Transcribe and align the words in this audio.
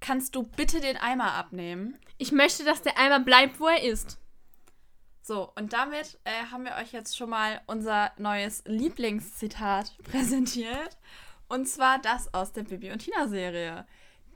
kannst 0.00 0.34
du 0.34 0.42
bitte 0.42 0.80
den 0.80 0.96
Eimer 0.96 1.34
abnehmen? 1.34 1.98
Ich 2.18 2.32
möchte, 2.32 2.64
dass 2.64 2.82
der 2.82 2.98
Eimer 2.98 3.20
bleibt, 3.20 3.60
wo 3.60 3.68
er 3.68 3.82
ist. 3.82 4.18
So, 5.22 5.52
und 5.54 5.72
damit 5.72 6.18
äh, 6.24 6.46
haben 6.50 6.64
wir 6.64 6.76
euch 6.76 6.92
jetzt 6.92 7.16
schon 7.16 7.30
mal 7.30 7.60
unser 7.66 8.10
neues 8.16 8.62
Lieblingszitat 8.66 9.96
präsentiert. 10.04 10.96
Und 11.48 11.68
zwar 11.68 11.98
das 11.98 12.32
aus 12.32 12.52
der 12.52 12.62
Bibi 12.62 12.90
und 12.90 13.00
Tina 13.00 13.28
Serie. 13.28 13.86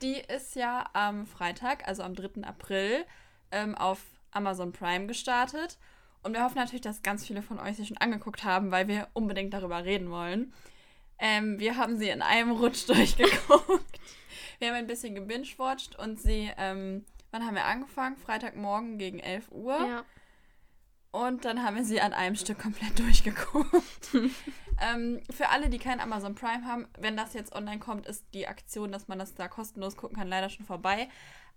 Die 0.01 0.15
ist 0.19 0.55
ja 0.55 0.89
am 0.93 1.25
Freitag, 1.25 1.87
also 1.87 2.03
am 2.03 2.13
3. 2.13 2.43
April, 2.43 3.05
ähm, 3.51 3.75
auf 3.75 3.99
Amazon 4.31 4.71
Prime 4.73 5.07
gestartet. 5.07 5.77
Und 6.23 6.33
wir 6.33 6.43
hoffen 6.43 6.57
natürlich, 6.57 6.81
dass 6.81 7.03
ganz 7.03 7.25
viele 7.25 7.41
von 7.41 7.59
euch 7.59 7.77
sie 7.77 7.85
schon 7.85 7.97
angeguckt 7.97 8.43
haben, 8.43 8.71
weil 8.71 8.87
wir 8.87 9.07
unbedingt 9.13 9.53
darüber 9.53 9.85
reden 9.85 10.09
wollen. 10.09 10.53
Ähm, 11.19 11.59
wir 11.59 11.77
haben 11.77 11.97
sie 11.97 12.09
in 12.09 12.21
einem 12.21 12.51
Rutsch 12.51 12.85
durchgeguckt. 12.87 13.99
Wir 14.59 14.69
haben 14.69 14.75
ein 14.75 14.87
bisschen 14.87 15.15
gebingewatcht 15.15 15.97
und 15.97 16.19
sie, 16.19 16.51
ähm, 16.57 17.05
wann 17.31 17.45
haben 17.45 17.55
wir 17.55 17.65
angefangen? 17.65 18.17
Freitagmorgen 18.17 18.97
gegen 18.97 19.19
11 19.19 19.51
Uhr. 19.51 19.77
Ja. 19.85 20.05
Und 21.11 21.45
dann 21.45 21.63
haben 21.63 21.77
wir 21.77 21.85
sie 21.85 22.01
an 22.01 22.11
einem 22.11 22.35
Stück 22.35 22.59
komplett 22.59 22.99
durchgeguckt. 22.99 24.09
ähm, 24.81 25.21
für 25.29 25.49
alle, 25.49 25.69
die 25.69 25.79
kein 25.79 26.01
Amazon 26.01 26.35
Prime 26.35 26.65
haben, 26.65 26.87
wenn 26.99 27.15
das 27.15 27.33
jetzt 27.33 27.55
online 27.55 27.79
kommt, 27.79 28.05
ist 28.05 28.25
die 28.33 28.47
Aktion, 28.47 28.91
dass 28.91 29.07
man 29.07 29.19
das 29.19 29.33
da 29.33 29.47
kostenlos 29.47 29.95
gucken 29.95 30.17
kann, 30.17 30.27
leider 30.27 30.49
schon 30.49 30.65
vorbei. 30.65 31.07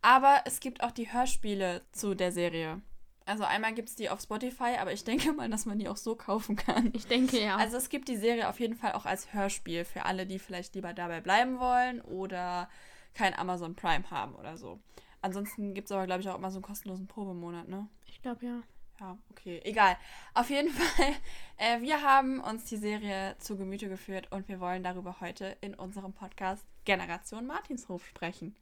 Aber 0.01 0.43
es 0.45 0.61
gibt 0.61 0.83
auch 0.85 0.93
die 0.93 1.13
Hörspiele 1.13 1.83
zu 1.91 2.15
der 2.15 2.31
Serie. 2.31 2.81
Also 3.29 3.45
einmal 3.45 3.75
gibt 3.75 3.91
es 3.91 3.95
die 3.95 4.09
auf 4.09 4.23
Spotify, 4.23 4.77
aber 4.81 4.93
ich 4.93 5.05
denke 5.05 5.35
mal, 5.35 5.51
dass 5.51 5.67
man 5.67 5.79
die 5.79 5.89
auch 5.89 5.99
so 5.99 6.17
kaufen 6.17 6.57
kann. 6.57 6.91
Ich 6.95 7.07
denke 7.07 7.39
ja. 7.39 7.57
Also 7.57 7.77
es 7.77 7.91
gibt 7.91 8.09
die 8.09 8.17
Serie 8.17 8.49
auf 8.49 8.59
jeden 8.59 8.75
Fall 8.75 8.93
auch 8.93 9.05
als 9.05 9.35
Hörspiel 9.35 9.85
für 9.85 10.07
alle, 10.07 10.25
die 10.27 10.39
vielleicht 10.39 10.75
lieber 10.75 10.95
dabei 10.95 11.21
bleiben 11.21 11.59
wollen 11.59 12.01
oder 12.01 12.71
kein 13.13 13.35
Amazon 13.35 13.75
Prime 13.75 14.11
haben 14.11 14.35
oder 14.35 14.57
so. 14.57 14.81
Ansonsten 15.21 15.75
gibt 15.75 15.89
es 15.89 15.93
aber, 15.93 16.07
glaube 16.07 16.23
ich, 16.23 16.29
auch 16.31 16.37
immer 16.37 16.51
so 16.51 16.57
einen 16.57 16.63
kostenlosen 16.63 17.07
Probemonat, 17.07 17.69
ne? 17.69 17.87
Ich 18.07 18.23
glaube 18.23 18.47
ja. 18.47 18.63
Ja, 18.99 19.19
okay, 19.31 19.61
egal. 19.65 19.97
Auf 20.33 20.49
jeden 20.49 20.71
Fall, 20.73 21.15
äh, 21.59 21.83
wir 21.83 22.03
haben 22.03 22.41
uns 22.41 22.65
die 22.65 22.79
Serie 22.79 23.37
zu 23.39 23.59
Gemüte 23.59 23.91
geführt 23.91 24.33
und 24.33 24.49
wir 24.49 24.59
wollen 24.59 24.83
darüber 24.83 25.21
heute 25.21 25.55
in 25.61 25.75
unserem 25.75 26.15
Podcast 26.15 26.65
Generation 26.87 27.47
Martinshof 27.47 28.07
sprechen. 28.07 28.57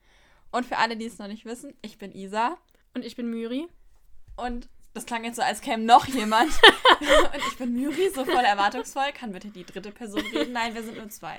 Und 0.51 0.67
für 0.67 0.79
alle, 0.79 0.97
die 0.97 1.07
es 1.07 1.19
noch 1.19 1.29
nicht 1.29 1.45
wissen, 1.45 1.73
ich 1.83 1.99
bin 1.99 2.11
Isa. 2.11 2.59
Und 2.95 3.05
ich 3.05 3.15
bin 3.15 3.31
Myri. 3.31 3.69
Und 4.37 4.69
das 4.95 5.07
klang 5.07 5.25
jetzt 5.25 5.37
so, 5.37 5.43
als 5.43 5.61
käme 5.61 5.85
noch 5.85 6.07
jemand. 6.07 6.51
und 7.01 7.43
ich 7.49 7.59
bin 7.59 7.75
Myri, 7.75 8.11
so 8.15 8.25
voll 8.25 8.45
erwartungsvoll. 8.45 9.13
Kann 9.13 9.33
bitte 9.33 9.49
die 9.49 9.65
dritte 9.65 9.93
Person 9.93 10.23
reden? 10.33 10.53
Nein, 10.53 10.75
wir 10.75 10.83
sind 10.83 10.97
nur 10.97 11.09
zwei. 11.11 11.39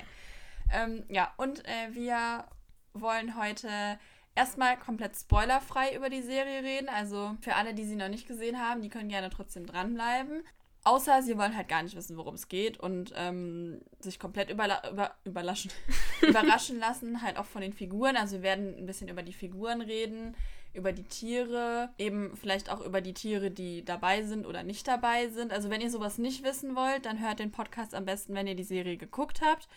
Ähm, 0.72 1.04
ja, 1.10 1.34
und 1.38 1.66
äh, 1.66 1.94
wir 1.94 2.46
wollen 2.94 3.38
heute 3.38 4.00
erstmal 4.36 4.78
komplett 4.78 5.16
spoilerfrei 5.16 5.96
über 5.96 6.10
die 6.10 6.22
Serie 6.22 6.64
reden. 6.64 6.90
Also 6.90 7.36
für 7.42 7.56
alle, 7.56 7.74
die 7.74 7.86
sie 7.86 7.96
noch 7.96 8.10
nicht 8.10 8.28
gesehen 8.28 8.60
haben, 8.60 8.82
die 8.82 8.90
können 8.90 9.10
gerne 9.10 9.30
trotzdem 9.30 9.66
dranbleiben. 9.66 10.44
Außer 10.84 11.22
sie 11.22 11.38
wollen 11.38 11.58
halt 11.58 11.68
gar 11.68 11.84
nicht 11.84 11.96
wissen, 11.96 12.16
worum 12.16 12.36
es 12.36 12.48
geht 12.48 12.80
und 12.80 13.12
ähm, 13.18 13.82
sich 14.00 14.20
komplett 14.20 14.50
überla 14.50 14.82
über 14.90 15.16
überraschen 15.26 16.80
lassen, 16.80 17.22
halt 17.22 17.38
auch 17.38 17.46
von 17.46 17.62
den 17.62 17.74
Figuren. 17.74 18.16
Also 18.16 18.38
wir 18.38 18.44
werden 18.44 18.78
ein 18.78 18.86
bisschen 18.86 19.10
über 19.10 19.24
die 19.24 19.34
Figuren 19.34 19.82
reden, 19.82 20.36
über 20.78 20.94
die 20.94 21.04
Tiere, 21.04 21.90
eben 21.98 22.36
vielleicht 22.38 22.70
auch 22.70 22.82
über 22.82 23.02
die 23.02 23.14
Tiere, 23.14 23.52
die 23.52 23.84
dabei 23.84 24.24
sind 24.24 24.46
oder 24.46 24.64
nicht 24.64 24.88
dabei 24.88 25.28
sind. 25.30 25.52
Also 25.52 25.70
wenn 25.70 25.82
ihr 25.82 25.92
sowas 25.92 26.18
nicht 26.18 26.44
wissen 26.44 26.76
wollt, 26.76 27.06
dann 27.06 27.20
hört 27.20 27.40
den 27.40 27.52
Podcast 27.52 27.94
am 27.96 28.06
besten, 28.06 28.34
wenn 28.34 28.48
ihr 28.48 28.56
die 28.56 28.64
Serie 28.64 28.98
geguckt 28.98 29.42
habt. 29.44 29.68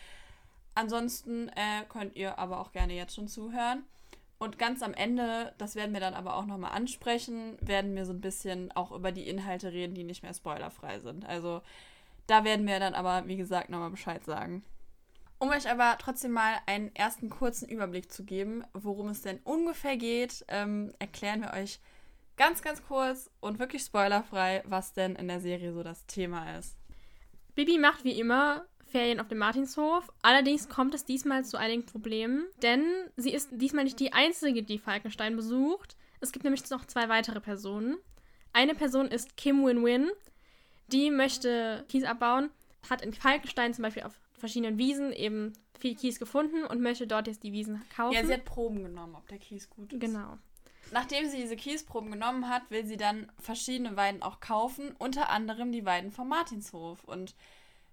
Ansonsten 0.75 1.49
äh, 1.49 1.83
könnt 1.89 2.15
ihr 2.15 2.39
aber 2.39 2.59
auch 2.59 2.71
gerne 2.71 2.93
jetzt 2.93 3.15
schon 3.15 3.27
zuhören. 3.27 3.83
Und 4.39 4.57
ganz 4.57 4.81
am 4.81 4.93
Ende, 4.95 5.53
das 5.57 5.75
werden 5.75 5.93
wir 5.93 5.99
dann 5.99 6.15
aber 6.15 6.35
auch 6.35 6.45
nochmal 6.45 6.71
ansprechen, 6.71 7.57
werden 7.61 7.95
wir 7.95 8.05
so 8.05 8.13
ein 8.13 8.21
bisschen 8.21 8.71
auch 8.71 8.91
über 8.91 9.11
die 9.11 9.27
Inhalte 9.27 9.71
reden, 9.71 9.93
die 9.93 10.03
nicht 10.03 10.23
mehr 10.23 10.33
spoilerfrei 10.33 10.99
sind. 10.99 11.25
Also 11.25 11.61
da 12.25 12.43
werden 12.43 12.65
wir 12.65 12.79
dann 12.79 12.95
aber, 12.95 13.27
wie 13.27 13.37
gesagt, 13.37 13.69
nochmal 13.69 13.91
Bescheid 13.91 14.23
sagen. 14.23 14.63
Um 15.41 15.49
euch 15.49 15.67
aber 15.67 15.97
trotzdem 15.97 16.33
mal 16.33 16.53
einen 16.67 16.95
ersten 16.95 17.31
kurzen 17.31 17.67
Überblick 17.67 18.11
zu 18.11 18.23
geben, 18.23 18.63
worum 18.73 19.07
es 19.07 19.23
denn 19.23 19.39
ungefähr 19.43 19.97
geht, 19.97 20.45
ähm, 20.49 20.93
erklären 20.99 21.41
wir 21.41 21.53
euch 21.59 21.79
ganz, 22.37 22.61
ganz 22.61 22.83
kurz 22.83 23.31
und 23.39 23.57
wirklich 23.57 23.81
spoilerfrei, 23.81 24.61
was 24.67 24.93
denn 24.93 25.15
in 25.15 25.27
der 25.27 25.39
Serie 25.39 25.73
so 25.73 25.81
das 25.81 26.05
Thema 26.05 26.59
ist. 26.59 26.77
Bibi 27.55 27.79
macht 27.79 28.03
wie 28.03 28.19
immer 28.19 28.65
Ferien 28.85 29.19
auf 29.19 29.29
dem 29.29 29.39
Martinshof. 29.39 30.11
Allerdings 30.21 30.69
kommt 30.69 30.93
es 30.93 31.05
diesmal 31.05 31.43
zu 31.43 31.57
einigen 31.57 31.87
Problemen, 31.87 32.45
denn 32.61 32.85
sie 33.17 33.33
ist 33.33 33.49
diesmal 33.53 33.85
nicht 33.85 33.99
die 33.99 34.13
einzige, 34.13 34.61
die 34.61 34.77
Falkenstein 34.77 35.35
besucht. 35.35 35.97
Es 36.19 36.31
gibt 36.31 36.43
nämlich 36.43 36.69
noch 36.69 36.85
zwei 36.85 37.09
weitere 37.09 37.41
Personen. 37.41 37.97
Eine 38.53 38.75
Person 38.75 39.07
ist 39.07 39.37
Kim 39.37 39.65
Win-Win. 39.65 40.11
Die 40.89 41.09
möchte 41.09 41.83
Kies 41.89 42.03
abbauen, 42.03 42.51
hat 42.91 43.01
in 43.01 43.11
Falkenstein 43.11 43.73
zum 43.73 43.81
Beispiel 43.81 44.03
auf 44.03 44.20
verschiedenen 44.41 44.77
Wiesen 44.77 45.13
eben 45.13 45.53
viel 45.79 45.95
Kies 45.95 46.19
gefunden 46.19 46.65
und 46.65 46.81
möchte 46.81 47.07
dort 47.07 47.27
jetzt 47.27 47.43
die 47.43 47.53
Wiesen 47.53 47.81
kaufen. 47.95 48.13
Ja, 48.13 48.25
sie 48.25 48.33
hat 48.33 48.45
Proben 48.45 48.83
genommen, 48.83 49.15
ob 49.15 49.27
der 49.29 49.37
Kies 49.37 49.69
gut 49.69 49.93
ist. 49.93 50.01
Genau. 50.01 50.37
Nachdem 50.91 51.29
sie 51.29 51.37
diese 51.37 51.55
Kiesproben 51.55 52.11
genommen 52.11 52.49
hat, 52.49 52.69
will 52.69 52.85
sie 52.85 52.97
dann 52.97 53.31
verschiedene 53.39 53.95
Weiden 53.95 54.21
auch 54.21 54.41
kaufen, 54.41 54.93
unter 54.99 55.29
anderem 55.29 55.71
die 55.71 55.85
Weiden 55.85 56.11
vom 56.11 56.27
Martinshof. 56.27 57.05
Und 57.05 57.35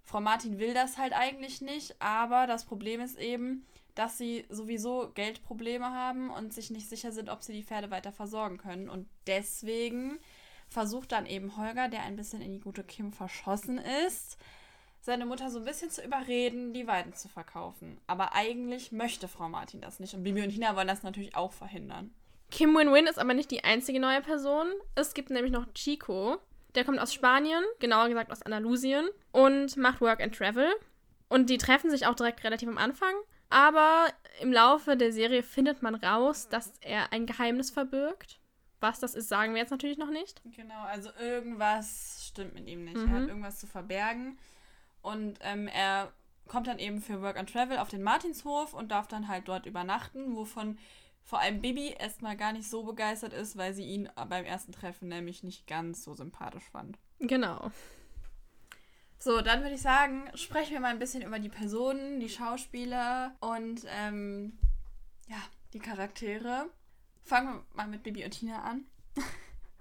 Frau 0.03 0.19
Martin 0.19 0.59
will 0.59 0.73
das 0.73 0.97
halt 0.97 1.13
eigentlich 1.13 1.61
nicht, 1.61 1.95
aber 2.01 2.45
das 2.45 2.65
Problem 2.65 2.99
ist 2.99 3.17
eben, 3.17 3.65
dass 3.95 4.17
sie 4.17 4.45
sowieso 4.49 5.11
Geldprobleme 5.13 5.85
haben 5.85 6.29
und 6.29 6.53
sich 6.53 6.71
nicht 6.71 6.89
sicher 6.89 7.11
sind, 7.11 7.29
ob 7.29 7.41
sie 7.43 7.53
die 7.53 7.63
Pferde 7.63 7.89
weiter 7.89 8.11
versorgen 8.11 8.57
können. 8.57 8.89
Und 8.89 9.07
deswegen 9.27 10.19
versucht 10.67 11.11
dann 11.11 11.25
eben 11.25 11.57
Holger, 11.57 11.87
der 11.87 12.03
ein 12.03 12.15
bisschen 12.15 12.41
in 12.41 12.53
die 12.53 12.59
gute 12.59 12.83
Kim 12.83 13.11
verschossen 13.11 13.79
ist, 14.07 14.37
seine 15.01 15.25
Mutter 15.25 15.49
so 15.49 15.59
ein 15.59 15.65
bisschen 15.65 15.89
zu 15.89 16.03
überreden, 16.03 16.73
die 16.73 16.87
Weiden 16.87 17.13
zu 17.13 17.29
verkaufen. 17.29 17.99
Aber 18.07 18.33
eigentlich 18.33 18.91
möchte 18.91 19.27
Frau 19.27 19.49
Martin 19.49 19.81
das 19.81 19.99
nicht. 19.99 20.13
Und 20.13 20.23
Bibi 20.23 20.43
und 20.43 20.49
Hina 20.49 20.75
wollen 20.75 20.87
das 20.87 21.03
natürlich 21.03 21.35
auch 21.35 21.53
verhindern. 21.53 22.11
Kim 22.51 22.75
Win-Win 22.75 23.07
ist 23.07 23.19
aber 23.19 23.33
nicht 23.33 23.51
die 23.51 23.63
einzige 23.63 23.99
neue 23.99 24.21
Person. 24.21 24.67
Es 24.95 25.13
gibt 25.13 25.29
nämlich 25.29 25.51
noch 25.51 25.71
Chico. 25.73 26.37
Der 26.75 26.83
kommt 26.83 26.99
aus 26.99 27.13
Spanien, 27.13 27.63
genauer 27.79 28.09
gesagt 28.09 28.31
aus 28.31 28.41
Andalusien, 28.41 29.07
und 29.31 29.77
macht 29.77 30.01
Work 30.01 30.21
and 30.21 30.35
Travel. 30.35 30.69
Und 31.27 31.49
die 31.49 31.57
treffen 31.57 31.89
sich 31.89 32.05
auch 32.05 32.15
direkt 32.15 32.43
relativ 32.43 32.67
am 32.67 32.77
Anfang. 32.77 33.13
Aber 33.49 34.07
im 34.41 34.51
Laufe 34.51 34.95
der 34.95 35.11
Serie 35.11 35.43
findet 35.43 35.81
man 35.81 35.95
raus, 35.95 36.49
dass 36.49 36.73
er 36.81 37.11
ein 37.11 37.25
Geheimnis 37.25 37.71
verbirgt. 37.71 38.39
Was 38.79 38.99
das 38.99 39.15
ist, 39.15 39.27
sagen 39.27 39.53
wir 39.53 39.61
jetzt 39.61 39.71
natürlich 39.71 39.97
noch 39.97 40.09
nicht. 40.09 40.41
Genau, 40.45 40.81
also 40.83 41.09
irgendwas 41.19 42.25
stimmt 42.27 42.53
mit 42.53 42.67
ihm 42.67 42.85
nicht. 42.85 42.97
Mhm. 42.97 43.07
Er 43.07 43.21
hat 43.21 43.27
irgendwas 43.27 43.59
zu 43.59 43.67
verbergen. 43.67 44.37
Und 45.01 45.39
ähm, 45.41 45.67
er 45.67 46.11
kommt 46.47 46.67
dann 46.67 46.79
eben 46.79 47.01
für 47.01 47.21
Work 47.21 47.37
and 47.37 47.51
Travel 47.51 47.77
auf 47.77 47.89
den 47.89 48.03
Martinshof 48.03 48.73
und 48.73 48.91
darf 48.91 49.07
dann 49.07 49.27
halt 49.27 49.47
dort 49.47 49.65
übernachten, 49.65 50.35
wovon 50.35 50.77
vor 51.23 51.39
allem 51.39 51.61
Bibi 51.61 51.89
erstmal 51.97 52.35
gar 52.35 52.53
nicht 52.53 52.69
so 52.69 52.83
begeistert 52.83 53.33
ist, 53.33 53.55
weil 53.55 53.73
sie 53.73 53.85
ihn 53.85 54.09
beim 54.15 54.45
ersten 54.45 54.71
Treffen 54.71 55.09
nämlich 55.09 55.43
nicht 55.43 55.67
ganz 55.67 56.03
so 56.03 56.15
sympathisch 56.15 56.63
fand. 56.71 56.97
Genau. 57.19 57.71
So, 59.19 59.41
dann 59.41 59.61
würde 59.61 59.75
ich 59.75 59.81
sagen, 59.81 60.29
sprechen 60.33 60.71
wir 60.71 60.79
mal 60.79 60.91
ein 60.91 60.99
bisschen 60.99 61.21
über 61.21 61.39
die 61.39 61.49
Personen, 61.49 62.19
die 62.19 62.29
Schauspieler 62.29 63.35
und 63.41 63.81
ähm, 63.89 64.57
ja, 65.27 65.37
die 65.73 65.79
Charaktere. 65.79 66.69
Fangen 67.21 67.53
wir 67.53 67.65
mal 67.75 67.87
mit 67.87 68.01
Bibi 68.01 68.23
und 68.25 68.31
Tina 68.31 68.63
an. 68.63 68.85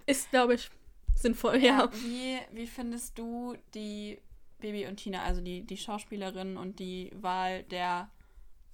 Ist, 0.07 0.31
glaube 0.31 0.55
ich, 0.55 0.71
sinnvoll, 1.15 1.57
ja. 1.59 1.79
ja. 1.79 1.93
Wie, 1.93 2.39
wie 2.53 2.67
findest 2.67 3.17
du 3.19 3.57
die 3.75 4.19
Bibi 4.61 4.87
und 4.87 4.97
Tina, 4.97 5.23
also 5.23 5.41
die, 5.41 5.63
die 5.63 5.77
Schauspielerin 5.77 6.57
und 6.57 6.79
die 6.79 7.11
Wahl 7.15 7.63
der 7.65 8.11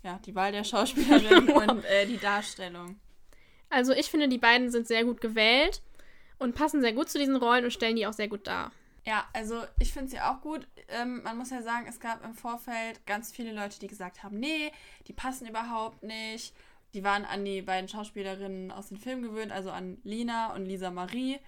ja, 0.04 0.20
die 0.24 0.34
Wahl 0.34 0.52
der 0.52 0.64
Schauspielerin 0.64 1.48
und 1.50 1.84
äh, 1.84 2.06
die 2.06 2.18
Darstellung. 2.18 3.00
Also 3.70 3.92
ich 3.92 4.10
finde, 4.10 4.28
die 4.28 4.38
beiden 4.38 4.70
sind 4.70 4.86
sehr 4.86 5.04
gut 5.04 5.20
gewählt 5.20 5.82
und 6.38 6.54
passen 6.54 6.80
sehr 6.80 6.92
gut 6.92 7.08
zu 7.08 7.18
diesen 7.18 7.36
Rollen 7.36 7.64
und 7.64 7.72
stellen 7.72 7.96
die 7.96 8.06
auch 8.06 8.12
sehr 8.12 8.28
gut 8.28 8.46
dar. 8.46 8.70
Ja, 9.06 9.26
also 9.32 9.62
ich 9.78 9.92
finde 9.92 10.10
sie 10.10 10.20
auch 10.20 10.40
gut. 10.40 10.66
Ähm, 10.88 11.22
man 11.22 11.36
muss 11.36 11.50
ja 11.50 11.62
sagen, 11.62 11.86
es 11.88 12.00
gab 12.00 12.24
im 12.24 12.34
Vorfeld 12.34 13.04
ganz 13.06 13.32
viele 13.32 13.52
Leute, 13.52 13.78
die 13.78 13.86
gesagt 13.86 14.22
haben, 14.22 14.38
nee, 14.38 14.70
die 15.06 15.12
passen 15.12 15.48
überhaupt 15.48 16.02
nicht. 16.02 16.54
Die 16.94 17.02
waren 17.02 17.24
an 17.24 17.44
die 17.44 17.60
beiden 17.60 17.88
Schauspielerinnen 17.88 18.70
aus 18.70 18.88
dem 18.88 18.98
Film 18.98 19.22
gewöhnt, 19.22 19.52
also 19.52 19.70
an 19.70 19.98
Lina 20.04 20.54
und 20.54 20.64
Lisa 20.64 20.90
Marie. 20.90 21.38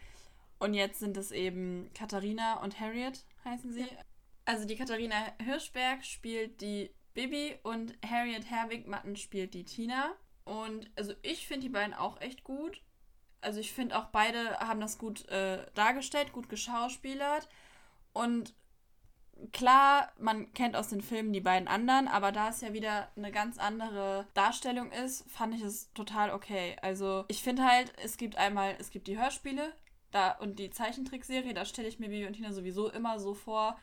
Und 0.58 0.74
jetzt 0.74 0.98
sind 0.98 1.16
es 1.16 1.30
eben 1.30 1.90
Katharina 1.94 2.62
und 2.62 2.80
Harriet, 2.80 3.24
heißen 3.44 3.72
sie. 3.72 3.82
Ja. 3.82 3.86
Also 4.46 4.64
die 4.64 4.76
Katharina 4.76 5.16
Hirschberg 5.44 6.04
spielt 6.04 6.60
die 6.60 6.90
Bibi 7.14 7.58
und 7.62 7.98
Harriet 8.08 8.48
Herwig-Matten 8.48 9.16
spielt 9.16 9.54
die 9.54 9.64
Tina. 9.64 10.14
Und 10.44 10.88
also 10.96 11.12
ich 11.22 11.46
finde 11.48 11.66
die 11.66 11.72
beiden 11.72 11.94
auch 11.94 12.20
echt 12.20 12.44
gut. 12.44 12.80
Also 13.40 13.58
ich 13.58 13.72
finde 13.72 13.98
auch 13.98 14.06
beide 14.06 14.58
haben 14.60 14.80
das 14.80 14.98
gut 14.98 15.28
äh, 15.28 15.66
dargestellt, 15.74 16.32
gut 16.32 16.48
geschauspielert. 16.48 17.48
Und 18.12 18.54
klar, 19.52 20.12
man 20.18 20.52
kennt 20.54 20.76
aus 20.76 20.88
den 20.88 21.00
Filmen 21.00 21.32
die 21.32 21.40
beiden 21.40 21.68
anderen, 21.68 22.06
aber 22.06 22.32
da 22.32 22.48
es 22.48 22.60
ja 22.60 22.72
wieder 22.72 23.10
eine 23.16 23.32
ganz 23.32 23.58
andere 23.58 24.26
Darstellung 24.34 24.92
ist, 24.92 25.28
fand 25.30 25.54
ich 25.54 25.62
es 25.62 25.92
total 25.92 26.30
okay. 26.30 26.76
Also 26.82 27.24
ich 27.28 27.42
finde 27.42 27.64
halt, 27.64 27.92
es 28.02 28.16
gibt 28.16 28.36
einmal, 28.36 28.76
es 28.78 28.90
gibt 28.90 29.08
die 29.08 29.18
Hörspiele 29.18 29.72
da 30.12 30.32
und 30.32 30.58
die 30.58 30.70
Zeichentrickserie, 30.70 31.52
da 31.52 31.64
stelle 31.64 31.88
ich 31.88 31.98
mir 31.98 32.08
Bibi 32.08 32.26
und 32.26 32.34
Tina 32.34 32.52
sowieso 32.52 32.90
immer 32.90 33.18
so 33.18 33.34
vor, 33.34 33.76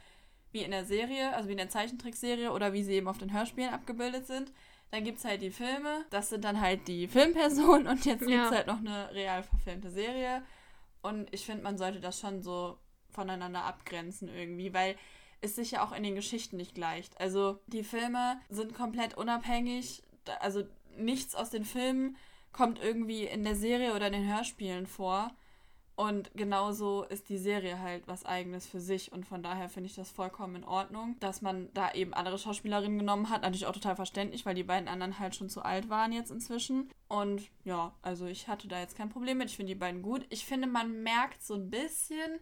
wie 0.54 0.64
in 0.64 0.72
der 0.72 0.86
Serie, 0.86 1.34
also 1.36 1.50
wie 1.50 1.54
in 1.54 1.58
der 1.58 1.70
Zeichentrickserie 1.70 2.52
oder 2.52 2.74
wie 2.74 2.84
sie 2.84 2.94
eben 2.94 3.08
auf 3.08 3.18
den 3.18 3.34
Hörspielen 3.34 3.74
abgebildet 3.74 4.28
sind. 4.28 4.52
Dann 4.92 5.04
gibt 5.04 5.18
es 5.18 5.26
halt 5.26 5.42
die 5.42 5.52
Filme, 5.52 6.06
das 6.12 6.30
sind 6.30 6.44
dann 6.46 6.62
halt 6.62 6.88
die 6.88 7.08
Filmpersonen 7.10 7.88
und 7.88 8.06
jetzt 8.06 8.26
gibt 8.26 8.46
es 8.46 8.52
halt 8.52 8.68
noch 8.68 8.80
eine 8.80 9.14
real 9.14 9.44
verfilmte 9.44 9.90
Serie. 9.90 10.44
Und 11.02 11.34
ich 11.34 11.46
finde, 11.46 11.64
man 11.64 11.78
sollte 11.78 12.00
das 12.00 12.20
schon 12.20 12.42
so 12.42 12.78
voneinander 13.10 13.64
abgrenzen 13.64 14.30
irgendwie, 14.30 14.74
weil 14.74 14.96
es 15.42 15.56
sich 15.56 15.72
ja 15.72 15.86
auch 15.86 15.92
in 15.92 16.04
den 16.04 16.16
Geschichten 16.16 16.58
nicht 16.58 16.74
gleicht. 16.74 17.20
Also 17.20 17.60
die 17.68 17.84
Filme 17.84 18.40
sind 18.50 18.74
komplett 18.74 19.16
unabhängig, 19.16 20.04
also 20.40 20.64
nichts 20.98 21.36
aus 21.36 21.50
den 21.50 21.66
Filmen 21.66 22.16
kommt 22.54 22.82
irgendwie 22.82 23.26
in 23.26 23.44
der 23.44 23.56
Serie 23.56 23.96
oder 23.96 24.08
in 24.08 24.14
den 24.14 24.34
Hörspielen 24.34 24.88
vor. 24.88 25.36
Und 25.96 26.32
genauso 26.34 27.04
ist 27.04 27.30
die 27.30 27.38
Serie 27.38 27.80
halt 27.80 28.08
was 28.08 28.26
eigenes 28.26 28.66
für 28.66 28.80
sich. 28.80 29.12
Und 29.12 29.26
von 29.26 29.44
daher 29.44 29.70
finde 29.70 29.90
ich 29.90 29.96
das 29.96 30.10
vollkommen 30.10 30.56
in 30.56 30.64
Ordnung, 30.64 31.16
dass 31.20 31.44
man 31.44 31.70
da 31.74 31.92
eben 31.94 32.16
andere 32.16 32.40
Schauspielerinnen 32.40 32.98
genommen 32.98 33.30
hat. 33.30 33.44
Natürlich 33.44 33.68
auch 33.68 33.74
total 33.74 33.96
verständlich, 33.96 34.46
weil 34.46 34.56
die 34.56 34.64
beiden 34.64 34.88
anderen 34.88 35.20
halt 35.20 35.36
schon 35.36 35.50
zu 35.50 35.62
alt 35.62 35.90
waren 35.90 36.12
jetzt 36.12 36.32
inzwischen. 36.32 36.90
Und 37.08 37.44
ja, 37.64 37.94
also 38.02 38.26
ich 38.26 38.48
hatte 38.48 38.68
da 38.68 38.80
jetzt 38.80 38.98
kein 38.98 39.10
Problem 39.10 39.38
mit. 39.38 39.50
Ich 39.50 39.56
finde 39.56 39.74
die 39.74 39.80
beiden 39.80 40.02
gut. 40.02 40.26
Ich 40.30 40.46
finde, 40.46 40.68
man 40.68 41.04
merkt 41.04 41.44
so 41.44 41.54
ein 41.54 41.70
bisschen, 41.70 42.40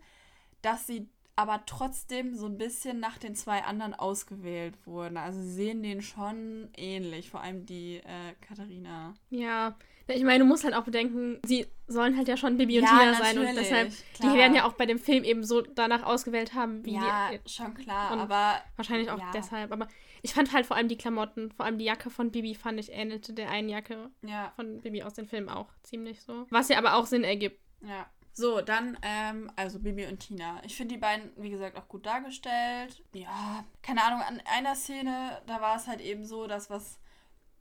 dass 0.61 0.87
sie 0.87 1.09
aber 1.35 1.63
trotzdem 1.65 2.35
so 2.35 2.45
ein 2.45 2.57
bisschen 2.57 2.99
nach 2.99 3.17
den 3.17 3.35
zwei 3.35 3.63
anderen 3.63 3.93
ausgewählt 3.93 4.75
wurden. 4.85 5.17
Also 5.17 5.41
sie 5.41 5.51
sehen 5.51 5.83
den 5.83 6.01
schon 6.01 6.69
ähnlich, 6.75 7.29
vor 7.29 7.41
allem 7.41 7.65
die 7.65 7.97
äh, 7.97 8.33
Katharina. 8.41 9.13
Ja, 9.29 9.75
ich 10.07 10.23
meine, 10.23 10.39
du 10.39 10.45
musst 10.45 10.63
halt 10.63 10.73
auch 10.73 10.83
bedenken, 10.83 11.39
sie 11.45 11.67
sollen 11.87 12.17
halt 12.17 12.27
ja 12.27 12.37
schon 12.37 12.57
Bibi 12.57 12.79
und 12.79 12.85
ja, 12.85 12.89
Tina 12.89 13.13
sein 13.15 13.37
und 13.37 13.55
deshalb, 13.55 13.91
klar. 14.13 14.31
die 14.31 14.37
werden 14.37 14.55
ja 14.55 14.65
auch 14.65 14.73
bei 14.73 14.85
dem 14.85 14.99
Film 14.99 15.23
eben 15.23 15.43
so 15.43 15.61
danach 15.61 16.03
ausgewählt 16.03 16.53
haben, 16.53 16.85
wie 16.85 16.95
Ja, 16.95 17.29
die, 17.31 17.49
schon 17.49 17.73
klar, 17.73 18.11
aber. 18.11 18.61
Wahrscheinlich 18.75 19.09
auch 19.09 19.19
ja. 19.19 19.31
deshalb, 19.33 19.71
aber 19.71 19.87
ich 20.21 20.33
fand 20.33 20.53
halt 20.53 20.65
vor 20.65 20.77
allem 20.77 20.87
die 20.87 20.97
Klamotten, 20.97 21.51
vor 21.51 21.65
allem 21.65 21.77
die 21.77 21.85
Jacke 21.85 22.09
von 22.09 22.31
Bibi 22.31 22.55
fand 22.55 22.79
ich 22.79 22.91
ähnelte 22.91 23.33
der 23.33 23.49
einen 23.49 23.69
Jacke 23.69 24.09
ja. 24.21 24.51
von 24.55 24.81
Bibi 24.81 25.03
aus 25.03 25.13
den 25.13 25.27
Filmen 25.27 25.49
auch 25.49 25.69
ziemlich 25.83 26.21
so. 26.21 26.45
Was 26.49 26.69
ja 26.69 26.77
aber 26.77 26.95
auch 26.95 27.05
Sinn 27.05 27.23
ergibt. 27.23 27.59
Ja. 27.81 28.07
So, 28.33 28.61
dann, 28.61 28.97
ähm, 29.01 29.51
also 29.55 29.79
Bibi 29.79 30.05
und 30.07 30.19
Tina. 30.19 30.61
Ich 30.63 30.75
finde 30.75 30.95
die 30.95 31.01
beiden, 31.01 31.31
wie 31.35 31.49
gesagt, 31.49 31.77
auch 31.77 31.87
gut 31.87 32.05
dargestellt. 32.05 33.03
Ja, 33.13 33.65
keine 33.81 34.03
Ahnung, 34.03 34.21
an 34.21 34.41
einer 34.45 34.75
Szene, 34.75 35.41
da 35.47 35.59
war 35.59 35.75
es 35.75 35.87
halt 35.87 35.99
eben 36.01 36.25
so, 36.25 36.47
dass 36.47 36.69
was 36.69 36.97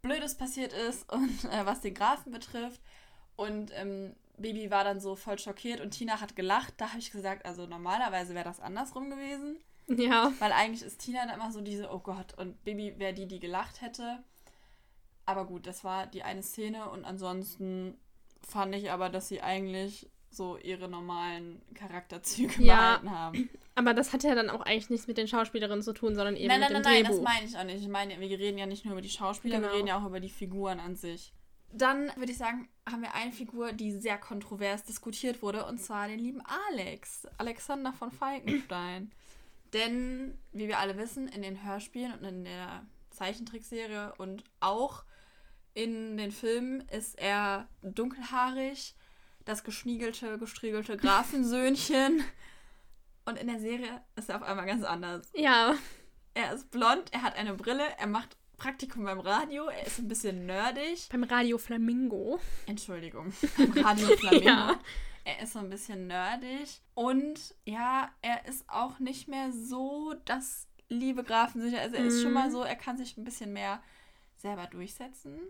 Blödes 0.03 0.37
passiert 0.37 0.73
ist 0.73 1.11
und 1.13 1.45
äh, 1.45 1.67
was 1.67 1.81
den 1.81 1.95
Grafen 1.95 2.33
betrifft. 2.33 2.81
Und 3.37 3.73
ähm, 3.75 4.15
Baby 4.37 4.71
war 4.71 4.85
dann 4.85 5.01
so 5.01 5.17
voll 5.17 5.39
schockiert 5.39 5.81
und 5.81 5.91
Tina 5.91 6.21
hat 6.21 6.37
gelacht. 6.37 6.75
Da 6.77 6.91
habe 6.91 6.99
ich 6.99 7.11
gesagt, 7.11 7.47
also 7.47 7.67
normalerweise 7.67 8.35
wäre 8.35 8.45
das 8.45 8.61
andersrum 8.61 9.11
gewesen. 9.11 9.57
Ja. 9.89 10.33
Weil 10.39 10.53
eigentlich 10.53 10.83
ist 10.83 11.01
Tina 11.01 11.27
dann 11.27 11.35
immer 11.35 11.51
so 11.51 11.61
diese, 11.61 11.91
oh 11.93 11.99
Gott, 11.99 12.39
und 12.39 12.63
Baby 12.65 12.95
wäre 12.99 13.13
die, 13.13 13.27
die 13.27 13.41
gelacht 13.41 13.81
hätte. 13.81 14.23
Aber 15.27 15.47
gut, 15.47 15.67
das 15.67 15.85
war 15.85 16.07
die 16.07 16.23
eine 16.23 16.43
Szene 16.43 16.89
und 16.91 17.05
ansonsten 17.05 17.99
fand 18.41 18.75
ich 18.75 18.91
aber, 18.91 19.11
dass 19.11 19.29
sie 19.29 19.43
eigentlich 19.43 20.09
so 20.31 20.57
ihre 20.59 20.89
normalen 20.89 21.61
Charakterzüge 21.75 22.63
ja, 22.63 22.77
behalten 22.77 23.11
haben. 23.11 23.51
Aber 23.75 23.95
das 23.95 24.13
hat 24.13 24.23
ja 24.23 24.35
dann 24.35 24.51
auch 24.51 24.61
eigentlich 24.61 24.91
nichts 24.91 25.07
mit 25.07 25.19
den 25.19 25.27
Schauspielerinnen 25.27 25.83
zu 25.83 25.93
tun, 25.93 26.15
sondern 26.15 26.37
eben 26.37 26.49
nein, 26.49 26.61
nein, 26.61 26.73
mit 26.73 26.85
dem 26.85 26.93
nein, 26.93 27.05
Drehbuch. 27.05 27.23
Nein, 27.23 27.25
nein, 27.25 27.25
das 27.25 27.35
meine 27.35 27.47
ich 27.47 27.59
auch 27.59 27.75
nicht. 27.75 27.83
Ich 27.85 27.89
meine, 27.89 28.21
wir 28.21 28.39
reden 28.39 28.59
ja 28.59 28.67
nicht 28.67 28.85
nur 28.85 28.93
über 28.93 29.03
die 29.03 29.11
Schauspieler, 29.11 29.57
genau. 29.57 29.69
wir 29.69 29.77
reden 29.77 29.89
ja 29.89 29.99
auch 29.99 30.07
über 30.07 30.21
die 30.21 30.29
Figuren 30.29 30.79
an 30.81 30.97
sich. 30.97 31.33
Dann 31.73 32.11
würde 32.17 32.33
ich 32.33 32.39
sagen, 32.39 32.69
haben 32.91 33.03
wir 33.03 33.15
eine 33.15 33.33
Figur, 33.33 33.73
die 33.73 33.93
sehr 33.93 34.19
kontrovers 34.19 34.85
diskutiert 34.85 35.43
wurde, 35.43 35.65
und 35.67 35.79
zwar 35.79 36.09
den 36.09 36.19
lieben 36.19 36.43
Alex, 36.71 37.27
Alexander 37.39 37.93
von 37.93 38.11
Falkenstein. 38.11 39.13
Denn, 39.73 40.37
wie 40.53 40.67
wir 40.67 40.79
alle 40.79 40.97
wissen, 40.99 41.29
in 41.29 41.43
den 41.43 41.65
Hörspielen 41.65 42.13
und 42.15 42.25
in 42.25 42.45
der 42.45 42.85
Zeichentrickserie 43.11 44.13
und 44.19 44.43
auch 44.59 45.05
in 45.75 46.17
den 46.17 46.33
Filmen 46.33 46.81
ist 46.89 47.19
er 47.19 47.69
dunkelhaarig, 47.83 48.95
das 49.45 49.65
geschniegelte, 49.65 50.39
gestriegelte 50.39 50.97
Grafensöhnchen. 50.97 52.23
Und 53.25 53.39
in 53.39 53.47
der 53.47 53.61
Serie 53.61 54.03
ist 54.17 54.29
er 54.29 54.37
auf 54.37 54.43
einmal 54.43 54.67
ganz 54.67 54.85
anders. 54.85 55.31
Ja. 55.35 55.75
Er 56.35 56.53
ist 56.53 56.71
blond, 56.71 57.13
er 57.13 57.23
hat 57.23 57.37
eine 57.37 57.55
Brille, 57.55 57.85
er 57.99 58.07
macht 58.07 58.37
Praktikum 58.57 59.05
beim 59.05 59.21
Radio, 59.21 59.67
er 59.69 59.87
ist 59.87 59.99
ein 59.99 60.09
bisschen 60.09 60.47
nerdig. 60.47 61.09
Beim 61.11 61.25
Radio 61.25 61.59
Flamingo. 61.59 62.39
Entschuldigung, 62.67 63.33
beim 63.57 63.73
Radio 63.73 64.07
Flamingo. 64.17 64.47
ja. 64.47 64.79
Er 65.25 65.43
ist 65.43 65.53
so 65.53 65.59
ein 65.59 65.71
bisschen 65.71 66.07
nerdig. 66.07 66.81
Und 66.95 67.55
ja, 67.65 68.11
er 68.23 68.47
ist 68.47 68.69
auch 68.69 68.99
nicht 68.99 69.29
mehr 69.29 69.53
so 69.53 70.15
das 70.25 70.67
liebe 70.89 71.25
Grafensicher. 71.25 71.81
Also 71.81 71.97
er 71.97 72.05
ist 72.05 72.23
schon 72.23 72.33
mal 72.33 72.49
mhm. 72.49 72.53
so, 72.53 72.63
er 72.63 72.77
kann 72.77 72.97
sich 72.97 73.17
ein 73.17 73.25
bisschen 73.25 73.53
mehr 73.53 73.83
selber 74.37 74.67
durchsetzen 74.67 75.41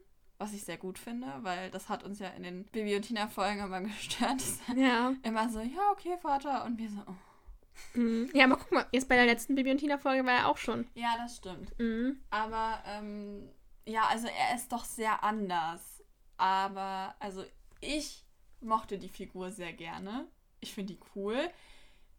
was 0.41 0.55
ich 0.55 0.65
sehr 0.65 0.79
gut 0.79 0.99
finde, 0.99 1.27
weil 1.43 1.71
das 1.71 1.91
hat 1.91 2.03
uns 2.03 2.19
ja 2.19 2.29
in 2.29 2.43
den 2.43 2.65
Bibi 2.65 2.97
und 2.97 3.03
Tina 3.03 3.29
Folgen 3.29 3.61
immer 3.61 3.81
gestört. 3.83 4.43
Ja. 4.75 5.13
Immer 5.23 5.51
so, 5.51 5.61
ja, 5.61 5.91
okay, 5.93 6.17
Vater. 6.21 6.65
Und 6.65 6.79
wir 6.79 6.89
so, 6.89 7.03
oh. 7.07 7.99
Mhm. 7.99 8.31
Ja, 8.33 8.47
aber 8.47 8.57
guck 8.57 8.73
mal, 8.73 8.87
jetzt 8.91 9.09
bei 9.09 9.17
der 9.17 9.27
letzten 9.27 9.55
Bibi 9.55 9.71
und 9.71 9.79
Tina 9.79 9.99
Folge 9.99 10.25
war 10.25 10.33
er 10.33 10.49
auch 10.49 10.57
schon. 10.57 10.89
Ja, 10.95 11.15
das 11.19 11.37
stimmt. 11.37 11.79
Mhm. 11.79 12.21
Aber, 12.31 12.83
ähm, 12.87 13.51
ja, 13.85 14.05
also 14.09 14.29
er 14.29 14.57
ist 14.57 14.73
doch 14.73 14.85
sehr 14.85 15.23
anders. 15.23 16.03
Aber, 16.39 17.15
also 17.19 17.45
ich 17.81 18.25
mochte 18.61 18.99
die 18.99 19.09
Figur 19.11 19.51
sehr 19.51 19.75
gerne. 19.75 20.27
Ich 20.61 20.73
finde 20.75 20.95
die 20.95 21.01
cool. 21.15 21.51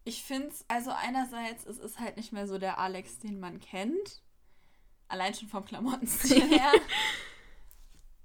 Ich 0.04 0.24
finde 0.24 0.48
es, 0.50 0.64
also 0.68 0.92
einerseits, 0.92 1.66
es 1.66 1.80
ist 1.80 2.00
halt 2.00 2.18
nicht 2.18 2.34
mehr 2.34 2.48
so 2.48 2.60
der 2.60 2.78
Alex, 2.78 3.18
den 3.18 3.40
man 3.40 3.60
kennt. 3.60 4.22
Allein 5.08 5.34
schon 5.34 5.48
vom 5.50 5.66
Klamottenstil 5.66 6.42
her. 6.50 6.72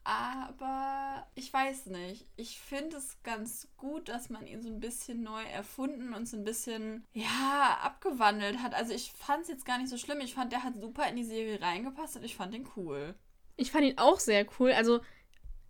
Aber 0.06 1.26
ich 1.34 1.52
weiß 1.52 1.86
nicht. 1.86 2.28
Ich 2.36 2.60
finde 2.60 2.96
es 2.96 3.20
ganz 3.24 3.66
gut, 3.76 4.08
dass 4.08 4.30
man 4.30 4.46
ihn 4.46 4.62
so 4.62 4.68
ein 4.68 4.78
bisschen 4.78 5.24
neu 5.24 5.42
erfunden 5.42 6.14
und 6.14 6.28
so 6.28 6.36
ein 6.36 6.44
bisschen, 6.44 7.04
ja, 7.12 7.76
abgewandelt 7.82 8.62
hat. 8.62 8.72
Also 8.72 8.92
ich 8.94 9.10
fand 9.10 9.42
es 9.42 9.48
jetzt 9.48 9.66
gar 9.66 9.78
nicht 9.78 9.90
so 9.90 9.98
schlimm. 9.98 10.20
Ich 10.20 10.34
fand, 10.34 10.52
der 10.52 10.62
hat 10.62 10.76
super 10.76 11.08
in 11.08 11.16
die 11.16 11.24
Serie 11.24 11.60
reingepasst 11.60 12.16
und 12.16 12.22
ich 12.24 12.36
fand 12.36 12.54
ihn 12.54 12.68
cool. 12.76 13.16
Ich 13.56 13.72
fand 13.72 13.84
ihn 13.84 13.98
auch 13.98 14.20
sehr 14.20 14.46
cool. 14.60 14.70
Also 14.70 15.00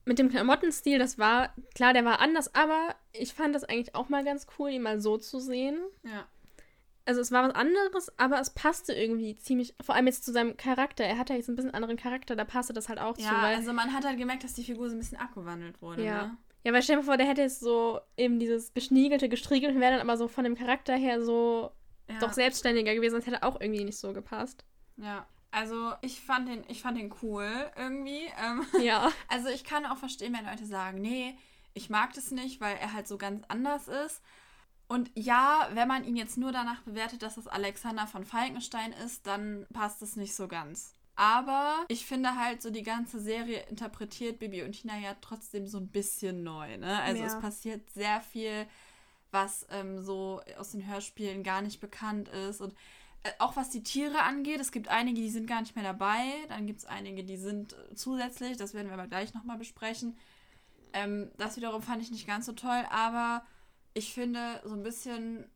mit 0.05 0.19
dem 0.19 0.29
Klamottenstil, 0.29 0.99
das 0.99 1.17
war, 1.17 1.55
klar, 1.75 1.94
der 1.94 2.05
war 2.05 2.21
anders, 2.21 2.55
aber 2.55 2.95
ich 3.12 3.33
fand 3.33 3.55
das 3.55 3.64
eigentlich 3.64 3.95
auch 3.95 4.11
mal 4.11 4.23
ganz 4.23 4.47
cool, 4.59 4.69
ihn 4.69 4.83
mal 4.83 5.00
so 5.00 5.16
zu 5.16 5.40
sehen. 5.40 5.81
Ja 6.02 6.26
also 7.07 7.21
es 7.21 7.31
war 7.31 7.49
was 7.49 7.55
anderes, 7.55 8.19
aber 8.19 8.41
es 8.41 8.51
passte 8.51 8.93
irgendwie 8.93 9.37
ziemlich, 9.37 9.75
vor 9.81 9.95
allem 9.95 10.07
jetzt 10.07 10.25
zu 10.25 10.33
seinem 10.33 10.57
Charakter. 10.57 11.05
Er 11.05 11.19
hatte 11.19 11.35
jetzt 11.35 11.49
ein 11.49 11.55
bisschen 11.55 11.73
anderen 11.73 11.97
Charakter, 11.97 12.35
da 12.35 12.45
passte 12.45 12.73
das 12.73 12.89
halt 12.89 12.99
auch 12.99 13.17
ja, 13.17 13.29
zu. 13.29 13.35
Ja, 13.35 13.43
also 13.43 13.73
man 13.73 13.93
hat 13.93 14.05
halt 14.05 14.19
gemerkt, 14.19 14.45
dass 14.45 14.55
die 14.55 14.65
Figur 14.65 14.89
so 14.89 14.97
ein 14.97 14.99
bisschen 14.99 15.19
abgewandelt 15.19 15.81
wurde. 15.81 16.05
Ja. 16.05 16.27
Ne? 16.27 16.37
Ja, 16.65 16.73
weil 16.73 16.83
stell 16.83 16.97
dir 16.97 17.05
vor, 17.05 17.17
der 17.17 17.29
hätte 17.29 17.43
jetzt 17.43 17.61
so 17.61 18.01
eben 18.17 18.41
dieses 18.41 18.75
geschniegelte, 18.75 19.29
gestriegelte, 19.29 19.79
wäre 19.79 19.93
dann 19.93 20.01
aber 20.01 20.17
so 20.17 20.27
von 20.27 20.43
dem 20.43 20.57
Charakter 20.57 20.97
her 20.97 21.23
so 21.23 21.71
ja. 22.09 22.19
doch 22.19 22.33
selbstständiger 22.33 22.93
gewesen, 22.93 23.13
sonst 23.13 23.27
hätte 23.29 23.45
auch 23.45 23.61
irgendwie 23.61 23.85
nicht 23.85 23.99
so 23.99 24.13
gepasst. 24.13 24.65
Ja. 24.97 25.27
Also 25.53 25.93
ich 26.03 26.21
fand 26.21 26.49
den, 26.49 26.65
ich 26.69 26.83
fand 26.83 26.99
den 26.99 27.15
cool 27.23 27.49
irgendwie. 27.77 28.27
Ähm, 28.45 28.67
ja. 28.83 29.11
Also 29.29 29.49
ich 29.49 29.63
kann 29.63 29.87
auch 29.87 29.97
verstehen, 29.97 30.35
wenn 30.37 30.45
Leute 30.45 30.67
sagen, 30.67 31.01
nee, 31.01 31.39
ich 31.73 31.89
mag 31.89 32.13
das 32.15 32.33
nicht, 32.33 32.61
weil 32.61 32.77
er 32.77 32.93
halt 32.93 33.07
so 33.07 33.17
ganz 33.17 33.45
anders 33.49 33.87
ist. 33.87 34.23
Und 34.88 35.11
ja, 35.14 35.69
wenn 35.73 35.88
man 35.88 36.05
ihn 36.05 36.16
jetzt 36.16 36.38
nur 36.38 36.52
danach 36.52 36.83
bewertet, 36.83 37.23
dass 37.23 37.37
es 37.37 37.49
Alexander 37.49 38.07
von 38.07 38.25
Falkenstein 38.25 38.93
ist, 38.93 39.26
dann 39.26 39.66
passt 39.73 40.00
es 40.02 40.16
nicht 40.16 40.35
so 40.35 40.47
ganz. 40.47 40.95
Aber 41.16 41.85
ich 41.88 42.05
finde 42.05 42.37
halt 42.37 42.61
so 42.61 42.71
die 42.71 42.83
ganze 42.83 43.19
Serie 43.19 43.64
interpretiert 43.69 44.38
Bibi 44.38 44.62
und 44.62 44.73
Tina 44.73 44.99
ja 44.99 45.16
trotzdem 45.21 45.66
so 45.66 45.78
ein 45.78 45.88
bisschen 45.88 46.45
neu. 46.45 46.76
Ne? 46.76 47.00
Also 47.02 47.23
ja. 47.23 47.26
es 47.26 47.40
passiert 47.40 47.88
sehr 47.90 48.21
viel, 48.21 48.66
was 49.31 49.66
ähm, 49.71 50.02
so 50.02 50.43
aus 50.59 50.73
den 50.73 50.87
Hörspielen 50.87 51.43
gar 51.43 51.62
nicht 51.62 51.81
bekannt 51.81 52.28
ist. 52.28 52.61
Und 52.61 52.75
äh, 53.23 53.31
auch 53.38 53.57
was 53.57 53.71
die 53.71 53.83
Tiere 53.83 54.23
angeht, 54.23 54.61
es 54.61 54.73
gibt 54.73 54.88
einige, 54.88 55.21
die 55.21 55.31
sind 55.31 55.47
gar 55.47 55.62
nicht 55.62 55.75
mehr 55.75 55.85
dabei. 55.85 56.21
Dann 56.49 56.66
gibt 56.66 56.81
es 56.81 56.87
einige, 56.87 57.25
die 57.25 57.38
sind 57.38 57.73
äh, 57.73 57.95
zusätzlich. 57.95 58.59
Das 58.59 58.75
werden 58.75 58.88
wir 58.88 58.95
aber 58.95 59.09
gleich 59.09 59.33
nochmal 59.33 59.57
besprechen. 59.57 60.19
Ähm, 60.93 61.31
das 61.38 61.57
wiederum 61.57 61.81
fand 61.81 62.02
ich 62.02 62.11
nicht 62.11 62.26
ganz 62.26 62.45
so 62.45 62.52
toll. 62.52 62.85
Aber 62.90 63.43
ich 63.97 64.12
finde, 64.12 64.61
so 64.65 64.75
ein 64.75 64.83
bisschen 64.83 65.50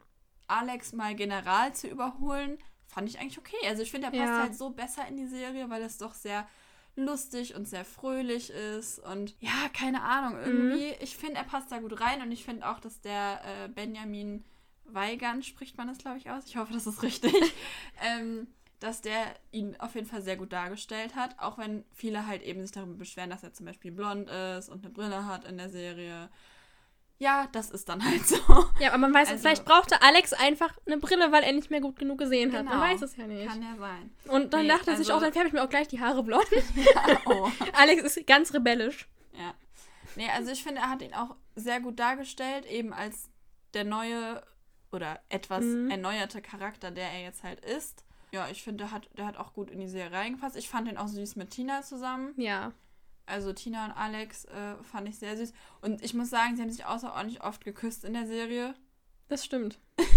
Alex 0.47 0.93
mal 0.93 1.15
General 1.15 1.75
zu 1.75 1.89
überholen, 1.89 2.59
fand 2.87 3.09
ich 3.09 3.21
eigentlich 3.21 3.39
okay. 3.39 3.69
Also 3.69 3.83
ich 3.83 3.91
finde, 3.91 4.09
er 4.09 4.13
passt 4.13 4.25
ja. 4.25 4.43
halt 4.43 4.57
so 4.57 4.71
besser 4.71 5.07
in 5.07 5.17
die 5.17 5.27
Serie, 5.27 5.69
weil 5.69 5.83
es 5.83 5.99
doch 5.99 6.15
sehr 6.15 6.49
lustig 6.97 7.55
und 7.55 7.69
sehr 7.69 7.85
fröhlich 7.85 8.51
ist. 8.51 8.99
Und 8.99 9.37
ja, 9.41 9.69
keine 9.73 10.03
Ahnung, 10.03 10.41
irgendwie, 10.41 10.89
mhm. 10.89 10.95
ich 11.01 11.17
finde, 11.17 11.37
er 11.37 11.45
passt 11.45 11.71
da 11.71 11.79
gut 11.79 12.01
rein 12.01 12.23
und 12.23 12.33
ich 12.33 12.45
finde 12.45 12.69
auch, 12.69 12.81
dass 12.81 13.01
der 13.01 13.43
äh, 13.45 13.69
Benjamin 13.69 14.45
Weigand 14.85 15.45
spricht 15.45 15.77
man 15.77 15.87
das, 15.87 15.99
glaube 15.99 16.19
ich, 16.19 16.31
aus. 16.31 16.47
Ich 16.47 16.57
hoffe, 16.57 16.73
das 16.73 16.87
ist 16.87 17.03
richtig. 17.03 17.35
ähm, 18.03 18.49
dass 18.81 19.03
der 19.03 19.35
ihn 19.53 19.77
auf 19.79 19.95
jeden 19.95 20.07
Fall 20.07 20.23
sehr 20.23 20.39
gut 20.39 20.53
dargestellt 20.55 21.15
hat, 21.15 21.39
auch 21.39 21.59
wenn 21.59 21.85
viele 21.93 22.27
halt 22.27 22.43
eben 22.43 22.63
sich 22.63 22.73
darüber 22.73 22.95
beschweren, 22.95 23.29
dass 23.29 23.43
er 23.43 23.53
zum 23.53 23.67
Beispiel 23.67 23.93
blond 23.93 24.31
ist 24.31 24.71
und 24.71 24.83
eine 24.83 24.93
Brille 24.93 25.27
hat 25.27 25.45
in 25.45 25.59
der 25.59 25.69
Serie. 25.69 26.31
Ja, 27.23 27.47
das 27.53 27.71
ist 27.71 27.87
dann 27.91 28.03
halt 28.03 28.27
so. 28.27 28.37
Ja, 28.81 28.89
aber 28.89 28.97
man 28.99 29.13
weiß, 29.13 29.29
Also- 29.29 29.43
vielleicht 29.43 29.67
brauchte 29.67 30.01
Alex 30.01 30.33
einfach 30.33 30.75
eine 30.87 30.97
Brille, 30.97 31.31
weil 31.33 31.43
er 31.43 31.53
nicht 31.53 31.71
mehr 31.71 31.83
gut 31.83 31.99
genug 31.99 32.17
gesehen 32.19 32.51
hat. 32.55 32.65
Man 32.65 32.73
Genau. 32.75 32.83
weiß 32.85 33.03
es 33.03 33.15
ja 33.17 33.27
nicht. 33.27 33.47
Kann 33.47 33.63
ja 33.63 33.77
sein. 33.77 34.11
Und 34.27 34.55
dann 34.55 34.63
Nee, 34.63 34.69
dachte 34.69 34.91
er 34.91 34.97
sich 34.97 35.07
also- 35.09 35.15
auch, 35.15 35.21
dann 35.21 35.33
färbe 35.35 35.49
ich 35.49 35.53
mir 35.53 35.63
auch 35.63 35.69
gleich 35.69 35.87
die 35.87 36.01
Haare 36.01 36.23
blond. 36.23 36.47
oh. 37.27 37.51
Alex 37.75 38.03
ist 38.17 38.27
ganz 38.27 38.55
rebellisch. 38.55 39.07
Ja. 39.35 39.55
Nee, 40.17 40.29
also 40.35 40.51
ich 40.51 40.63
finde, 40.65 40.81
er 40.81 40.89
hat 40.91 41.03
ihn 41.03 41.13
auch 41.15 41.37
sehr 41.57 41.81
gut 41.81 42.01
dargestellt, 42.01 42.65
eben 42.65 42.93
als 42.95 43.29
der 43.75 43.85
neue 43.85 44.43
oder 44.91 45.21
etwas 45.29 45.63
Mhm. 45.63 45.91
erneuerte 45.91 46.41
Charakter, 46.41 46.91
der 46.91 47.11
er 47.13 47.21
jetzt 47.23 47.43
halt 47.45 47.61
ist. 47.65 48.03
Ja, 48.33 48.49
ich 48.51 48.63
finde, 48.63 48.85
der 48.85 48.93
hat, 48.93 49.09
der 49.19 49.27
hat 49.27 49.37
auch 49.37 49.53
gut 49.53 49.71
in 49.71 49.79
die 49.79 49.89
Serie 49.89 50.13
reingepasst. 50.17 50.57
Ich 50.57 50.69
fand 50.71 50.89
ihn 50.89 50.97
auch 50.97 51.07
süß 51.09 51.37
mit 51.37 51.51
Tina 51.51 51.83
zusammen. 51.83 52.33
Ja. 52.39 52.73
Also 53.31 53.53
Tina 53.53 53.87
und 53.87 53.93
Alex 53.93 54.45
äh, 54.47 54.75
fand 54.83 55.09
ich 55.09 55.19
sehr 55.19 55.37
süß. 55.37 55.53
Und 55.81 56.03
ich 56.03 56.15
muss 56.15 56.31
sagen, 56.31 56.57
sie 56.57 56.63
haben 56.63 56.71
sich 56.71 56.85
außerordentlich 56.85 57.43
oft 57.43 57.65
geküsst 57.65 58.05
in 58.05 58.13
der 58.13 58.27
Serie. 58.27 58.75
Das 59.29 59.45
stimmt. 59.45 59.79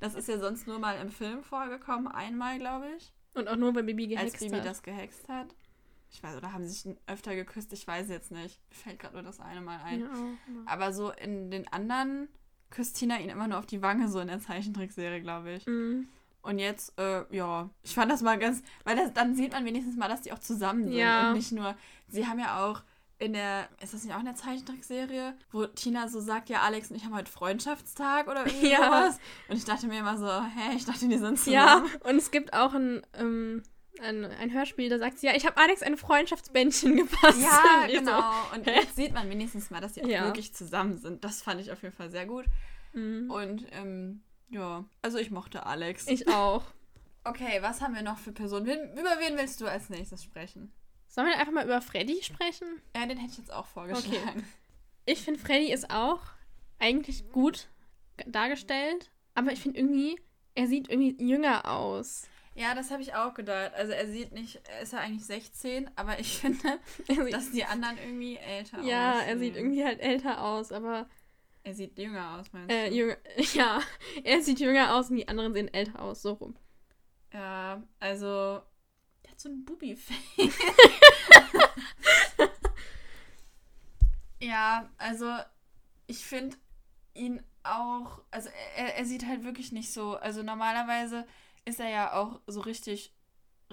Das 0.00 0.14
ist 0.14 0.28
ja 0.28 0.38
sonst 0.38 0.66
nur 0.66 0.78
mal 0.78 0.98
im 1.00 1.08
Film 1.08 1.42
vorgekommen, 1.42 2.08
einmal, 2.08 2.58
glaube 2.58 2.86
ich. 2.98 3.10
Und 3.32 3.48
auch 3.48 3.56
nur, 3.56 3.74
weil 3.74 3.84
Bibi 3.84 4.16
als 4.18 4.32
gehext 4.32 4.40
Bibi 4.40 4.56
hat. 4.58 4.66
das 4.66 4.82
gehext 4.82 5.28
hat. 5.28 5.54
Ich 6.10 6.22
weiß, 6.22 6.36
oder 6.36 6.52
haben 6.52 6.64
sie 6.64 6.74
sich 6.74 6.96
öfter 7.06 7.34
geküsst? 7.34 7.72
Ich 7.72 7.86
weiß 7.86 8.08
jetzt 8.10 8.30
nicht. 8.30 8.60
Mir 8.68 8.76
fällt 8.76 8.98
gerade 8.98 9.14
nur 9.14 9.22
das 9.22 9.40
eine 9.40 9.62
Mal 9.62 9.80
ein. 9.82 10.00
Ja. 10.00 10.08
Aber 10.66 10.92
so 10.92 11.10
in 11.10 11.50
den 11.50 11.66
anderen 11.72 12.28
küsst 12.68 12.96
Tina 12.96 13.18
ihn 13.18 13.30
immer 13.30 13.48
nur 13.48 13.58
auf 13.58 13.66
die 13.66 13.80
Wange, 13.80 14.08
so 14.08 14.20
in 14.20 14.28
der 14.28 14.40
Zeichentrickserie, 14.40 15.22
glaube 15.22 15.54
ich. 15.54 15.66
Mhm. 15.66 16.08
Und 16.44 16.58
jetzt, 16.58 16.98
äh, 16.98 17.24
ja, 17.34 17.70
ich 17.82 17.94
fand 17.94 18.12
das 18.12 18.20
mal 18.22 18.38
ganz, 18.38 18.62
weil 18.84 18.96
das, 18.96 19.12
dann 19.14 19.34
sieht 19.34 19.52
man 19.52 19.64
wenigstens 19.64 19.96
mal, 19.96 20.08
dass 20.08 20.20
die 20.22 20.32
auch 20.32 20.38
zusammen 20.38 20.84
sind. 20.84 20.92
Ja. 20.92 21.28
Und 21.30 21.36
nicht 21.38 21.52
nur, 21.52 21.74
sie 22.06 22.26
haben 22.26 22.38
ja 22.38 22.64
auch 22.66 22.82
in 23.18 23.32
der, 23.32 23.68
ist 23.82 23.94
das 23.94 24.04
nicht 24.04 24.14
auch 24.14 24.18
in 24.18 24.26
der 24.26 24.34
Zeichentrickserie, 24.34 25.34
wo 25.52 25.64
Tina 25.66 26.08
so 26.08 26.20
sagt, 26.20 26.50
ja, 26.50 26.60
Alex 26.60 26.90
und 26.90 26.96
ich 26.96 27.04
haben 27.04 27.14
heute 27.14 27.30
Freundschaftstag 27.30 28.28
oder 28.28 28.46
irgendwie 28.46 28.70
Ja. 28.72 28.84
sowas. 28.84 29.18
Und 29.48 29.56
ich 29.56 29.64
dachte 29.64 29.86
mir 29.86 29.98
immer 30.00 30.18
so, 30.18 30.26
hä, 30.28 30.76
ich 30.76 30.84
dachte, 30.84 31.08
die 31.08 31.16
sind 31.16 31.38
zusammen. 31.38 31.54
Ja, 31.54 31.84
und 32.10 32.16
es 32.16 32.30
gibt 32.30 32.52
auch 32.52 32.74
ein, 32.74 33.00
ähm, 33.14 33.62
ein, 34.02 34.24
ein 34.24 34.52
Hörspiel, 34.52 34.90
da 34.90 34.98
sagt 34.98 35.18
sie, 35.20 35.26
ja, 35.28 35.34
ich 35.34 35.46
habe 35.46 35.56
Alex 35.56 35.82
ein 35.82 35.96
Freundschaftsbändchen 35.96 36.96
gepasst. 36.96 37.40
Ja, 37.40 37.84
ich 37.88 37.94
so, 37.94 38.00
genau. 38.00 38.30
Und 38.54 38.66
hä? 38.66 38.80
jetzt 38.80 38.96
sieht 38.96 39.14
man 39.14 39.30
wenigstens 39.30 39.70
mal, 39.70 39.80
dass 39.80 39.94
sie 39.94 40.02
auch 40.04 40.08
Ja. 40.08 40.24
wirklich 40.24 40.52
zusammen 40.54 40.98
sind. 40.98 41.24
Das 41.24 41.40
fand 41.40 41.60
ich 41.60 41.72
auf 41.72 41.82
jeden 41.82 41.94
Fall 41.94 42.10
sehr 42.10 42.26
gut. 42.26 42.44
Mhm. 42.92 43.30
Und 43.30 43.66
ähm, 43.72 44.22
ja, 44.48 44.84
also 45.02 45.18
ich 45.18 45.30
mochte 45.30 45.66
Alex. 45.66 46.06
Ich 46.08 46.28
auch. 46.28 46.64
Okay, 47.26 47.62
was 47.62 47.80
haben 47.80 47.94
wir 47.94 48.02
noch 48.02 48.18
für 48.18 48.32
Personen? 48.32 48.66
Wen, 48.66 48.92
über 48.98 49.18
wen 49.18 49.38
willst 49.38 49.58
du 49.58 49.66
als 49.66 49.88
nächstes 49.88 50.22
sprechen? 50.22 50.70
Sollen 51.08 51.28
wir 51.28 51.38
einfach 51.38 51.54
mal 51.54 51.64
über 51.64 51.80
Freddy 51.80 52.22
sprechen? 52.22 52.82
Ja, 52.94 53.06
den 53.06 53.16
hätte 53.16 53.32
ich 53.32 53.38
jetzt 53.38 53.52
auch 53.52 53.64
vorgeschlagen. 53.64 54.44
Ich 55.06 55.22
finde, 55.22 55.40
Freddy 55.40 55.72
ist 55.72 55.88
auch 55.88 56.20
eigentlich 56.78 57.30
gut 57.32 57.68
dargestellt, 58.26 59.10
aber 59.34 59.52
ich 59.52 59.60
finde 59.60 59.78
irgendwie, 59.78 60.20
er 60.54 60.66
sieht 60.66 60.90
irgendwie 60.90 61.16
jünger 61.24 61.70
aus. 61.70 62.28
Ja, 62.54 62.74
das 62.74 62.90
habe 62.90 63.02
ich 63.02 63.14
auch 63.14 63.34
gedacht. 63.34 63.72
Also 63.74 63.92
er 63.92 64.06
sieht 64.06 64.32
nicht, 64.32 64.60
er 64.68 64.80
ist 64.80 64.92
ja 64.92 65.00
eigentlich 65.00 65.24
16, 65.24 65.90
aber 65.96 66.20
ich 66.20 66.38
finde, 66.38 66.78
dass 67.30 67.50
die 67.50 67.64
anderen 67.64 67.98
irgendwie 67.98 68.36
älter 68.36 68.80
ja, 68.82 69.14
aussehen. 69.14 69.28
er 69.28 69.38
sieht 69.38 69.56
irgendwie 69.56 69.84
halt 69.84 70.00
älter 70.00 70.42
aus, 70.42 70.72
aber 70.72 71.08
Er 71.64 71.74
sieht 71.74 71.98
jünger 71.98 72.38
aus, 72.38 72.52
meinst 72.52 72.70
äh, 72.70 72.90
du? 72.90 72.94
jünger, 72.94 73.16
ja, 73.54 73.80
er 74.22 74.42
sieht 74.42 74.60
jünger 74.60 74.94
aus 74.94 75.08
und 75.10 75.16
die 75.16 75.26
anderen 75.28 75.54
sehen 75.54 75.72
älter 75.72 76.00
aus, 76.00 76.20
so 76.20 76.32
rum. 76.34 76.54
Ja, 77.32 77.82
also 77.98 78.60
der 79.24 79.30
hat 79.30 79.40
so 79.40 79.48
ein 79.48 79.64
Bubi-Face. 79.64 80.14
ja, 84.40 84.90
also 84.98 85.26
ich 86.06 86.24
finde 86.24 86.56
ihn 87.14 87.42
auch, 87.62 88.20
also 88.30 88.50
er, 88.76 88.96
er 88.96 89.04
sieht 89.06 89.26
halt 89.26 89.44
wirklich 89.44 89.72
nicht 89.72 89.90
so, 89.90 90.16
also 90.16 90.42
normalerweise 90.42 91.26
ist 91.64 91.80
er 91.80 91.88
ja 91.88 92.12
auch 92.12 92.40
so 92.46 92.60
richtig 92.60 93.14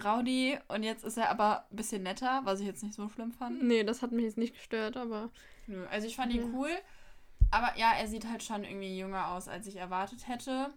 rowdy 0.01 0.57
und 0.69 0.83
jetzt 0.83 1.03
ist 1.03 1.17
er 1.17 1.29
aber 1.29 1.67
ein 1.69 1.75
bisschen 1.75 2.03
netter, 2.03 2.41
was 2.45 2.61
ich 2.61 2.67
jetzt 2.67 2.83
nicht 2.83 2.95
so 2.95 3.09
schlimm 3.09 3.33
fand. 3.33 3.61
Nee, 3.61 3.83
das 3.83 4.01
hat 4.01 4.13
mich 4.13 4.23
jetzt 4.23 4.37
nicht 4.37 4.53
gestört, 4.55 4.95
aber 4.95 5.29
Nö, 5.67 5.85
also 5.87 6.07
ich 6.07 6.15
fand 6.15 6.33
ihn 6.33 6.41
Ja. 6.41 6.47
cool, 6.53 6.71
aber 7.49 7.77
ja, 7.77 7.93
er 7.93 8.07
sieht 8.07 8.27
halt 8.27 8.43
schon 8.43 8.63
irgendwie 8.63 8.97
jünger 8.97 9.29
aus, 9.29 9.47
als 9.47 9.67
ich 9.67 9.77
erwartet 9.77 10.27
hätte. 10.27 10.73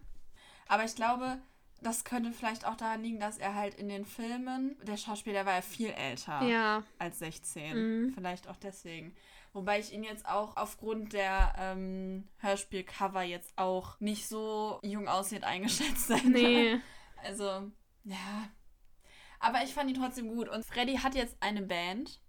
Aber 0.67 0.83
ich 0.83 0.95
glaube, 0.95 1.37
das 1.81 2.03
könnte 2.03 2.31
vielleicht 2.31 2.65
auch 2.65 2.75
daran 2.75 3.03
liegen, 3.03 3.19
dass 3.19 3.37
er 3.37 3.53
halt 3.53 3.75
in 3.75 3.89
den 3.89 4.05
Filmen, 4.05 4.75
der 4.83 4.97
Schauspieler 4.97 5.45
war 5.45 5.55
ja 5.55 5.61
viel 5.61 5.89
älter 5.89 6.41
ja, 6.43 6.83
als 6.97 7.19
16. 7.19 7.77
Mhm. 7.77 8.13
Vielleicht 8.13 8.47
auch 8.47 8.57
deswegen. 8.57 9.15
Wobei 9.53 9.79
ich 9.79 9.93
ihn 9.93 10.03
jetzt 10.03 10.25
auch 10.25 10.57
aufgrund 10.57 11.13
der 11.13 11.53
ähm, 11.57 12.27
Hörspielcover 12.39 13.23
jetzt 13.23 13.57
auch 13.57 13.99
nicht 14.01 14.27
so 14.27 14.79
jung 14.83 15.07
aussieht 15.07 15.43
eingeschätzt 15.43 16.09
hätte. 16.09 16.29
nee. 16.29 16.79
Also, 17.23 17.71
ja. 18.03 18.49
Aber 19.39 19.63
ich 19.63 19.73
fand 19.73 19.89
ihn 19.89 19.95
trotzdem 19.95 20.27
gut. 20.27 20.49
Und 20.49 20.65
Freddy 20.65 20.97
hat 20.97 21.15
jetzt 21.15 21.37
eine 21.39 21.61
Band 21.61 22.19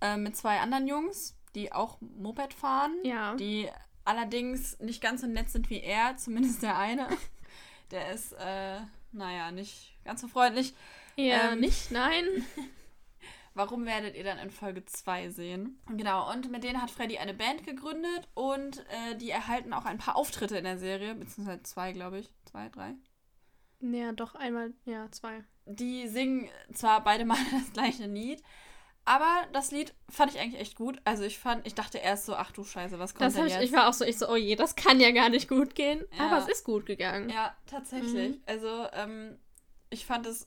äh, 0.00 0.16
mit 0.16 0.36
zwei 0.36 0.60
anderen 0.60 0.86
Jungs, 0.86 1.36
die 1.56 1.72
auch 1.72 1.98
Moped 2.00 2.54
fahren. 2.54 2.94
Ja. 3.02 3.34
Die 3.34 3.68
allerdings 4.04 4.78
nicht 4.78 5.02
ganz 5.02 5.22
so 5.22 5.26
nett 5.26 5.50
sind 5.50 5.68
wie 5.70 5.80
er, 5.80 6.16
zumindest 6.18 6.62
der 6.62 6.78
eine. 6.78 7.08
Der 7.90 8.12
ist, 8.12 8.32
äh, 8.32 8.80
naja, 9.12 9.50
nicht 9.50 9.96
ganz 10.04 10.20
so 10.20 10.28
freundlich. 10.28 10.74
Eher 11.16 11.52
Ähm, 11.52 11.60
nicht, 11.60 11.90
nein. 11.90 12.24
Warum 13.54 13.86
werdet 13.86 14.16
ihr 14.16 14.24
dann 14.24 14.36
in 14.36 14.50
Folge 14.50 14.84
2 14.84 15.30
sehen? 15.30 15.80
Genau, 15.88 16.30
und 16.30 16.50
mit 16.50 16.62
denen 16.62 16.82
hat 16.82 16.90
Freddy 16.90 17.16
eine 17.16 17.32
Band 17.32 17.64
gegründet 17.64 18.28
und 18.34 18.80
äh, 18.90 19.16
die 19.16 19.30
erhalten 19.30 19.72
auch 19.72 19.86
ein 19.86 19.96
paar 19.96 20.16
Auftritte 20.16 20.58
in 20.58 20.64
der 20.64 20.76
Serie, 20.76 21.14
beziehungsweise 21.14 21.62
zwei, 21.62 21.92
glaube 21.92 22.18
ich. 22.18 22.30
Zwei, 22.44 22.68
drei. 22.68 22.94
Ja, 23.80 24.12
doch 24.12 24.34
einmal, 24.34 24.74
ja, 24.84 25.10
zwei. 25.10 25.42
Die 25.64 26.06
singen 26.08 26.50
zwar 26.74 27.02
beide 27.02 27.24
mal 27.24 27.38
das 27.50 27.72
gleiche 27.72 28.06
Lied, 28.06 28.42
aber 29.06 29.46
das 29.54 29.70
Lied 29.70 29.94
fand 30.10 30.34
ich 30.34 30.38
eigentlich 30.40 30.60
echt 30.60 30.76
gut. 30.76 31.00
Also 31.04 31.22
ich 31.24 31.38
fand, 31.38 31.66
ich 31.66 31.74
dachte 31.74 31.96
erst 31.98 32.26
so, 32.26 32.34
ach 32.36 32.50
du 32.50 32.64
Scheiße, 32.64 32.98
was 32.98 33.14
kommt 33.14 33.26
Das 33.26 33.34
denn 33.34 33.46
ich, 33.46 33.54
jetzt? 33.54 33.62
ich 33.64 33.72
war 33.72 33.88
auch 33.88 33.94
so, 33.94 34.04
ich 34.04 34.18
so, 34.18 34.28
oh 34.28 34.36
je, 34.36 34.56
das 34.56 34.76
kann 34.76 35.00
ja 35.00 35.10
gar 35.12 35.28
nicht 35.30 35.48
gut 35.48 35.74
gehen. 35.74 36.04
Ja. 36.18 36.26
Aber 36.26 36.38
es 36.38 36.48
ist 36.48 36.64
gut 36.64 36.84
gegangen. 36.86 37.30
ja, 37.30 37.56
tatsächlich. 37.66 38.36
Mhm. 38.36 38.42
Also 38.46 38.86
ähm, 38.92 39.38
ich 39.90 40.04
fand 40.04 40.26
es 40.26 40.44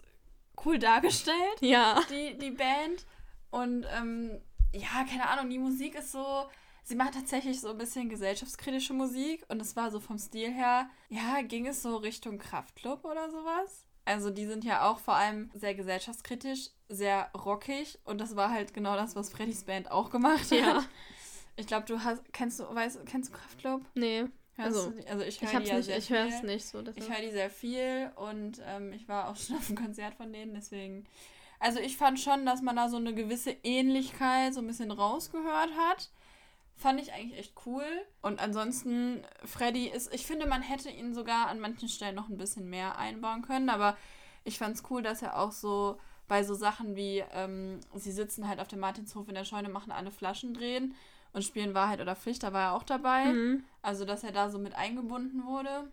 cool 0.65 0.77
dargestellt, 0.77 1.37
Ja. 1.61 1.99
die, 2.11 2.37
die 2.37 2.51
Band. 2.51 3.05
Und 3.49 3.85
ähm, 3.97 4.39
ja, 4.73 5.03
keine 5.09 5.27
Ahnung, 5.29 5.49
die 5.49 5.57
Musik 5.57 5.95
ist 5.95 6.11
so, 6.11 6.47
sie 6.83 6.95
macht 6.95 7.13
tatsächlich 7.15 7.61
so 7.61 7.69
ein 7.69 7.77
bisschen 7.77 8.09
gesellschaftskritische 8.09 8.93
Musik 8.93 9.43
und 9.47 9.61
es 9.61 9.75
war 9.75 9.89
so 9.89 9.99
vom 9.99 10.19
Stil 10.19 10.51
her, 10.51 10.89
ja, 11.07 11.41
ging 11.43 11.65
es 11.65 11.81
so 11.81 11.95
Richtung 11.97 12.37
Kraftklub 12.37 13.05
oder 13.05 13.31
sowas. 13.31 13.85
Also 14.05 14.29
die 14.31 14.45
sind 14.45 14.63
ja 14.65 14.89
auch 14.89 14.99
vor 14.99 15.15
allem 15.15 15.49
sehr 15.53 15.75
gesellschaftskritisch, 15.75 16.69
sehr 16.89 17.29
rockig 17.33 17.99
und 18.03 18.19
das 18.19 18.35
war 18.35 18.49
halt 18.49 18.73
genau 18.73 18.95
das, 18.95 19.15
was 19.15 19.29
Freddys 19.29 19.63
Band 19.63 19.91
auch 19.91 20.09
gemacht 20.09 20.51
Ja. 20.51 20.75
hat. 20.77 20.89
Ich 21.55 21.67
glaube, 21.67 21.85
du 21.85 22.03
hast, 22.03 22.21
kennst 22.33 22.59
du, 22.59 22.63
weißt, 22.63 23.05
kennst 23.05 23.29
du 23.29 23.37
Kraftklub? 23.37 23.81
Nee, 23.93 24.25
Hörst 24.55 24.77
Also, 24.77 24.91
du 24.91 25.07
also 25.09 25.23
ich 25.23 25.41
höre 25.41 25.59
die 25.59 25.67
ja 25.67 25.75
nicht, 25.77 25.85
sehr 25.85 25.97
ich 25.97 26.09
höre 26.09 26.25
es 26.27 26.43
nicht 26.43 26.67
so. 26.67 26.81
Ich 26.95 27.09
höre 27.09 27.21
die 27.21 27.31
sehr 27.31 27.49
viel 27.49 28.11
und 28.15 28.61
ähm, 28.65 28.91
ich 28.93 29.07
war 29.07 29.29
auch 29.29 29.35
schon 29.37 29.55
auf 29.57 29.67
einem 29.69 29.77
Konzert 29.77 30.15
von 30.15 30.33
denen, 30.33 30.53
deswegen. 30.53 31.05
Also 31.59 31.79
ich 31.79 31.97
fand 31.97 32.19
schon, 32.19 32.45
dass 32.45 32.61
man 32.61 32.75
da 32.75 32.87
so 32.89 32.97
eine 32.97 33.13
gewisse 33.13 33.51
Ähnlichkeit 33.63 34.53
so 34.53 34.61
ein 34.61 34.67
bisschen 34.67 34.91
rausgehört 34.91 35.71
hat. 35.77 36.09
Fand 36.77 37.01
ich 37.01 37.11
eigentlich 37.13 37.37
echt 37.37 37.53
cool. 37.65 37.83
Und 38.21 38.39
ansonsten, 38.39 39.21
Freddy 39.43 39.87
ist, 39.87 40.13
ich 40.13 40.25
finde, 40.25 40.47
man 40.47 40.61
hätte 40.61 40.89
ihn 40.89 41.13
sogar 41.13 41.47
an 41.47 41.59
manchen 41.59 41.89
Stellen 41.89 42.15
noch 42.15 42.29
ein 42.29 42.37
bisschen 42.37 42.69
mehr 42.69 42.97
einbauen 42.97 43.41
können, 43.41 43.69
aber 43.69 43.97
ich 44.45 44.57
fand 44.57 44.77
es 44.77 44.83
cool, 44.89 45.01
dass 45.01 45.21
er 45.21 45.37
auch 45.37 45.51
so 45.51 45.97
bei 46.29 46.43
so 46.43 46.53
Sachen 46.53 46.95
wie, 46.95 47.23
ähm, 47.33 47.81
sie 47.95 48.13
sitzen 48.13 48.47
halt 48.47 48.61
auf 48.61 48.69
dem 48.69 48.79
Martinshof 48.79 49.27
in 49.27 49.35
der 49.35 49.43
Scheune, 49.43 49.67
machen 49.67 49.91
alle 49.91 50.11
Flaschen 50.11 50.53
drehen 50.53 50.95
und 51.33 51.43
spielen 51.43 51.73
Wahrheit 51.73 51.99
oder 51.99 52.15
Pflicht, 52.15 52.43
da 52.43 52.53
war 52.53 52.69
er 52.69 52.73
auch 52.75 52.83
dabei. 52.83 53.25
Mhm. 53.25 53.63
Also, 53.81 54.05
dass 54.05 54.23
er 54.23 54.31
da 54.31 54.49
so 54.49 54.59
mit 54.59 54.75
eingebunden 54.75 55.45
wurde 55.45 55.89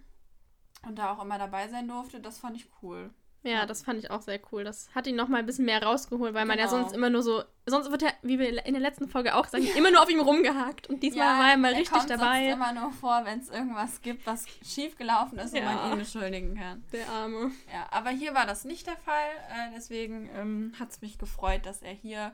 und 0.86 0.96
da 0.96 1.12
auch 1.12 1.22
immer 1.22 1.38
dabei 1.38 1.68
sein 1.68 1.88
durfte, 1.88 2.20
das 2.20 2.38
fand 2.38 2.56
ich 2.56 2.68
cool. 2.82 3.10
Ja, 3.46 3.64
das 3.64 3.82
fand 3.82 3.98
ich 4.00 4.10
auch 4.10 4.22
sehr 4.22 4.40
cool. 4.50 4.64
Das 4.64 4.88
hat 4.94 5.06
ihn 5.06 5.14
noch 5.16 5.28
mal 5.28 5.38
ein 5.38 5.46
bisschen 5.46 5.64
mehr 5.66 5.82
rausgeholt, 5.82 6.34
weil 6.34 6.44
man 6.46 6.58
ja 6.58 6.66
Genau. 6.66 6.78
sonst 6.82 6.92
immer 6.94 7.10
nur 7.10 7.22
so, 7.22 7.42
sonst 7.64 7.90
wird 7.90 8.02
er, 8.02 8.12
wie 8.22 8.38
wir 8.38 8.66
in 8.66 8.72
der 8.74 8.82
letzten 8.82 9.08
Folge 9.08 9.34
auch 9.36 9.44
gesagt 9.44 9.62
haben, 9.64 9.76
immer 9.78 9.90
nur 9.90 10.02
auf 10.02 10.10
ihm 10.10 10.20
rumgehakt. 10.20 10.88
Und 10.88 11.02
diesmal 11.02 11.38
war 11.38 11.50
er 11.52 11.56
mal 11.56 11.72
richtig 11.72 11.90
kommt 11.90 12.10
dabei. 12.10 12.50
Sonst 12.50 12.54
immer 12.54 12.72
nur 12.72 12.90
vor, 12.92 13.20
wenn 13.24 13.38
es 13.38 13.48
irgendwas 13.48 14.02
gibt, 14.02 14.26
was 14.26 14.44
schief 14.64 14.96
gelaufen 14.98 15.38
ist 15.38 15.52
und 15.54 15.60
Ja. 15.62 15.72
man 15.72 15.92
ihn 15.92 15.98
beschuldigen 15.98 16.56
kann. 16.56 16.82
Der 16.92 17.08
Arme. 17.08 17.52
Ja, 17.72 17.86
aber 17.90 18.10
hier 18.10 18.34
war 18.34 18.46
das 18.46 18.64
nicht 18.64 18.86
der 18.86 18.96
Fall. 18.96 19.28
Äh, 19.50 19.70
deswegen 19.76 20.28
ähm, 20.34 20.72
hat 20.80 20.90
es 20.90 21.00
mich 21.00 21.16
gefreut, 21.18 21.64
dass 21.66 21.82
er 21.82 21.92
hier 21.92 22.32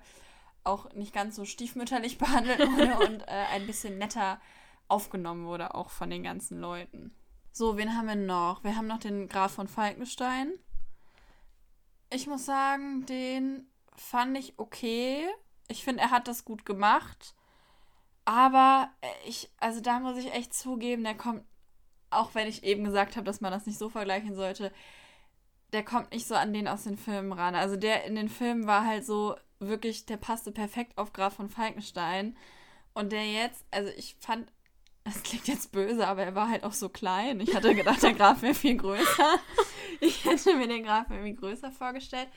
auch 0.64 0.92
nicht 0.94 1.12
ganz 1.12 1.36
so 1.36 1.44
stiefmütterlich 1.44 2.18
behandelt 2.18 2.60
wurde 2.60 2.96
und 3.06 3.20
äh, 3.22 3.44
ein 3.52 3.66
bisschen 3.66 3.98
netter 3.98 4.40
aufgenommen 4.88 5.46
wurde, 5.46 5.74
auch 5.74 5.90
von 5.90 6.08
den 6.10 6.22
ganzen 6.22 6.60
Leuten. 6.60 7.14
So, 7.54 7.76
wen 7.76 7.96
haben 7.96 8.06
wir 8.08 8.14
noch? 8.14 8.64
Wir 8.64 8.76
haben 8.76 8.86
noch 8.86 8.98
den 8.98 9.28
Graf 9.28 9.52
von 9.52 9.68
Falkenstein. 9.68 10.52
Ich 12.14 12.26
muss 12.26 12.44
sagen, 12.44 13.06
den 13.06 13.66
fand 13.96 14.36
ich 14.36 14.58
okay. 14.58 15.26
Ich 15.68 15.84
finde, 15.84 16.02
er 16.02 16.10
hat 16.10 16.28
das 16.28 16.44
gut 16.44 16.66
gemacht. 16.66 17.34
Aber 18.24 18.90
ich, 19.26 19.50
also 19.58 19.80
da 19.80 19.98
muss 19.98 20.18
ich 20.18 20.32
echt 20.32 20.54
zugeben, 20.54 21.04
der 21.04 21.16
kommt, 21.16 21.44
auch 22.10 22.34
wenn 22.34 22.46
ich 22.46 22.64
eben 22.64 22.84
gesagt 22.84 23.16
habe, 23.16 23.24
dass 23.24 23.40
man 23.40 23.50
das 23.50 23.66
nicht 23.66 23.78
so 23.78 23.88
vergleichen 23.88 24.34
sollte, 24.34 24.72
der 25.72 25.84
kommt 25.84 26.12
nicht 26.12 26.26
so 26.26 26.34
an 26.34 26.52
den 26.52 26.68
aus 26.68 26.84
den 26.84 26.98
Filmen 26.98 27.32
ran. 27.32 27.54
Also 27.54 27.76
der 27.76 28.04
in 28.04 28.14
den 28.14 28.28
Filmen 28.28 28.66
war 28.66 28.86
halt 28.86 29.06
so 29.06 29.34
wirklich, 29.58 30.06
der 30.06 30.18
passte 30.18 30.52
perfekt 30.52 30.98
auf 30.98 31.12
Graf 31.12 31.34
von 31.34 31.48
Falkenstein. 31.48 32.36
Und 32.94 33.12
der 33.12 33.26
jetzt, 33.26 33.64
also 33.70 33.90
ich 33.96 34.16
fand, 34.20 34.52
das 35.04 35.22
klingt 35.22 35.48
jetzt 35.48 35.72
böse, 35.72 36.06
aber 36.06 36.22
er 36.22 36.34
war 36.34 36.48
halt 36.48 36.64
auch 36.64 36.72
so 36.72 36.88
klein. 36.88 37.40
Ich 37.40 37.54
hatte 37.54 37.74
gedacht, 37.74 38.02
der 38.02 38.14
Graf 38.14 38.42
wäre 38.42 38.54
viel 38.54 38.76
größer. 38.76 39.40
Ich 40.00 40.24
hätte 40.24 40.54
mir 40.56 40.68
den 40.68 40.84
Graf 40.84 41.06
irgendwie 41.10 41.34
größer 41.34 41.72
vorgestellt. 41.72 42.28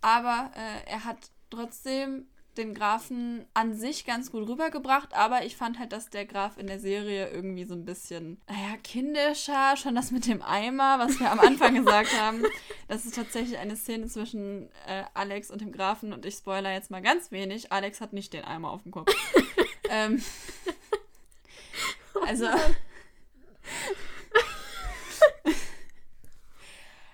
Aber 0.00 0.50
äh, 0.54 0.90
er 0.90 1.04
hat 1.04 1.18
trotzdem 1.50 2.26
den 2.58 2.74
Grafen 2.74 3.46
an 3.54 3.74
sich 3.74 4.04
ganz 4.04 4.30
gut 4.32 4.48
rübergebracht, 4.48 5.14
aber 5.14 5.44
ich 5.44 5.56
fand 5.56 5.78
halt, 5.78 5.92
dass 5.92 6.10
der 6.10 6.26
Graf 6.26 6.58
in 6.58 6.66
der 6.66 6.80
Serie 6.80 7.28
irgendwie 7.30 7.64
so 7.64 7.74
ein 7.74 7.84
bisschen, 7.84 8.40
naja, 8.48 8.76
kindischer, 8.82 9.76
schon 9.76 9.94
das 9.94 10.10
mit 10.10 10.26
dem 10.26 10.42
Eimer, 10.42 10.98
was 10.98 11.18
wir 11.20 11.30
am 11.30 11.40
Anfang 11.40 11.74
gesagt 11.84 12.20
haben. 12.20 12.42
Das 12.88 13.06
ist 13.06 13.14
tatsächlich 13.14 13.58
eine 13.58 13.76
Szene 13.76 14.06
zwischen 14.08 14.68
äh, 14.86 15.04
Alex 15.14 15.50
und 15.50 15.60
dem 15.60 15.72
Grafen 15.72 16.12
und 16.12 16.26
ich 16.26 16.34
spoiler 16.34 16.72
jetzt 16.72 16.90
mal 16.90 17.00
ganz 17.00 17.30
wenig. 17.30 17.72
Alex 17.72 18.00
hat 18.00 18.12
nicht 18.12 18.32
den 18.32 18.44
Eimer 18.44 18.70
auf 18.72 18.82
dem 18.82 18.90
Kopf. 18.90 19.14
ähm, 19.90 20.22
also. 22.28 22.46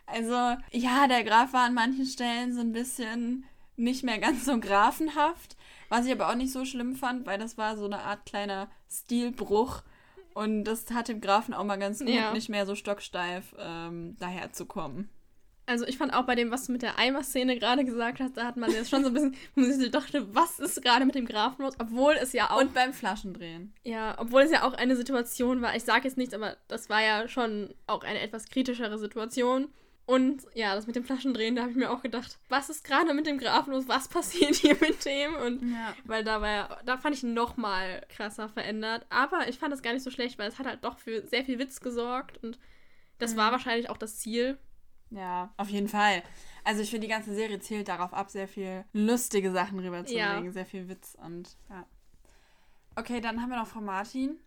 also, 0.06 0.56
ja, 0.72 1.06
der 1.06 1.24
Graf 1.24 1.52
war 1.52 1.66
an 1.66 1.74
manchen 1.74 2.06
Stellen 2.06 2.52
so 2.52 2.60
ein 2.60 2.72
bisschen 2.72 3.44
nicht 3.76 4.02
mehr 4.02 4.18
ganz 4.18 4.44
so 4.44 4.58
grafenhaft. 4.58 5.56
Was 5.88 6.06
ich 6.06 6.12
aber 6.12 6.30
auch 6.30 6.34
nicht 6.34 6.52
so 6.52 6.64
schlimm 6.64 6.96
fand, 6.96 7.26
weil 7.26 7.38
das 7.38 7.56
war 7.56 7.76
so 7.76 7.84
eine 7.84 8.00
Art 8.00 8.26
kleiner 8.26 8.68
Stilbruch. 8.90 9.82
Und 10.34 10.64
das 10.64 10.90
hat 10.90 11.08
dem 11.08 11.20
Grafen 11.20 11.54
auch 11.54 11.64
mal 11.64 11.76
ganz 11.76 12.00
gut, 12.00 12.08
ja. 12.08 12.32
nicht 12.32 12.48
mehr 12.48 12.66
so 12.66 12.74
stocksteif 12.74 13.54
ähm, 13.56 14.16
daherzukommen. 14.18 15.08
Also 15.66 15.86
ich 15.86 15.96
fand 15.96 16.12
auch 16.12 16.24
bei 16.24 16.34
dem, 16.34 16.50
was 16.50 16.66
du 16.66 16.72
mit 16.72 16.82
der 16.82 16.98
Eimer-Szene 16.98 17.58
gerade 17.58 17.84
gesagt 17.84 18.20
hast, 18.20 18.36
da 18.36 18.44
hat 18.44 18.56
man 18.56 18.70
jetzt 18.70 18.90
schon 18.90 19.02
so 19.02 19.08
ein 19.08 19.14
bisschen, 19.14 19.36
man 19.54 19.72
sich 19.72 19.90
dachte, 19.90 20.34
was 20.34 20.60
ist 20.60 20.82
gerade 20.82 21.06
mit 21.06 21.14
dem 21.14 21.26
Grafen 21.26 21.62
los? 21.62 21.74
Obwohl 21.78 22.14
es 22.20 22.32
ja 22.32 22.50
auch... 22.50 22.60
Und 22.60 22.74
beim 22.74 22.92
Flaschendrehen. 22.92 23.72
Ja, 23.82 24.14
obwohl 24.18 24.42
es 24.42 24.50
ja 24.50 24.64
auch 24.64 24.74
eine 24.74 24.96
Situation 24.96 25.62
war, 25.62 25.74
ich 25.74 25.84
sage 25.84 26.04
jetzt 26.04 26.18
nichts, 26.18 26.34
aber 26.34 26.56
das 26.68 26.90
war 26.90 27.02
ja 27.02 27.28
schon 27.28 27.74
auch 27.86 28.04
eine 28.04 28.20
etwas 28.20 28.48
kritischere 28.48 28.98
Situation. 28.98 29.68
Und 30.06 30.42
ja, 30.52 30.74
das 30.74 30.86
mit 30.86 30.96
dem 30.96 31.04
Flaschendrehen, 31.04 31.56
da 31.56 31.62
habe 31.62 31.70
ich 31.70 31.78
mir 31.78 31.90
auch 31.90 32.02
gedacht, 32.02 32.38
was 32.50 32.68
ist 32.68 32.84
gerade 32.84 33.14
mit 33.14 33.26
dem 33.26 33.38
Grafen 33.38 33.72
los? 33.72 33.88
Was 33.88 34.08
passiert 34.08 34.54
hier 34.56 34.76
mit 34.80 35.02
dem? 35.06 35.34
Und 35.34 35.72
ja. 35.72 35.94
weil 36.04 36.22
da 36.22 36.42
war 36.42 36.50
ja, 36.50 36.78
da 36.84 36.98
fand 36.98 37.16
ich 37.16 37.22
noch 37.22 37.56
mal 37.56 38.04
krasser 38.10 38.50
verändert. 38.50 39.06
Aber 39.08 39.48
ich 39.48 39.58
fand 39.58 39.72
das 39.72 39.82
gar 39.82 39.94
nicht 39.94 40.02
so 40.02 40.10
schlecht, 40.10 40.38
weil 40.38 40.48
es 40.48 40.58
hat 40.58 40.66
halt 40.66 40.84
doch 40.84 40.98
für 40.98 41.26
sehr 41.26 41.44
viel 41.44 41.58
Witz 41.58 41.80
gesorgt 41.80 42.42
und 42.42 42.58
das 43.18 43.32
mhm. 43.32 43.38
war 43.38 43.52
wahrscheinlich 43.52 43.88
auch 43.88 43.96
das 43.96 44.18
Ziel. 44.18 44.58
Ja, 45.14 45.52
auf 45.56 45.68
jeden 45.68 45.88
Fall. 45.88 46.22
Also 46.64 46.82
ich 46.82 46.90
finde, 46.90 47.06
die 47.06 47.12
ganze 47.12 47.34
Serie 47.34 47.60
zählt 47.60 47.88
darauf 47.88 48.14
ab, 48.14 48.30
sehr 48.30 48.48
viel 48.48 48.84
lustige 48.92 49.52
Sachen 49.52 49.78
rüberzulegen, 49.78 50.44
ja. 50.46 50.52
sehr 50.52 50.66
viel 50.66 50.88
Witz 50.88 51.16
und 51.22 51.56
ja. 51.68 51.86
Okay, 52.96 53.20
dann 53.20 53.42
haben 53.42 53.50
wir 53.50 53.58
noch 53.58 53.66
Frau 53.66 53.80
Martin. 53.80 54.38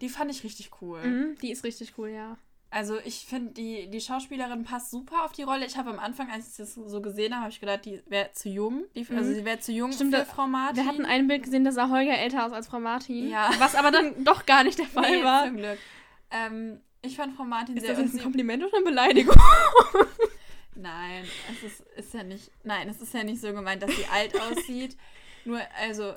Die 0.00 0.08
fand 0.08 0.30
ich 0.30 0.44
richtig 0.44 0.70
cool. 0.80 1.02
Mhm, 1.02 1.38
die 1.42 1.50
ist 1.50 1.64
richtig 1.64 1.98
cool, 1.98 2.08
ja. 2.08 2.38
Also 2.72 2.98
ich 3.04 3.26
finde, 3.26 3.52
die, 3.52 3.90
die 3.90 4.00
Schauspielerin 4.00 4.62
passt 4.62 4.92
super 4.92 5.24
auf 5.24 5.32
die 5.32 5.42
Rolle. 5.42 5.66
Ich 5.66 5.76
habe 5.76 5.90
am 5.90 5.98
Anfang, 5.98 6.30
als 6.30 6.50
ich 6.50 6.56
das 6.56 6.74
so 6.74 7.02
gesehen 7.02 7.32
habe, 7.32 7.42
habe 7.42 7.50
ich 7.50 7.58
gedacht, 7.58 7.84
die 7.84 8.00
wäre 8.06 8.30
zu 8.32 8.48
jung. 8.48 8.84
Die, 8.94 9.04
also 9.10 9.30
mhm. 9.30 9.34
sie 9.34 9.44
wäre 9.44 9.58
zu 9.58 9.72
jung 9.72 9.92
Stimmt, 9.92 10.14
für 10.14 10.24
Frau 10.24 10.46
Martin. 10.46 10.76
Wir 10.76 10.86
hatten 10.86 11.04
ein 11.04 11.26
Bild 11.26 11.42
gesehen, 11.42 11.64
da 11.64 11.72
sah 11.72 11.90
Holger 11.90 12.16
älter 12.16 12.46
aus 12.46 12.52
als 12.52 12.68
Frau 12.68 12.78
Martin. 12.78 13.28
Ja. 13.28 13.50
Was 13.58 13.74
aber 13.74 13.90
dann 13.90 14.22
doch 14.22 14.46
gar 14.46 14.62
nicht 14.62 14.78
der 14.78 14.86
Fall 14.86 15.10
nee, 15.10 15.24
war. 15.24 15.46
Zum 15.46 15.56
Glück. 15.56 15.78
Ähm, 16.30 16.80
ich 17.02 17.16
fand 17.16 17.36
Frau 17.36 17.44
Martin 17.44 17.76
ist 17.76 17.84
sehr... 17.86 17.98
Ist 17.98 18.14
das 18.14 18.20
ein 18.20 18.22
Kompliment 18.22 18.62
oder 18.64 18.76
eine 18.76 18.84
Beleidigung? 18.84 19.36
nein, 20.74 21.24
es 21.50 21.62
ist, 21.62 21.80
ist 21.96 22.14
ja 22.14 22.22
nicht... 22.22 22.50
Nein, 22.64 22.88
es 22.88 23.00
ist 23.00 23.14
ja 23.14 23.24
nicht 23.24 23.40
so 23.40 23.52
gemeint, 23.52 23.82
dass 23.82 23.94
sie 23.94 24.06
alt 24.06 24.38
aussieht. 24.40 24.96
Nur, 25.44 25.60
also 25.80 26.14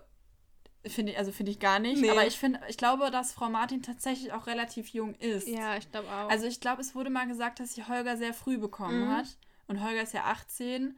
Finde 0.85 1.13
ich, 1.13 1.17
also 1.17 1.31
finde 1.31 1.51
ich 1.51 1.59
gar 1.59 1.79
nicht. 1.79 2.01
Nee. 2.01 2.09
Aber 2.09 2.27
ich 2.27 2.37
finde, 2.37 2.59
ich 2.67 2.75
glaube, 2.75 3.09
dass 3.09 3.31
Frau 3.31 3.49
Martin 3.49 3.81
tatsächlich 3.81 4.33
auch 4.33 4.47
relativ 4.47 4.89
jung 4.89 5.15
ist. 5.15 5.47
Ja, 5.47 5.77
ich 5.77 5.89
glaube 5.89 6.09
auch. 6.09 6.29
Also 6.29 6.45
ich 6.45 6.59
glaube, 6.59 6.81
es 6.81 6.93
wurde 6.93 7.09
mal 7.09 7.25
gesagt, 7.25 7.61
dass 7.61 7.73
sie 7.73 7.85
Holger 7.85 8.17
sehr 8.17 8.33
früh 8.33 8.57
bekommen 8.57 9.05
mhm. 9.05 9.11
hat. 9.11 9.27
Und 9.67 9.81
Holger 9.81 10.01
ist 10.01 10.13
ja 10.13 10.25
18. 10.25 10.97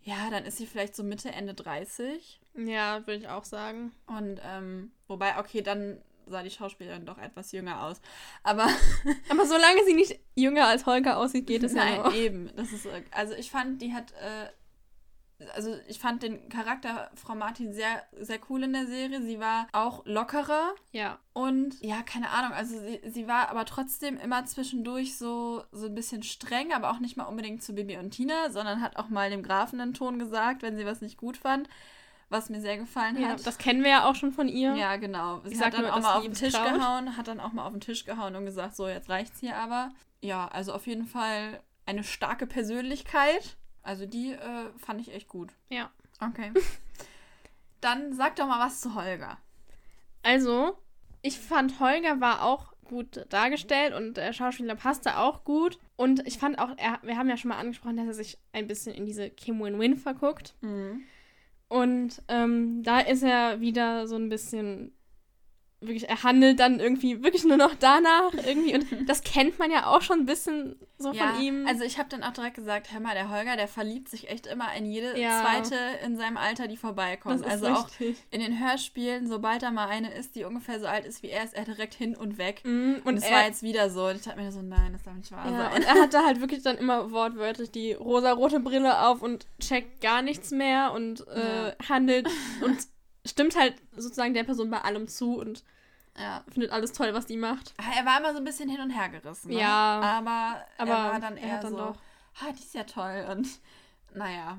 Ja, 0.00 0.30
dann 0.30 0.46
ist 0.46 0.56
sie 0.56 0.66
vielleicht 0.66 0.96
so 0.96 1.02
Mitte, 1.02 1.30
Ende 1.30 1.52
30. 1.52 2.40
Ja, 2.54 3.06
würde 3.06 3.20
ich 3.20 3.28
auch 3.28 3.44
sagen. 3.44 3.92
Und 4.06 4.40
ähm, 4.42 4.92
wobei, 5.08 5.38
okay, 5.38 5.60
dann 5.60 6.00
sah 6.26 6.42
die 6.42 6.50
Schauspielerin 6.50 7.06
doch 7.06 7.18
etwas 7.18 7.52
jünger 7.52 7.82
aus. 7.84 8.00
Aber, 8.42 8.68
aber 9.30 9.46
solange 9.46 9.84
sie 9.86 9.94
nicht 9.94 10.18
jünger 10.34 10.66
als 10.66 10.86
Holger 10.86 11.16
aussieht, 11.16 11.46
geht 11.46 11.62
es 11.62 11.72
Nein, 11.72 11.96
ja 11.96 12.02
noch. 12.02 12.14
eben. 12.14 12.50
Das 12.56 12.72
ist, 12.72 12.86
also 13.10 13.34
ich 13.34 13.50
fand, 13.50 13.80
die 13.80 13.94
hat 13.94 14.12
äh, 14.12 14.48
also 15.54 15.76
ich 15.86 15.98
fand 15.98 16.22
den 16.22 16.48
Charakter 16.48 17.10
Frau 17.14 17.34
Martin 17.34 17.72
sehr, 17.72 18.02
sehr 18.18 18.38
cool 18.48 18.62
in 18.62 18.72
der 18.72 18.86
Serie. 18.86 19.20
Sie 19.22 19.38
war 19.38 19.66
auch 19.72 20.04
lockerer. 20.06 20.74
Ja. 20.92 21.18
Und 21.32 21.80
ja, 21.82 22.02
keine 22.02 22.30
Ahnung, 22.30 22.52
also 22.52 22.78
sie, 22.78 23.00
sie 23.04 23.28
war 23.28 23.50
aber 23.50 23.66
trotzdem 23.66 24.16
immer 24.18 24.46
zwischendurch 24.46 25.16
so, 25.16 25.64
so 25.72 25.86
ein 25.86 25.94
bisschen 25.94 26.22
streng, 26.22 26.72
aber 26.72 26.90
auch 26.90 27.00
nicht 27.00 27.16
mal 27.16 27.24
unbedingt 27.24 27.62
zu 27.62 27.74
Bibi 27.74 27.98
und 27.98 28.12
Tina, 28.12 28.50
sondern 28.50 28.80
hat 28.80 28.96
auch 28.96 29.08
mal 29.08 29.30
dem 29.30 29.42
Grafen 29.42 29.80
einen 29.80 29.94
Ton 29.94 30.18
gesagt, 30.18 30.62
wenn 30.62 30.76
sie 30.76 30.86
was 30.86 31.02
nicht 31.02 31.18
gut 31.18 31.36
fand. 31.36 31.68
Was 32.28 32.50
mir 32.50 32.60
sehr 32.60 32.76
gefallen 32.76 33.20
ja, 33.20 33.28
hat. 33.28 33.46
Das 33.46 33.56
kennen 33.56 33.84
wir 33.84 33.90
ja 33.90 34.10
auch 34.10 34.16
schon 34.16 34.32
von 34.32 34.48
ihr. 34.48 34.74
Ja, 34.74 34.96
genau. 34.96 35.40
Sie 35.44 35.54
ich 35.54 35.60
hat 35.60 35.74
dann 35.74 35.82
nur, 35.82 35.94
auch 35.94 36.00
mal 36.00 36.16
auf 36.16 36.24
den 36.24 36.34
Tisch 36.34 36.54
traut. 36.54 36.74
gehauen, 36.74 37.16
hat 37.16 37.28
dann 37.28 37.38
auch 37.38 37.52
mal 37.52 37.64
auf 37.64 37.72
den 37.72 37.80
Tisch 37.80 38.04
gehauen 38.04 38.34
und 38.34 38.44
gesagt, 38.44 38.74
so, 38.74 38.88
jetzt 38.88 39.08
reicht's 39.08 39.38
hier 39.40 39.56
aber. 39.56 39.90
Ja, 40.20 40.48
also 40.48 40.72
auf 40.72 40.86
jeden 40.88 41.06
Fall 41.06 41.60
eine 41.86 42.02
starke 42.02 42.46
Persönlichkeit. 42.46 43.56
Also 43.82 44.06
die 44.06 44.32
äh, 44.32 44.70
fand 44.76 45.00
ich 45.00 45.14
echt 45.14 45.28
gut. 45.28 45.52
Ja. 45.68 45.90
Okay. 46.20 46.52
Dann 47.80 48.12
sag 48.12 48.34
doch 48.36 48.48
mal 48.48 48.64
was 48.64 48.80
zu 48.80 48.96
Holger. 48.96 49.38
Also, 50.22 50.76
ich 51.22 51.38
fand 51.38 51.78
Holger 51.78 52.20
war 52.20 52.42
auch 52.42 52.72
gut 52.86 53.26
dargestellt 53.28 53.94
und 53.94 54.16
der 54.16 54.32
Schauspieler 54.32 54.74
passte 54.74 55.18
auch 55.18 55.44
gut. 55.44 55.78
Und 55.96 56.26
ich 56.26 56.38
fand 56.38 56.58
auch, 56.58 56.70
er, 56.76 56.98
wir 57.02 57.16
haben 57.16 57.28
ja 57.28 57.36
schon 57.36 57.50
mal 57.50 57.58
angesprochen, 57.58 57.96
dass 57.96 58.06
er 58.06 58.14
sich 58.14 58.38
ein 58.52 58.66
bisschen 58.66 58.94
in 58.94 59.06
diese 59.06 59.30
Kim 59.30 59.60
Win-Win 59.60 59.96
verguckt. 59.96 60.54
Mhm. 60.60 61.02
Und 61.68 62.22
ähm, 62.28 62.82
da 62.82 63.00
ist 63.00 63.22
er 63.22 63.60
wieder 63.60 64.06
so 64.06 64.16
ein 64.16 64.28
bisschen 64.28 64.95
wirklich, 65.86 66.08
er 66.08 66.22
handelt 66.22 66.60
dann 66.60 66.80
irgendwie 66.80 67.22
wirklich 67.22 67.44
nur 67.44 67.56
noch 67.56 67.74
danach 67.78 68.32
irgendwie. 68.46 68.74
Und 68.74 68.86
das 69.08 69.22
kennt 69.22 69.58
man 69.58 69.70
ja 69.70 69.86
auch 69.86 70.02
schon 70.02 70.20
ein 70.20 70.26
bisschen 70.26 70.76
so 70.98 71.12
ja, 71.12 71.28
von 71.28 71.42
ihm. 71.42 71.66
Also 71.66 71.84
ich 71.84 71.98
habe 71.98 72.08
dann 72.08 72.22
auch 72.22 72.32
direkt 72.32 72.56
gesagt, 72.56 72.92
hör 72.92 73.00
mal, 73.00 73.14
der 73.14 73.30
Holger, 73.30 73.56
der 73.56 73.68
verliebt 73.68 74.08
sich 74.08 74.30
echt 74.30 74.46
immer 74.46 74.72
in 74.74 74.86
jede 74.86 75.18
ja. 75.18 75.42
zweite 75.42 75.76
in 76.04 76.16
seinem 76.16 76.36
Alter, 76.36 76.68
die 76.68 76.76
vorbeikommt. 76.76 77.44
also 77.44 77.66
richtig. 77.66 78.16
auch 78.16 78.32
in 78.32 78.40
den 78.40 78.64
Hörspielen, 78.64 79.26
sobald 79.26 79.62
da 79.62 79.70
mal 79.70 79.88
eine 79.88 80.12
ist, 80.12 80.36
die 80.36 80.44
ungefähr 80.44 80.80
so 80.80 80.86
alt 80.86 81.04
ist 81.04 81.22
wie 81.22 81.28
er, 81.28 81.44
ist 81.44 81.54
er 81.54 81.64
direkt 81.64 81.94
hin 81.94 82.16
und 82.16 82.38
weg. 82.38 82.62
Mhm, 82.64 83.02
und 83.04 83.16
es 83.16 83.30
war 83.30 83.46
jetzt 83.46 83.62
wieder 83.62 83.90
so. 83.90 84.06
Und 84.06 84.16
ich 84.16 84.22
dachte 84.22 84.40
mir 84.40 84.50
so, 84.52 84.62
nein, 84.62 84.92
das 84.92 85.02
darf 85.02 85.14
nicht 85.14 85.32
wahr 85.32 85.50
ja, 85.50 85.56
sein. 85.56 85.72
Und 85.74 85.82
er 85.82 85.94
hatte 86.02 86.24
halt 86.24 86.40
wirklich 86.40 86.62
dann 86.62 86.78
immer 86.78 87.10
wortwörtlich 87.10 87.70
die 87.70 87.92
rosa-rote 87.92 88.60
Brille 88.60 89.06
auf 89.06 89.22
und 89.22 89.46
checkt 89.60 90.00
gar 90.00 90.22
nichts 90.22 90.50
mehr 90.50 90.92
und 90.92 91.26
äh, 91.28 91.72
handelt 91.88 92.28
und 92.62 92.78
stimmt 93.26 93.56
halt 93.56 93.74
sozusagen 93.96 94.34
der 94.34 94.44
Person 94.44 94.70
bei 94.70 94.80
allem 94.80 95.08
zu 95.08 95.38
und 95.38 95.64
ja. 96.18 96.44
findet 96.48 96.70
alles 96.72 96.92
toll, 96.92 97.12
was 97.14 97.26
die 97.26 97.36
macht. 97.36 97.74
Ah, 97.78 97.92
er 97.96 98.06
war 98.06 98.18
immer 98.18 98.32
so 98.32 98.38
ein 98.38 98.44
bisschen 98.44 98.68
hin 98.68 98.80
und 98.80 98.90
her 98.90 99.08
gerissen. 99.08 99.50
Ne? 99.50 99.60
Ja. 99.60 100.00
Aber, 100.00 100.64
aber 100.78 100.90
er 100.90 101.12
war 101.12 101.20
dann 101.20 101.36
eher 101.36 101.60
dann 101.60 101.72
so, 101.72 101.76
doch. 101.76 101.96
ah, 102.40 102.52
die 102.52 102.62
ist 102.62 102.74
ja 102.74 102.84
toll 102.84 103.26
und 103.30 103.48
naja. 104.14 104.58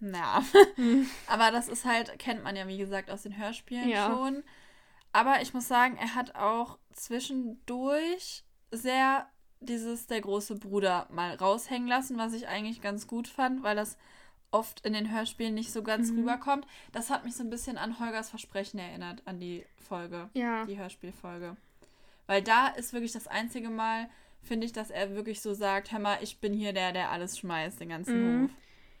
Naja. 0.00 0.42
Hm. 0.76 1.08
aber 1.26 1.50
das 1.50 1.68
ist 1.68 1.84
halt, 1.84 2.18
kennt 2.18 2.42
man 2.42 2.56
ja 2.56 2.66
wie 2.66 2.78
gesagt 2.78 3.10
aus 3.10 3.22
den 3.22 3.36
Hörspielen 3.36 3.88
ja. 3.88 4.06
schon. 4.06 4.42
Aber 5.12 5.40
ich 5.42 5.54
muss 5.54 5.68
sagen, 5.68 5.96
er 5.96 6.14
hat 6.14 6.34
auch 6.34 6.78
zwischendurch 6.92 8.44
sehr 8.70 9.28
dieses 9.60 10.06
der 10.06 10.20
große 10.20 10.56
Bruder 10.56 11.06
mal 11.10 11.34
raushängen 11.34 11.88
lassen, 11.88 12.18
was 12.18 12.32
ich 12.32 12.48
eigentlich 12.48 12.80
ganz 12.80 13.06
gut 13.06 13.28
fand, 13.28 13.62
weil 13.62 13.76
das 13.76 13.96
oft 14.54 14.86
in 14.86 14.92
den 14.92 15.12
Hörspielen 15.12 15.52
nicht 15.52 15.72
so 15.72 15.82
ganz 15.82 16.10
mhm. 16.10 16.20
rüberkommt. 16.20 16.66
Das 16.92 17.10
hat 17.10 17.24
mich 17.24 17.34
so 17.34 17.42
ein 17.42 17.50
bisschen 17.50 17.76
an 17.76 17.98
Holgers 17.98 18.30
Versprechen 18.30 18.78
erinnert, 18.78 19.20
an 19.26 19.40
die 19.40 19.66
Folge, 19.76 20.30
ja. 20.32 20.64
die 20.64 20.78
Hörspielfolge. 20.78 21.56
Weil 22.26 22.40
da 22.40 22.68
ist 22.68 22.92
wirklich 22.92 23.12
das 23.12 23.26
einzige 23.26 23.68
Mal, 23.68 24.08
finde 24.40 24.64
ich, 24.64 24.72
dass 24.72 24.90
er 24.90 25.16
wirklich 25.16 25.42
so 25.42 25.52
sagt, 25.54 25.90
hör 25.90 25.98
mal, 25.98 26.18
ich 26.22 26.38
bin 26.38 26.54
hier 26.54 26.72
der, 26.72 26.92
der 26.92 27.10
alles 27.10 27.36
schmeißt, 27.36 27.80
den 27.80 27.88
ganzen 27.88 28.38
mhm. 28.38 28.42
Hof. 28.44 28.50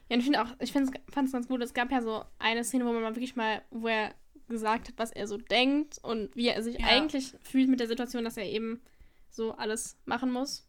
Ja, 0.08 0.14
und 0.16 0.20
ich 0.20 0.24
finde 0.24 0.42
auch, 0.42 0.48
ich 0.58 0.72
fand 0.72 0.90
es 0.90 1.32
ganz 1.32 1.48
gut, 1.48 1.62
es 1.62 1.72
gab 1.72 1.90
ja 1.92 2.02
so 2.02 2.24
eine 2.38 2.64
Szene, 2.64 2.84
wo 2.84 2.92
man 2.92 3.02
mal 3.02 3.14
wirklich 3.14 3.36
mal, 3.36 3.62
wo 3.70 3.86
er 3.86 4.12
gesagt 4.48 4.88
hat, 4.88 4.94
was 4.98 5.12
er 5.12 5.26
so 5.26 5.38
denkt 5.38 5.98
und 6.02 6.34
wie 6.36 6.48
er 6.48 6.62
sich 6.62 6.80
ja. 6.80 6.86
eigentlich 6.86 7.32
fühlt 7.42 7.70
mit 7.70 7.80
der 7.80 7.86
Situation, 7.86 8.24
dass 8.24 8.36
er 8.36 8.44
eben 8.44 8.82
so 9.30 9.52
alles 9.52 9.96
machen 10.04 10.30
muss. 10.30 10.68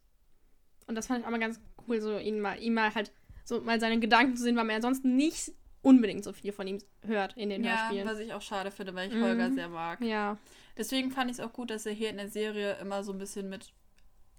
Und 0.88 0.96
das 0.96 1.08
fand 1.08 1.20
ich 1.20 1.26
auch 1.26 1.32
mal 1.32 1.40
ganz 1.40 1.60
cool, 1.88 2.00
so 2.00 2.18
ihn 2.18 2.40
mal, 2.40 2.62
ihm 2.62 2.76
mal 2.76 2.94
halt 2.94 3.12
so 3.46 3.62
mal 3.62 3.80
seine 3.80 4.00
Gedanken 4.00 4.36
zu 4.36 4.44
sehen, 4.44 4.58
weil 4.58 4.66
man 4.66 4.76
ansonsten 4.76 5.16
nicht 5.16 5.54
unbedingt 5.82 6.24
so 6.24 6.34
viel 6.34 6.52
von 6.52 6.68
ihm 6.68 6.80
hört 7.06 7.38
in 7.38 7.50
den 7.50 7.64
Ja, 7.64 7.78
Hörspielen. 7.78 8.08
was 8.08 8.20
ich 8.20 8.34
auch 8.34 8.42
schade 8.42 8.72
finde, 8.72 8.94
weil 8.96 9.08
ich 9.08 9.14
Mhm. 9.16 9.24
Holger 9.24 9.52
sehr 9.54 9.70
mag. 9.70 10.02
Ja. 10.02 10.38
Deswegen 10.78 11.12
fand 11.12 11.32
ich 11.32 11.38
es 11.38 11.44
auch 11.46 11.54
gut, 11.54 11.70
dass 11.70 11.86
er 11.86 11.94
hier 11.94 12.10
in 12.10 12.18
der 12.18 12.28
Serie 12.30 12.74
immer 12.82 13.04
so 13.04 13.14
ein 13.14 13.18
bisschen 13.20 13.48
mit 13.48 13.72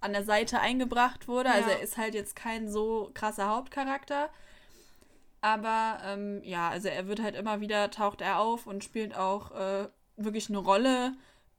an 0.00 0.12
der 0.12 0.24
Seite 0.24 0.60
eingebracht 0.60 1.26
wurde. 1.28 1.50
Also 1.50 1.70
Ja. 1.70 1.76
er 1.76 1.82
ist 1.82 1.96
halt 1.96 2.14
jetzt 2.14 2.36
kein 2.36 2.68
so 2.68 3.10
krasser 3.14 3.48
Hauptcharakter. 3.48 4.28
Aber 5.40 5.98
ähm, 6.04 6.40
ja, 6.42 6.68
also 6.70 6.88
er 6.88 7.06
wird 7.06 7.22
halt 7.22 7.36
immer 7.36 7.60
wieder, 7.60 7.90
taucht 7.90 8.20
er 8.20 8.40
auf 8.40 8.66
und 8.66 8.82
spielt 8.82 9.14
auch 9.16 9.52
äh, 9.52 9.88
wirklich 10.16 10.48
eine 10.48 10.58
Rolle, 10.58 11.12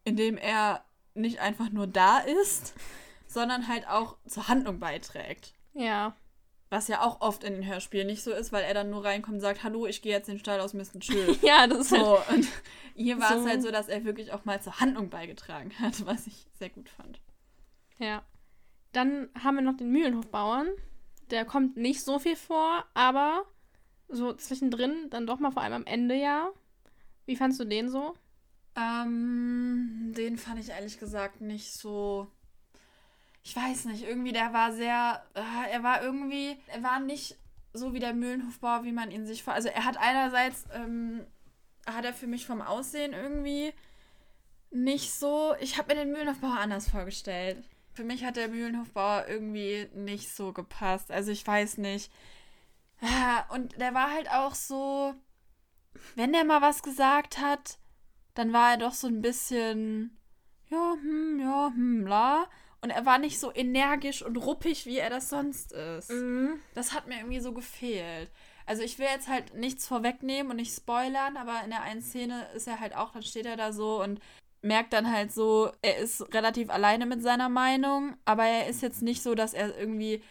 indem 0.04 0.38
er 0.38 0.84
nicht 1.14 1.40
einfach 1.40 1.70
nur 1.70 1.88
da 1.88 2.20
ist, 2.20 2.74
sondern 3.28 3.68
halt 3.68 3.88
auch 3.88 4.18
zur 4.28 4.48
Handlung 4.48 4.80
beiträgt. 4.80 5.54
Ja. 5.74 6.16
Was 6.70 6.90
ja 6.90 7.02
auch 7.02 7.22
oft 7.22 7.44
in 7.46 7.54
den 7.54 7.66
Hörspielen 7.66 8.08
nicht 8.08 8.24
so 8.24 8.32
ist, 8.32 8.52
weil 8.52 8.64
er 8.64 8.74
dann 8.74 8.90
nur 8.90 9.06
reinkommt 9.06 9.36
und 9.36 9.42
sagt, 9.42 9.64
hallo, 9.64 9.86
ich 9.88 10.02
gehe 10.02 10.12
jetzt 10.12 10.28
den 10.28 10.38
Stall 10.40 10.60
aus 10.60 10.74
Mr. 10.74 11.00
Chill. 11.00 11.38
Ja, 11.42 11.66
das 11.66 11.80
ist 11.80 11.92
halt. 11.94 12.04
So, 12.04 12.20
und 12.34 12.48
hier 12.96 13.20
war 13.20 13.34
So. 13.34 13.40
es 13.40 13.48
halt 13.48 13.62
so, 13.62 13.72
dass 13.72 13.88
er 13.88 14.04
wirklich 14.04 14.34
auch 14.34 14.44
mal 14.44 14.62
zur 14.62 14.80
Handlung 14.80 15.10
beigetragen 15.10 15.72
hat, 15.80 16.06
was 16.06 16.28
ich 16.28 16.48
sehr 16.60 16.70
gut 16.70 16.90
fand. 16.90 17.22
Ja. 18.00 18.24
Dann 18.92 19.30
haben 19.42 19.56
wir 19.56 19.62
noch 19.62 19.78
den 19.78 19.92
Mühlenhofbauern. 19.92 20.68
Der 21.32 21.46
kommt 21.46 21.78
nicht 21.78 22.04
so 22.04 22.20
viel 22.20 22.36
vor, 22.36 22.86
aber 22.94 23.46
so 24.10 24.34
zwischendrin, 24.34 25.10
dann 25.10 25.28
doch 25.28 25.40
mal 25.40 25.52
vor 25.52 25.62
allem 25.62 25.74
am 25.74 25.86
Ende 25.86 26.16
ja. 26.16 26.50
Wie 27.26 27.36
fandst 27.36 27.60
du 27.60 27.66
den 27.66 27.90
so? 27.90 28.14
Ähm, 28.76 30.14
den 30.16 30.38
fand 30.38 30.60
ich 30.60 30.70
ehrlich 30.70 31.00
gesagt 31.00 31.42
nicht 31.42 31.74
so. 31.74 32.28
Ich 33.48 33.56
weiß 33.56 33.86
nicht, 33.86 34.04
irgendwie 34.04 34.34
der 34.34 34.52
war 34.52 34.74
sehr. 34.74 35.24
Äh, 35.34 35.72
er 35.72 35.82
war 35.82 36.04
irgendwie. 36.04 36.60
Er 36.68 36.84
war 36.84 37.00
nicht 37.00 37.38
so 37.72 37.94
wie 37.94 38.02
der 38.02 38.14
Mühlenhofbauer, 38.14 38.84
wie 38.84 38.92
man 38.92 39.10
ihn 39.10 39.26
sich 39.26 39.42
vor. 39.42 39.54
Also 39.54 39.70
er 39.70 39.86
hat 39.86 39.96
einerseits. 39.96 40.66
Ähm, 40.74 41.26
hat 41.86 42.04
er 42.04 42.14
für 42.14 42.28
mich 42.28 42.46
vom 42.46 42.62
Aussehen 42.62 43.14
irgendwie 43.14 43.74
nicht 44.70 45.14
so. 45.14 45.56
Ich 45.62 45.78
habe 45.78 45.96
mir 45.96 46.02
den 46.02 46.12
Mühlenhofbauer 46.12 46.60
anders 46.60 46.90
vorgestellt. 46.90 47.64
Für 47.94 48.04
mich 48.04 48.26
hat 48.26 48.36
der 48.36 48.50
Mühlenhofbauer 48.50 49.28
irgendwie 49.30 49.88
nicht 49.96 50.36
so 50.36 50.52
gepasst. 50.52 51.10
Also 51.10 51.32
ich 51.32 51.48
weiß 51.48 51.78
nicht. 51.78 52.12
Ja, 53.00 53.46
Und 53.50 53.80
der 53.80 53.94
war 53.94 54.12
halt 54.12 54.30
auch 54.30 54.56
so, 54.56 55.14
wenn 56.16 56.34
der 56.34 56.44
mal 56.44 56.62
was 56.62 56.84
gesagt 56.84 57.38
hat, 57.38 57.78
dann 58.34 58.52
war 58.52 58.72
er 58.72 58.78
doch 58.78 58.94
so 58.94 59.08
ein 59.08 59.22
bisschen, 59.22 60.18
ja, 60.70 60.96
hm, 61.02 61.40
ja, 61.40 61.72
hm, 61.74 62.06
la. 62.06 62.50
Und 62.82 62.92
er 62.92 63.06
war 63.06 63.18
nicht 63.18 63.40
so 63.40 63.52
energisch 63.54 64.22
und 64.22 64.38
ruppig, 64.38 64.86
wie 64.86 64.98
er 64.98 65.10
das 65.10 65.30
sonst 65.30 65.72
ist. 65.72 66.12
Mhm. 66.12 66.60
Das 66.76 66.94
hat 66.94 67.08
mir 67.08 67.18
irgendwie 67.18 67.40
so 67.40 67.54
gefehlt. 67.54 68.30
Also 68.68 68.84
ich 68.84 69.00
will 69.00 69.08
jetzt 69.12 69.30
halt 69.30 69.56
nichts 69.56 69.88
vorwegnehmen 69.88 70.52
und 70.52 70.58
nicht 70.58 70.76
spoilern, 70.76 71.38
aber 71.38 71.64
in 71.64 71.70
der 71.70 71.82
einen 71.82 72.02
Szene 72.02 72.48
ist 72.54 72.68
er 72.68 72.80
halt 72.80 72.96
auch, 72.96 73.12
dann 73.14 73.24
steht 73.24 73.46
er 73.46 73.56
da 73.56 73.72
so 73.72 74.04
und 74.04 74.20
merkt 74.62 74.94
dann 74.94 75.12
halt 75.12 75.32
so, 75.32 75.72
er 75.82 75.98
ist 75.98 76.34
relativ 76.34 76.70
alleine 76.70 77.06
mit 77.06 77.24
seiner 77.24 77.50
Meinung, 77.50 78.18
aber 78.26 78.46
er 78.46 78.68
ist 78.68 78.82
jetzt 78.82 79.02
nicht 79.02 79.24
so, 79.24 79.36
dass 79.36 79.54
er 79.54 79.78
irgendwie. 79.78 80.22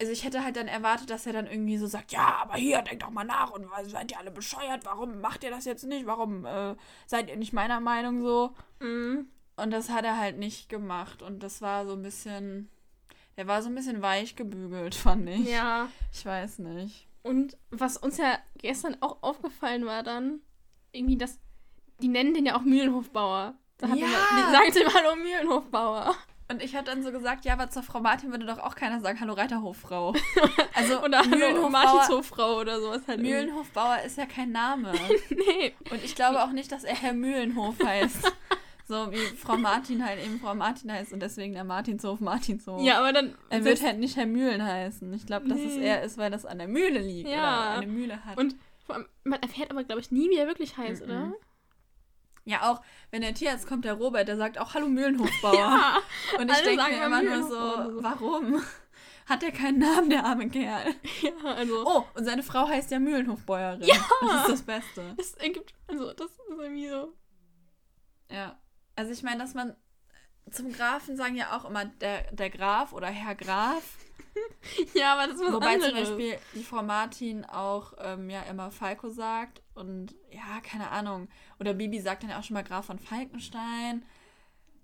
Also 0.00 0.12
ich 0.12 0.24
hätte 0.24 0.42
halt 0.42 0.56
dann 0.56 0.68
erwartet, 0.68 1.10
dass 1.10 1.26
er 1.26 1.34
dann 1.34 1.46
irgendwie 1.46 1.76
so 1.76 1.86
sagt, 1.86 2.12
ja, 2.12 2.38
aber 2.40 2.54
hier, 2.54 2.80
denkt 2.80 3.02
doch 3.02 3.10
mal 3.10 3.24
nach 3.24 3.50
und 3.50 3.66
seid 3.84 4.10
ihr 4.10 4.18
alle 4.18 4.30
bescheuert? 4.30 4.86
Warum 4.86 5.20
macht 5.20 5.44
ihr 5.44 5.50
das 5.50 5.66
jetzt 5.66 5.84
nicht? 5.84 6.06
Warum 6.06 6.46
äh, 6.46 6.74
seid 7.06 7.28
ihr 7.28 7.36
nicht 7.36 7.52
meiner 7.52 7.80
Meinung 7.80 8.22
so? 8.22 8.54
Mhm. 8.80 9.28
Und 9.60 9.70
das 9.70 9.90
hat 9.90 10.04
er 10.04 10.16
halt 10.18 10.38
nicht 10.38 10.68
gemacht. 10.68 11.22
Und 11.22 11.42
das 11.42 11.60
war 11.62 11.86
so 11.86 11.92
ein 11.94 12.02
bisschen. 12.02 12.68
Der 13.36 13.46
war 13.46 13.62
so 13.62 13.68
ein 13.68 13.74
bisschen 13.74 14.02
weich 14.02 14.36
gebügelt, 14.36 14.94
fand 15.06 15.28
ich. 15.28 15.48
Ja. 15.48 15.88
Ich 16.12 16.24
weiß 16.24 16.58
nicht. 16.60 17.06
Und 17.22 17.56
was 17.70 17.96
uns 17.96 18.16
ja 18.16 18.38
gestern 18.58 18.96
auch 19.00 19.22
aufgefallen 19.22 19.84
war 19.86 20.02
dann, 20.02 20.40
irgendwie, 20.92 21.16
dass 21.18 21.38
die 22.02 22.08
nennen 22.08 22.32
den 22.34 22.46
ja 22.46 22.56
auch 22.56 22.62
Mühlenhofbauer. 22.62 23.54
Da 23.78 23.88
hat 23.88 23.96
Ja. 23.98 24.06
immer, 24.06 24.50
sagen 24.52 24.72
zu 24.72 24.80
ihm, 24.82 24.94
hallo 24.94 25.16
Mühlenhofbauer. 25.16 26.14
Und 26.50 26.62
ich 26.62 26.74
habe 26.74 26.84
dann 26.84 27.02
so 27.04 27.12
gesagt, 27.12 27.44
ja, 27.44 27.52
aber 27.52 27.70
zur 27.70 27.82
Frau 27.84 28.00
Martin 28.00 28.30
würde 28.32 28.44
doch 28.46 28.58
auch 28.58 28.74
keiner 28.74 29.00
sagen, 29.00 29.20
hallo 29.20 29.34
Reiterhoffrau. 29.34 30.14
Also 30.74 31.02
Oder 31.02 31.22
Martinshofrau 31.68 32.58
oder 32.60 32.80
sowas 32.80 33.02
halt. 33.06 33.20
Mühlenhofbauer 33.20 33.98
ist 34.06 34.16
ja 34.16 34.26
kein 34.26 34.50
Name. 34.52 34.92
Nee. 35.30 35.74
Und 35.90 36.02
ich 36.02 36.14
glaube 36.14 36.42
auch 36.42 36.50
nicht, 36.52 36.72
dass 36.72 36.84
er 36.84 36.94
Herr 36.94 37.12
Mühlenhof 37.12 37.74
heißt. 37.84 38.32
So 38.90 39.12
wie 39.12 39.18
Frau 39.36 39.56
Martin 39.56 40.04
halt 40.04 40.20
eben 40.24 40.40
Frau 40.40 40.54
Martin 40.54 40.90
heißt 40.92 41.12
und 41.12 41.20
deswegen 41.20 41.54
der 41.54 41.62
Martinshof 41.64 42.18
Martinshof. 42.20 42.82
Ja, 42.82 42.98
aber 42.98 43.12
dann. 43.12 43.34
Er 43.48 43.64
wird 43.64 43.82
halt 43.82 43.98
nicht 44.00 44.16
Herr 44.16 44.26
Mühlen 44.26 44.62
heißen. 44.64 45.12
Ich 45.12 45.26
glaube, 45.26 45.48
dass 45.48 45.58
es 45.60 45.76
Nee. 45.76 45.84
eher 45.86 46.02
ist, 46.02 46.18
weil 46.18 46.30
das 46.30 46.44
an 46.44 46.58
der 46.58 46.66
Mühle 46.66 46.98
liegt 46.98 47.28
Ja. 47.28 47.36
oder 47.74 47.82
eine 47.82 47.86
Mühle 47.86 48.24
hat. 48.24 48.36
Und 48.36 48.56
man 49.22 49.40
erfährt 49.40 49.70
aber, 49.70 49.84
glaube 49.84 50.00
ich, 50.00 50.10
nie, 50.10 50.28
wie 50.30 50.36
er 50.36 50.48
wirklich 50.48 50.76
heißt, 50.76 51.06
Mhm. 51.06 51.10
oder? 51.12 51.32
ja, 52.44 52.62
auch 52.72 52.80
wenn 53.12 53.22
der 53.22 53.32
Tierarzt 53.34 53.68
kommt, 53.68 53.84
der 53.84 53.94
Robert, 53.94 54.26
der 54.26 54.36
sagt 54.36 54.58
auch 54.58 54.74
Hallo 54.74 54.88
Mühlenhofbauer. 54.88 55.54
Ja. 55.54 55.98
und 56.38 56.50
ich 56.50 56.58
denke 56.62 56.82
mir 56.90 57.06
immer 57.06 57.22
nur 57.22 57.42
so. 57.48 58.02
warum? 58.02 58.60
Hat 59.26 59.44
er 59.44 59.52
keinen 59.52 59.78
Namen, 59.78 60.10
der 60.10 60.24
arme 60.24 60.48
Kerl? 60.48 60.92
ja, 61.22 61.30
also. 61.52 61.84
Oh, 61.86 62.04
und 62.16 62.24
seine 62.24 62.42
Frau 62.42 62.66
heißt 62.68 62.90
ja 62.90 62.98
Mühlenhofbäuerin. 62.98 63.82
Ja! 63.82 63.94
Das 64.22 64.40
ist 64.42 64.50
das 64.50 64.62
Beste. 64.62 65.14
Das 65.16 65.34
ergibt, 65.34 65.72
also, 65.86 66.12
das 66.14 66.26
ist 66.32 66.40
irgendwie 66.58 66.88
so. 66.88 67.12
Ja. 68.28 68.58
Also 69.00 69.12
ich 69.12 69.22
meine, 69.22 69.38
dass 69.38 69.54
man 69.54 69.74
zum 70.50 70.70
Grafen 70.74 71.16
sagen 71.16 71.34
ja 71.34 71.56
auch 71.56 71.64
immer 71.64 71.86
der, 71.86 72.30
der 72.32 72.50
Graf 72.50 72.92
oder 72.92 73.06
Herr 73.08 73.34
Graf. 73.34 73.82
Ja, 74.94 75.14
aber 75.14 75.26
das 75.26 75.40
ist 75.40 75.46
was 75.46 75.54
Wobei 75.54 75.74
anderes. 75.74 75.88
zum 75.90 75.98
Beispiel 76.18 76.38
die 76.54 76.62
Frau 76.62 76.82
Martin 76.82 77.44
auch 77.46 77.94
ähm, 77.98 78.30
ja 78.30 78.42
immer 78.42 78.70
Falco 78.70 79.08
sagt. 79.08 79.60
Und 79.74 80.14
ja, 80.30 80.60
keine 80.62 80.90
Ahnung. 80.90 81.28
Oder 81.58 81.74
Bibi 81.74 81.98
sagt 81.98 82.22
dann 82.22 82.30
ja 82.30 82.38
auch 82.38 82.44
schon 82.44 82.54
mal 82.54 82.62
Graf 82.62 82.86
von 82.86 82.98
Falkenstein. 83.00 84.04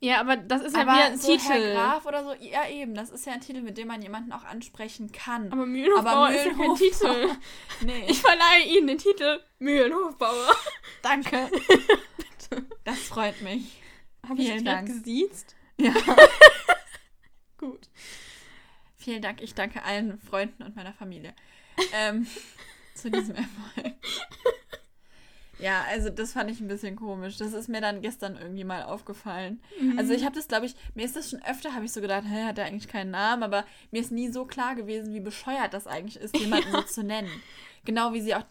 Ja, 0.00 0.18
aber 0.20 0.36
das 0.36 0.62
ist 0.62 0.74
ja 0.74 0.82
Aber 0.82 0.94
wieder 0.94 1.04
ein 1.04 1.18
so 1.18 1.30
Titel. 1.30 1.52
Herr 1.52 1.74
Graf 1.74 2.06
oder 2.06 2.24
so, 2.24 2.32
ja 2.40 2.68
eben, 2.68 2.94
das 2.94 3.10
ist 3.10 3.24
ja 3.26 3.34
ein 3.34 3.40
Titel, 3.40 3.60
mit 3.62 3.78
dem 3.78 3.86
man 3.86 4.02
jemanden 4.02 4.32
auch 4.32 4.44
ansprechen 4.44 5.12
kann. 5.12 5.52
Aber 5.52 5.64
Mühlenhofbauer 5.66 6.30
ist 6.30 6.46
ja 6.46 6.52
kein 6.54 6.74
Titel. 6.74 7.28
nee, 7.82 8.04
Ich 8.08 8.20
verleihe 8.20 8.64
Ihnen 8.66 8.88
den 8.88 8.98
Titel 8.98 9.40
Mühlenhofbauer. 9.58 10.56
danke. 11.02 11.50
Das 12.84 12.98
freut 12.98 13.40
mich. 13.42 13.80
Habe 14.28 14.40
ich 14.42 14.48
dich 14.62 14.84
gesiezt? 14.86 15.56
Ja. 15.78 15.92
Gut. 17.58 17.88
Vielen 18.96 19.22
Dank. 19.22 19.40
Ich 19.42 19.54
danke 19.54 19.82
allen 19.84 20.18
Freunden 20.18 20.62
und 20.62 20.74
meiner 20.76 20.92
Familie 20.92 21.34
ähm, 21.92 22.26
zu 22.94 23.10
diesem 23.10 23.34
Erfolg. 23.36 23.94
Ja, 25.58 25.84
also 25.88 26.10
das 26.10 26.32
fand 26.32 26.50
ich 26.50 26.60
ein 26.60 26.68
bisschen 26.68 26.96
komisch. 26.96 27.38
Das 27.38 27.54
ist 27.54 27.68
mir 27.68 27.80
dann 27.80 28.02
gestern 28.02 28.36
irgendwie 28.36 28.64
mal 28.64 28.82
aufgefallen. 28.82 29.62
Also 29.96 30.12
ich 30.12 30.24
habe 30.26 30.34
das, 30.34 30.48
glaube 30.48 30.66
ich, 30.66 30.74
mir 30.94 31.06
ist 31.06 31.16
das 31.16 31.30
schon 31.30 31.42
öfter, 31.44 31.72
habe 31.74 31.86
ich 31.86 31.92
so 31.92 32.02
gedacht, 32.02 32.24
hä, 32.26 32.44
hat 32.44 32.58
er 32.58 32.66
eigentlich 32.66 32.88
keinen 32.88 33.10
Namen, 33.10 33.42
aber 33.42 33.64
mir 33.90 34.00
ist 34.02 34.12
nie 34.12 34.28
so 34.30 34.44
klar 34.44 34.74
gewesen, 34.74 35.14
wie 35.14 35.20
bescheuert 35.20 35.72
das 35.72 35.86
eigentlich 35.86 36.22
ist, 36.22 36.36
jemanden 36.38 36.70
so 36.72 36.82
zu 36.86 37.02
nennen. 37.02 37.30
Genau 37.86 38.12
wie 38.12 38.20
sie 38.20 38.34
auch, 38.34 38.44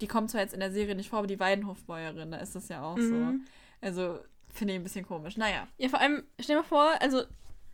die 0.00 0.06
kommt 0.06 0.30
zwar 0.30 0.42
jetzt 0.42 0.52
in 0.52 0.60
der 0.60 0.70
Serie 0.72 0.94
nicht 0.94 1.08
vor, 1.08 1.20
aber 1.20 1.28
die 1.28 1.40
Weidenhofbäuerin, 1.40 2.30
da 2.32 2.36
ist 2.38 2.54
das 2.54 2.68
ja 2.68 2.82
auch 2.82 2.96
Mhm. 2.96 3.40
so. 3.80 3.86
Also 3.86 4.18
finde 4.54 4.74
ich 4.74 4.80
ein 4.80 4.84
bisschen 4.84 5.06
komisch. 5.06 5.36
Naja. 5.36 5.68
Ja, 5.76 5.88
vor 5.88 6.00
allem, 6.00 6.24
stell 6.40 6.56
dir 6.56 6.62
mal 6.62 6.68
vor, 6.68 6.94
also, 7.00 7.24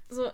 so, 0.09 0.31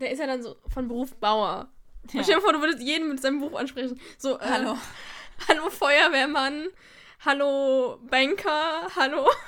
der 0.00 0.10
ist 0.10 0.18
ja 0.18 0.26
dann 0.26 0.42
so 0.42 0.56
von 0.68 0.88
Beruf 0.88 1.14
Bauer. 1.16 1.68
Ja. 2.12 2.22
Stell 2.22 2.36
dir 2.36 2.40
vor, 2.40 2.52
du 2.52 2.60
würdest 2.60 2.80
jeden 2.80 3.08
mit 3.08 3.20
seinem 3.20 3.40
Beruf 3.40 3.54
ansprechen. 3.54 4.00
So, 4.18 4.38
äh, 4.38 4.44
Hallo. 4.48 4.76
Hallo 5.48 5.70
Feuerwehrmann. 5.70 6.68
Hallo 7.24 7.98
Banker. 8.02 8.88
Hallo. 8.96 9.28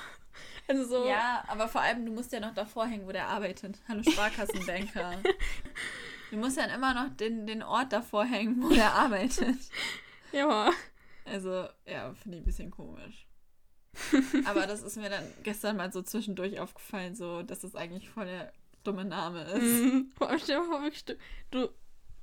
Also 0.66 0.86
so. 0.86 1.06
Ja, 1.06 1.44
aber 1.48 1.68
vor 1.68 1.82
allem, 1.82 2.06
du 2.06 2.12
musst 2.12 2.32
ja 2.32 2.40
noch 2.40 2.54
davor 2.54 2.86
hängen, 2.86 3.06
wo 3.06 3.12
der 3.12 3.28
arbeitet. 3.28 3.82
Hallo 3.86 4.02
Sparkassenbanker. 4.02 5.12
du 6.30 6.38
musst 6.38 6.56
ja 6.56 6.64
immer 6.64 6.94
noch 6.94 7.14
den, 7.14 7.46
den 7.46 7.62
Ort 7.62 7.92
davor 7.92 8.24
hängen, 8.24 8.62
wo 8.62 8.70
der 8.70 8.90
arbeitet. 8.94 9.58
Ja. 10.32 10.70
Also, 11.26 11.68
ja, 11.84 12.14
finde 12.14 12.38
ich 12.38 12.42
ein 12.42 12.46
bisschen 12.46 12.70
komisch. 12.70 13.26
aber 14.44 14.66
das 14.66 14.82
ist 14.82 14.96
mir 14.96 15.10
dann 15.10 15.24
gestern 15.42 15.76
mal 15.76 15.92
so 15.92 16.02
zwischendurch 16.02 16.58
aufgefallen, 16.60 17.14
so, 17.14 17.42
dass 17.42 17.60
das 17.60 17.74
eigentlich 17.74 18.08
voll 18.08 18.26
der 18.26 18.52
dumme 18.84 19.04
Name 19.04 19.42
ist. 19.44 19.62
Mhm. 19.62 20.12
Vor 20.18 20.28
allem 20.28 20.38
stell 20.38 20.56
dir 20.56 20.62
mal 20.62 20.68
vor, 20.68 20.82
wirklich, 20.82 21.04
du, 21.04 21.14
du 21.50 21.68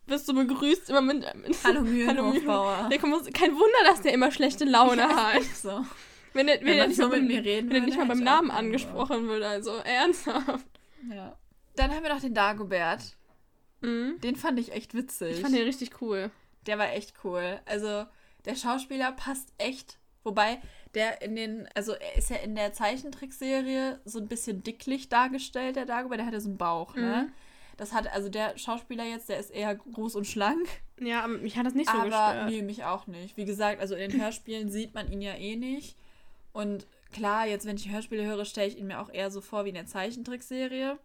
wirst 0.07 0.25
so 0.25 0.33
begrüßt 0.33 0.89
immer 0.89 1.01
mit. 1.01 1.19
mit 1.35 1.55
Hallo 1.63 1.79
Hallo 1.79 1.81
Mühlenhofbauer. 1.83 2.89
Kein 3.33 3.51
Wunder, 3.53 3.83
dass 3.85 4.01
der 4.01 4.13
immer 4.13 4.31
schlechte 4.31 4.65
Laune 4.65 5.03
hat. 5.15 5.43
so. 5.43 5.85
Wenn 6.33 6.47
er, 6.47 6.59
wenn 6.59 6.67
Wenn 6.67 6.77
er 6.77 6.87
nicht 6.87 6.97
so 6.97 7.07
mal 7.09 7.19
mit 7.19 7.27
beim- 7.27 7.27
mir 7.27 7.43
reden 7.43 7.69
wenn 7.69 7.75
er 7.77 7.81
würde, 7.81 7.85
nicht 7.87 7.97
mal 7.97 8.07
beim 8.07 8.23
Namen 8.23 8.51
angesprochen 8.51 9.27
würde, 9.27 9.47
also 9.47 9.71
ernsthaft. 9.77 10.65
Ja. 11.09 11.37
Dann 11.75 11.91
haben 11.91 12.03
wir 12.03 12.13
noch 12.13 12.21
den 12.21 12.33
Dagobert. 12.33 13.17
Mhm. 13.81 14.19
Den 14.21 14.35
fand 14.35 14.59
ich 14.59 14.71
echt 14.71 14.93
witzig. 14.93 15.35
Ich 15.37 15.41
fand 15.41 15.55
den 15.55 15.63
richtig 15.63 16.01
cool. 16.01 16.29
Der 16.67 16.77
war 16.77 16.91
echt 16.93 17.15
cool. 17.23 17.59
Also, 17.65 18.05
der 18.45 18.55
Schauspieler 18.55 19.11
passt 19.13 19.51
echt. 19.57 19.97
Wobei, 20.23 20.61
der 20.93 21.21
in 21.21 21.35
den, 21.35 21.67
also 21.75 21.93
er 21.93 22.17
ist 22.17 22.29
ja 22.29 22.37
in 22.37 22.55
der 22.55 22.73
Zeichentrickserie 22.73 23.99
so 24.05 24.19
ein 24.19 24.27
bisschen 24.27 24.63
dicklich 24.63 25.09
dargestellt, 25.09 25.75
der 25.75 25.85
Dagobert, 25.85 26.19
der 26.19 26.25
hat 26.25 26.33
ja 26.33 26.39
so 26.39 26.49
einen 26.49 26.57
Bauch, 26.57 26.95
ne? 26.95 27.27
Mhm. 27.27 27.33
Das 27.77 27.93
hat, 27.93 28.13
also 28.13 28.29
der 28.29 28.57
Schauspieler 28.57 29.05
jetzt, 29.05 29.29
der 29.29 29.39
ist 29.39 29.49
eher 29.49 29.73
groß 29.73 30.15
und 30.15 30.27
schlank. 30.27 30.67
Ja, 30.99 31.23
aber 31.23 31.39
mich 31.39 31.57
hat 31.57 31.65
das 31.65 31.73
nicht 31.73 31.89
so 31.89 31.97
aber 31.97 32.05
gestört. 32.09 32.49
nee, 32.49 32.61
mich 32.61 32.83
auch 32.83 33.07
nicht. 33.07 33.37
Wie 33.37 33.45
gesagt, 33.45 33.81
also 33.81 33.95
in 33.95 34.11
den 34.11 34.21
Hörspielen 34.21 34.69
sieht 34.69 34.93
man 34.93 35.11
ihn 35.11 35.21
ja 35.21 35.33
eh 35.33 35.55
nicht. 35.55 35.97
Und 36.53 36.85
klar, 37.11 37.47
jetzt, 37.47 37.65
wenn 37.65 37.77
ich 37.77 37.89
Hörspiele 37.89 38.23
höre, 38.23 38.45
stelle 38.45 38.67
ich 38.67 38.77
ihn 38.77 38.87
mir 38.87 38.99
auch 38.99 39.09
eher 39.09 39.31
so 39.31 39.41
vor 39.41 39.65
wie 39.65 39.69
in 39.69 39.75
der 39.75 39.87
Zeichentrickserie. 39.87 40.99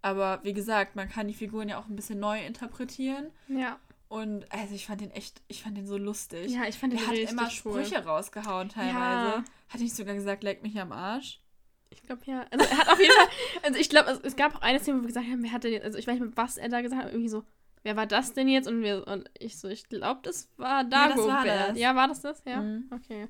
Aber 0.00 0.40
wie 0.42 0.54
gesagt, 0.54 0.96
man 0.96 1.08
kann 1.08 1.28
die 1.28 1.34
Figuren 1.34 1.68
ja 1.68 1.78
auch 1.78 1.88
ein 1.88 1.96
bisschen 1.96 2.18
neu 2.18 2.42
interpretieren. 2.46 3.30
Ja. 3.48 3.78
Und 4.10 4.44
also 4.52 4.74
ich 4.74 4.86
fand 4.86 5.00
den 5.00 5.12
echt, 5.12 5.40
ich 5.46 5.62
fand 5.62 5.76
den 5.76 5.86
so 5.86 5.96
lustig. 5.96 6.50
Ja, 6.50 6.64
ich 6.66 6.76
fand 6.76 6.92
den 6.92 6.98
Der 6.98 7.06
hat 7.06 7.16
immer 7.16 7.44
cool. 7.44 7.50
Sprüche 7.50 8.04
rausgehauen 8.04 8.68
teilweise. 8.68 8.94
Ja. 8.96 9.44
Hat 9.68 9.80
nicht 9.80 9.94
sogar 9.94 10.16
gesagt, 10.16 10.42
leck 10.42 10.64
mich 10.64 10.80
am 10.80 10.90
Arsch. 10.90 11.40
Ich 11.90 12.02
glaube 12.02 12.22
ja. 12.24 12.44
Also 12.50 12.66
er 12.68 12.76
hat 12.78 12.88
auf 12.88 12.98
jeden 12.98 13.12
Fall. 13.12 13.28
Also 13.62 13.78
ich 13.78 13.88
glaube, 13.88 14.10
es, 14.10 14.18
es 14.24 14.34
gab 14.34 14.56
auch 14.56 14.62
eine 14.62 14.80
Szene, 14.80 14.98
wo 14.98 15.02
wir 15.02 15.06
gesagt 15.06 15.26
haben, 15.28 15.44
wer 15.44 15.52
hatte 15.52 15.70
den, 15.70 15.82
also 15.82 15.96
ich 15.96 16.08
weiß 16.08 16.18
nicht 16.18 16.36
was 16.36 16.56
er 16.56 16.68
da 16.68 16.80
gesagt 16.80 17.00
hat, 17.04 17.12
irgendwie 17.12 17.28
so, 17.28 17.44
wer 17.84 17.94
war 17.94 18.06
das 18.06 18.32
denn 18.32 18.48
jetzt? 18.48 18.66
Und 18.66 18.82
wir 18.82 19.06
und 19.06 19.30
ich 19.38 19.56
so, 19.60 19.68
ich 19.68 19.88
glaube, 19.88 20.18
das 20.24 20.50
war 20.56 20.82
das 20.82 21.00
war 21.00 21.08
Dagobert. 21.10 21.68
das. 21.70 21.78
Ja, 21.78 21.94
war 21.94 22.08
das 22.08 22.20
das? 22.20 22.42
Ja. 22.44 22.62
Mhm. 22.62 22.90
Okay. 22.92 23.28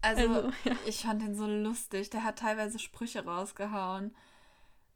Also, 0.00 0.28
Also, 0.28 0.48
ja. 0.64 0.76
ich 0.86 1.02
fand 1.02 1.22
den 1.22 1.34
so 1.34 1.48
lustig. 1.48 2.08
Der 2.10 2.22
hat 2.22 2.38
teilweise 2.38 2.78
Sprüche 2.78 3.24
rausgehauen. 3.24 4.14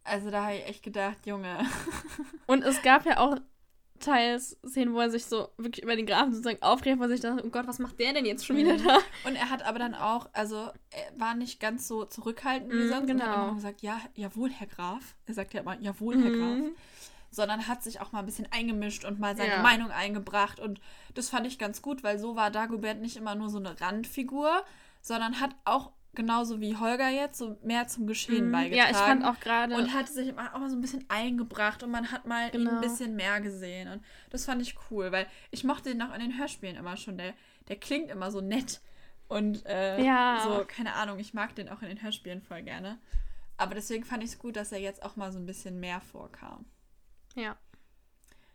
Also 0.05 0.31
da 0.31 0.45
habe 0.45 0.55
ich 0.55 0.67
echt 0.69 0.85
gedacht, 0.85 1.27
Junge. 1.27 1.59
Und 2.47 2.63
es 2.63 2.83
gab 2.83 3.05
ja 3.05 3.19
auch 3.19 3.37
teils 3.99 4.57
Szenen, 4.67 4.95
wo 4.95 5.01
er 5.01 5.11
sich 5.11 5.27
so 5.27 5.49
wirklich 5.57 5.83
über 5.83 5.97
den 5.97 6.07
Grafen 6.07 6.33
sozusagen 6.33 6.63
aufregt, 6.63 6.99
wo 6.99 7.03
er 7.05 7.09
sich 7.09 7.21
dachte, 7.21 7.43
oh 7.45 7.51
Gott, 7.51 7.67
was 7.67 7.79
macht 7.79 7.99
der 8.01 8.13
denn 8.13 8.25
jetzt 8.27 8.47
schon 8.47 8.57
wieder 8.57 8.75
Mhm. 8.75 8.85
da? 8.85 8.99
Und 9.25 9.37
er 9.37 9.51
hat 9.51 9.63
aber 9.65 9.79
dann 9.79 9.95
auch, 9.95 10.29
also 10.33 10.57
er 10.91 11.19
war 11.19 11.35
nicht 11.35 11.61
ganz 11.61 11.89
so 11.89 12.05
zurückhaltend 12.05 12.73
wie 12.73 12.77
Mhm, 12.77 12.89
sonst. 12.89 13.11
Und 13.11 13.21
hat 13.23 13.27
genau. 13.31 13.45
immer 13.47 13.55
gesagt, 13.55 13.83
ja, 13.83 14.01
jawohl, 14.15 14.51
Herr 14.51 14.67
Graf. 14.67 15.15
Er 15.27 15.35
sagt 15.35 15.55
ja 15.55 15.61
immer, 15.61 15.79
jawohl, 15.81 16.17
Herr 16.23 16.31
Graf. 16.31 16.57
Mhm. 16.59 16.71
Sondern 17.31 17.67
hat 17.69 17.83
sich 17.83 18.01
auch 18.01 18.13
mal 18.13 18.21
ein 18.21 18.27
bisschen 18.27 18.47
eingemischt 18.51 19.05
und 19.05 19.19
mal 19.19 19.37
seine 19.37 19.51
Ja. 19.51 19.63
Meinung 19.63 19.91
eingebracht. 19.91 20.59
Und 20.61 20.81
das 21.15 21.29
fand 21.29 21.47
ich 21.47 21.59
ganz 21.59 21.83
gut, 21.83 22.03
weil 22.03 22.19
so 22.19 22.35
war 22.37 22.51
Dagobert 22.51 23.01
nicht 23.01 23.17
immer 23.17 23.35
nur 23.35 23.51
so 23.51 23.59
eine 23.59 23.79
Randfigur, 23.81 24.65
sondern 25.03 25.41
hat 25.41 25.51
auch 25.65 25.91
genauso 26.17 26.61
wie 26.61 26.77
Holger 26.77 27.09
jetzt 27.09 27.39
so 27.39 27.57
mehr 27.63 27.87
zum 27.87 28.07
Geschehen 28.09 28.49
Mhm. 28.49 28.53
beigetragen. 28.53 28.77
Ja, 28.77 28.91
ich 28.91 28.97
fand 28.97 29.25
auch 29.25 29.39
gerade. 29.39 29.75
Und 29.77 29.93
hat 29.95 30.09
sich 30.09 30.29
immer 30.29 30.53
auch 30.55 30.59
mal 30.59 30.69
so 30.71 30.77
ein 30.77 30.81
bisschen 30.81 31.05
eingebracht 31.09 31.83
und 31.85 31.91
man 31.93 32.11
hat 32.11 32.27
mal 32.27 32.49
ihn 32.49 32.63
ein 32.63 32.65
Genau. 32.67 32.81
bisschen 32.81 33.15
mehr 33.15 33.41
gesehen. 33.41 33.89
Und 33.89 34.03
das 34.31 34.45
fand 34.47 34.61
ich 34.63 34.75
cool, 34.91 35.13
weil 35.13 35.27
ich 35.53 35.63
mochte 35.63 35.91
ihn 35.91 36.03
auch 36.03 36.13
in 36.15 36.21
den 36.21 36.37
Hörspielen 36.39 36.75
immer 36.77 36.97
schon. 36.97 37.17
Der, 37.19 37.35
der 37.69 37.77
klingt 37.77 38.11
immer 38.11 38.31
so 38.33 38.41
nett. 38.41 38.81
Und 39.29 39.65
äh, 39.67 40.03
Ja. 40.05 40.41
so, 40.45 40.65
keine 40.67 40.95
Ahnung, 40.95 41.19
ich 41.19 41.35
mag 41.35 41.55
den 41.55 41.69
auch 41.69 41.83
in 41.83 41.89
den 41.89 42.03
Hörspielen 42.03 42.43
voll 42.43 42.63
gerne. 42.63 42.99
Aber 43.57 43.75
deswegen 43.75 44.05
fand 44.05 44.23
ich 44.23 44.31
es 44.31 44.39
gut, 44.39 44.57
dass 44.57 44.73
er 44.73 44.81
jetzt 44.81 45.03
auch 45.03 45.17
mal 45.17 45.33
so 45.33 45.39
ein 45.39 45.47
bisschen 45.47 45.81
mehr 45.81 46.01
vorkam. 46.01 46.65
Ja. 47.35 47.57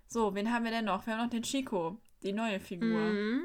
So, 0.07 0.35
wen 0.35 0.51
haben 0.53 0.63
wir 0.65 0.71
denn 0.71 0.85
noch? 0.85 1.05
Wir 1.05 1.13
haben 1.13 1.23
noch 1.23 1.29
den 1.29 1.43
Chico, 1.43 1.97
die 2.23 2.33
neue 2.33 2.59
Figur. 2.59 2.99
Mhm. 2.99 3.41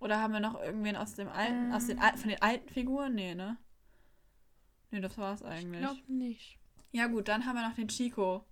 Oder 0.00 0.20
haben 0.20 0.32
wir 0.32 0.40
noch 0.40 0.60
irgendwen 0.60 0.96
aus 0.96 1.14
dem 1.14 1.28
alten, 1.28 1.72
aus 1.72 1.86
den 1.86 1.98
Ähm. 1.98 2.02
al- 2.02 2.16
von 2.16 2.28
den 2.30 2.42
alten 2.42 2.68
Figuren? 2.68 3.14
Nee, 3.14 3.34
ne? 3.34 3.56
Nee, 4.90 5.00
das 5.00 5.16
war's 5.18 5.40
Ich 5.42 5.46
eigentlich. 5.46 5.80
glaube 5.80 6.00
nicht. 6.08 6.58
Ja 6.92 7.06
gut, 7.06 7.28
dann 7.28 7.46
haben 7.46 7.54
wir 7.56 7.68
noch 7.68 7.76
den 7.76 7.88
Chico. 7.88 8.44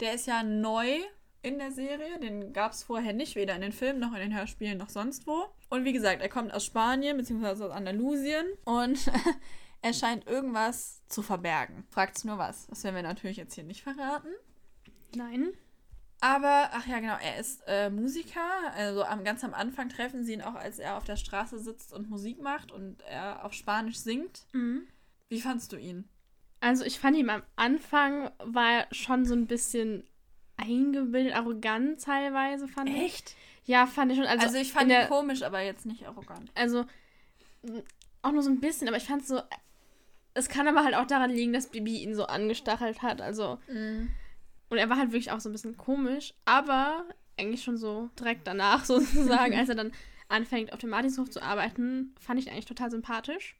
Der 0.00 0.14
ist 0.14 0.26
ja 0.26 0.42
neu 0.42 0.98
in 1.42 1.58
der 1.58 1.70
Serie. 1.72 2.18
Den 2.20 2.52
gab 2.52 2.72
es 2.72 2.82
vorher 2.82 3.12
nicht, 3.12 3.34
weder 3.36 3.54
in 3.54 3.60
den 3.60 3.72
Filmen 3.72 4.00
noch 4.00 4.12
in 4.14 4.20
den 4.20 4.34
Hörspielen 4.36 4.78
noch 4.78 4.88
sonst 4.88 5.26
wo. 5.26 5.44
Und 5.68 5.84
wie 5.84 5.92
gesagt, 5.92 6.22
er 6.22 6.28
kommt 6.28 6.54
aus 6.54 6.64
Spanien 6.64 7.16
beziehungsweise 7.16 7.66
aus 7.66 7.72
Andalusien 7.72 8.46
und 8.64 8.98
er 9.82 9.92
scheint 9.92 10.26
irgendwas 10.26 11.02
zu 11.08 11.22
verbergen. 11.22 11.84
Fragt's 11.90 12.24
nur 12.24 12.38
was. 12.38 12.66
Das 12.68 12.82
werden 12.84 12.94
wir 12.96 13.02
natürlich 13.02 13.36
jetzt 13.36 13.54
hier 13.54 13.64
nicht 13.64 13.82
verraten. 13.82 14.28
Nein. 15.14 15.48
Aber, 16.20 16.70
ach 16.72 16.86
ja, 16.86 17.00
genau, 17.00 17.16
er 17.22 17.38
ist 17.38 17.62
äh, 17.66 17.90
Musiker. 17.90 18.40
Also 18.74 19.04
am, 19.04 19.22
ganz 19.22 19.44
am 19.44 19.54
Anfang 19.54 19.88
treffen 19.88 20.24
sie 20.24 20.32
ihn 20.32 20.42
auch, 20.42 20.54
als 20.54 20.78
er 20.78 20.96
auf 20.96 21.04
der 21.04 21.16
Straße 21.16 21.58
sitzt 21.58 21.92
und 21.92 22.08
Musik 22.08 22.40
macht 22.40 22.72
und 22.72 23.02
er 23.02 23.44
auf 23.44 23.52
Spanisch 23.52 23.98
singt. 23.98 24.46
Mhm. 24.52 24.86
Wie 25.28 25.40
fandst 25.40 25.72
du 25.72 25.76
ihn? 25.76 26.08
Also 26.60 26.84
ich 26.84 26.98
fand 26.98 27.16
ihn 27.16 27.28
am 27.28 27.42
Anfang 27.56 28.30
war 28.38 28.70
er 28.72 28.86
schon 28.92 29.26
so 29.26 29.34
ein 29.34 29.46
bisschen 29.46 30.04
eingebildet, 30.56 31.34
arrogant 31.34 32.02
teilweise, 32.02 32.66
fand 32.66 32.88
ich. 32.88 32.96
Echt? 32.96 33.36
Ja, 33.66 33.86
fand 33.86 34.12
ich 34.12 34.18
schon. 34.18 34.26
Also, 34.26 34.46
Also, 34.46 34.58
ich 34.58 34.72
fand 34.72 34.90
der, 34.90 35.02
ihn 35.02 35.08
komisch, 35.08 35.42
aber 35.42 35.60
jetzt 35.60 35.86
nicht 35.86 36.06
arrogant. 36.06 36.50
Also 36.54 36.86
auch 38.22 38.32
nur 38.32 38.42
so 38.42 38.50
ein 38.50 38.60
bisschen, 38.60 38.88
aber 38.88 38.96
ich 38.96 39.06
fand 39.06 39.26
so. 39.26 39.42
Es 40.34 40.48
kann 40.48 40.68
aber 40.68 40.84
halt 40.84 40.94
auch 40.94 41.06
daran 41.06 41.30
liegen, 41.30 41.52
dass 41.52 41.68
Bibi 41.68 41.98
ihn 41.98 42.14
so 42.14 42.26
angestachelt 42.26 43.02
hat. 43.02 43.20
Also. 43.20 43.58
Und 44.68 44.78
er 44.78 44.88
war 44.88 44.96
halt 44.96 45.12
wirklich 45.12 45.30
auch 45.30 45.40
so 45.40 45.48
ein 45.48 45.52
bisschen 45.52 45.76
komisch, 45.76 46.34
aber 46.44 47.04
eigentlich 47.36 47.62
schon 47.62 47.76
so 47.76 48.10
direkt 48.18 48.46
danach 48.46 48.84
sozusagen, 48.84 49.54
als 49.54 49.68
er 49.68 49.74
dann 49.74 49.92
anfängt, 50.28 50.72
auf 50.72 50.80
dem 50.80 50.90
Martinshof 50.90 51.30
zu 51.30 51.42
arbeiten, 51.42 52.14
fand 52.20 52.40
ich 52.40 52.46
ihn 52.46 52.52
eigentlich 52.52 52.66
total 52.66 52.90
sympathisch. 52.90 53.56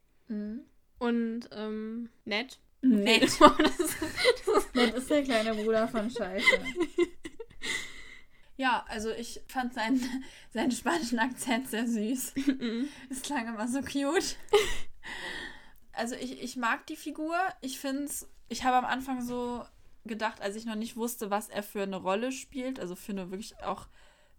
Und 0.99 1.49
ähm, 1.53 2.09
nett. 2.25 2.59
Nett. 2.83 3.23
das 3.59 3.81
ist, 3.81 4.75
Nett 4.75 4.95
ist 4.95 5.11
der 5.11 5.23
kleine 5.23 5.55
Bruder 5.55 5.89
von 5.89 6.11
Scheiße. 6.11 6.61
Ja, 8.57 8.85
also 8.89 9.11
ich 9.11 9.43
fand 9.49 9.75
seinen, 9.75 10.01
seinen 10.51 10.71
spanischen 10.73 11.19
Akzent 11.19 11.69
sehr 11.69 11.87
süß. 11.87 12.35
Es 13.11 13.23
klang 13.23 13.49
immer 13.49 13.69
so 13.69 13.81
cute. 13.83 14.37
Also 15.93 16.15
ich, 16.15 16.43
ich 16.43 16.57
mag 16.57 16.87
die 16.87 16.97
Figur. 16.97 17.37
Ich 17.61 17.79
finde 17.79 18.05
es, 18.05 18.29
ich 18.49 18.65
habe 18.65 18.77
am 18.77 18.85
Anfang 18.87 19.23
so 19.23 19.65
gedacht, 20.07 20.41
als 20.41 20.57
ich 20.57 20.65
noch 20.65 20.75
nicht 20.75 20.97
wusste, 20.97 21.31
was 21.31 21.49
er 21.49 21.63
für 21.63 21.83
eine 21.83 21.97
Rolle 21.97 22.33
spielt, 22.33 22.81
also 22.81 22.95
für 22.95 23.13
eine 23.13 23.31
wirklich 23.31 23.57
auch 23.65 23.89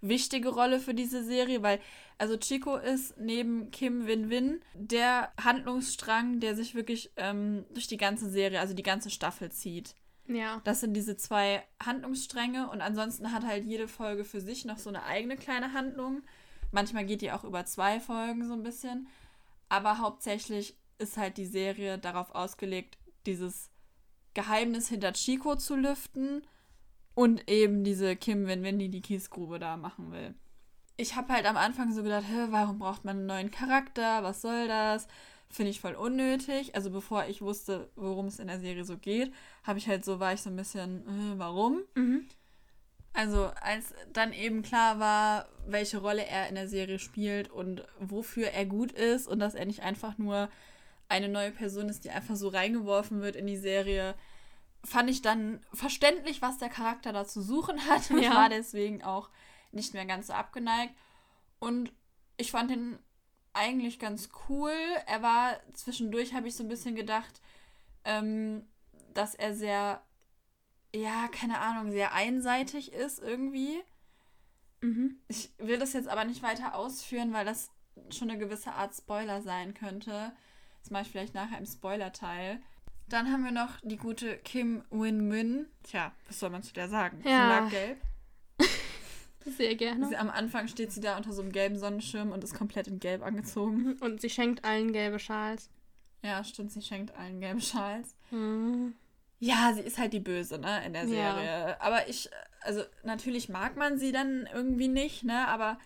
wichtige 0.02 0.50
Rolle 0.50 0.80
für 0.80 0.94
diese 0.94 1.24
Serie, 1.24 1.64
weil 1.64 1.80
also 2.18 2.38
Chico 2.38 2.76
ist 2.76 3.18
neben 3.18 3.72
Kim 3.72 4.08
Win-Win 4.08 4.62
der 4.74 5.32
Handlungsstrang, 5.44 6.40
der 6.40 6.56
sich 6.56 6.76
wirklich 6.76 7.12
ähm, 7.18 7.66
durch 7.74 7.88
die 7.88 7.98
ganze 7.98 8.30
Serie, 8.30 8.60
also 8.60 8.74
die 8.74 8.84
ganze 8.84 9.10
Staffel 9.10 9.52
zieht. 9.52 9.96
ja. 10.28 10.62
Das 10.64 10.82
sind 10.82 10.94
diese 10.94 11.18
zwei 11.18 11.64
Handlungsstränge 11.84 12.70
und 12.70 12.82
ansonsten 12.82 13.32
hat 13.32 13.44
halt 13.44 13.66
jede 13.66 13.88
Folge 13.88 14.24
für 14.24 14.42
sich 14.42 14.66
noch 14.66 14.78
so 14.78 14.90
eine 14.90 15.04
eigene 15.04 15.36
kleine 15.36 15.74
Handlung. 15.74 16.22
Manchmal 16.72 17.06
geht 17.06 17.22
die 17.22 17.32
auch 17.32 17.44
über 17.44 17.66
zwei 17.66 18.00
Folgen 18.00 18.46
so 18.46 18.54
ein 18.54 18.64
bisschen. 18.64 19.08
Aber 19.70 20.00
hauptsächlich 20.00 20.76
ist 20.98 21.18
halt 21.18 21.38
die 21.38 21.46
Serie 21.46 21.98
darauf 21.98 22.34
ausgelegt, 22.34 22.98
dieses 23.26 23.70
Geheimnis 24.38 24.88
hinter 24.88 25.14
Chico 25.14 25.56
zu 25.56 25.76
lüften 25.76 26.44
und 27.16 27.50
eben 27.50 27.84
diese 27.84 28.16
Kim 28.16 28.46
Win-Win, 28.46 28.78
die 28.78 28.90
die 28.90 29.02
Kiesgrube 29.02 29.58
da 29.58 29.78
machen 29.78 30.12
will. 30.12 30.36
Ich 30.96 31.16
habe 31.16 31.34
halt 31.34 31.48
am 31.48 31.58
Anfang 31.58 31.92
so 31.92 32.04
gedacht, 32.04 32.26
warum 32.52 32.78
braucht 32.78 33.04
man 33.04 33.18
einen 33.18 33.26
neuen 33.26 33.50
Charakter? 33.50 34.22
Was 34.22 34.44
soll 34.44 34.68
das? 34.68 35.08
Finde 35.50 35.72
ich 35.72 35.82
voll 35.82 35.96
unnötig. 35.96 36.76
Also 36.76 36.92
bevor 36.92 37.26
ich 37.26 37.42
wusste, 37.42 37.90
worum 37.96 38.28
es 38.28 38.38
in 38.38 38.46
der 38.46 38.60
Serie 38.60 38.84
so 38.84 39.00
geht, 39.00 39.34
habe 39.64 39.80
ich 39.80 39.88
halt 39.88 40.06
so, 40.06 40.20
war 40.20 40.34
ich 40.34 40.42
so 40.44 40.52
ein 40.52 40.56
bisschen, 40.56 41.08
äh, 41.08 41.40
warum? 41.40 41.82
Mhm. 41.96 42.28
Also 43.14 43.50
als 43.62 43.96
dann 44.14 44.34
eben 44.34 44.62
klar 44.62 45.00
war, 45.00 45.50
welche 45.66 45.98
Rolle 45.98 46.28
er 46.28 46.48
in 46.48 46.54
der 46.54 46.68
Serie 46.68 47.00
spielt 47.00 47.50
und 47.50 47.84
wofür 48.00 48.50
er 48.50 48.68
gut 48.68 48.92
ist 48.92 49.28
und 49.28 49.40
dass 49.40 49.56
er 49.56 49.66
nicht 49.66 49.82
einfach 49.82 50.20
nur 50.20 50.50
eine 51.10 51.30
neue 51.30 51.52
Person 51.52 51.90
ist, 51.90 52.04
die 52.04 52.12
einfach 52.12 52.36
so 52.36 52.50
reingeworfen 52.50 53.22
wird 53.22 53.36
in 53.36 53.48
die 53.48 53.58
Serie, 53.58 54.16
fand 54.84 55.10
ich 55.10 55.22
dann 55.22 55.66
verständlich, 55.74 56.42
was 56.42 56.58
der 56.58 56.70
Charakter 56.70 57.14
da 57.14 57.26
zu 57.26 57.42
suchen 57.42 57.86
hat 57.90 58.10
und 58.12 58.22
Ja. 58.22 58.36
war 58.36 58.50
deswegen 58.50 59.04
auch 59.04 59.30
nicht 59.72 59.94
mehr 59.94 60.06
ganz 60.06 60.28
so 60.28 60.34
abgeneigt. 60.34 60.94
Und 61.60 61.92
ich 62.38 62.52
fand 62.52 62.72
ihn 62.72 63.00
eigentlich 63.54 64.00
ganz 64.00 64.30
cool. 64.48 64.74
Er 65.08 65.22
war 65.22 65.60
zwischendurch, 65.74 66.34
habe 66.34 66.48
ich 66.48 66.56
so 66.56 66.64
ein 66.64 66.70
bisschen 66.70 66.96
gedacht, 66.96 67.42
ähm, 68.04 68.68
dass 69.14 69.34
er 69.34 69.54
sehr, 69.56 70.02
ja, 70.96 71.28
keine 71.30 71.60
Ahnung, 71.60 71.92
sehr 71.92 72.14
einseitig 72.14 72.94
ist 72.94 73.20
irgendwie. 73.20 73.82
Mhm. 74.82 75.20
Ich 75.28 75.52
will 75.58 75.80
das 75.80 75.94
jetzt 75.94 76.08
aber 76.08 76.24
nicht 76.24 76.44
weiter 76.44 76.76
ausführen, 76.76 77.34
weil 77.34 77.46
das 77.46 77.72
schon 78.12 78.30
eine 78.30 78.40
gewisse 78.40 78.74
Art 78.74 78.94
Spoiler 78.96 79.42
sein 79.42 79.74
könnte. 79.74 80.32
Das 80.88 80.92
mache 80.94 81.02
ich 81.04 81.10
vielleicht 81.10 81.34
nachher 81.34 81.58
im 81.58 81.66
Spoiler-Teil. 81.66 82.62
Dann 83.10 83.30
haben 83.30 83.44
wir 83.44 83.52
noch 83.52 83.82
die 83.84 83.98
gute 83.98 84.38
Kim 84.38 84.86
Win-Win. 84.90 85.68
Tja, 85.84 86.14
was 86.28 86.40
soll 86.40 86.50
man 86.50 86.64
zu 86.64 86.74
der 86.74 86.88
sagen? 86.88 87.20
Sie 87.24 87.28
Ja. 87.30 87.60
mag 87.60 87.70
gelb. 87.72 87.98
Sehr 89.46 89.76
gerne. 89.76 90.08
Sie, 90.08 90.16
am 90.16 90.30
Anfang 90.30 90.70
steht 90.70 90.94
sie 90.94 91.02
da 91.02 91.18
unter 91.18 91.34
so 91.34 91.42
einem 91.42 91.52
gelben 91.52 91.78
Sonnenschirm 91.78 92.32
und 92.32 92.42
ist 92.42 92.54
komplett 92.54 92.88
in 92.88 93.02
gelb 93.02 93.22
angezogen. 93.22 93.98
Und 94.02 94.22
sie 94.22 94.30
schenkt 94.30 94.64
allen 94.64 94.94
gelbe 94.94 95.20
Schals. 95.20 95.70
Ja, 96.24 96.42
stimmt, 96.46 96.72
sie 96.72 96.82
schenkt 96.82 97.14
allen 97.18 97.42
gelbe 97.42 97.60
Schals. 97.60 98.16
Mhm. 98.32 98.94
Ja, 99.40 99.74
sie 99.76 99.82
ist 99.82 99.98
halt 99.98 100.14
die 100.14 100.22
Böse, 100.22 100.58
ne, 100.58 100.86
in 100.86 100.94
der 100.94 101.04
Ja. 101.04 101.36
Serie. 101.36 101.82
Aber 101.82 102.08
ich, 102.08 102.30
also 102.62 102.82
natürlich 103.04 103.50
mag 103.50 103.76
man 103.76 103.98
sie 104.00 104.14
dann 104.14 104.48
irgendwie 104.54 104.88
nicht, 104.88 105.26
ne, 105.26 105.50
aber 105.50 105.80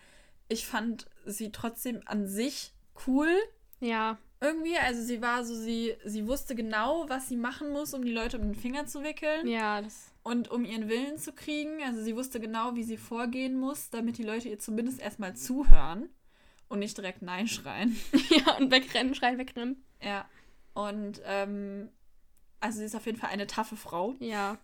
ich 0.48 0.64
fand 0.64 1.06
sie 1.26 1.50
trotzdem 1.50 2.02
an 2.06 2.28
sich 2.28 2.72
cool. 3.08 3.36
Ja. 3.80 4.16
Irgendwie, 4.42 4.76
also 4.76 5.00
sie 5.00 5.22
war 5.22 5.44
so, 5.44 5.54
sie, 5.54 5.94
sie 6.04 6.26
wusste 6.26 6.56
genau, 6.56 7.08
was 7.08 7.28
sie 7.28 7.36
machen 7.36 7.70
muss, 7.70 7.94
um 7.94 8.04
die 8.04 8.10
Leute 8.10 8.38
um 8.38 8.42
den 8.42 8.56
Finger 8.56 8.86
zu 8.86 9.04
wickeln. 9.04 9.46
Ja, 9.46 9.80
das. 9.80 10.10
Und 10.24 10.50
um 10.50 10.64
ihren 10.64 10.88
Willen 10.88 11.16
zu 11.16 11.32
kriegen. 11.32 11.80
Also 11.84 12.02
sie 12.02 12.16
wusste 12.16 12.40
genau, 12.40 12.74
wie 12.74 12.82
sie 12.82 12.96
vorgehen 12.96 13.56
muss, 13.56 13.90
damit 13.90 14.18
die 14.18 14.24
Leute 14.24 14.48
ihr 14.48 14.58
zumindest 14.58 15.00
erstmal 15.00 15.36
zuhören 15.36 16.08
und 16.68 16.80
nicht 16.80 16.98
direkt 16.98 17.22
Nein 17.22 17.46
schreien. 17.46 17.96
ja, 18.30 18.56
und 18.56 18.72
wegrennen, 18.72 19.14
schreien, 19.14 19.38
wegrennen. 19.38 19.84
Ja. 20.02 20.28
Und 20.74 21.22
ähm, 21.24 21.88
also 22.58 22.80
sie 22.80 22.86
ist 22.86 22.96
auf 22.96 23.06
jeden 23.06 23.18
Fall 23.18 23.30
eine 23.30 23.46
taffe 23.46 23.76
Frau. 23.76 24.16
Ja. 24.18 24.58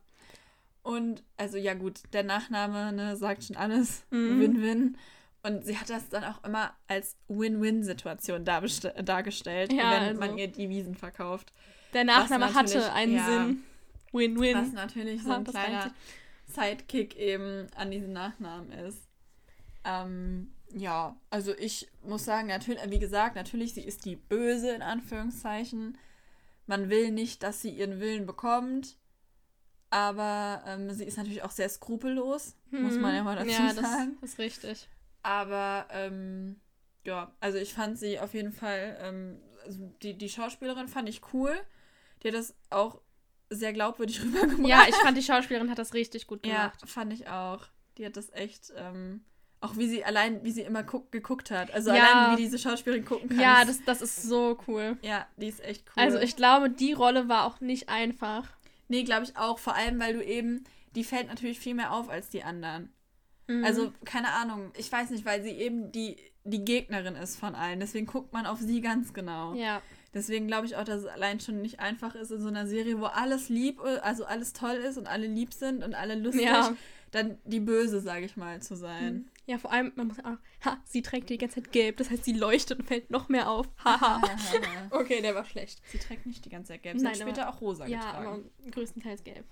Und 0.82 1.22
also 1.36 1.56
ja 1.56 1.74
gut, 1.74 2.00
der 2.12 2.24
Nachname 2.24 2.92
ne, 2.92 3.16
sagt 3.16 3.44
schon 3.44 3.56
alles. 3.56 4.02
Mhm. 4.10 4.96
Und 5.48 5.64
sie 5.64 5.78
hat 5.78 5.88
das 5.88 6.08
dann 6.10 6.24
auch 6.24 6.44
immer 6.44 6.74
als 6.88 7.16
Win-Win-Situation 7.28 8.44
dargestellt, 8.44 9.72
Ja, 9.72 9.90
wenn 9.92 10.02
also- 10.02 10.20
man 10.20 10.36
ihr 10.36 10.48
die 10.48 10.68
Wiesen 10.68 10.94
verkauft. 10.94 11.52
Der 11.94 12.04
Nachname 12.04 12.52
hatte 12.52 12.92
einen 12.92 13.14
ja. 13.16 13.24
Sinn. 13.24 13.64
Win-win. 14.12 14.56
Was 14.58 14.72
natürlich 14.72 15.22
so 15.22 15.30
Ja, 15.30 15.36
ein 15.36 15.44
kleiner 15.44 15.94
Sidekick 16.46 17.16
eben 17.16 17.66
an 17.76 17.90
diesen 17.90 18.12
Nachnamen 18.12 18.72
ist. 18.72 19.08
Ähm, 19.84 20.52
ja, 20.74 21.16
also 21.30 21.54
ich 21.56 21.88
muss 22.02 22.26
sagen, 22.26 22.48
natürlich, 22.48 22.80
wie 22.90 22.98
gesagt, 22.98 23.36
natürlich, 23.36 23.72
sie 23.72 23.84
ist 23.84 24.04
die 24.04 24.16
Böse 24.16 24.70
in 24.72 24.82
Anführungszeichen. 24.82 25.96
Man 26.66 26.90
will 26.90 27.10
nicht, 27.10 27.42
dass 27.42 27.62
sie 27.62 27.70
ihren 27.70 28.00
Willen 28.00 28.26
bekommt. 28.26 28.96
Aber 29.90 30.62
ähm, 30.66 30.90
sie 30.92 31.04
ist 31.04 31.16
natürlich 31.16 31.42
auch 31.42 31.50
sehr 31.50 31.70
skrupellos, 31.70 32.54
muss 32.70 32.96
man 32.98 33.14
ja 33.14 33.22
mal 33.24 33.36
dazu 33.36 33.46
Mhm. 33.46 33.66
ja, 33.68 33.72
sagen. 33.74 34.18
Das 34.20 34.30
ist 34.32 34.38
richtig. 34.38 34.88
Aber 35.28 35.86
ähm, 35.90 36.58
ja, 37.04 37.30
also 37.40 37.58
ich 37.58 37.74
fand 37.74 37.98
sie 37.98 38.18
auf 38.18 38.32
jeden 38.32 38.52
Fall, 38.52 38.96
ähm, 39.02 39.38
also 39.66 39.92
die, 40.02 40.16
die 40.16 40.30
Schauspielerin 40.30 40.88
fand 40.88 41.06
ich 41.06 41.20
cool. 41.34 41.54
Die 42.22 42.28
hat 42.28 42.34
das 42.34 42.54
auch 42.70 43.02
sehr 43.50 43.74
glaubwürdig 43.74 44.22
rübergebracht. 44.24 44.66
Ja, 44.66 44.86
ich 44.88 44.94
fand, 44.96 45.18
die 45.18 45.22
Schauspielerin 45.22 45.70
hat 45.70 45.78
das 45.78 45.92
richtig 45.92 46.26
gut 46.26 46.46
Ja, 46.46 46.68
gemacht. 46.68 46.80
fand 46.88 47.12
ich 47.12 47.28
auch. 47.28 47.66
Die 47.98 48.06
hat 48.06 48.16
das 48.16 48.32
echt, 48.32 48.72
ähm, 48.76 49.22
auch 49.60 49.76
wie 49.76 49.88
sie 49.88 50.02
allein, 50.02 50.42
wie 50.44 50.50
sie 50.52 50.62
immer 50.62 50.82
guck, 50.82 51.12
geguckt 51.12 51.50
hat. 51.50 51.70
Also 51.72 51.90
Ja. 51.90 52.04
allein, 52.04 52.38
wie 52.38 52.42
diese 52.42 52.58
Schauspielerin 52.58 53.04
gucken 53.04 53.28
kann. 53.28 53.38
Ja, 53.38 53.64
das, 53.66 53.84
das 53.84 54.00
ist 54.00 54.22
so 54.22 54.58
cool. 54.66 54.96
ja, 55.02 55.26
die 55.36 55.48
ist 55.48 55.62
echt 55.62 55.84
cool. 55.88 56.02
Also 56.02 56.18
ich 56.18 56.36
glaube, 56.36 56.70
die 56.70 56.94
Rolle 56.94 57.28
war 57.28 57.44
auch 57.44 57.60
nicht 57.60 57.90
einfach. 57.90 58.48
Nee, 58.88 59.02
glaube 59.02 59.24
ich 59.24 59.36
auch. 59.36 59.58
Vor 59.58 59.74
allem, 59.74 60.00
weil 60.00 60.14
du 60.14 60.24
eben, 60.24 60.64
die 60.94 61.04
fällt 61.04 61.26
natürlich 61.28 61.58
viel 61.60 61.74
mehr 61.74 61.92
auf 61.92 62.08
als 62.08 62.30
die 62.30 62.42
anderen. 62.44 62.90
Mhm. 63.48 63.64
Also, 63.64 63.92
keine 64.04 64.32
Ahnung. 64.32 64.70
Ich 64.76 64.90
weiß 64.92 65.10
nicht, 65.10 65.24
weil 65.24 65.42
sie 65.42 65.50
eben 65.50 65.90
die, 65.90 66.16
die 66.44 66.64
Gegnerin 66.64 67.16
ist 67.16 67.36
von 67.38 67.54
allen. 67.54 67.80
Deswegen 67.80 68.06
guckt 68.06 68.32
man 68.32 68.46
auf 68.46 68.58
sie 68.60 68.80
ganz 68.80 69.12
genau. 69.12 69.54
Ja. 69.54 69.82
Deswegen 70.14 70.46
glaube 70.46 70.66
ich 70.66 70.76
auch, 70.76 70.84
dass 70.84 71.02
es 71.02 71.06
allein 71.06 71.38
schon 71.40 71.60
nicht 71.60 71.80
einfach 71.80 72.14
ist 72.14 72.30
in 72.30 72.40
so 72.40 72.48
einer 72.48 72.66
Serie, 72.66 72.98
wo 73.00 73.04
alles 73.06 73.48
lieb, 73.50 73.78
also 74.02 74.24
alles 74.24 74.52
toll 74.54 74.76
ist 74.76 74.96
und 74.96 75.06
alle 75.06 75.26
lieb 75.26 75.52
sind 75.52 75.84
und 75.84 75.94
alle 75.94 76.14
lustig, 76.14 76.44
Ja. 76.46 76.74
dann 77.10 77.36
die 77.44 77.60
Böse, 77.60 78.00
sage 78.00 78.24
ich 78.24 78.36
mal, 78.36 78.60
zu 78.62 78.74
sein. 78.74 79.30
Ja, 79.46 79.58
vor 79.58 79.70
allem, 79.70 79.92
man 79.96 80.08
muss 80.08 80.18
auch, 80.20 80.36
ha, 80.64 80.78
sie 80.84 81.02
trägt 81.02 81.28
die 81.30 81.36
ganze 81.38 81.56
Zeit 81.62 81.72
gelb, 81.72 81.98
das 81.98 82.10
heißt, 82.10 82.24
sie 82.24 82.32
leuchtet 82.32 82.78
und 82.80 82.86
fällt 82.86 83.10
noch 83.10 83.28
mehr 83.28 83.50
auf. 83.50 83.66
Haha. 83.84 84.20
okay, 84.90 85.20
der 85.20 85.34
war 85.34 85.44
schlecht. 85.44 85.80
Sie 85.88 85.98
trägt 85.98 86.24
nicht 86.26 86.44
die 86.44 86.50
ganze 86.50 86.72
Zeit 86.72 86.82
gelb, 86.82 86.98
sie 86.98 87.04
Nein, 87.04 87.12
hat 87.14 87.20
später 87.20 87.46
aber- 87.46 87.56
auch 87.56 87.60
rosa 87.60 87.86
Ja, 87.86 87.98
getragen. 87.98 88.26
aber 88.26 88.70
größtenteils 88.70 89.24
gelb. 89.24 89.44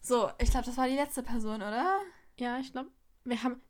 So, 0.00 0.30
ich 0.38 0.50
glaube, 0.50 0.66
das 0.66 0.76
war 0.76 0.88
die 0.88 0.94
letzte 0.94 1.22
Person, 1.22 1.56
oder? 1.56 1.98
Ja, 2.38 2.58
ich 2.58 2.72
glaube, 2.72 2.90
wir 3.24 3.42
haben, 3.42 3.60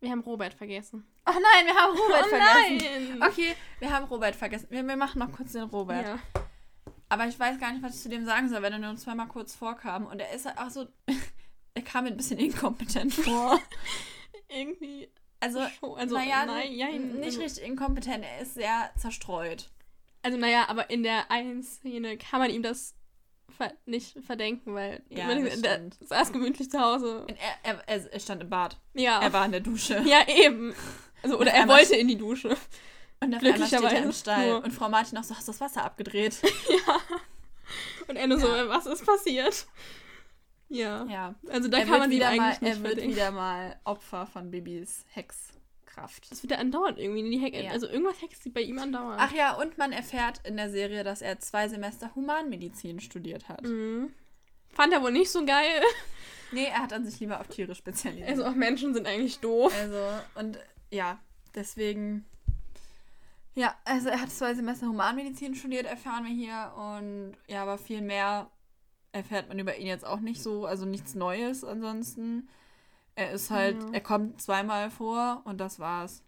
wir 0.00 0.10
haben 0.10 0.20
Robert 0.20 0.54
vergessen. 0.54 1.06
Oh 1.26 1.32
nein, 1.32 1.66
wir 1.66 1.74
haben 1.74 1.96
Robert 1.98 2.24
oh 2.24 2.28
vergessen. 2.28 3.18
nein! 3.18 3.22
Okay, 3.30 3.54
wir 3.80 3.92
haben 3.92 4.06
Robert 4.06 4.34
vergessen. 4.34 4.68
Wir, 4.70 4.86
wir 4.86 4.96
machen 4.96 5.18
noch 5.18 5.32
kurz 5.32 5.52
den 5.52 5.64
Robert. 5.64 6.06
Ja. 6.06 6.18
Aber 7.10 7.26
ich 7.26 7.38
weiß 7.38 7.58
gar 7.58 7.72
nicht, 7.72 7.82
was 7.82 7.96
ich 7.96 8.02
zu 8.02 8.08
dem 8.08 8.24
sagen 8.24 8.48
soll, 8.48 8.62
wenn 8.62 8.72
er 8.72 8.78
nur 8.78 8.96
zweimal 8.96 9.28
kurz 9.28 9.54
vorkam. 9.54 10.06
Und 10.06 10.20
er 10.20 10.32
ist 10.32 10.46
halt 10.46 10.58
auch 10.58 10.70
so. 10.70 10.88
er 11.74 11.82
kam 11.82 12.04
mir 12.04 12.10
ein 12.10 12.16
bisschen 12.16 12.38
inkompetent 12.38 13.14
vor. 13.14 13.60
Irgendwie. 14.48 15.10
Also, 15.40 15.60
also 15.60 16.16
naja, 16.16 16.46
nein, 16.46 16.70
nicht 17.12 17.24
also, 17.24 17.40
richtig 17.40 17.64
inkompetent. 17.64 18.24
Er 18.24 18.40
ist 18.40 18.54
sehr 18.54 18.90
zerstreut. 18.96 19.70
Also, 20.22 20.36
naja, 20.36 20.68
aber 20.68 20.90
in 20.90 21.02
der 21.02 21.30
einen 21.30 21.62
Szene 21.62 22.18
kann 22.18 22.40
man 22.40 22.50
ihm 22.50 22.62
das 22.62 22.97
ver 23.58 23.72
nicht 23.84 24.16
verdenken, 24.24 24.74
weil 24.74 25.02
Ja, 25.10 25.34
das 25.34 25.60
der 25.60 25.90
saß 26.00 26.32
gemütlich 26.32 26.70
zu 26.70 26.80
Hause. 26.80 27.26
Er, 27.62 27.74
er, 27.86 28.12
er, 28.12 28.20
stand 28.20 28.42
im 28.42 28.48
Bad. 28.48 28.78
Ja. 28.94 29.20
Er 29.20 29.32
war 29.32 29.44
in 29.44 29.52
der 29.52 29.60
Dusche. 29.60 30.00
ja, 30.06 30.26
eben. 30.26 30.74
Also, 31.22 31.38
oder 31.38 31.50
er 31.52 31.68
wollte 31.68 31.96
in 31.96 32.08
die 32.08 32.16
Dusche. 32.16 32.56
Und 33.20 33.34
auf 33.34 33.42
einmal 33.42 33.66
steht 33.66 33.82
er 33.82 34.02
im 34.02 34.12
Stall. 34.12 34.48
nur. 34.48 34.64
Und 34.64 34.70
Frau 34.72 34.88
Martin 34.88 35.18
auch 35.18 35.24
so, 35.24 35.34
hast 35.34 35.48
du 35.48 35.52
das 35.52 35.60
Wasser 35.60 35.84
abgedreht? 35.84 36.40
Und 38.08 38.16
er 38.16 38.26
nur 38.26 38.38
so, 38.38 38.46
Ja. 38.48 38.68
was 38.68 38.86
ist 38.86 39.04
passiert? 39.04 39.66
Ja. 40.68 41.04
ja. 41.06 41.34
Also 41.48 41.68
da 41.68 41.78
er 41.78 41.86
kann 41.86 41.98
man 41.98 42.10
wieder 42.10 42.34
mal, 42.34 42.56
Er 42.60 42.60
wird 42.60 42.76
verdenken. 42.78 43.10
wieder 43.10 43.30
mal 43.32 43.78
Opfer 43.84 44.26
von 44.26 44.50
Bibis 44.50 45.04
Hexkraft. 45.88 46.30
Das 46.30 46.42
wird 46.42 46.52
ja 46.52 46.58
andauernd 46.58 46.98
irgendwie 46.98 47.20
in 47.20 47.30
die 47.30 47.38
Hecke. 47.38 47.62
Ja. 47.62 47.70
Also 47.70 47.88
irgendwas 47.88 48.20
hext 48.20 48.42
sie 48.42 48.50
bei 48.50 48.60
ihm 48.60 48.78
andauernd. 48.78 49.20
Ach 49.20 49.32
ja, 49.32 49.54
und 49.54 49.78
man 49.78 49.92
erfährt 49.92 50.40
in 50.44 50.56
der 50.56 50.70
Serie, 50.70 51.04
dass 51.04 51.22
er 51.22 51.40
zwei 51.40 51.68
Semester 51.68 52.14
Humanmedizin 52.14 53.00
studiert 53.00 53.48
hat. 53.48 53.62
Mhm. 53.62 54.12
Fand 54.70 54.92
er 54.92 55.02
wohl 55.02 55.12
nicht 55.12 55.30
so 55.30 55.44
geil. 55.44 55.82
Nee, 56.50 56.64
er 56.64 56.78
hat 56.78 56.94
an 56.94 57.04
sich 57.04 57.20
lieber 57.20 57.40
auf 57.40 57.48
Tiere 57.48 57.74
spezialisiert. 57.74 58.26
Also 58.26 58.46
auch 58.46 58.54
Menschen 58.54 58.94
sind 58.94 59.06
eigentlich 59.06 59.38
doof. 59.40 59.70
Also, 59.78 60.02
und 60.34 60.58
ja, 60.90 61.18
deswegen. 61.54 62.24
Ja, 63.54 63.76
also 63.84 64.08
er 64.08 64.18
hat 64.18 64.30
zwei 64.30 64.54
Semester 64.54 64.86
Humanmedizin 64.86 65.54
studiert, 65.54 65.84
erfahren 65.84 66.24
wir 66.24 66.32
hier. 66.32 66.72
Und 66.74 67.34
ja, 67.48 67.60
aber 67.60 67.76
viel 67.76 68.00
mehr 68.00 68.50
erfährt 69.12 69.48
man 69.48 69.58
über 69.58 69.76
ihn 69.76 69.88
jetzt 69.88 70.06
auch 70.06 70.20
nicht 70.20 70.42
so. 70.42 70.64
Also 70.64 70.86
nichts 70.86 71.14
Neues 71.14 71.64
ansonsten. 71.64 72.48
Er 73.18 73.32
ist 73.32 73.50
halt, 73.50 73.82
Ja. 73.82 73.88
er 73.94 74.00
kommt 74.00 74.40
zweimal 74.40 74.90
vor 74.90 75.42
und 75.44 75.58
das 75.58 75.80
war's. 75.80 76.22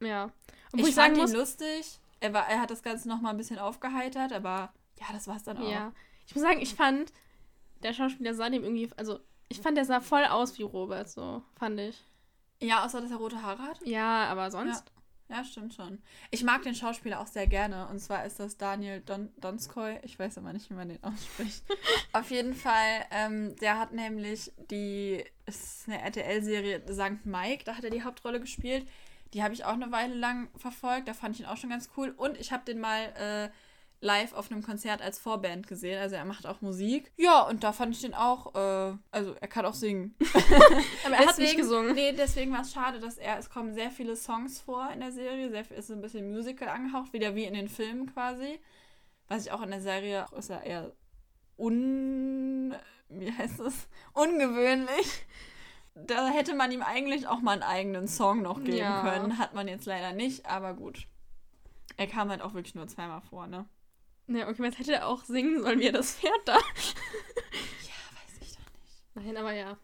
Ja. 0.00 0.26
Ich, 0.26 0.74
Obwohl 0.74 0.88
ich, 0.88 0.94
fand 0.96 1.16
ihn 1.16 1.22
muss, 1.22 1.32
lustig. 1.32 2.00
Er, 2.18 2.32
war, 2.32 2.48
er 2.48 2.60
hat 2.60 2.70
das 2.70 2.82
Ganze 2.82 3.08
nochmal 3.08 3.32
ein 3.32 3.36
bisschen 3.36 3.60
aufgeheitert, 3.60 4.32
aber 4.32 4.72
ja, 4.98 5.06
das 5.12 5.28
war's 5.28 5.44
dann 5.44 5.58
auch. 5.58 5.70
ja. 5.70 5.92
Ich 6.26 6.34
muss 6.34 6.42
sagen, 6.42 6.60
ich 6.60 6.74
fand, 6.74 7.12
der 7.82 7.92
Schauspieler 7.92 8.34
sah 8.34 8.48
dem 8.50 8.64
irgendwie, 8.64 8.90
also 8.96 9.20
ich 9.48 9.60
fand, 9.60 9.76
der 9.76 9.84
sah 9.84 10.00
voll 10.00 10.24
aus 10.24 10.58
wie 10.58 10.62
Robert, 10.62 11.08
so, 11.08 11.42
fand 11.54 11.78
ich. 11.78 12.02
Ja, 12.60 12.84
außer 12.84 13.00
dass 13.00 13.10
er 13.10 13.16
rote 13.18 13.42
Haare 13.42 13.62
hat. 13.62 13.80
Ja, 13.86 14.24
aber 14.26 14.50
sonst. 14.50 14.84
Ja, 14.86 14.91
stimmt 15.44 15.74
schon. 15.74 15.98
Ich 16.30 16.44
mag 16.44 16.62
den 16.62 16.74
Schauspieler 16.74 17.20
auch 17.20 17.26
sehr 17.26 17.46
gerne. 17.46 17.88
Und 17.88 17.98
zwar 17.98 18.24
ist 18.24 18.38
das 18.38 18.56
Daniel 18.56 19.00
Don 19.00 19.30
Donskoy. 19.38 19.98
Ich 20.02 20.18
weiß 20.18 20.38
aber 20.38 20.52
nicht, 20.52 20.68
wie 20.70 20.74
man 20.74 20.88
den 20.88 21.02
ausspricht. 21.02 21.64
Auf 22.12 22.30
jeden 22.30 22.54
Fall, 22.54 23.04
ähm, 23.10 23.56
der 23.56 23.78
hat 23.78 23.92
nämlich 23.92 24.52
die, 24.70 25.24
es 25.46 25.78
ist 25.78 25.88
eine 25.88 26.02
RTL-Serie 26.02 26.82
St. 26.92 27.24
Mike, 27.24 27.64
da 27.64 27.76
hat 27.76 27.84
er 27.84 27.90
die 27.90 28.02
Hauptrolle 28.02 28.40
gespielt. 28.40 28.86
Die 29.32 29.42
habe 29.42 29.54
ich 29.54 29.64
auch 29.64 29.72
eine 29.72 29.90
Weile 29.90 30.14
lang 30.14 30.50
verfolgt. 30.56 31.08
Da 31.08 31.14
fand 31.14 31.34
ich 31.34 31.40
ihn 31.40 31.46
auch 31.46 31.56
schon 31.56 31.70
ganz 31.70 31.88
cool. 31.96 32.10
Und 32.16 32.38
ich 32.38 32.52
habe 32.52 32.64
den 32.64 32.78
mal 32.78 33.00
äh, 33.16 33.50
live 34.02 34.32
auf 34.34 34.50
einem 34.50 34.62
Konzert 34.62 35.00
als 35.00 35.18
Vorband 35.18 35.66
gesehen. 35.68 35.98
Also 36.00 36.16
er 36.16 36.24
macht 36.24 36.44
auch 36.46 36.60
Musik. 36.60 37.10
Ja, 37.16 37.42
und 37.42 37.62
da 37.62 37.72
fand 37.72 37.94
ich 37.94 38.02
den 38.02 38.14
auch, 38.14 38.54
äh, 38.54 38.94
also 39.12 39.34
er 39.40 39.48
kann 39.48 39.64
auch 39.64 39.74
singen. 39.74 40.14
Aber 41.06 41.14
er 41.14 41.26
hat 41.26 41.38
nicht 41.38 41.56
gesungen. 41.56 41.94
Nee, 41.94 42.12
deswegen 42.12 42.52
war 42.52 42.62
es 42.62 42.72
schade, 42.72 42.98
dass 42.98 43.16
er, 43.16 43.38
es 43.38 43.48
kommen 43.48 43.72
sehr 43.74 43.90
viele 43.92 44.16
Songs 44.16 44.60
vor 44.60 44.90
in 44.92 45.00
der 45.00 45.12
Serie, 45.12 45.50
sehr 45.50 45.64
viel, 45.64 45.76
ist 45.76 45.90
ein 45.90 46.00
bisschen 46.00 46.30
Musical 46.32 46.68
angehaucht, 46.68 47.12
wieder 47.12 47.34
wie 47.36 47.44
in 47.44 47.54
den 47.54 47.68
Filmen 47.68 48.12
quasi. 48.12 48.58
Was 49.28 49.46
ich 49.46 49.52
auch 49.52 49.62
in 49.62 49.70
der 49.70 49.80
Serie, 49.80 50.26
ist 50.36 50.50
er 50.50 50.64
eher 50.64 50.92
un, 51.56 52.74
wie 53.08 53.32
heißt 53.32 53.60
es, 53.60 53.86
ungewöhnlich. 54.14 55.24
Da 55.94 56.28
hätte 56.28 56.54
man 56.54 56.72
ihm 56.72 56.82
eigentlich 56.82 57.28
auch 57.28 57.40
mal 57.40 57.52
einen 57.52 57.62
eigenen 57.62 58.08
Song 58.08 58.42
noch 58.42 58.64
geben 58.64 58.78
Ja. 58.78 59.02
können. 59.02 59.38
Hat 59.38 59.54
man 59.54 59.68
jetzt 59.68 59.86
leider 59.86 60.12
nicht, 60.12 60.46
aber 60.46 60.74
gut. 60.74 61.06
Er 61.98 62.06
kam 62.08 62.30
halt 62.30 62.42
auch 62.42 62.54
wirklich 62.54 62.74
nur 62.74 62.88
zweimal 62.88 63.20
vor, 63.20 63.46
ne? 63.46 63.66
Ja, 64.34 64.48
okay, 64.48 64.62
was 64.62 64.78
hätte 64.78 64.92
er 64.94 65.08
auch 65.08 65.24
singen 65.24 65.62
sollen, 65.62 65.80
wie 65.80 65.86
er 65.86 65.92
das 65.92 66.14
Pferd 66.16 66.40
da. 66.46 66.58
Ja, 67.82 67.94
weiß 68.16 68.40
ich 68.40 68.52
doch 68.56 68.72
nicht. 68.72 69.14
Nein, 69.14 69.36
aber 69.36 69.52
ja. 69.52 69.76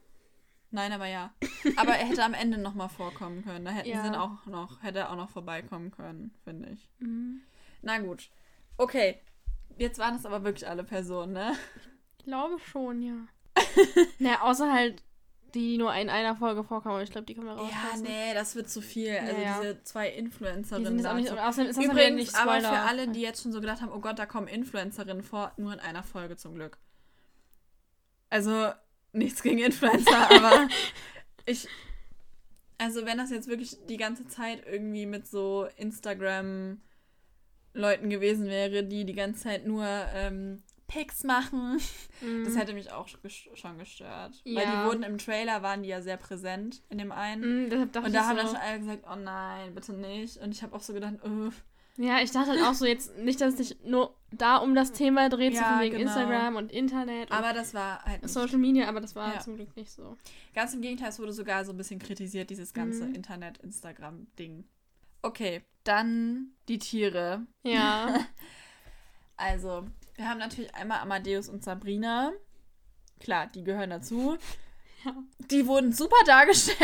Nein, 0.71 0.93
aber 0.93 1.07
ja. 1.07 1.33
Aber 1.77 1.93
er 1.97 2.07
hätte 2.07 2.23
am 2.25 2.35
Ende 2.35 2.59
noch 2.59 2.75
mal 2.75 2.89
vorkommen 2.89 3.43
können. 3.45 3.65
Da 3.65 3.71
hätten 3.71 3.89
Ja. 3.89 4.03
sie 4.03 4.19
auch 4.19 4.45
noch, 4.47 4.83
hätte 4.83 4.99
er 5.01 5.11
auch 5.11 5.17
noch 5.17 5.31
vorbeikommen 5.31 5.91
können, 5.91 6.35
finde 6.45 6.71
ich. 6.71 6.89
Mhm. 6.99 7.41
Na 7.83 7.99
gut. 7.99 8.31
Okay. 8.77 9.19
Jetzt 9.79 9.99
waren 9.99 10.17
es 10.17 10.27
aber 10.27 10.45
wirklich 10.45 10.69
alle 10.69 10.85
Personen, 10.85 11.33
ne? 11.33 11.57
Ich 12.19 12.25
glaube 12.25 12.59
schon, 12.59 13.01
ja. 13.03 13.15
naja, 14.19 14.43
außer 14.43 14.73
halt 14.73 15.03
die, 15.55 15.61
die 15.73 15.79
nur 15.79 15.95
in 15.95 16.09
einer 16.11 16.37
Folge 16.37 16.63
vorkommen, 16.65 16.95
aber 16.95 17.03
ich 17.03 17.11
glaube, 17.11 17.27
die 17.27 17.35
können 17.35 17.47
wir 17.47 17.55
Ja, 17.57 17.61
rauslassen. 17.63 18.03
nee, 18.05 18.35
das 18.35 18.55
wird 18.55 18.69
zu 18.71 18.81
viel. 18.81 19.17
Also 19.17 19.37
Ja, 19.37 19.43
ja. 19.43 19.61
diese 19.61 19.83
zwei 19.85 20.11
Die 20.11 20.19
Influencerinnen. 20.19 20.87
sind 20.87 20.99
jetzt 20.99 21.07
auch 21.09 21.15
nicht, 21.15 21.31
und 21.31 21.39
außerdem 21.39 21.71
ist 21.71 21.77
das 21.79 21.85
Übrigens, 21.85 22.17
nicht 22.17 22.35
aber 22.37 22.53
Spoiler. 22.61 22.69
für 22.73 22.81
alle, 22.81 23.09
die 23.09 23.21
jetzt 23.21 23.43
schon 23.43 23.53
so 23.53 23.61
gedacht 23.61 23.81
haben, 23.81 23.93
oh 23.93 24.01
Gott, 24.01 24.19
da 24.19 24.27
kommen 24.27 24.49
Influencerinnen 24.49 25.23
vor, 25.23 25.53
nur 25.57 25.73
in 25.73 25.81
einer 25.81 26.03
Folge 26.03 26.37
zum 26.37 26.55
Glück. 26.55 26.79
Also, 28.31 28.73
nichts 29.13 29.43
gegen 29.43 29.59
Influencer, 29.59 30.31
aber 30.31 30.69
ich. 31.47 31.69
Also 32.81 33.05
wenn 33.07 33.19
das 33.19 33.31
jetzt 33.31 33.49
wirklich 33.49 33.77
die 33.89 33.97
ganze 33.97 34.29
Zeit 34.29 34.63
irgendwie 34.65 35.05
mit 35.07 35.27
so 35.27 35.67
Instagram 35.77 36.81
Leuten 37.75 38.09
gewesen 38.09 38.47
wäre, 38.47 38.85
die 38.85 39.05
die 39.05 39.15
ganze 39.15 39.43
Zeit 39.43 39.67
nur 39.67 39.85
ähm, 40.15 40.63
Pics 40.89 41.23
machen, 41.23 41.79
Mhm. 42.21 42.45
das 42.45 42.57
hätte 42.57 42.73
mich 42.75 42.91
auch 42.91 43.07
schon 43.07 43.79
gestört. 43.79 44.43
Weil 44.45 44.55
Ja. 44.65 44.83
die 44.83 44.89
wurden 44.89 45.03
im 45.05 45.19
Trailer, 45.19 45.63
waren 45.63 45.83
die 45.85 45.89
ja 45.91 46.03
sehr 46.03 46.17
präsent 46.17 46.83
in 46.89 46.99
dem 46.99 47.13
einen. 47.13 47.67
Mhm, 47.67 47.71
dachte 47.71 48.01
Und 48.07 48.13
da 48.15 48.27
haben 48.27 48.37
so, 48.37 48.43
dann 48.43 48.47
schon 48.49 48.57
alle 48.57 48.79
gesagt, 48.81 49.05
oh 49.11 49.17
nein, 49.17 49.75
bitte 49.75 49.93
nicht. 49.93 50.39
Und 50.39 50.51
ich 50.53 50.63
habe 50.63 50.75
auch 50.75 50.81
so 50.83 50.93
gedacht, 50.93 51.15
oh, 51.25 51.51
Ja, 52.01 52.21
ich 52.21 52.31
dachte 52.31 52.51
halt 52.51 52.63
auch 52.63 52.75
so 52.75 52.87
jetzt 52.87 53.17
nicht, 53.19 53.41
dass 53.41 53.55
es 53.55 53.69
sich 53.69 53.79
nur 53.85 54.15
da 54.31 54.57
um 54.59 54.75
das 54.75 54.93
Thema 54.93 55.29
dreht, 55.29 55.55
so 55.55 55.61
Ja, 55.63 55.69
von 55.75 55.81
wegen 55.81 55.97
genau. 55.99 56.11
Instagram 56.11 56.57
und 56.57 56.71
Internet 56.73 57.31
und 57.31 57.37
aber 57.37 57.53
das 57.53 57.75
war 57.75 58.03
halt 58.05 58.23
nicht. 58.23 58.33
Social 58.33 58.59
Media, 58.59 58.89
aber 58.89 59.01
das 59.01 59.15
war 59.17 59.35
Ja. 59.35 59.41
zum 59.41 59.57
Glück 59.57 59.75
nicht 59.77 59.91
so. 59.91 60.17
Ganz 60.55 60.75
im 60.75 60.81
Gegenteil, 60.81 61.09
es 61.09 61.19
wurde 61.19 61.33
sogar 61.33 61.65
so 61.65 61.73
ein 61.73 61.77
bisschen 61.77 61.99
kritisiert, 61.99 62.51
dieses 62.51 62.73
ganze 62.73 63.05
Mhm. 63.07 63.15
Internet-Instagram-Ding. 63.17 64.65
Okay, 65.23 65.63
dann 65.85 66.53
die 66.69 66.79
Tiere. 66.79 67.47
Ja. 67.65 68.21
Also, 69.41 69.87
wir 70.19 70.29
haben 70.29 70.39
natürlich 70.39 70.75
einmal 70.75 70.99
Amadeus 71.01 71.49
und 71.49 71.65
Sabrina. 71.65 72.33
Klar, 73.21 73.47
die 73.55 73.65
gehören 73.65 73.91
dazu. 73.91 74.37
Ja. 75.05 75.15
Die 75.51 75.67
wurden 75.69 75.93
super 75.93 76.17
dargestellt. 76.27 76.79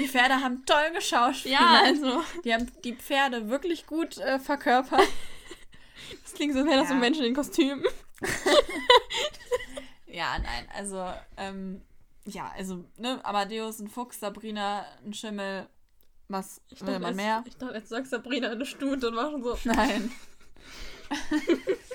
Die 0.00 0.06
Pferde 0.08 0.36
haben 0.36 0.64
toll 0.64 0.92
geschauspielt. 0.94 1.54
ja, 1.54 1.82
also, 1.84 2.22
Die 2.44 2.54
haben 2.54 2.70
die 2.84 2.94
Pferde 2.94 3.48
wirklich 3.50 3.84
gut 3.86 4.16
äh, 4.18 4.38
verkörpert. 4.38 5.02
das 6.22 6.34
klingt 6.34 6.52
so, 6.54 6.60
als 6.60 6.68
wären 6.68 6.78
das 6.78 6.88
so 6.88 6.94
Ja. 6.94 7.00
Menschen 7.00 7.24
in 7.24 7.34
Kostümen. 7.34 7.84
Ja, 10.06 10.38
nein, 10.38 10.66
also, 10.74 11.04
ähm, 11.36 11.82
ja, 12.26 12.50
also, 12.56 12.84
ne, 12.96 13.22
Amadeus 13.24 13.78
ein 13.78 13.88
Fuchs, 13.88 14.18
Sabrina 14.20 14.84
ein 15.04 15.12
Schimmel. 15.12 15.68
Was 16.28 16.60
Ich 16.68 16.80
will 16.86 16.98
man 16.98 17.10
jetzt- 17.10 17.16
mehr? 17.16 17.44
Ich 17.46 17.56
dachte, 17.56 17.74
jetzt 17.74 17.88
sagst 17.90 18.10
Sabrina 18.10 18.50
eine 18.50 18.66
Stute 18.66 19.08
und 19.08 19.16
war 19.16 19.30
schon 19.30 19.42
so. 19.42 19.58
Nein. 19.64 20.10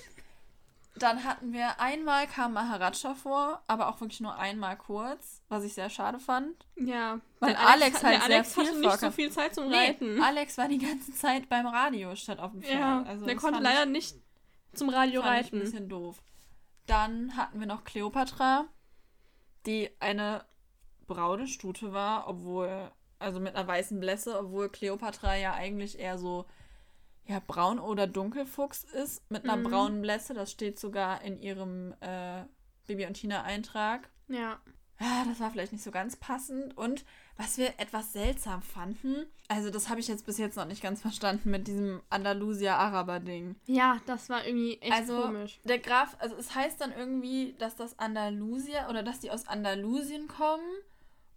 Dann 0.96 1.24
hatten 1.24 1.54
wir 1.54 1.80
einmal 1.80 2.28
kam 2.28 2.54
Maharaja 2.54 3.16
vor, 3.16 3.64
aber 3.66 3.88
auch 3.90 4.00
wirklich 4.00 4.20
nur 4.22 4.36
einmal 4.38 4.78
kurz, 4.78 5.42
was 5.50 5.64
ich 5.64 5.74
sehr 5.74 5.90
schade 5.90 6.20
fand. 6.20 6.68
Ja. 6.76 7.20
Weil 7.40 7.50
der 7.54 7.68
Alex 7.68 8.04
halt 8.04 8.22
sehr 8.22 8.24
Alex 8.36 8.54
viel 8.54 8.68
hatte 8.68 8.80
nicht 8.80 9.00
so 9.00 9.12
viel 9.12 9.32
Zeit 9.32 9.56
zum 9.56 9.70
Nee, 9.70 9.76
Reiten. 9.76 10.22
Alex 10.22 10.58
war 10.58 10.68
die 10.68 10.78
ganze 10.78 11.12
Zeit 11.14 11.50
beim 11.50 11.66
Radio 11.66 12.16
statt 12.16 12.40
auf 12.40 12.52
dem 12.52 12.62
Pferd. 12.62 12.80
ja, 12.80 13.04
also 13.04 13.26
der 13.26 13.36
konnte 13.36 13.60
leider 13.60 13.86
ich, 13.86 13.90
nicht 13.90 14.16
zum 14.74 14.90
Radio 14.90 15.22
fand 15.24 15.34
ich 15.34 15.40
ein 15.40 15.44
reiten. 15.46 15.60
bisschen 15.60 15.90
doof. 15.90 16.22
Dann 16.86 17.36
hatten 17.38 17.60
wir 17.60 17.66
noch 17.68 17.86
Cleopatra, 17.86 18.66
die 19.66 19.90
eine 20.00 20.46
braune 21.08 21.48
Stute 21.48 21.92
war, 21.92 22.28
obwohl, 22.28 22.92
also 23.18 23.40
mit 23.40 23.56
einer 23.56 23.68
weißen 23.68 24.00
Blässe, 24.00 24.38
obwohl 24.38 24.70
Cleopatra 24.70 25.36
ja 25.38 25.54
eigentlich 25.54 25.98
eher 25.98 26.18
so, 26.20 26.46
ja, 27.26 27.40
braun 27.46 27.80
oder 27.80 28.08
dunkelfuchs 28.08 28.84
ist, 28.84 29.30
mit 29.32 29.44
einer 29.44 29.58
Mhm. 29.58 29.64
braunen 29.64 30.02
Blässe. 30.02 30.34
Das 30.34 30.52
steht 30.52 30.80
sogar 30.80 31.22
in 31.22 31.40
ihrem 31.42 31.94
äh, 32.02 32.44
Bibi 32.88 33.06
und 33.06 33.14
Tina-Eintrag. 33.14 34.10
Ja. 34.28 34.60
Ja, 35.00 35.26
das 35.28 35.40
war 35.40 35.50
vielleicht 35.52 35.72
nicht 35.74 35.84
so 35.84 35.92
ganz 35.92 36.16
passend. 36.16 36.78
Und 36.78 37.04
was 37.36 37.58
wir 37.58 37.68
etwas 37.80 38.14
seltsam 38.14 38.62
fanden, 38.62 39.26
also 39.48 39.70
das 39.70 39.90
habe 39.90 40.00
ich 40.00 40.08
jetzt 40.08 40.26
bis 40.26 40.38
jetzt 40.38 40.56
noch 40.56 40.66
nicht 40.66 40.84
ganz 40.84 41.02
verstanden 41.02 41.50
mit 41.50 41.68
diesem 41.68 42.02
Andalusia-Araber-Ding. 42.10 43.56
Ja, 43.66 44.00
das 44.06 44.30
war 44.30 44.46
irgendwie 44.46 44.80
echt 44.82 44.92
Also, 44.94 45.22
komisch. 45.24 45.60
der 45.64 45.80
Graf, 45.80 46.16
also 46.20 46.36
es 46.36 46.54
heißt 46.56 46.80
dann 46.80 46.92
irgendwie, 46.94 47.54
dass 47.58 47.76
das 47.76 47.98
Andalusier 48.00 48.88
oder 48.90 49.04
dass 49.04 49.20
die 49.20 49.32
aus 49.32 49.48
Andalusien 49.48 50.28
kommen. 50.28 50.64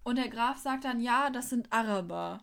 Und 0.05 0.17
der 0.17 0.29
Graf 0.29 0.59
sagt 0.59 0.85
dann, 0.85 1.01
ja, 1.01 1.31
das 1.31 1.51
sind 1.51 1.73
Araber. 1.73 2.41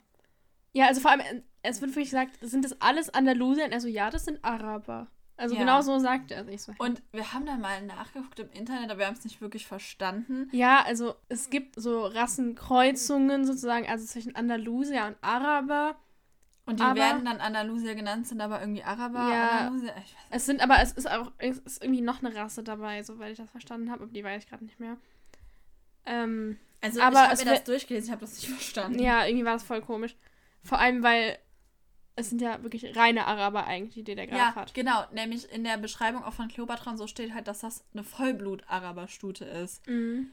Ja, 0.74 0.88
also 0.88 1.00
vor 1.00 1.12
allem, 1.12 1.44
es 1.64 1.82
wird 1.82 1.92
wirklich 1.92 2.12
gesagt, 2.12 2.38
sind 2.42 2.64
das 2.64 2.80
alles 2.82 3.10
Andalusier? 3.14 3.66
Und 3.66 3.72
er 3.72 3.82
so, 3.82 3.88
ja, 3.88 4.10
das 4.10 4.26
sind 4.26 4.44
Araber. 4.46 5.08
Also 5.36 5.56
Ja. 5.56 5.62
genau 5.62 5.82
so 5.82 5.98
sagt 5.98 6.30
er. 6.32 6.48
Ich 6.48 6.62
so, 6.62 6.74
Und 6.78 7.02
wir 7.12 7.34
haben 7.34 7.46
dann 7.48 7.60
mal 7.60 7.82
nachgeguckt 7.82 8.40
im 8.40 8.52
Internet, 8.52 8.92
aber 8.92 9.00
wir 9.00 9.08
haben 9.08 9.16
es 9.16 9.24
nicht 9.24 9.42
wirklich 9.42 9.66
verstanden. 9.66 10.48
Ja, 10.52 10.84
also 10.86 11.16
es 11.28 11.50
gibt 11.50 11.76
so 11.76 12.06
Rassenkreuzungen 12.06 13.46
sozusagen, 13.46 13.88
also 13.88 14.06
zwischen 14.06 14.36
Andalusier 14.36 15.06
und 15.08 15.16
Araber. 15.22 15.96
Und 16.66 16.80
die 16.80 16.84
Aber- 16.84 16.96
werden 17.00 17.26
dann 17.26 17.42
Andalusier 17.42 17.94
genannt, 17.96 18.28
sind 18.28 18.40
aber 18.42 18.62
irgendwie 18.62 18.84
Araber. 18.84 19.28
Ja. 19.30 19.50
Andalusier, 19.62 19.94
ich 19.98 20.14
weiß 20.14 20.22
Es 20.30 20.46
sind 20.46 20.62
aber, 20.62 20.80
es 20.82 20.92
ist 20.94 21.10
auch, 21.10 21.32
es 21.40 21.58
ist 21.60 21.84
irgendwie 21.84 22.02
noch 22.02 22.24
eine 22.24 22.34
Rasse 22.36 22.64
dabei, 22.64 23.04
soweit 23.04 23.32
ich 23.32 23.38
das 23.38 23.50
verstanden 23.50 23.92
habe, 23.92 24.04
aber 24.04 24.14
die 24.14 24.24
weiß 24.24 24.44
ich 24.44 24.50
gerade 24.50 24.64
nicht 24.64 24.80
mehr. 24.80 24.98
Ähm, 26.06 26.58
Also 26.82 27.02
Aber 27.02 27.16
ich 27.16 27.30
habe 27.40 27.46
mir 27.46 27.52
das 27.52 27.64
durchgelesen, 27.64 28.06
ich 28.08 28.12
habe 28.12 28.22
das 28.22 28.34
nicht 28.36 28.48
verstanden. 28.50 29.00
ja, 29.00 29.26
irgendwie 29.26 29.46
war 29.46 29.54
das 29.54 29.64
voll 29.64 29.82
komisch. 29.82 30.16
Vor 30.64 30.80
allem, 30.80 31.02
weil 31.04 31.38
es 32.16 32.30
sind 32.30 32.42
ja 32.42 32.62
wirklich 32.62 32.96
reine 32.96 33.26
Araber 33.26 33.66
eigentlich, 33.66 34.04
die 34.06 34.16
der 34.16 34.28
Graf 34.28 34.38
Ja, 34.38 34.56
hat. 34.56 34.74
genau. 34.74 35.04
Nämlich 35.12 35.52
in 35.52 35.64
der 35.64 35.78
Beschreibung 35.78 36.24
auch 36.24 36.34
von 36.34 36.48
Kleopatra 36.48 36.92
und 36.92 36.98
so 36.98 37.08
steht 37.08 37.34
halt, 37.34 37.48
dass 37.48 37.60
das 37.60 37.84
eine 37.94 38.04
Vollblut-Araber-Stute 38.04 39.46
ist. 39.46 39.88
Mhm. 39.88 40.30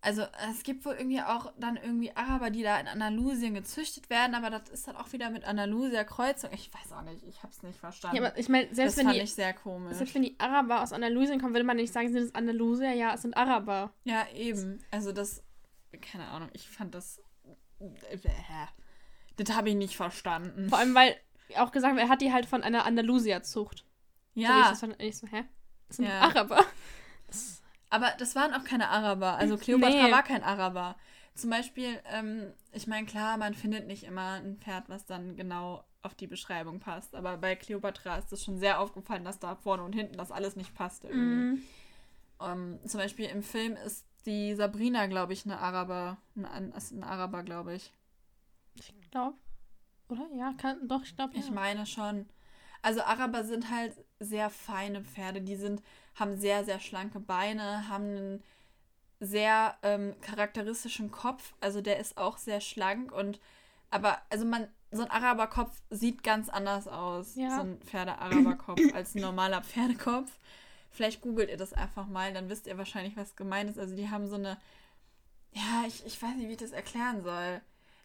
Also 0.00 0.26
es 0.50 0.62
gibt 0.64 0.84
wohl 0.84 0.92
irgendwie 0.94 1.22
auch 1.22 1.50
dann 1.58 1.76
irgendwie 1.76 2.14
Araber, 2.14 2.50
die 2.50 2.62
da 2.62 2.78
in 2.78 2.88
Andalusien 2.88 3.54
gezüchtet 3.54 4.10
werden, 4.10 4.34
aber 4.34 4.50
das 4.50 4.68
ist 4.68 4.86
dann 4.86 4.96
auch 4.96 5.10
wieder 5.14 5.30
mit 5.30 5.44
Andalusier 5.44 6.04
Kreuzung. 6.04 6.50
Ich 6.52 6.70
weiß 6.74 6.92
auch 6.92 7.00
nicht, 7.02 7.24
ich 7.26 7.42
habe 7.42 7.50
es 7.50 7.62
nicht 7.62 7.78
verstanden. 7.80 8.16
Ja, 8.18 8.22
aber 8.22 8.38
ich 8.38 8.50
meine, 8.50 8.66
das 8.66 8.76
selbst 8.76 8.98
wenn 8.98 9.08
die 9.08 9.26
sehr 9.26 9.54
komisch. 9.54 9.96
Selbst 9.96 10.14
wenn 10.14 10.22
die 10.22 10.38
Araber 10.38 10.82
aus 10.82 10.92
Andalusien 10.92 11.40
kommen, 11.40 11.54
würde 11.54 11.64
man 11.64 11.78
nicht 11.78 11.90
sagen, 11.90 12.12
sind 12.12 12.22
es 12.22 12.34
Andalusier? 12.34 12.92
Ja, 12.92 13.14
es 13.14 13.22
sind 13.22 13.34
Araber. 13.34 13.94
Ja, 14.04 14.26
eben. 14.34 14.78
Also 14.90 15.10
das, 15.10 15.42
keine 16.02 16.28
Ahnung, 16.28 16.50
ich 16.52 16.68
fand 16.68 16.94
das, 16.94 17.22
äh, 17.80 18.18
das 19.36 19.56
habe 19.56 19.70
ich 19.70 19.74
nicht 19.74 19.96
verstanden. 19.96 20.68
Vor 20.68 20.78
allem, 20.78 20.94
weil 20.94 21.16
auch 21.58 21.72
gesagt 21.72 21.98
er 21.98 22.08
hat 22.08 22.20
die 22.20 22.32
halt 22.32 22.46
von 22.46 22.62
einer. 22.62 22.84
So 23.42 23.68
ich 24.34 24.42
ja, 24.42 24.70
das 24.70 24.80
fand, 24.80 25.00
ich 25.00 25.16
so, 25.16 25.26
hä? 25.26 25.44
Das 25.88 25.96
sind 25.96 26.06
Ja. 26.06 26.20
Araber. 26.20 26.64
aber 27.90 28.12
das 28.18 28.34
waren 28.34 28.52
auch 28.54 28.64
keine 28.64 28.88
Araber. 28.88 29.36
Also 29.36 29.56
Kleopatra 29.56 30.06
Nee. 30.06 30.12
war 30.12 30.22
kein 30.22 30.42
Araber. 30.42 30.96
Zum 31.34 31.50
Beispiel, 31.50 32.00
ähm, 32.12 32.52
ich 32.72 32.86
meine, 32.86 33.06
klar, 33.06 33.36
man 33.38 33.54
findet 33.54 33.86
nicht 33.86 34.04
immer 34.04 34.34
ein 34.34 34.56
Pferd, 34.58 34.88
was 34.88 35.04
dann 35.04 35.36
genau 35.36 35.84
auf 36.02 36.14
die 36.14 36.26
Beschreibung 36.26 36.80
passt. 36.80 37.14
Aber 37.14 37.36
bei 37.38 37.56
Kleopatra 37.56 38.16
ist 38.18 38.32
es 38.32 38.44
schon 38.44 38.58
sehr 38.58 38.80
aufgefallen, 38.80 39.24
dass 39.24 39.38
da 39.38 39.54
vorne 39.56 39.82
und 39.82 39.94
hinten 39.94 40.16
das 40.16 40.30
alles 40.30 40.54
nicht 40.56 40.74
passte. 40.74 41.08
Irgendwie. 41.08 41.36
Mhm. 41.36 41.62
Ähm, 42.40 42.78
zum 42.86 43.00
Beispiel 43.00 43.26
im 43.26 43.42
Film 43.42 43.76
ist 43.76 44.04
die 44.26 44.54
Sabrina, 44.54 45.06
glaube 45.06 45.32
ich, 45.32 45.44
eine 45.44 45.58
Araber. 45.58 46.18
Ein, 46.36 46.46
ein, 46.46 46.72
ist 46.72 46.92
ein 46.92 47.04
Araber, 47.04 47.42
glaube 47.42 47.74
ich. 47.74 47.92
Ich 48.74 48.92
glaube. 49.10 49.36
Oder? 50.14 50.28
Ja, 50.36 50.52
kann, 50.56 50.88
doch, 50.88 51.02
ich 51.02 51.16
glaube, 51.16 51.34
ja. 51.34 51.40
Ich 51.40 51.50
meine 51.50 51.86
schon. 51.86 52.26
Also 52.82 53.02
Araber 53.02 53.44
sind 53.44 53.70
halt 53.70 53.94
sehr 54.20 54.50
feine 54.50 55.02
Pferde. 55.02 55.40
Die 55.40 55.56
sind, 55.56 55.82
haben 56.14 56.36
sehr, 56.36 56.64
sehr 56.64 56.80
schlanke 56.80 57.20
Beine, 57.20 57.88
haben 57.88 58.04
einen 58.04 58.42
sehr 59.20 59.76
ähm, 59.82 60.14
charakteristischen 60.20 61.10
Kopf. 61.10 61.54
Also 61.60 61.80
der 61.80 61.98
ist 61.98 62.18
auch 62.18 62.38
sehr 62.38 62.60
schlank 62.60 63.12
und 63.12 63.40
aber, 63.90 64.18
also 64.28 64.44
man, 64.44 64.66
so 64.90 65.02
ein 65.02 65.10
Araberkopf 65.10 65.80
sieht 65.90 66.24
ganz 66.24 66.48
anders 66.48 66.88
aus. 66.88 67.36
Ja. 67.36 67.56
So 67.56 67.60
ein 67.60 67.80
Pferde-Araberkopf 67.80 68.80
als 68.94 69.14
ein 69.14 69.20
normaler 69.20 69.62
Pferdekopf. 69.62 70.30
Vielleicht 70.90 71.20
googelt 71.20 71.48
ihr 71.48 71.56
das 71.56 71.72
einfach 71.72 72.06
mal, 72.06 72.32
dann 72.32 72.48
wisst 72.48 72.66
ihr 72.66 72.78
wahrscheinlich, 72.78 73.16
was 73.16 73.36
gemeint 73.36 73.70
ist. 73.70 73.78
Also 73.78 73.94
die 73.94 74.10
haben 74.10 74.26
so 74.28 74.36
eine, 74.36 74.58
ja, 75.52 75.84
ich, 75.86 76.04
ich 76.06 76.20
weiß 76.20 76.34
nicht, 76.36 76.48
wie 76.48 76.52
ich 76.52 76.58
das 76.58 76.72
erklären 76.72 77.22
soll. 77.22 77.60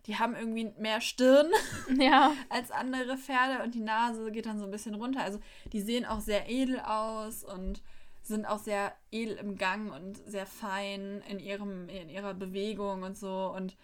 Die 0.09 0.17
haben 0.17 0.35
irgendwie 0.35 0.73
mehr 0.77 0.99
Stirn 1.01 1.51
Ja. 1.97 2.33
als 2.49 2.71
andere 2.71 3.15
Pferde 3.17 3.63
und 3.63 3.75
die 3.75 3.79
Nase 3.79 4.31
geht 4.31 4.47
dann 4.47 4.57
so 4.59 4.65
ein 4.65 4.71
bisschen 4.71 4.95
runter. 4.95 5.21
Also 5.21 5.39
die 5.71 5.81
sehen 5.81 6.05
auch 6.05 6.19
sehr 6.19 6.49
edel 6.49 6.79
aus 6.79 7.43
und 7.43 7.81
sind 8.23 8.45
auch 8.45 8.59
sehr 8.59 8.93
edel 9.11 9.37
im 9.37 9.55
Gang 9.55 9.93
und 9.93 10.17
sehr 10.27 10.45
fein 10.45 11.21
in 11.29 11.39
ihrem 11.39 11.87
in 11.89 12.09
ihrer 12.09 12.33
Bewegung 12.33 13.03
und 13.03 13.17
so 13.17 13.53
und 13.55 13.77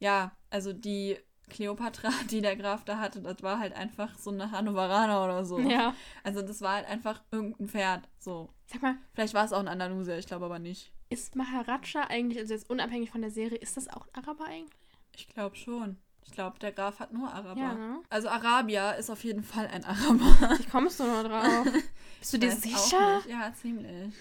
ja, 0.00 0.32
also 0.50 0.72
die 0.72 1.16
Kleopatra, 1.48 2.10
die 2.30 2.40
der 2.42 2.56
Graf 2.56 2.84
da 2.84 2.98
hatte, 2.98 3.20
das 3.22 3.42
war 3.42 3.58
halt 3.58 3.72
einfach 3.74 4.18
so 4.18 4.30
eine 4.30 4.50
Hannoveraner 4.50 5.24
oder 5.24 5.44
so. 5.44 5.58
Ja. 5.60 5.94
Also 6.24 6.42
das 6.42 6.60
war 6.60 6.74
halt 6.74 6.86
einfach 6.86 7.22
irgendein 7.30 7.68
Pferd, 7.68 8.08
so. 8.18 8.50
Sag 8.66 8.82
mal, 8.82 8.96
Vielleicht 9.14 9.34
war 9.34 9.44
es 9.44 9.52
auch 9.52 9.60
ein 9.60 9.68
Andalusier, 9.68 10.18
ich 10.18 10.26
glaube 10.26 10.44
aber 10.44 10.58
nicht. 10.58 10.92
ist 11.08 11.36
Maharaja 11.36 12.06
eigentlich, 12.08 12.38
also 12.38 12.52
jetzt 12.54 12.68
unabhängig 12.68 13.10
von 13.10 13.22
der 13.22 13.30
Serie, 13.30 13.58
ist 13.58 13.76
das 13.76 13.88
auch 13.88 14.06
ein 14.06 14.22
Araber 14.22 14.44
eigentlich? 14.44 14.70
Ich 15.18 15.26
glaube 15.28 15.56
schon. 15.56 15.96
Ich 16.24 16.32
glaube, 16.32 16.58
der 16.60 16.72
Graf 16.72 17.00
hat 17.00 17.12
nur 17.12 17.32
Araber. 17.32 17.60
Ja, 17.60 17.74
ne? 17.74 18.00
Also 18.08 18.28
Arabier 18.28 18.94
ist 18.96 19.10
auf 19.10 19.24
jeden 19.24 19.42
Fall 19.42 19.66
ein 19.66 19.84
Araber. 19.84 20.58
Wie 20.58 20.66
kommst 20.66 21.00
du 21.00 21.04
nur 21.04 21.24
drauf? 21.24 21.66
Bist 22.20 22.32
du 22.32 22.38
dir 22.38 22.52
auch 22.52 22.56
sicher? 22.56 23.20
Ja, 23.28 23.52
ziemlich. 23.54 24.14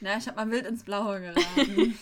Na, 0.00 0.16
ich 0.16 0.26
habe 0.26 0.36
mal 0.36 0.50
wild 0.50 0.66
ins 0.66 0.84
Blaue 0.84 1.20
geraten. 1.20 1.98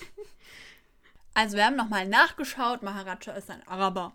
also, 1.34 1.56
wir 1.56 1.64
haben 1.64 1.76
nochmal 1.76 2.06
nachgeschaut. 2.06 2.82
Maharaja 2.82 3.32
ist 3.32 3.50
ein 3.50 3.66
Araber. 3.66 4.14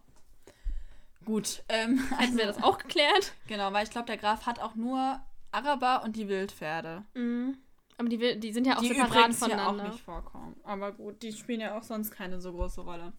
Gut. 1.26 1.64
Ähm, 1.68 2.00
Hätten 2.18 2.38
wir 2.38 2.45
das 2.45 2.62
auch 2.64 2.78
geklärt? 2.78 3.34
Genau, 3.47 3.74
weil 3.74 3.84
ich 3.84 3.91
glaube, 3.91 4.08
der 4.08 4.18
Graf 4.18 4.45
hat 4.45 4.60
auch 4.60 4.76
nur 4.76 5.20
Araber 5.52 6.04
und 6.04 6.16
die 6.16 6.30
Wildpferde. 6.30 7.04
Mhm. 7.16 7.58
Aber 7.97 8.08
die, 8.08 8.39
die 8.39 8.54
sind 8.54 8.66
ja 8.66 8.78
auch 8.78 8.82
die 8.82 8.89
separat 8.89 9.10
übrigens 9.10 9.45
hier 9.45 9.47
auch 9.47 9.60
voneinander. 9.66 9.89
nicht 9.89 10.04
vorkommen. 10.04 10.56
Aber 10.64 10.93
gut, 10.93 11.22
die 11.22 11.34
spielen 11.34 11.60
ja 11.60 11.78
auch 11.78 11.84
sonst 11.84 12.12
keine 12.12 12.39
so 12.39 12.54
große 12.54 12.82
Rolle. 12.82 13.12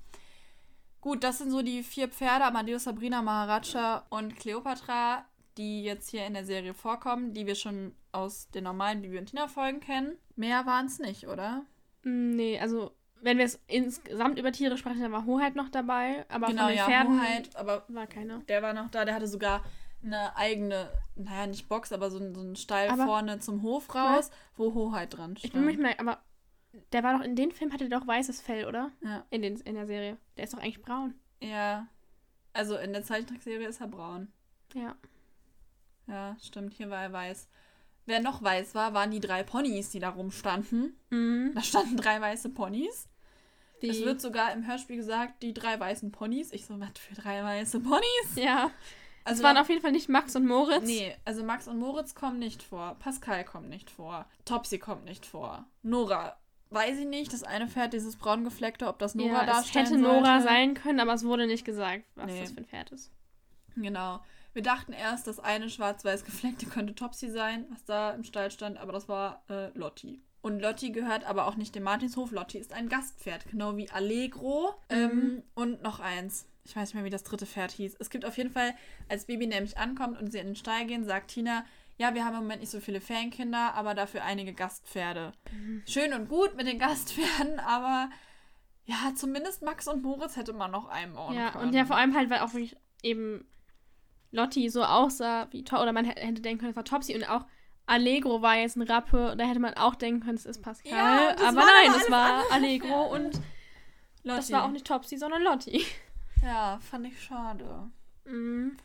Gut, 1.01 1.25
das 1.25 1.39
sind 1.39 1.51
so 1.51 1.63
die 1.63 1.83
vier 1.83 2.09
Pferde, 2.09 2.45
Amadeus, 2.45 2.85
Sabrina, 2.85 3.23
Maharaja 3.23 4.05
und 4.11 4.37
Cleopatra, 4.37 5.25
die 5.57 5.83
jetzt 5.83 6.11
hier 6.11 6.27
in 6.27 6.35
der 6.35 6.45
Serie 6.45 6.75
vorkommen, 6.75 7.33
die 7.33 7.47
wir 7.47 7.55
schon 7.55 7.95
aus 8.13 8.49
den 8.51 8.65
normalen 8.65 9.01
Bibi 9.03 9.19
und 9.19 9.27
Tina-Folgen 9.27 9.81
kennen. 9.81 10.17
Mehr 10.37 10.67
waren 10.67 10.87
es 10.87 10.99
nicht, 10.99 11.27
oder? 11.27 11.63
Mm, 12.03 12.37
Nee, 12.37 12.59
also 12.61 12.93
wenn 13.23 13.39
wir 13.39 13.45
es 13.45 13.61
insgesamt 13.67 14.39
über 14.39 14.53
Tiere 14.53 14.79
sprechen, 14.79 15.01
dann 15.03 15.13
war 15.13 15.27
Hoheit 15.27 15.55
noch 15.57 15.69
dabei, 15.69 16.25
aber 16.31 16.47
genau, 16.49 16.63
von 16.63 16.69
den 16.71 16.79
ja, 16.79 16.85
Pferden 16.87 17.21
Hoheit, 17.21 17.57
aber 17.57 17.85
war 17.89 18.07
keiner. 18.07 18.39
der 18.49 18.63
war 18.63 18.73
noch 18.73 18.91
da, 18.91 19.05
der 19.05 19.15
hatte 19.15 19.27
sogar 19.27 19.63
eine 20.03 20.35
eigene, 20.37 20.89
naja, 21.17 21.47
nicht 21.47 21.69
Box, 21.69 21.93
aber 21.93 22.11
so, 22.11 22.19
so 22.33 22.41
einen 22.41 22.57
Stall 22.57 22.89
Aber- 22.89 23.05
vorne 23.05 23.39
zum 23.41 23.63
Hof 23.63 23.95
raus, 23.95 24.31
wo 24.57 24.73
Hoheit 24.73 25.15
dran 25.17 25.37
stand. 25.37 25.45
Ich 25.45 25.53
bin 25.53 25.65
mich 25.67 25.77
mal, 25.79 25.95
aber 25.99 26.19
der 26.93 27.03
war 27.03 27.17
doch 27.19 27.25
in 27.25 27.37
dem 27.37 27.51
Film 27.51 27.73
hatte 27.73 27.89
der 27.89 27.99
doch 27.99 28.07
weißes 28.07 28.41
Fell, 28.41 28.67
oder? 28.67 28.91
ja. 29.03 29.25
In, 29.31 29.43
den, 29.43 29.57
in 29.61 29.75
der 29.75 29.87
Serie. 29.87 30.17
Der 30.37 30.45
ist 30.45 30.53
doch 30.55 30.59
eigentlich 30.61 30.83
braun. 30.83 31.15
ja. 31.41 31.87
Also 32.53 32.77
in 32.77 32.93
der 32.93 33.05
Zeichentrickserie 33.05 33.69
ist 33.69 33.81
er 33.81 33.87
braun. 33.87 34.27
Ja. 34.75 34.97
Ja, 36.09 36.37
stimmt, 36.43 36.75
hier 36.75 36.91
war 36.91 37.03
er 37.03 37.13
weiß. 37.13 37.49
Wer 38.07 38.21
noch 38.21 38.43
weiß 38.43 38.75
war, 38.75 38.93
waren 38.93 39.13
die 39.13 39.21
drei 39.21 39.45
Ponys, 39.45 39.91
die 39.91 40.01
da 40.01 40.09
rumstanden. 40.09 40.97
Mhm. 41.11 41.53
Da 41.55 41.63
standen 41.63 41.97
drei 41.97 42.21
weiße 42.21 42.49
Ponys. 42.49 43.09
Die, 43.83 43.89
Es 43.91 44.05
wird 44.05 44.21
sogar 44.21 44.53
im 44.53 44.67
Hörspiel 44.67 44.97
gesagt, 44.97 45.43
die 45.45 45.55
drei 45.55 45.79
weißen 45.79 46.11
Ponys. 46.11 46.53
Ich 46.53 46.67
so, 46.67 46.81
was 46.81 46.91
für 46.99 47.15
drei 47.15 47.43
weiße 47.45 47.79
Ponys? 47.81 48.35
ja. 48.35 48.71
Also 49.23 49.41
es 49.41 49.45
waren 49.45 49.59
auf 49.59 49.69
jeden 49.69 49.81
Fall 49.83 49.93
nicht 49.93 50.09
Max 50.09 50.35
und 50.35 50.47
Moritz. 50.47 50.87
Nee, 50.87 51.15
also 51.25 51.45
Max 51.45 51.69
und 51.69 51.79
Moritz 51.79 52.15
kommen 52.17 52.39
nicht 52.41 52.63
vor. 52.65 52.97
Pascal 52.99 53.45
kommt 53.45 53.69
nicht 53.69 53.91
vor. 53.91 54.27
Topsy 54.45 54.79
kommt 54.79 55.05
nicht 55.05 55.25
vor. 55.25 55.67
Nora, 55.83 56.37
weiß 56.71 56.99
ich 56.99 57.07
nicht. 57.07 57.33
Das 57.33 57.43
eine 57.43 57.69
Pferd, 57.69 57.93
dieses 57.93 58.17
braun 58.17 58.45
gefleckte, 58.45 58.87
ob 58.89 58.99
das 58.99 59.15
Nora 59.15 59.33
ja, 59.33 59.41
es 59.43 59.47
darstellen 59.47 59.87
hätte 59.87 59.99
Nora 59.99 60.41
sollte. 60.41 60.43
sein 60.45 60.75
können, 60.75 61.01
aber 61.01 61.15
es 61.15 61.25
wurde 61.25 61.47
nicht 61.47 61.65
gesagt, 61.65 62.05
was 62.15 62.27
Nee. 62.27 62.41
das 62.41 62.53
für 62.53 62.59
ein 62.59 62.65
Pferd 62.67 62.91
ist. 62.93 63.11
Genau. 63.77 64.21
Wir 64.53 64.63
dachten 64.63 64.93
erst, 64.93 65.27
das 65.27 65.39
eine 65.39 65.71
schwarz-weiß 65.71 66.25
gefleckte 66.25 66.67
könnte 66.67 66.95
Topsy 66.95 67.31
sein, 67.31 67.67
was 67.71 67.85
da 67.85 68.11
im 68.11 68.25
Stall 68.25 68.51
stand, 68.51 68.79
aber 68.79 68.93
das 68.93 69.09
war 69.09 69.45
äh, 69.49 69.69
Lotti. 69.79 70.21
Und 70.43 70.61
Lotti 70.61 70.91
gehört 70.91 71.25
aber 71.25 71.47
auch 71.47 71.55
nicht 71.57 71.75
dem 71.75 71.83
Martinshof. 71.83 72.33
Lotti 72.33 72.59
ist 72.59 72.73
ein 72.73 72.89
Gastpferd, 72.89 73.45
genau 73.51 73.77
wie 73.77 73.91
Allegro. 73.91 74.75
Ähm, 74.89 75.43
und 75.55 75.83
noch 75.83 76.01
eins. 76.01 76.47
Ich 76.65 76.75
weiß 76.75 76.89
nicht 76.89 76.95
mehr, 76.95 77.05
wie 77.05 77.11
das 77.11 77.25
dritte 77.25 77.47
Pferd 77.47 77.73
hieß. 77.73 77.97
Es 78.01 78.11
gibt 78.11 78.25
auf 78.25 78.37
jeden 78.39 78.51
Fall, 78.51 78.75
als 79.09 79.27
Baby 79.27 79.47
nämlich 79.47 79.77
ankommt 79.79 80.19
und 80.21 80.33
sie 80.33 80.39
in 80.39 80.47
den 80.49 80.57
Stall 80.57 80.87
gehen, 80.87 81.05
sagt 81.05 81.31
Tina, 81.33 81.65
ja, 82.01 82.15
wir 82.15 82.25
haben 82.25 82.35
im 82.37 82.43
Moment 82.45 82.61
nicht 82.63 82.71
so 82.71 82.81
viele 82.81 83.01
Ferienkinder, 83.03 83.75
aber 83.75 83.93
dafür 83.95 84.25
einige 84.25 84.55
Gastpferde. 84.55 85.33
Schön 85.87 86.15
und 86.15 86.29
gut 86.31 86.57
mit 86.57 86.67
den 86.67 86.79
Gastpferden, 86.79 87.61
aber 87.67 88.09
ja, 88.87 89.13
zumindest 89.15 89.61
Max 89.63 89.87
und 89.87 90.03
Moritz 90.03 90.37
hätte 90.37 90.55
man 90.55 90.71
noch 90.71 90.89
einbauen 90.89 91.35
Ja, 91.35 91.51
können. 91.51 91.69
und 91.69 91.75
ja, 91.75 91.85
vor 91.85 91.97
allem 91.97 92.17
halt, 92.17 92.31
weil 92.31 92.41
auch 92.41 92.55
wirklich 92.55 92.75
eben 93.03 93.45
Lotti 94.31 94.71
so 94.71 94.83
aussah 94.83 95.49
wie 95.51 95.63
To 95.63 95.77
oder 95.77 95.93
man 95.93 96.07
hätte 96.07 96.41
denken 96.41 96.59
können, 96.61 96.71
es 96.71 96.77
war 96.77 96.85
Topsy 96.87 97.15
und 97.15 97.29
auch 97.29 97.45
Allegro 97.85 98.41
war 98.41 98.57
jetzt 98.57 98.77
ein 98.77 98.83
Rappe, 98.83 99.35
da 99.37 99.45
hätte 99.45 99.61
man 99.61 99.75
auch 99.75 99.95
denken 99.95 100.21
können, 100.25 100.37
es 100.39 100.47
ist 100.47 100.63
Pascal. 100.63 100.93
Ja, 100.93 101.33
das 101.35 101.43
aber 101.43 101.61
nein, 101.67 101.91
es 102.01 102.11
war 102.11 102.45
Allegro 102.51 103.13
und 103.15 103.35
das 104.25 104.49
Lotti. 104.49 104.53
war 104.55 104.65
auch 104.65 104.71
nicht 104.71 104.87
Topsy, 104.87 105.19
sondern 105.19 105.43
Lotti. 105.43 105.85
Ja, 106.43 106.79
fand 106.81 107.07
ich 107.07 107.23
schade. 107.23 107.91
Mhm. 108.25 108.77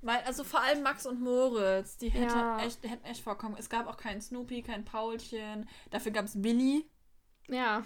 Weil, 0.00 0.18
also 0.26 0.44
vor 0.44 0.60
allem 0.60 0.82
Max 0.82 1.06
und 1.06 1.20
Moritz, 1.20 1.96
die 1.96 2.08
hätte 2.10 2.34
Ja. 2.34 2.60
echt, 2.60 2.82
hätten 2.88 3.04
echt 3.04 3.22
vorkommen. 3.22 3.56
Es 3.58 3.68
gab 3.68 3.88
auch 3.88 3.96
keinen 3.96 4.20
Snoopy, 4.20 4.62
kein 4.62 4.84
Paulchen. 4.84 5.68
Dafür 5.90 6.12
gab 6.12 6.24
es 6.26 6.42
Willi. 6.42 6.88
Ja, 7.48 7.82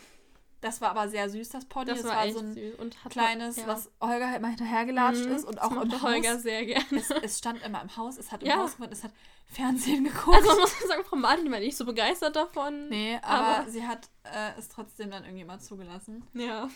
Das 0.60 0.80
war 0.80 0.90
aber 0.90 1.08
sehr 1.08 1.28
süß, 1.28 1.48
das 1.48 1.64
Pony. 1.64 1.86
das, 1.86 2.02
Das, 2.02 2.10
war, 2.10 2.24
echt 2.24 2.34
so 2.34 2.40
ein 2.40 2.52
süß 2.54 2.74
und 2.76 3.04
hat 3.04 3.10
kleines, 3.12 3.56
ja. 3.56 3.66
was 3.66 3.90
Holger 4.00 4.30
halt 4.30 4.42
mal 4.42 4.48
hinterhergelatscht 4.48 5.24
Mhm, 5.24 5.32
ist. 5.32 5.44
Und 5.44 5.60
auch 5.60 5.70
im 5.72 5.76
mochte 5.78 5.92
Haus. 6.02 6.02
Holger 6.02 6.38
sehr 6.38 6.64
gerne. 6.66 6.84
Es, 6.92 7.10
es 7.10 7.38
stand 7.38 7.62
immer 7.62 7.80
im 7.82 7.96
Haus, 7.96 8.16
es 8.18 8.30
hat 8.30 8.42
im 8.42 8.48
Ja. 8.48 8.58
Haus 8.58 8.76
gewohnt, 8.76 8.92
es 8.92 9.02
hat 9.02 9.12
Fernsehen 9.46 10.04
geguckt. 10.04 10.36
Also 10.36 10.48
man 10.50 10.58
muss 10.60 10.78
sagen, 10.86 11.02
Frau 11.04 11.16
Martin 11.16 11.50
war 11.50 11.58
nicht 11.60 11.76
so 11.76 11.84
begeistert 11.84 12.36
davon. 12.36 12.88
nee, 12.90 13.18
aber, 13.22 13.58
aber- 13.58 13.70
sie 13.70 13.86
hat 13.86 14.08
äh, 14.24 14.52
es 14.58 14.68
trotzdem 14.68 15.10
dann 15.10 15.24
irgendwie 15.24 15.44
mal 15.44 15.58
zugelassen. 15.60 16.24
Ja. 16.34 16.68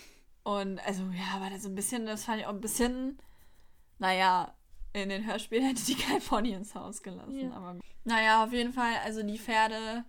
Und 0.43 0.79
also, 0.87 1.03
ja, 1.05 1.41
war 1.41 1.51
das 1.51 1.63
so 1.63 1.69
ein 1.69 1.75
bisschen, 1.77 2.07
das 2.07 2.25
fand 2.25 2.41
ich 2.41 2.47
auch 2.47 2.51
ein 2.55 2.61
bisschen, 2.61 3.19
naja, 3.99 4.53
in 5.03 5.09
den 5.11 5.27
Hörspielen 5.27 5.65
hätte 5.65 5.85
die 5.85 5.95
kein 5.95 6.21
Pony 6.21 6.53
ins 6.53 6.75
Haus 6.75 7.03
gelassen. 7.03 7.51
Ja. 7.51 7.53
Aber 7.53 7.77
naja, 8.05 8.45
auf 8.45 8.53
jeden 8.53 8.73
Fall, 8.73 8.95
also 9.05 9.23
die 9.23 9.39
Pferde, 9.39 10.05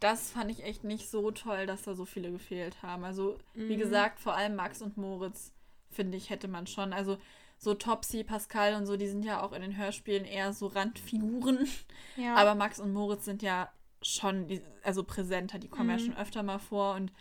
das 0.00 0.30
fand 0.30 0.50
ich 0.50 0.64
echt 0.64 0.84
nicht 0.84 1.10
so 1.10 1.30
toll, 1.30 1.66
dass 1.66 1.82
da 1.82 1.94
so 1.94 2.04
viele 2.06 2.30
gefehlt 2.32 2.82
haben. 2.82 3.04
Also, 3.04 3.38
wie 3.54 3.74
Mhm. 3.76 3.80
gesagt, 3.80 4.18
vor 4.20 4.34
allem 4.34 4.56
Max 4.56 4.80
und 4.82 4.96
Moritz, 4.96 5.52
finde 5.90 6.16
ich, 6.16 6.30
hätte 6.30 6.48
man 6.48 6.66
schon. 6.66 6.92
Also, 6.92 7.18
so 7.58 7.74
Topsy, 7.74 8.24
Pascal 8.24 8.74
und 8.74 8.86
so, 8.86 8.96
die 8.96 9.08
sind 9.08 9.24
ja 9.24 9.42
auch 9.42 9.52
in 9.52 9.60
den 9.60 9.76
Hörspielen 9.76 10.24
eher 10.24 10.52
so 10.54 10.68
Randfiguren. 10.68 11.68
ja. 12.16 12.34
Aber 12.36 12.54
Max 12.54 12.80
und 12.80 12.92
Moritz 12.94 13.26
sind 13.26 13.42
ja 13.42 13.68
schon, 14.00 14.46
also 14.82 15.04
präsenter, 15.04 15.58
die 15.58 15.68
kommen 15.68 15.90
ja 15.90 15.96
Mhm. 15.96 16.00
schon 16.00 16.16
öfter 16.16 16.42
mal 16.42 16.58
vor 16.58 16.94
und 16.94 17.12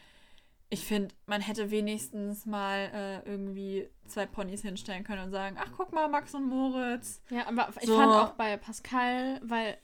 ich 0.69 0.85
finde, 0.85 1.15
man 1.25 1.41
hätte 1.41 1.71
wenigstens 1.71 2.45
mal 2.45 2.91
äh, 2.93 3.29
irgendwie 3.29 3.89
zwei 4.07 4.25
Ponys 4.27 4.61
hinstellen 4.61 5.03
können 5.03 5.23
und 5.23 5.31
sagen, 5.31 5.57
ach 5.59 5.71
guck 5.75 5.91
mal, 5.93 6.07
Max 6.07 6.35
und 6.35 6.45
Moritz. 6.45 7.21
Ja, 7.31 7.47
aber 7.47 7.69
ich 7.81 7.87
So. 7.87 7.97
fand 7.97 8.11
auch 8.13 8.33
bei 8.33 8.55
Pascal, 8.57 9.39
weil 9.43 9.77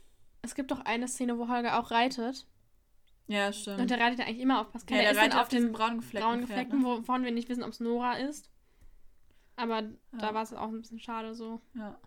es 0.44 0.54
gibt 0.54 0.70
doch 0.72 0.82
eine 0.86 1.08
Szene, 1.08 1.38
wo 1.40 1.48
Holger 1.48 1.80
auch 1.80 1.90
reitet. 1.90 2.46
Ja, 3.28 3.52
stimmt. 3.52 3.80
Und 3.82 3.90
der 3.90 4.00
reitet 4.00 4.20
ja 4.20 4.26
eigentlich 4.26 4.42
immer 4.42 4.62
auf 4.62 4.72
Pascal. 4.72 4.98
ja, 4.98 5.04
der 5.06 5.14
der 5.14 5.24
ist 5.24 5.32
dann 5.34 5.40
auf 5.42 5.48
den 5.48 5.72
braun 5.72 5.98
gefleckten 5.98 6.32
Pferd, 6.32 6.48
Gefleckten, 6.48 6.80
ne? 6.82 6.86
wovon 6.86 7.24
wir 7.24 7.32
nicht 7.32 7.50
wissen, 7.50 7.64
ob 7.64 7.72
es 7.72 7.80
Nora 7.80 8.18
ist. 8.18 8.52
Aber 9.56 9.82
Ja. 9.82 9.90
da 10.20 10.34
war 10.36 10.44
es 10.44 10.54
auch 10.54 10.68
ein 10.68 10.82
bisschen 10.82 11.00
schade 11.00 11.34
so. 11.34 11.62
Ja. 11.74 11.98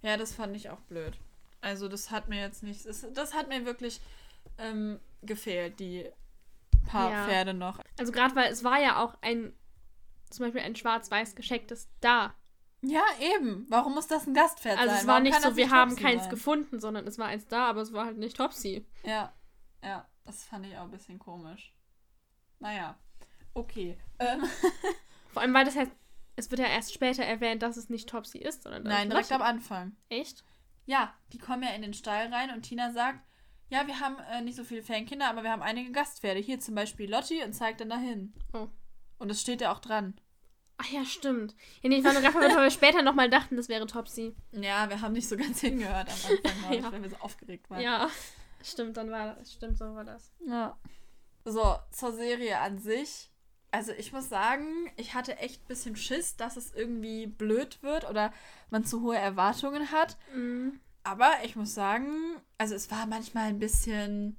ja, 0.00 0.16
das 0.16 0.32
fand 0.34 0.56
ich 0.56 0.70
auch 0.70 0.80
blöd. 0.80 1.18
Also 1.60 1.88
das 1.88 2.10
hat 2.10 2.28
mir 2.30 2.40
jetzt 2.40 2.62
nicht, 2.62 2.86
das, 2.86 3.06
das 3.12 3.34
hat 3.34 3.48
mir 3.48 3.66
wirklich 3.66 4.00
ähm, 4.56 4.98
gefehlt, 5.20 5.78
die 5.78 6.06
paar 6.86 7.10
Ja. 7.12 7.26
Pferde 7.26 7.52
noch. 7.54 7.78
Also 7.98 8.12
gerade 8.12 8.34
weil 8.34 8.50
es 8.52 8.64
war 8.64 8.80
ja 8.80 9.02
auch 9.02 9.16
ein, 9.22 9.52
zum 10.30 10.46
Beispiel 10.46 10.62
ein 10.62 10.76
schwarz-weiß 10.76 11.34
geschecktes 11.34 11.88
da. 12.00 12.34
Ja, 12.84 13.02
eben. 13.20 13.66
Warum 13.68 13.94
muss 13.94 14.08
das 14.08 14.26
ein 14.26 14.34
Gastpferd 14.34 14.78
Also 14.78 14.90
sein? 14.90 15.00
es 15.00 15.06
war 15.06 15.14
Warum 15.14 15.22
nicht 15.24 15.40
so, 15.40 15.56
wir 15.56 15.70
haben 15.70 15.90
Topsy 15.90 16.02
keins 16.02 16.22
sein? 16.22 16.30
gefunden, 16.30 16.80
sondern 16.80 17.06
es 17.06 17.18
war 17.18 17.26
eins 17.26 17.46
da, 17.46 17.66
aber 17.68 17.80
es 17.82 17.92
war 17.92 18.06
halt 18.06 18.18
nicht 18.18 18.36
Topsy. 18.36 18.86
Ja, 19.04 19.32
ja, 19.84 20.08
das 20.24 20.44
fand 20.44 20.66
ich 20.66 20.76
auch 20.76 20.82
ein 20.82 20.90
bisschen 20.90 21.18
komisch. 21.18 21.72
Naja, 22.58 22.98
okay. 23.54 23.98
Ähm, 24.18 24.42
Vor 25.32 25.42
allem, 25.42 25.54
weil 25.54 25.64
das 25.64 25.76
heißt, 25.76 25.92
es 26.36 26.50
wird 26.50 26.60
ja 26.60 26.66
erst 26.66 26.92
später 26.92 27.22
erwähnt, 27.24 27.62
dass 27.62 27.76
es 27.76 27.88
nicht 27.88 28.08
Topsy 28.08 28.38
ist, 28.38 28.62
sondern 28.64 28.82
nein, 28.84 29.10
direkt 29.10 29.32
am 29.32 29.42
Anfang. 29.42 29.96
Echt? 30.08 30.44
Ja, 30.86 31.14
die 31.32 31.38
kommen 31.38 31.62
ja 31.62 31.70
in 31.70 31.82
den 31.82 31.94
Stall 31.94 32.32
rein 32.32 32.50
und 32.50 32.62
Tina 32.62 32.90
sagt, 32.90 33.20
ja, 33.72 33.86
wir 33.86 34.00
haben 34.00 34.18
äh, 34.30 34.42
nicht 34.42 34.56
so 34.56 34.64
viele 34.64 34.82
Fankinder, 34.82 35.30
aber 35.30 35.42
wir 35.42 35.50
haben 35.50 35.62
einige 35.62 35.92
Gastpferde. 35.92 36.40
Hier 36.40 36.60
zum 36.60 36.74
Beispiel 36.74 37.10
Lotti 37.10 37.42
und 37.42 37.54
zeigt 37.54 37.80
dann 37.80 37.88
dahin. 37.88 38.34
Oh. 38.52 38.68
Und 39.18 39.30
es 39.30 39.40
steht 39.40 39.62
ja 39.62 39.72
auch 39.72 39.78
dran. 39.78 40.12
Ach 40.76 40.90
ja, 40.90 41.06
stimmt. 41.06 41.54
Ja, 41.80 41.88
nee, 41.88 41.96
ich 41.96 42.04
war 42.04 42.12
nur 42.12 42.20
gerade 42.20 42.34
weil 42.34 42.64
wir 42.64 42.70
später 42.70 43.00
nochmal 43.02 43.30
dachten, 43.30 43.56
das 43.56 43.70
wäre 43.70 43.86
Topsy. 43.86 44.34
Ja, 44.50 44.90
wir 44.90 45.00
haben 45.00 45.14
nicht 45.14 45.26
so 45.26 45.38
ganz 45.38 45.60
hingehört 45.60 46.08
am 46.10 46.36
Anfang, 46.36 46.72
Ja. 46.82 46.92
weil 46.92 47.02
wir 47.02 47.08
so 47.08 47.16
aufgeregt 47.16 47.70
waren. 47.70 47.80
Ja, 47.80 48.10
stimmt, 48.62 48.98
dann 48.98 49.10
war 49.10 49.36
das. 49.36 49.54
Stimmt, 49.54 49.78
so 49.78 49.86
war 49.94 50.04
das. 50.04 50.32
Ja. 50.46 50.76
So, 51.46 51.76
zur 51.92 52.12
Serie 52.12 52.58
an 52.58 52.78
sich. 52.78 53.30
Also 53.70 53.92
ich 53.92 54.12
muss 54.12 54.28
sagen, 54.28 54.90
ich 54.98 55.14
hatte 55.14 55.38
echt 55.38 55.62
ein 55.62 55.68
bisschen 55.68 55.96
Schiss, 55.96 56.36
dass 56.36 56.58
es 56.58 56.74
irgendwie 56.74 57.26
blöd 57.26 57.82
wird 57.82 58.06
oder 58.10 58.34
man 58.68 58.84
zu 58.84 59.00
hohe 59.00 59.16
Erwartungen 59.16 59.92
hat. 59.92 60.18
Mhm. 60.34 60.78
Aber 61.04 61.30
ich 61.44 61.56
muss 61.56 61.74
sagen, 61.74 62.40
also 62.58 62.74
es 62.74 62.90
war 62.90 63.06
manchmal 63.06 63.46
ein 63.48 63.58
bisschen, 63.58 64.36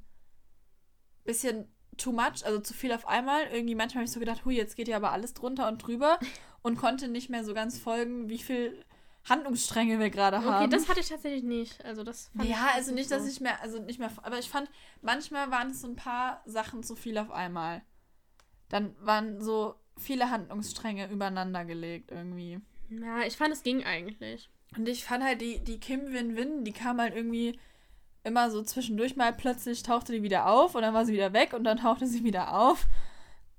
bisschen 1.24 1.68
too 1.98 2.12
much, 2.12 2.46
also 2.46 2.60
zu 2.60 2.74
viel 2.74 2.94
auf 2.94 3.08
einmal. 3.08 3.44
Irgendwie 3.48 3.76
manchmal 3.76 4.02
habe 4.02 4.06
ich 4.06 4.12
so 4.12 4.20
gedacht, 4.20 4.46
hui, 4.46 4.56
jetzt 4.56 4.76
geht 4.76 4.88
ja 4.88 4.98
aber 4.98 5.12
alles 5.12 5.34
drunter 5.34 5.68
und 5.68 5.80
drüber 5.80 6.20
und 6.62 6.78
konnte 6.78 7.08
nicht 7.08 7.30
mehr 7.30 7.44
so 7.44 7.54
ganz 7.54 7.78
folgen, 7.78 8.30
wie 8.30 8.40
viel 8.40 8.84
Handlungsstränge 9.30 10.00
wir 10.00 10.10
gerade 10.10 10.38
Okay, 10.38 10.48
haben. 10.48 10.72
das 10.72 10.90
hatte 10.90 11.00
ich 11.00 11.08
tatsächlich 11.08 11.44
nicht. 11.44 11.84
Also 11.86 12.04
das 12.04 12.30
ja, 12.42 12.70
also 12.74 12.94
nicht, 12.94 13.10
dass 13.12 13.24
so. 13.24 13.30
ich 13.30 13.40
mehr, 13.40 13.62
also 13.62 13.82
nicht 13.82 14.00
mehr, 14.00 14.12
aber 14.22 14.38
ich 14.40 14.50
fand, 14.50 14.70
manchmal 15.02 15.50
waren 15.50 15.72
es 15.72 15.82
so 15.82 15.88
ein 15.88 15.96
paar 15.96 16.42
Sachen 16.46 16.84
zu 16.84 16.96
viel 16.96 17.18
auf 17.18 17.32
einmal. 17.32 17.82
Dann 18.70 18.96
waren 19.00 19.42
so 19.42 19.76
viele 19.98 20.30
Handlungsstränge 20.30 21.10
übereinander 21.10 21.64
gelegt 21.64 22.12
irgendwie. 22.12 22.60
Ja, 22.90 23.22
ich 23.22 23.38
fand, 23.38 23.54
es 23.54 23.64
ging 23.64 23.84
eigentlich. 23.84 24.50
Und 24.78 24.88
ich 24.90 25.04
fand 25.06 25.24
halt 25.24 25.42
die, 25.42 25.60
die 25.60 25.80
Kim 25.80 26.12
Win-Win, 26.14 26.64
die 26.64 26.72
kam 26.74 27.00
halt 27.00 27.16
irgendwie 27.16 27.60
immer 28.24 28.50
so 28.50 28.64
zwischendurch 28.64 29.16
mal 29.16 29.34
plötzlich 29.34 29.84
tauchte 29.84 30.14
die 30.14 30.24
wieder 30.24 30.48
auf 30.48 30.76
und 30.76 30.82
dann 30.82 30.94
war 30.94 31.06
sie 31.06 31.14
wieder 31.14 31.34
weg 31.34 31.54
und 31.54 31.64
dann 31.66 31.78
tauchte 31.80 32.08
sie 32.08 32.24
wieder 32.24 32.54
auf. 32.58 32.86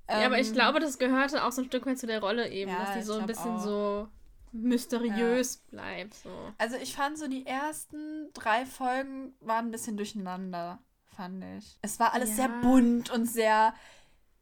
ja, 0.08 0.24
aber 0.26 0.38
ich 0.40 0.48
Ähm, 0.48 0.54
glaube, 0.54 0.80
das 0.80 0.98
gehörte 0.98 1.44
auch 1.44 1.52
so 1.52 1.62
ein 1.62 1.66
Stück 1.66 1.84
weit 1.86 1.98
zu 1.98 2.06
der 2.06 2.20
Rolle 2.20 2.48
eben, 2.50 2.70
Ja, 2.70 2.78
dass 2.78 2.94
die 2.94 3.02
so 3.02 3.18
ein 3.18 3.26
bisschen 3.26 3.56
auch. 3.56 3.62
so 3.62 4.08
mysteriös 4.52 5.58
bleibt. 5.70 6.14
So. 6.14 6.30
Also 6.58 6.76
ich 6.76 6.94
fand 6.94 7.18
so 7.18 7.28
die 7.28 7.44
ersten 7.44 8.30
drei 8.32 8.64
Folgen 8.64 9.34
waren 9.40 9.66
ein 9.66 9.70
bisschen 9.70 9.96
durcheinander, 9.96 10.78
fand 11.14 11.44
ich. 11.58 11.76
Es 11.82 11.98
war 12.00 12.14
alles 12.14 12.30
Ja. 12.30 12.36
sehr 12.36 12.48
bunt 12.62 13.10
und 13.10 13.26
sehr 13.26 13.74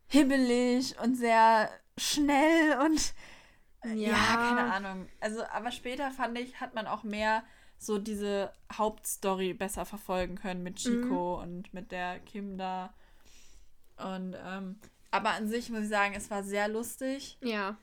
hibbelig 0.08 0.98
und 1.02 1.16
sehr 1.16 1.70
schnell 1.98 2.78
und 2.84 3.14
ja. 3.84 4.14
keine 4.14 4.72
Ahnung. 4.72 5.08
Also, 5.20 5.44
aber 5.44 5.70
später 5.70 6.10
fand 6.10 6.38
ich, 6.38 6.60
hat 6.60 6.74
man 6.74 6.86
auch 6.86 7.02
mehr 7.02 7.42
so 7.78 7.98
diese 7.98 8.52
Hauptstory 8.72 9.54
besser 9.54 9.84
verfolgen 9.84 10.36
können 10.36 10.62
mit 10.62 10.76
Chico 10.76 11.36
mhm. 11.36 11.42
und 11.42 11.74
mit 11.74 11.90
der 11.90 12.20
Kim 12.20 12.56
da. 12.56 12.94
Und 13.96 14.36
ähm, 14.44 14.78
aber 15.10 15.30
an 15.30 15.48
sich 15.48 15.68
muss 15.68 15.84
ich 15.84 15.88
sagen, 15.88 16.14
es 16.16 16.30
war 16.30 16.42
sehr 16.42 16.68
lustig. 16.68 17.36
Ja. 17.42 17.76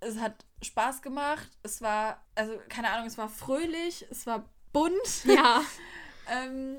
Es 0.00 0.18
hat 0.18 0.44
Spaß 0.62 1.00
gemacht. 1.00 1.48
Es 1.62 1.80
war, 1.80 2.22
also 2.34 2.52
keine 2.68 2.90
Ahnung, 2.90 3.06
es 3.06 3.16
war 3.16 3.28
fröhlich, 3.28 4.06
es 4.10 4.26
war 4.26 4.44
bunt. 4.72 5.24
Ja. 5.24 5.62
ähm, 6.30 6.76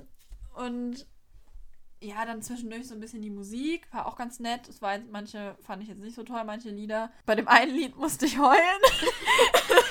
und 0.55 1.07
ja, 2.01 2.25
dann 2.25 2.41
zwischendurch 2.41 2.87
so 2.87 2.93
ein 2.93 2.99
bisschen 2.99 3.21
die 3.21 3.29
Musik, 3.29 3.87
war 3.91 4.05
auch 4.05 4.15
ganz 4.15 4.39
nett. 4.39 4.67
Es 4.67 4.81
war 4.81 4.97
manche 5.11 5.55
fand 5.61 5.81
ich 5.81 5.89
jetzt 5.89 6.01
nicht 6.01 6.15
so 6.15 6.23
toll, 6.23 6.43
manche 6.45 6.69
Lieder. 6.69 7.11
Bei 7.25 7.35
dem 7.35 7.47
einen 7.47 7.75
Lied 7.75 7.95
musste 7.95 8.25
ich 8.25 8.37
heulen. 8.37 8.59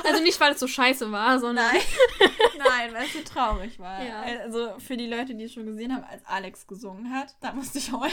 Also 0.07 0.23
nicht, 0.23 0.39
weil 0.39 0.53
es 0.53 0.61
so 0.61 0.67
scheiße 0.67 1.11
war, 1.13 1.41
sondern. 1.41 1.73
Nein, 1.73 1.83
Nein 2.59 2.93
weil 2.93 3.07
es 3.07 3.15
so 3.15 3.21
traurig 3.21 3.79
war. 3.79 4.05
Ja. 4.05 4.21
Also 4.21 4.79
für 4.79 4.99
die 4.99 5.07
Leute, 5.07 5.35
die 5.35 5.45
es 5.45 5.55
schon 5.55 5.65
gesehen 5.65 5.95
haben, 5.95 6.05
als 6.05 6.25
Alex 6.27 6.67
gesungen 6.67 7.11
hat, 7.11 7.35
da 7.41 7.55
musste 7.55 7.79
ich 7.79 7.91
heulen. 7.91 8.13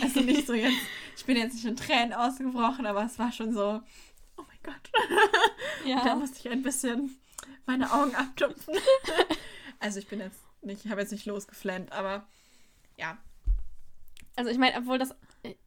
Also 0.00 0.20
nicht 0.20 0.48
so 0.48 0.52
jetzt, 0.52 0.76
ich 1.16 1.24
bin 1.24 1.36
jetzt 1.36 1.54
nicht 1.54 1.64
in 1.64 1.76
Tränen 1.76 2.12
ausgebrochen, 2.12 2.86
aber 2.86 3.04
es 3.04 3.20
war 3.20 3.30
schon 3.30 3.52
so, 3.52 3.80
oh 4.36 4.42
mein 4.46 4.58
Gott. 4.64 4.90
Ja. 5.86 6.04
Da 6.04 6.16
musste 6.16 6.38
ich 6.40 6.48
ein 6.48 6.62
bisschen 6.62 7.16
meine 7.66 7.92
Augen 7.92 8.14
abtupfen. 8.14 8.74
Also 9.78 10.00
ich 10.00 10.08
bin 10.08 10.20
jetzt 10.20 10.40
nicht, 10.62 10.84
ich 10.84 10.90
habe 10.90 11.00
jetzt 11.00 11.12
nicht 11.12 11.26
losgeflennt, 11.26 11.92
aber 11.92 12.26
ja. 12.96 13.18
Also 14.36 14.50
ich 14.50 14.58
meine, 14.58 14.78
obwohl 14.78 14.98
das, 14.98 15.14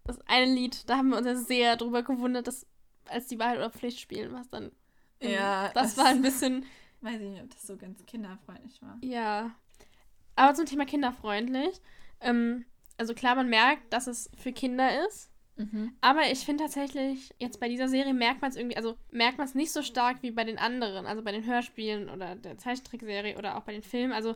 das 0.04 0.20
eine 0.28 0.52
Lied, 0.52 0.90
da 0.90 0.98
haben 0.98 1.10
wir 1.10 1.18
uns 1.18 1.28
ja 1.28 1.36
sehr 1.36 1.78
drüber 1.78 2.04
gewundert, 2.04 2.48
dass 2.48 2.66
als 3.08 3.28
die 3.28 3.40
Wahrheit 3.40 3.58
oder 3.58 3.70
Pflicht 3.70 4.00
spielen, 4.00 4.34
was 4.34 4.50
dann. 4.50 4.72
ja. 5.22 5.70
Das, 5.74 5.96
das 5.96 5.98
war 5.98 6.08
ein 6.08 6.22
bisschen. 6.22 6.66
Weiß 7.02 7.22
ich 7.22 7.30
nicht, 7.30 7.44
ob 7.44 7.50
das 7.52 7.68
so 7.68 7.78
ganz 7.78 8.04
kinderfreundlich 8.06 8.82
war. 8.82 8.98
Ja. 9.02 9.52
Aber 10.36 10.54
zum 10.56 10.66
Thema 10.66 10.86
kinderfreundlich. 10.86 11.80
Ähm, 12.20 12.66
also 12.98 13.14
klar, 13.14 13.36
man 13.36 13.50
merkt, 13.50 13.94
dass 13.94 14.08
es 14.08 14.30
für 14.38 14.52
Kinder 14.52 15.06
ist. 15.06 15.30
Mhm. 15.58 15.94
Aber 16.02 16.30
ich 16.32 16.40
finde 16.40 16.64
tatsächlich, 16.64 17.34
jetzt 17.40 17.60
bei 17.60 17.70
dieser 17.70 17.88
Serie 17.88 18.14
merkt 18.14 18.42
man 18.42 18.52
es 18.52 18.58
irgendwie, 18.58 18.76
also 18.76 18.98
merkt 19.12 19.38
man 19.38 19.48
es 19.48 19.56
nicht 19.56 19.72
so 19.72 19.84
stark 19.84 20.22
wie 20.22 20.32
bei 20.32 20.44
den 20.44 20.58
anderen, 20.58 21.06
also 21.06 21.22
bei 21.22 21.32
den 21.32 21.46
Hörspielen 21.46 22.10
oder 22.10 22.36
der 22.36 22.58
Zeichentrickserie 22.58 23.38
oder 23.38 23.58
auch 23.58 23.64
bei 23.64 23.72
den 23.72 23.84
Filmen. 23.84 24.12
Also 24.12 24.36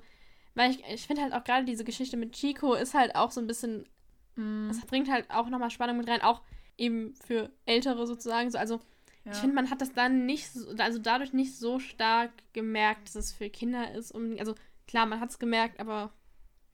weil 0.59 0.71
ich, 0.71 0.83
ich 0.93 1.07
finde 1.07 1.21
halt 1.21 1.31
auch 1.31 1.45
gerade 1.45 1.63
diese 1.63 1.85
Geschichte 1.85 2.17
mit 2.17 2.33
Chico 2.33 2.73
ist 2.73 2.93
halt 2.93 3.15
auch 3.15 3.31
so 3.31 3.39
ein 3.39 3.47
bisschen. 3.47 3.87
Mm. 4.35 4.69
Es 4.69 4.81
bringt 4.81 5.09
halt 5.09 5.31
auch 5.31 5.47
nochmal 5.47 5.71
Spannung 5.71 5.95
mit 5.95 6.09
rein, 6.09 6.21
auch 6.21 6.41
eben 6.77 7.15
für 7.15 7.49
Ältere 7.65 8.05
sozusagen. 8.05 8.51
So, 8.51 8.57
also 8.57 8.81
ja. 9.23 9.31
ich 9.31 9.37
finde, 9.37 9.55
man 9.55 9.69
hat 9.69 9.79
das 9.79 9.93
dann 9.93 10.25
nicht, 10.25 10.51
so, 10.51 10.69
also 10.77 10.99
dadurch 10.99 11.31
nicht 11.31 11.55
so 11.55 11.79
stark 11.79 12.31
gemerkt, 12.51 13.07
dass 13.07 13.15
es 13.15 13.31
für 13.31 13.49
Kinder 13.49 13.93
ist. 13.93 14.13
Also 14.13 14.53
klar, 14.85 15.05
man 15.05 15.21
hat 15.21 15.29
es 15.29 15.39
gemerkt, 15.39 15.79
aber 15.79 16.11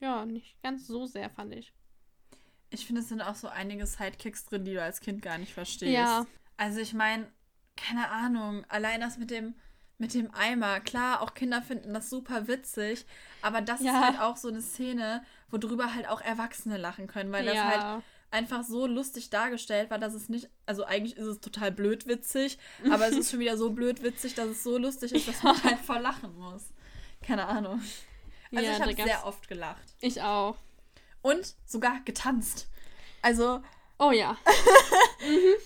ja, 0.00 0.26
nicht 0.26 0.60
ganz 0.64 0.88
so 0.88 1.06
sehr, 1.06 1.30
fand 1.30 1.54
ich. 1.54 1.72
Ich 2.70 2.86
finde, 2.86 3.02
es 3.02 3.08
sind 3.08 3.22
auch 3.22 3.36
so 3.36 3.46
einige 3.46 3.86
Sidekicks 3.86 4.46
drin, 4.46 4.64
die 4.64 4.74
du 4.74 4.82
als 4.82 5.00
Kind 5.00 5.22
gar 5.22 5.38
nicht 5.38 5.54
verstehst. 5.54 5.92
Ja. 5.92 6.26
Also 6.56 6.80
ich 6.80 6.92
meine, 6.92 7.30
keine 7.76 8.08
Ahnung, 8.10 8.64
allein 8.68 9.00
das 9.00 9.16
mit 9.16 9.30
dem 9.30 9.54
mit 9.98 10.14
dem 10.14 10.32
Eimer. 10.34 10.80
Klar, 10.80 11.22
auch 11.22 11.34
Kinder 11.34 11.62
finden 11.62 11.94
das 11.94 12.10
super 12.10 12.48
witzig, 12.48 13.06
aber 13.42 13.60
das 13.60 13.82
ja. 13.82 13.92
ist 13.92 14.04
halt 14.04 14.20
auch 14.20 14.36
so 14.36 14.48
eine 14.48 14.62
Szene, 14.62 15.24
worüber 15.50 15.94
halt 15.94 16.08
auch 16.08 16.20
Erwachsene 16.20 16.76
lachen 16.76 17.06
können, 17.06 17.32
weil 17.32 17.46
ja. 17.46 17.52
das 17.52 17.62
halt 17.64 18.02
einfach 18.30 18.64
so 18.64 18.86
lustig 18.86 19.30
dargestellt 19.30 19.90
war, 19.90 19.98
dass 19.98 20.14
es 20.14 20.28
nicht, 20.28 20.50
also 20.66 20.84
eigentlich 20.84 21.16
ist 21.16 21.26
es 21.26 21.40
total 21.40 21.72
blöd 21.72 22.06
witzig, 22.06 22.58
aber 22.90 23.08
es 23.08 23.16
ist 23.16 23.30
schon 23.30 23.40
wieder 23.40 23.56
so 23.56 23.70
blöd 23.70 24.02
witzig, 24.02 24.34
dass 24.34 24.48
es 24.48 24.62
so 24.62 24.78
lustig 24.78 25.12
ist, 25.12 25.28
dass 25.28 25.42
ja. 25.42 25.52
man 25.52 25.62
halt 25.62 25.78
voll 25.78 26.00
lachen 26.00 26.36
muss. 26.36 26.64
Keine 27.22 27.46
Ahnung. 27.46 27.80
Also 28.54 28.70
ich 28.70 28.80
habe 28.80 28.94
sehr 28.94 29.26
oft 29.26 29.48
gelacht. 29.48 29.82
Ich 30.00 30.22
auch. 30.22 30.56
Und 31.22 31.56
sogar 31.66 32.00
getanzt. 32.04 32.68
Also 33.22 33.60
Oh 33.98 34.10
ja. 34.10 34.36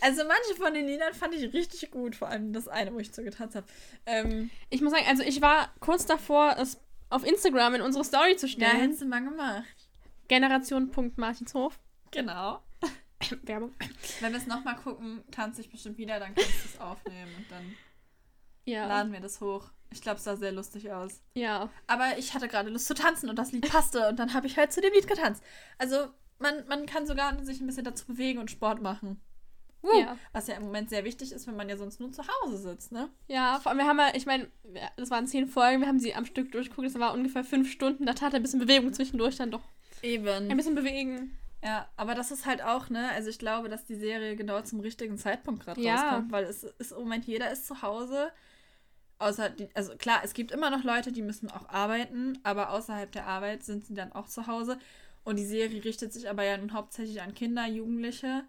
Also 0.00 0.22
manche 0.24 0.54
von 0.56 0.72
den 0.74 0.86
Liedern 0.86 1.12
fand 1.14 1.34
ich 1.34 1.52
richtig 1.52 1.90
gut, 1.90 2.16
vor 2.16 2.28
allem 2.28 2.52
das 2.52 2.68
eine, 2.68 2.92
wo 2.92 2.98
ich 2.98 3.12
so 3.12 3.22
getanzt 3.22 3.56
habe. 3.56 3.66
Ähm, 4.06 4.50
ich 4.70 4.80
muss 4.80 4.92
sagen, 4.92 5.04
also 5.08 5.22
ich 5.22 5.40
war 5.40 5.72
kurz 5.80 6.06
davor, 6.06 6.56
es 6.58 6.80
auf 7.10 7.24
Instagram 7.24 7.74
in 7.74 7.82
unsere 7.82 8.04
Story 8.04 8.36
zu 8.36 8.48
stellen. 8.48 8.76
Ja, 8.76 8.82
hättest 8.82 9.02
du 9.02 9.06
mal 9.06 9.22
gemacht. 9.22 9.64
Generation.martinshof. 10.28 11.78
Genau. 12.12 12.62
Werbung. 13.42 13.74
Wenn 14.20 14.32
wir 14.32 14.38
es 14.38 14.46
nochmal 14.46 14.76
gucken, 14.76 15.24
tanze 15.30 15.60
ich 15.60 15.70
bestimmt 15.70 15.98
wieder, 15.98 16.18
dann 16.20 16.34
kannst 16.34 16.64
du 16.64 16.68
es 16.68 16.80
aufnehmen 16.80 17.34
und 17.36 17.50
dann 17.50 17.76
ja. 18.64 18.86
laden 18.86 19.12
wir 19.12 19.20
das 19.20 19.40
hoch. 19.40 19.70
Ich 19.92 20.00
glaube, 20.00 20.18
es 20.18 20.24
sah 20.24 20.36
sehr 20.36 20.52
lustig 20.52 20.92
aus. 20.92 21.20
Ja. 21.34 21.68
Aber 21.88 22.16
ich 22.16 22.32
hatte 22.32 22.46
gerade 22.46 22.70
Lust 22.70 22.86
zu 22.86 22.94
tanzen 22.94 23.28
und 23.28 23.36
das 23.36 23.50
Lied 23.50 23.68
passte 23.68 24.08
und 24.08 24.18
dann 24.18 24.32
habe 24.34 24.46
ich 24.46 24.56
halt 24.56 24.72
zu 24.72 24.80
dem 24.80 24.92
Lied 24.92 25.08
getanzt. 25.08 25.42
Also 25.78 26.08
man, 26.38 26.66
man 26.68 26.86
kann 26.86 27.06
sogar 27.06 27.42
sich 27.44 27.60
ein 27.60 27.66
bisschen 27.66 27.84
dazu 27.84 28.06
bewegen 28.06 28.38
und 28.38 28.50
Sport 28.50 28.80
machen. 28.80 29.20
Uh, 29.82 29.98
ja. 29.98 30.16
Was 30.32 30.46
ja 30.46 30.56
im 30.56 30.64
Moment 30.64 30.90
sehr 30.90 31.04
wichtig 31.04 31.32
ist, 31.32 31.46
wenn 31.46 31.56
man 31.56 31.68
ja 31.68 31.76
sonst 31.76 32.00
nur 32.00 32.12
zu 32.12 32.22
Hause 32.22 32.58
sitzt, 32.58 32.92
ne? 32.92 33.08
Ja, 33.28 33.58
vor 33.62 33.70
allem, 33.70 33.78
wir 33.78 33.86
haben 33.86 33.98
ja, 33.98 34.12
ich 34.14 34.26
meine, 34.26 34.48
das 34.96 35.10
waren 35.10 35.26
zehn 35.26 35.46
Folgen, 35.46 35.80
wir 35.80 35.88
haben 35.88 35.98
sie 35.98 36.14
am 36.14 36.26
Stück 36.26 36.52
durchgeguckt, 36.52 36.86
das 36.86 36.98
war 36.98 37.14
ungefähr 37.14 37.44
fünf 37.44 37.70
Stunden, 37.70 38.04
da 38.04 38.12
tat 38.12 38.34
ein 38.34 38.42
bisschen 38.42 38.60
Bewegung 38.60 38.92
zwischendurch 38.92 39.36
dann 39.36 39.50
doch. 39.50 39.62
Eben. 40.02 40.50
Ein 40.50 40.56
bisschen 40.56 40.74
bewegen. 40.74 41.36
Ja, 41.62 41.88
aber 41.96 42.14
das 42.14 42.30
ist 42.30 42.46
halt 42.46 42.62
auch, 42.62 42.88
ne? 42.88 43.10
Also 43.10 43.28
ich 43.28 43.38
glaube, 43.38 43.68
dass 43.68 43.84
die 43.84 43.94
Serie 43.94 44.34
genau 44.36 44.60
zum 44.62 44.80
richtigen 44.80 45.18
Zeitpunkt 45.18 45.64
gerade 45.64 45.80
ja. 45.80 45.94
rauskommt, 45.94 46.32
weil 46.32 46.44
es 46.44 46.64
ist 46.64 46.92
im 46.92 46.98
Moment, 47.00 47.26
jeder 47.26 47.50
ist 47.50 47.66
zu 47.66 47.82
Hause. 47.82 48.32
Außer 49.18 49.50
die, 49.50 49.68
also 49.74 49.94
klar, 49.96 50.22
es 50.24 50.32
gibt 50.32 50.50
immer 50.50 50.70
noch 50.70 50.84
Leute, 50.84 51.12
die 51.12 51.20
müssen 51.20 51.50
auch 51.50 51.68
arbeiten, 51.68 52.38
aber 52.42 52.70
außerhalb 52.70 53.12
der 53.12 53.26
Arbeit 53.26 53.62
sind 53.62 53.84
sie 53.84 53.92
dann 53.92 54.12
auch 54.12 54.28
zu 54.28 54.46
Hause. 54.46 54.78
Und 55.24 55.36
die 55.38 55.44
Serie 55.44 55.84
richtet 55.84 56.14
sich 56.14 56.30
aber 56.30 56.44
ja 56.44 56.56
nun 56.56 56.72
hauptsächlich 56.72 57.20
an 57.20 57.34
Kinder, 57.34 57.66
Jugendliche. 57.66 58.44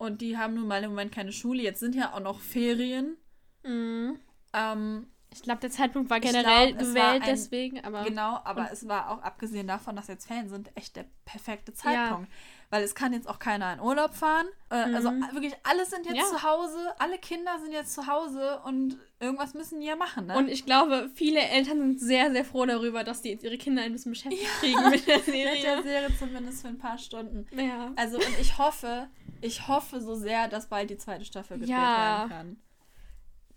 Und 0.00 0.22
die 0.22 0.38
haben 0.38 0.54
nun 0.54 0.66
mal 0.66 0.82
im 0.82 0.92
Moment 0.92 1.12
keine 1.12 1.30
Schule. 1.30 1.62
Jetzt 1.62 1.78
sind 1.78 1.94
ja 1.94 2.14
auch 2.14 2.20
noch 2.20 2.40
Ferien. 2.40 3.18
Mhm. 3.62 4.18
Ähm, 4.54 5.06
ich 5.30 5.42
glaube, 5.42 5.60
der 5.60 5.70
Zeitpunkt 5.70 6.08
war 6.08 6.20
generell 6.20 6.68
glaub, 6.68 6.78
gewählt, 6.78 7.22
ein, 7.22 7.26
deswegen, 7.26 7.84
aber. 7.84 8.04
Genau, 8.04 8.40
aber 8.44 8.72
es 8.72 8.88
war 8.88 9.10
auch 9.10 9.20
abgesehen 9.20 9.66
davon, 9.66 9.96
dass 9.96 10.08
jetzt 10.08 10.26
Ferien 10.26 10.48
sind, 10.48 10.74
echt 10.74 10.96
der 10.96 11.04
perfekte 11.26 11.74
Zeitpunkt. 11.74 12.30
Ja. 12.30 12.36
Weil 12.70 12.82
es 12.82 12.94
kann 12.94 13.12
jetzt 13.12 13.28
auch 13.28 13.38
keiner 13.38 13.74
in 13.74 13.80
Urlaub 13.80 14.14
fahren. 14.14 14.46
Äh, 14.70 14.76
also 14.76 15.10
mhm. 15.10 15.22
Also 15.22 15.34
wirklich, 15.34 15.54
alle 15.64 15.84
sind 15.84 16.06
jetzt 16.06 16.16
ja. 16.16 16.24
zu 16.24 16.44
Hause, 16.44 16.78
alle 16.98 17.18
Kinder 17.18 17.58
sind 17.60 17.72
jetzt 17.72 17.92
zu 17.92 18.06
Hause 18.06 18.58
und 18.64 18.96
irgendwas 19.20 19.54
müssen 19.54 19.80
die 19.80 19.86
ja 19.86 19.96
machen, 19.96 20.26
ne? 20.26 20.36
Und 20.36 20.48
ich 20.48 20.64
glaube, 20.64 21.10
viele 21.14 21.40
Eltern 21.40 21.78
sind 21.78 22.00
sehr, 22.00 22.32
sehr 22.32 22.44
froh 22.44 22.64
darüber, 22.64 23.04
dass 23.04 23.22
die 23.22 23.28
jetzt 23.28 23.44
ihre 23.44 23.58
Kinder 23.58 23.82
ein 23.82 23.92
bisschen 23.92 24.12
beschäftigt 24.12 24.42
ja. 24.42 24.58
kriegen 24.58 24.90
mit 24.90 25.06
der 25.06 25.20
Serie. 25.20 25.52
mit 25.54 25.62
der 25.62 25.82
Serie 25.82 26.18
zumindest 26.18 26.62
für 26.62 26.68
ein 26.68 26.78
paar 26.78 26.98
Stunden. 26.98 27.46
Ja. 27.56 27.92
Also 27.96 28.16
und 28.16 28.38
ich 28.40 28.56
hoffe, 28.58 29.08
ich 29.40 29.68
hoffe 29.68 30.00
so 30.00 30.14
sehr, 30.14 30.48
dass 30.48 30.68
bald 30.68 30.90
die 30.90 30.96
zweite 30.96 31.24
Staffel 31.24 31.58
gedreht 31.58 31.76
ja. 31.76 32.28
werden 32.28 32.30
kann. 32.30 32.56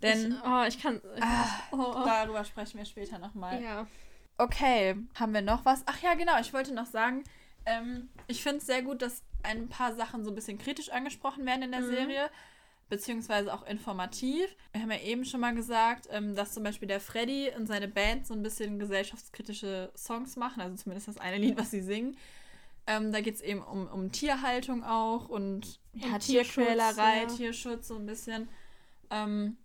Denn. 0.01 0.31
Ich, 0.33 0.43
oh, 0.45 0.63
ich 0.67 0.81
kann. 0.81 1.01
Ah, 1.21 1.45
oh, 1.71 1.77
oh. 1.77 2.05
Darüber 2.05 2.43
sprechen 2.43 2.77
wir 2.77 2.85
später 2.85 3.17
nochmal. 3.17 3.61
Ja. 3.63 3.87
Okay, 4.37 4.95
haben 5.15 5.33
wir 5.33 5.41
noch 5.41 5.63
was? 5.63 5.83
Ach 5.85 6.01
ja, 6.01 6.15
genau, 6.15 6.39
ich 6.39 6.53
wollte 6.53 6.73
noch 6.73 6.87
sagen, 6.87 7.23
ähm, 7.65 8.09
ich 8.27 8.43
finde 8.43 8.57
es 8.57 8.65
sehr 8.65 8.81
gut, 8.81 9.01
dass 9.01 9.23
ein 9.43 9.69
paar 9.69 9.93
Sachen 9.93 10.25
so 10.25 10.31
ein 10.31 10.35
bisschen 10.35 10.57
kritisch 10.57 10.89
angesprochen 10.89 11.45
werden 11.45 11.63
in 11.63 11.71
der 11.71 11.81
mhm. 11.81 11.89
Serie, 11.89 12.29
beziehungsweise 12.93 13.51
auch 13.51 13.65
informativ. 13.65 14.55
Wir 14.71 14.81
haben 14.83 14.91
ja 14.91 14.99
eben 14.99 15.25
schon 15.25 15.39
mal 15.39 15.55
gesagt, 15.55 16.07
ähm, 16.11 16.35
dass 16.35 16.53
zum 16.53 16.63
Beispiel 16.63 16.87
der 16.87 16.99
Freddy 16.99 17.49
und 17.57 17.65
seine 17.65 17.87
Band 17.87 18.27
so 18.27 18.35
ein 18.35 18.43
bisschen 18.43 18.77
gesellschaftskritische 18.77 19.91
Songs 19.97 20.35
machen, 20.35 20.61
also 20.61 20.75
zumindest 20.75 21.07
das 21.07 21.17
eine 21.17 21.37
Lied, 21.39 21.57
was 21.57 21.71
sie 21.71 21.81
singen. 21.81 22.15
Ähm, 22.85 23.11
da 23.11 23.21
geht 23.21 23.35
es 23.35 23.41
eben 23.41 23.63
um, 23.63 23.87
um 23.87 24.11
Tierhaltung 24.11 24.83
auch 24.83 25.27
und 25.27 25.79
ja, 25.93 26.19
Tierquälerei, 26.19 27.21
ja. 27.21 27.25
Tierschutz 27.27 27.87
so 27.87 27.95
ein 27.95 28.05
bisschen. 28.05 28.47
Ähm, 29.09 29.57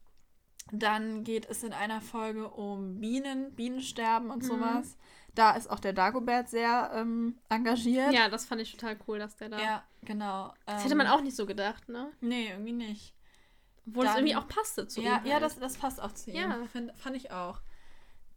dann 0.73 1.25
geht 1.25 1.49
es 1.51 1.63
in 1.63 1.73
einer 1.73 2.01
Folge 2.01 2.49
um 2.49 3.01
Bienen, 3.01 3.53
Bienensterben 3.55 4.31
und 4.31 4.43
mhm. 4.43 4.47
sowas. 4.47 4.97
Da 5.35 5.53
ist 5.53 5.71
auch 5.71 5.81
der 5.81 5.93
Dagobert 5.93 6.49
sehr 6.49 6.91
ähm, 6.95 7.39
engagiert. 7.49 8.13
Ja, 8.13 8.29
das 8.29 8.47
fand 8.47 8.63
ich 8.63 8.73
total 8.73 8.97
cool, 9.07 9.19
dass 9.19 9.37
der 9.37 9.51
da. 9.51 9.61
Ja, 9.61 9.85
genau. 10.03 10.55
Das 10.67 10.85
hätte 10.85 10.95
man 10.95 11.07
auch 11.07 11.21
nicht 11.21 11.37
so 11.37 11.45
gedacht, 11.45 11.89
ne? 11.89 12.11
Nee, 12.21 12.49
irgendwie 12.51 12.73
nicht. 12.73 13.15
Obwohl 13.89 14.07
es 14.07 14.15
irgendwie 14.15 14.37
auch 14.37 14.49
passte 14.49 14.87
zu 14.87 15.01
ja, 15.01 15.19
ihm. 15.19 15.27
Ja, 15.27 15.35
halt. 15.35 15.43
das, 15.43 15.59
das 15.59 15.77
passt 15.77 16.01
auch 16.01 16.13
zu 16.13 16.31
ihm. 16.31 16.37
Ja. 16.37 16.65
Find, 16.71 16.93
fand 16.97 17.17
ich 17.17 17.31
auch. 17.31 17.61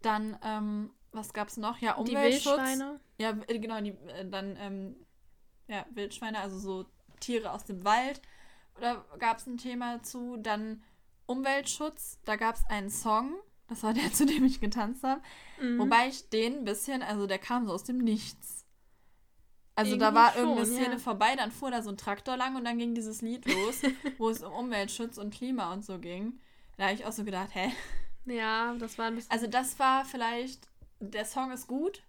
Dann, 0.01 0.37
ähm, 0.43 0.91
was 1.11 1.33
gab's 1.33 1.57
noch? 1.57 1.77
Ja, 1.79 1.95
Umweltschutz. 1.95 2.43
Die 2.43 2.49
Wildschweine. 2.49 2.99
Ja, 3.17 3.37
äh, 3.47 3.59
genau, 3.59 3.81
die, 3.81 3.91
äh, 4.07 4.29
dann, 4.29 4.57
ähm, 4.59 4.95
ja, 5.67 5.85
Wildschweine, 5.91 6.39
also 6.39 6.57
so 6.57 6.85
Tiere 7.19 7.51
aus 7.51 7.65
dem 7.65 7.83
Wald. 7.83 8.21
Oder 8.77 9.05
gab 9.19 9.37
es 9.37 9.47
ein 9.47 9.57
Thema 9.57 10.01
zu? 10.03 10.37
Dann 10.37 10.83
Umweltschutz, 11.25 12.19
da 12.25 12.35
gab 12.35 12.55
es 12.55 12.65
einen 12.67 12.89
Song, 12.89 13.35
das 13.67 13.83
war 13.83 13.93
der, 13.93 14.11
zu 14.13 14.25
dem 14.25 14.43
ich 14.43 14.59
getanzt 14.59 15.03
habe. 15.03 15.21
Mhm. 15.61 15.79
Wobei 15.79 16.07
ich 16.07 16.29
den 16.29 16.59
ein 16.59 16.65
bisschen, 16.65 17.01
also 17.01 17.27
der 17.27 17.39
kam 17.39 17.65
so 17.65 17.73
aus 17.73 17.83
dem 17.83 17.97
Nichts. 17.97 18.65
Also 19.75 19.95
da 19.95 20.07
Irgendwie 20.07 20.15
war 20.19 20.31
schon, 20.33 20.41
irgendeine 20.41 20.65
Szene 20.67 20.91
ja. 20.93 20.97
vorbei, 20.99 21.35
dann 21.35 21.51
fuhr 21.51 21.71
da 21.71 21.81
so 21.81 21.89
ein 21.89 21.97
Traktor 21.97 22.35
lang 22.37 22.55
und 22.55 22.65
dann 22.65 22.77
ging 22.77 22.93
dieses 22.93 23.21
Lied 23.21 23.45
los, 23.45 23.81
wo 24.17 24.29
es 24.29 24.43
um 24.43 24.51
Umweltschutz 24.53 25.17
und 25.17 25.33
Klima 25.33 25.71
und 25.73 25.85
so 25.85 25.97
ging. 25.97 26.39
Da 26.77 26.85
habe 26.85 26.93
ich 26.93 27.05
auch 27.05 27.11
so 27.11 27.23
gedacht, 27.23 27.49
hä? 27.53 27.71
Ja, 28.25 28.73
das 28.75 28.97
war 28.97 29.05
ein 29.07 29.15
bisschen. 29.15 29.31
Also 29.31 29.47
das 29.47 29.79
war 29.79 30.05
vielleicht, 30.05 30.67
der 30.99 31.25
Song 31.25 31.51
ist 31.51 31.67
gut, 31.67 32.03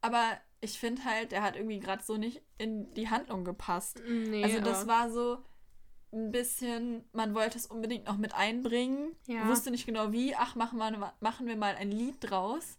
aber 0.00 0.24
ich 0.60 0.78
finde 0.78 1.04
halt, 1.04 1.32
der 1.32 1.42
hat 1.42 1.56
irgendwie 1.56 1.80
gerade 1.80 2.02
so 2.02 2.16
nicht 2.16 2.42
in 2.58 2.92
die 2.94 3.08
Handlung 3.10 3.44
gepasst. 3.44 4.00
nee, 4.06 4.42
also 4.44 4.60
das 4.60 4.86
war 4.86 5.10
so 5.10 5.38
ein 6.12 6.30
bisschen, 6.30 7.04
man 7.12 7.34
wollte 7.34 7.56
es 7.58 7.66
unbedingt 7.66 8.06
noch 8.06 8.18
mit 8.18 8.34
einbringen, 8.34 9.16
Ja. 9.26 9.48
wusste 9.48 9.70
nicht 9.70 9.86
genau 9.86 10.12
wie, 10.12 10.34
ach, 10.36 10.54
machen 10.56 10.78
wir, 10.78 11.12
machen 11.20 11.46
wir 11.46 11.56
mal 11.56 11.74
ein 11.74 11.90
Lied 11.90 12.16
draus 12.20 12.78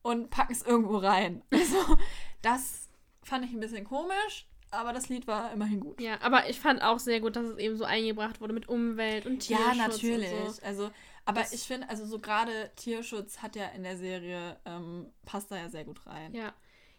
und 0.00 0.30
packen 0.30 0.52
es 0.52 0.62
irgendwo 0.62 0.96
rein. 0.96 1.42
Also 1.52 1.96
das 2.40 2.81
fand 3.22 3.44
ich 3.44 3.52
ein 3.52 3.60
bisschen 3.60 3.84
komisch, 3.84 4.46
aber 4.70 4.92
das 4.92 5.08
Lied 5.08 5.26
war 5.26 5.52
immerhin 5.52 5.80
gut. 5.80 6.00
Ja, 6.00 6.20
aber 6.22 6.48
ich 6.48 6.58
fand 6.60 6.82
auch 6.82 6.98
sehr 6.98 7.20
gut, 7.20 7.36
dass 7.36 7.44
es 7.46 7.58
eben 7.58 7.76
so 7.76 7.84
eingebracht 7.84 8.40
wurde 8.40 8.52
mit 8.54 8.68
Umwelt 8.68 9.26
und 9.26 9.46
Ja, 9.48 9.58
Tierschutz 9.72 10.02
natürlich. 10.02 10.32
Und 10.32 10.54
so. 10.56 10.62
Also, 10.62 10.90
aber 11.24 11.40
Das- 11.40 11.52
ich 11.52 11.62
finde, 11.62 11.88
also 11.88 12.04
so 12.06 12.18
gerade 12.18 12.70
Tierschutz 12.76 13.38
hat 13.42 13.54
ja 13.56 13.66
in 13.68 13.82
der 13.82 13.96
Serie, 13.96 14.58
ähm, 14.64 15.06
passt 15.24 15.50
da 15.50 15.56
ja 15.56 15.68
sehr 15.68 15.84
gut 15.84 16.06
rein. 16.06 16.34
Ja. 16.34 16.52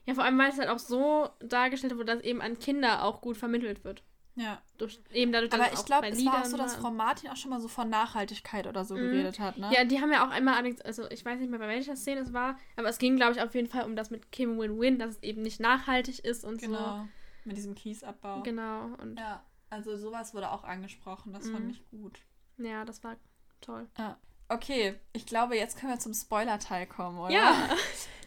Ja, 0.05 0.13
vor 0.15 0.23
allem, 0.25 0.37
weil 0.37 0.49
es 0.51 0.57
halt 0.59 0.67
auch 0.69 0.79
so 0.79 1.29
dargestellt 1.39 1.95
wurde, 1.95 2.13
dass 2.15 2.21
eben 2.23 2.41
an 2.41 2.59
Kinder 2.59 3.03
auch 3.05 3.21
gut 3.21 3.37
vermittelt 3.37 3.83
wird. 3.85 4.03
Ja. 4.35 4.61
Durch, 4.79 4.99
eben 5.13 5.31
dadurch, 5.31 5.53
Aber 5.53 5.71
ich 5.73 5.85
glaube, 5.85 6.07
es 6.07 6.25
war 6.25 6.33
auch 6.33 6.35
Liedern 6.37 6.49
so, 6.49 6.57
dass. 6.57 6.75
Frau 6.75 6.89
Martin 6.91 7.29
auch 7.29 7.35
schon 7.35 7.51
mal 7.51 7.59
so 7.59 7.67
von 7.67 7.89
Nachhaltigkeit 7.89 8.65
oder 8.67 8.83
so 8.83 8.95
Mhm. 8.95 8.99
geredet 9.11 9.39
hat, 9.39 9.57
ne? 9.57 9.69
Ja, 9.73 9.83
die 9.85 10.01
haben 10.01 10.11
ja 10.11 10.25
auch 10.25 10.31
einmal, 10.31 10.55
also 10.83 11.09
ich 11.11 11.23
weiß 11.23 11.39
nicht 11.39 11.49
mehr, 11.49 11.59
bei 11.59 11.67
welcher 11.67 11.95
Szene 11.95 12.21
es 12.21 12.33
war, 12.33 12.57
aber 12.75 12.89
es 12.89 12.97
ging, 12.97 13.15
glaube 13.15 13.33
ich, 13.33 13.41
auf 13.41 13.53
jeden 13.53 13.67
Fall 13.67 13.85
um 13.85 13.95
das 13.95 14.09
mit 14.09 14.31
Kim 14.31 14.57
Win-Win, 14.59 14.97
dass 14.97 15.11
es 15.17 15.23
eben 15.23 15.41
nicht 15.43 15.59
nachhaltig 15.59 16.19
ist 16.25 16.43
und 16.43 16.59
genau. 16.59 17.07
Mit 17.45 17.57
diesem 17.57 17.75
Kiesabbau. 17.75 18.37
so. 18.37 18.43
Genau. 18.43 18.85
Und 19.01 19.19
ja, 19.19 19.23
Ja, 19.25 19.43
also 19.69 19.97
sowas 19.97 20.33
wurde 20.33 20.49
auch 20.51 20.63
angesprochen. 20.63 21.33
Das 21.33 21.49
fand 21.49 21.65
Mhm. 21.65 21.69
ich 21.71 21.89
gut. 21.91 22.19
das 22.57 23.03
war 23.03 23.17
toll. 23.61 23.87
Ja. 23.97 24.17
Okay, 24.49 24.95
ich 25.13 25.25
glaube, 25.25 25.55
jetzt 25.55 25.77
können 25.77 25.93
wir 25.93 25.99
zum 25.99 26.13
Spoiler-Teil 26.13 26.85
kommen, 26.87 27.19
oder? 27.19 27.33
Ja. 27.33 27.69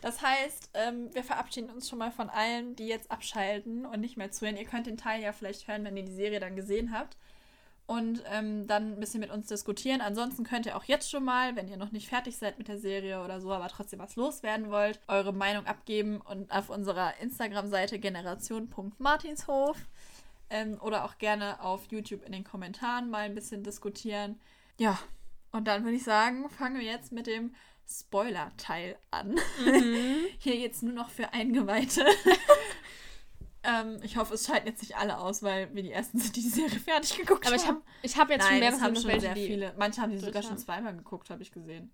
Das 0.02 0.22
heißt, 0.22 0.70
ähm, 0.74 1.12
wir 1.14 1.24
verabschieden 1.24 1.70
uns 1.70 1.88
schon 1.88 1.98
mal 1.98 2.12
von 2.12 2.30
allen, 2.30 2.76
die 2.76 2.86
jetzt 2.86 3.10
abschalten 3.10 3.86
und 3.86 4.00
nicht 4.00 4.16
mehr 4.16 4.30
zuhören. 4.30 4.56
Ihr 4.56 4.66
könnt 4.66 4.86
den 4.86 4.98
Teil 4.98 5.20
ja 5.20 5.32
vielleicht 5.32 5.66
hören, 5.66 5.82
wenn 5.84 5.96
ihr 5.96 6.04
die 6.04 6.14
Serie 6.14 6.38
dann 6.38 6.54
gesehen 6.54 6.92
habt. 6.92 7.16
Und 7.86 8.22
ähm, 8.30 8.68
dann 8.68 8.92
ein 8.92 9.00
bisschen 9.00 9.18
mit 9.18 9.30
uns 9.30 9.48
diskutieren. 9.48 10.00
Ansonsten 10.00 10.44
könnt 10.44 10.66
ihr 10.66 10.76
auch 10.76 10.84
jetzt 10.84 11.10
schon 11.10 11.24
mal, 11.24 11.56
wenn 11.56 11.66
ihr 11.66 11.76
noch 11.76 11.90
nicht 11.90 12.08
fertig 12.08 12.36
seid 12.36 12.58
mit 12.58 12.68
der 12.68 12.78
Serie 12.78 13.24
oder 13.24 13.40
so, 13.40 13.52
aber 13.52 13.66
trotzdem 13.68 13.98
was 13.98 14.14
loswerden 14.14 14.70
wollt, 14.70 15.00
eure 15.08 15.32
Meinung 15.32 15.66
abgeben 15.66 16.20
und 16.20 16.52
auf 16.52 16.68
unserer 16.68 17.18
Instagram-Seite 17.20 17.98
generation.martinshof 17.98 19.76
ähm, 20.50 20.78
oder 20.80 21.04
auch 21.04 21.18
gerne 21.18 21.60
auf 21.60 21.86
YouTube 21.90 22.24
in 22.24 22.32
den 22.32 22.44
Kommentaren 22.44 23.10
mal 23.10 23.24
ein 23.24 23.34
bisschen 23.34 23.62
diskutieren. 23.62 24.38
Ja, 24.78 24.98
und 25.56 25.64
dann 25.66 25.84
würde 25.84 25.96
ich 25.96 26.04
sagen, 26.04 26.48
fangen 26.50 26.76
wir 26.78 26.84
jetzt 26.86 27.12
mit 27.12 27.26
dem 27.26 27.54
Spoiler-Teil 27.88 28.96
an. 29.10 29.36
Mhm. 29.64 30.26
Hier 30.38 30.56
jetzt 30.56 30.82
nur 30.82 30.92
noch 30.92 31.10
für 31.10 31.32
Eingeweihte. 31.32 32.04
ähm, 33.62 33.98
ich 34.02 34.16
hoffe, 34.16 34.34
es 34.34 34.46
schalten 34.46 34.68
jetzt 34.68 34.82
nicht 34.82 34.96
alle 34.96 35.18
aus, 35.18 35.42
weil 35.42 35.74
wir 35.74 35.82
die 35.82 35.92
ersten 35.92 36.18
sind, 36.18 36.36
die 36.36 36.42
die 36.42 36.48
Serie 36.48 36.78
fertig 36.78 37.16
geguckt 37.16 37.46
Aber 37.46 37.56
ich 37.56 37.62
haben. 37.66 37.76
habe 37.76 37.82
ich 38.02 38.16
hab 38.16 38.30
jetzt 38.30 38.42
schon 38.44 38.52
Nein, 38.52 38.60
mehr 38.60 38.70
das 38.72 38.80
haben 38.80 38.96
schon 38.96 39.20
sehr 39.20 39.34
viele. 39.34 39.74
Manche 39.78 40.00
haben 40.00 40.10
die 40.12 40.18
sogar 40.18 40.42
schon 40.42 40.52
haben. 40.52 40.58
zweimal 40.58 40.96
geguckt, 40.96 41.30
habe 41.30 41.42
ich 41.42 41.52
gesehen. 41.52 41.90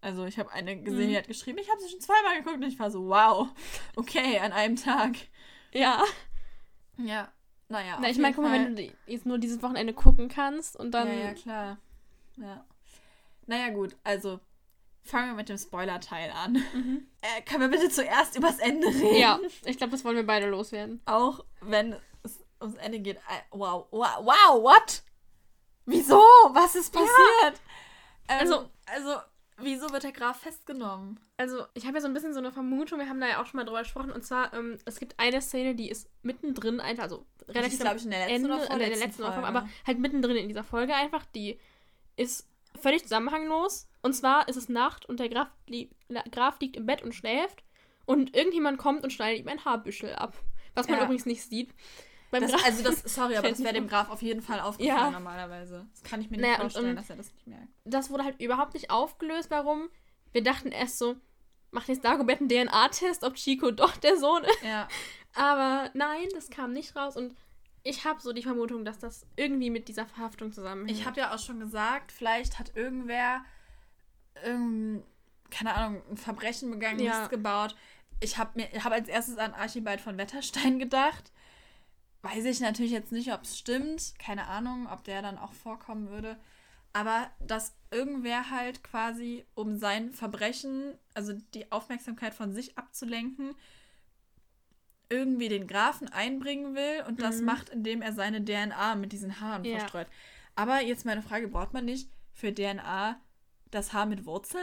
Also 0.00 0.24
ich 0.26 0.38
habe 0.38 0.52
eine 0.52 0.80
gesehen, 0.82 1.06
Mhm. 1.06 1.08
die 1.10 1.16
hat 1.16 1.28
geschrieben, 1.28 1.58
ich 1.58 1.70
habe 1.70 1.80
sie 1.80 1.88
schon 1.88 2.00
zweimal 2.00 2.36
geguckt 2.36 2.56
und 2.56 2.62
ich 2.64 2.78
war 2.78 2.90
so, 2.90 3.06
wow, 3.08 3.48
okay, 3.96 4.38
an 4.38 4.52
einem 4.52 4.76
Tag. 4.76 5.16
Ja. 5.72 6.02
Ja, 6.98 7.32
naja. 7.68 7.98
Na, 8.00 8.08
ich 8.10 8.18
meine, 8.18 8.34
guck 8.34 8.44
mal, 8.44 8.52
wenn 8.52 8.76
du 8.76 8.92
jetzt 9.06 9.24
nur 9.26 9.38
dieses 9.38 9.62
Wochenende 9.62 9.94
gucken 9.94 10.28
kannst 10.28 10.76
und 10.76 10.92
dann. 10.92 11.08
ja, 11.08 11.14
ja, 11.14 11.34
klar. 11.34 11.78
Ja. 12.36 12.64
Naja, 13.46 13.68
gut, 13.70 13.96
also 14.04 14.40
fangen 15.02 15.28
wir 15.30 15.34
mit 15.34 15.48
dem 15.48 15.58
Spoiler-Teil 15.58 16.30
an. 16.30 16.52
Mhm. 16.72 17.06
Äh, 17.20 17.42
können 17.42 17.60
wir 17.60 17.68
bitte 17.68 17.90
zuerst 17.90 18.36
übers 18.36 18.58
Ende 18.58 18.86
reden? 18.88 19.16
Ja, 19.16 19.38
ich 19.66 19.76
glaube, 19.76 19.90
das 19.92 20.04
wollen 20.04 20.16
wir 20.16 20.26
beide 20.26 20.48
loswerden. 20.48 21.00
Auch 21.04 21.44
wenn 21.60 21.94
es 22.22 22.42
ums 22.60 22.76
Ende 22.76 23.00
geht. 23.00 23.16
Äh, 23.16 23.20
Wow, 23.50 23.86
wow, 23.90 24.18
wow, 24.20 24.62
what? 24.62 25.02
Wieso? 25.86 26.16
Was 26.52 26.74
ist 26.74 26.92
passiert? 26.92 27.60
Ähm, 28.28 28.38
Also- 28.40 28.70
also, 28.86 29.16
wieso 29.58 29.90
wird 29.90 30.04
der 30.04 30.12
Graf 30.12 30.40
festgenommen? 30.40 31.20
Also, 31.36 31.66
ich 31.74 31.84
habe 31.84 31.96
ja 31.96 32.00
so 32.00 32.06
ein 32.08 32.14
bisschen 32.14 32.32
so 32.32 32.38
eine 32.38 32.52
Vermutung, 32.52 32.98
wir 32.98 33.08
haben 33.08 33.20
da 33.20 33.28
ja 33.28 33.42
auch 33.42 33.46
schon 33.46 33.58
mal 33.58 33.64
drüber 33.64 33.80
gesprochen, 33.80 34.10
und 34.10 34.24
zwar, 34.24 34.54
ähm, 34.54 34.78
es 34.86 34.98
gibt 34.98 35.18
eine 35.18 35.42
Szene, 35.42 35.74
die 35.74 35.90
ist 35.90 36.08
mittendrin 36.22 36.80
einfach, 36.80 37.02
also 37.04 37.26
relativ 37.48 37.80
glaub 37.80 37.96
ich, 37.96 38.04
in 38.04 38.10
der 38.10 38.20
letzten 38.20 38.34
Ende, 38.36 38.48
oder 38.48 38.54
in 38.56 38.60
der 38.60 38.76
vorletzten 38.78 39.00
letzten 39.04 39.22
Folge, 39.22 39.34
Folge. 39.42 39.48
aber 39.48 39.68
halt 39.86 39.98
mittendrin 39.98 40.36
in 40.36 40.48
dieser 40.48 40.64
Folge 40.64 40.94
einfach, 40.94 41.26
die 41.34 41.58
ist 42.16 42.48
völlig 42.80 43.02
zusammenhanglos. 43.02 43.88
Und 44.02 44.12
zwar 44.14 44.48
ist 44.48 44.56
es 44.56 44.68
Nacht 44.68 45.06
und 45.06 45.20
der 45.20 45.28
Graf, 45.28 45.48
li 45.66 45.90
Graf 46.30 46.60
liegt 46.60 46.76
im 46.76 46.86
Bett 46.86 47.02
und 47.02 47.14
schläft 47.14 47.64
und 48.04 48.36
irgendjemand 48.36 48.78
kommt 48.78 49.02
und 49.04 49.12
schneidet 49.12 49.40
ihm 49.40 49.48
ein 49.48 49.64
Haarbüschel 49.64 50.14
ab. 50.14 50.34
Was 50.74 50.88
man 50.88 50.98
Ja. 50.98 51.04
übrigens 51.04 51.24
nicht 51.26 51.42
sieht. 51.42 51.72
Beim 52.30 52.42
Das, 52.42 52.52
also, 52.64 52.82
das, 52.82 53.00
sorry, 53.14 53.36
aber 53.36 53.48
das 53.48 53.62
wäre 53.62 53.74
dem 53.74 53.86
Graf 53.86 54.10
auf 54.10 54.20
jeden 54.20 54.42
Fall 54.42 54.58
aufgefallen 54.60 54.98
Ja. 54.98 55.10
normalerweise. 55.10 55.86
Das 55.92 56.02
kann 56.02 56.20
ich 56.20 56.30
mir 56.30 56.36
nicht 56.36 56.42
Naja, 56.42 56.54
und, 56.56 56.60
vorstellen, 56.62 56.88
ähm, 56.90 56.96
dass 56.96 57.08
er 57.10 57.16
das 57.16 57.32
nicht 57.32 57.46
merkt. 57.46 57.68
das 57.84 58.10
wurde 58.10 58.24
halt 58.24 58.40
überhaupt 58.40 58.74
nicht 58.74 58.90
aufgelöst, 58.90 59.50
warum. 59.50 59.88
Wir 60.32 60.42
dachten 60.42 60.72
erst 60.72 60.98
so, 60.98 61.14
macht 61.70 61.88
jetzt 61.88 62.04
Dagobert 62.04 62.40
einen 62.40 62.48
DNA-Test, 62.48 63.22
ob 63.22 63.34
Chico 63.36 63.70
doch 63.70 63.96
der 63.96 64.16
Sohn 64.16 64.42
ist. 64.44 64.62
Ja. 64.62 64.88
Aber 65.34 65.90
nein, 65.94 66.26
das 66.34 66.50
kam 66.50 66.72
nicht 66.72 66.94
raus 66.96 67.16
und 67.16 67.34
ich 67.84 68.06
habe 68.06 68.20
so 68.20 68.32
die 68.32 68.42
Vermutung, 68.42 68.84
dass 68.84 68.98
das 68.98 69.26
irgendwie 69.36 69.68
mit 69.68 69.88
dieser 69.88 70.06
Verhaftung 70.06 70.52
zusammenhängt. 70.52 70.98
Ich 70.98 71.06
habe 71.06 71.20
ja 71.20 71.34
auch 71.34 71.38
schon 71.38 71.60
gesagt, 71.60 72.10
vielleicht 72.10 72.58
hat 72.58 72.74
irgendwer, 72.74 73.44
irgend, 74.42 75.04
keine 75.50 75.74
Ahnung, 75.74 76.02
ein 76.10 76.16
Verbrechen 76.16 76.70
begangen, 76.70 76.98
Ja. 76.98 77.20
Mist 77.20 77.30
gebaut. 77.30 77.76
Ich 78.20 78.38
habe 78.38 78.52
mir, 78.54 78.84
habe 78.84 78.94
als 78.94 79.08
erstes 79.08 79.36
an 79.36 79.52
Archibald 79.52 80.00
von 80.00 80.16
Wetterstein 80.16 80.78
gedacht. 80.80 81.30
Weiß 82.22 82.46
ich 82.46 82.60
natürlich 82.60 82.92
jetzt 82.92 83.12
nicht, 83.12 83.34
ob 83.34 83.42
es 83.42 83.58
stimmt. 83.58 84.14
Keine 84.18 84.46
Ahnung, 84.46 84.88
ob 84.90 85.04
der 85.04 85.20
dann 85.20 85.36
auch 85.36 85.52
vorkommen 85.52 86.08
würde. 86.08 86.38
Aber 86.94 87.30
dass 87.38 87.76
irgendwer 87.90 88.50
halt 88.50 88.82
quasi, 88.82 89.44
um 89.54 89.76
sein 89.76 90.12
Verbrechen, 90.14 90.96
also 91.12 91.34
die 91.52 91.70
Aufmerksamkeit 91.70 92.32
von 92.32 92.54
sich 92.54 92.78
abzulenken, 92.78 93.54
irgendwie 95.14 95.48
den 95.48 95.66
Grafen 95.66 96.08
einbringen 96.08 96.74
will 96.74 97.04
und 97.06 97.20
das 97.22 97.38
Mhm. 97.38 97.44
macht, 97.46 97.68
indem 97.70 98.02
er 98.02 98.12
seine 98.12 98.44
DNA 98.44 98.94
mit 98.96 99.12
diesen 99.12 99.40
Haaren 99.40 99.64
Ja. 99.64 99.78
verstreut. 99.78 100.06
Aber 100.56 100.80
jetzt 100.82 101.04
meine 101.04 101.22
Frage, 101.22 101.48
braucht 101.48 101.72
man 101.72 101.84
nicht 101.84 102.08
für 102.32 102.52
DNA 102.54 103.20
das 103.70 103.92
Haar 103.92 104.06
mit 104.06 104.24
Wurzel? 104.26 104.60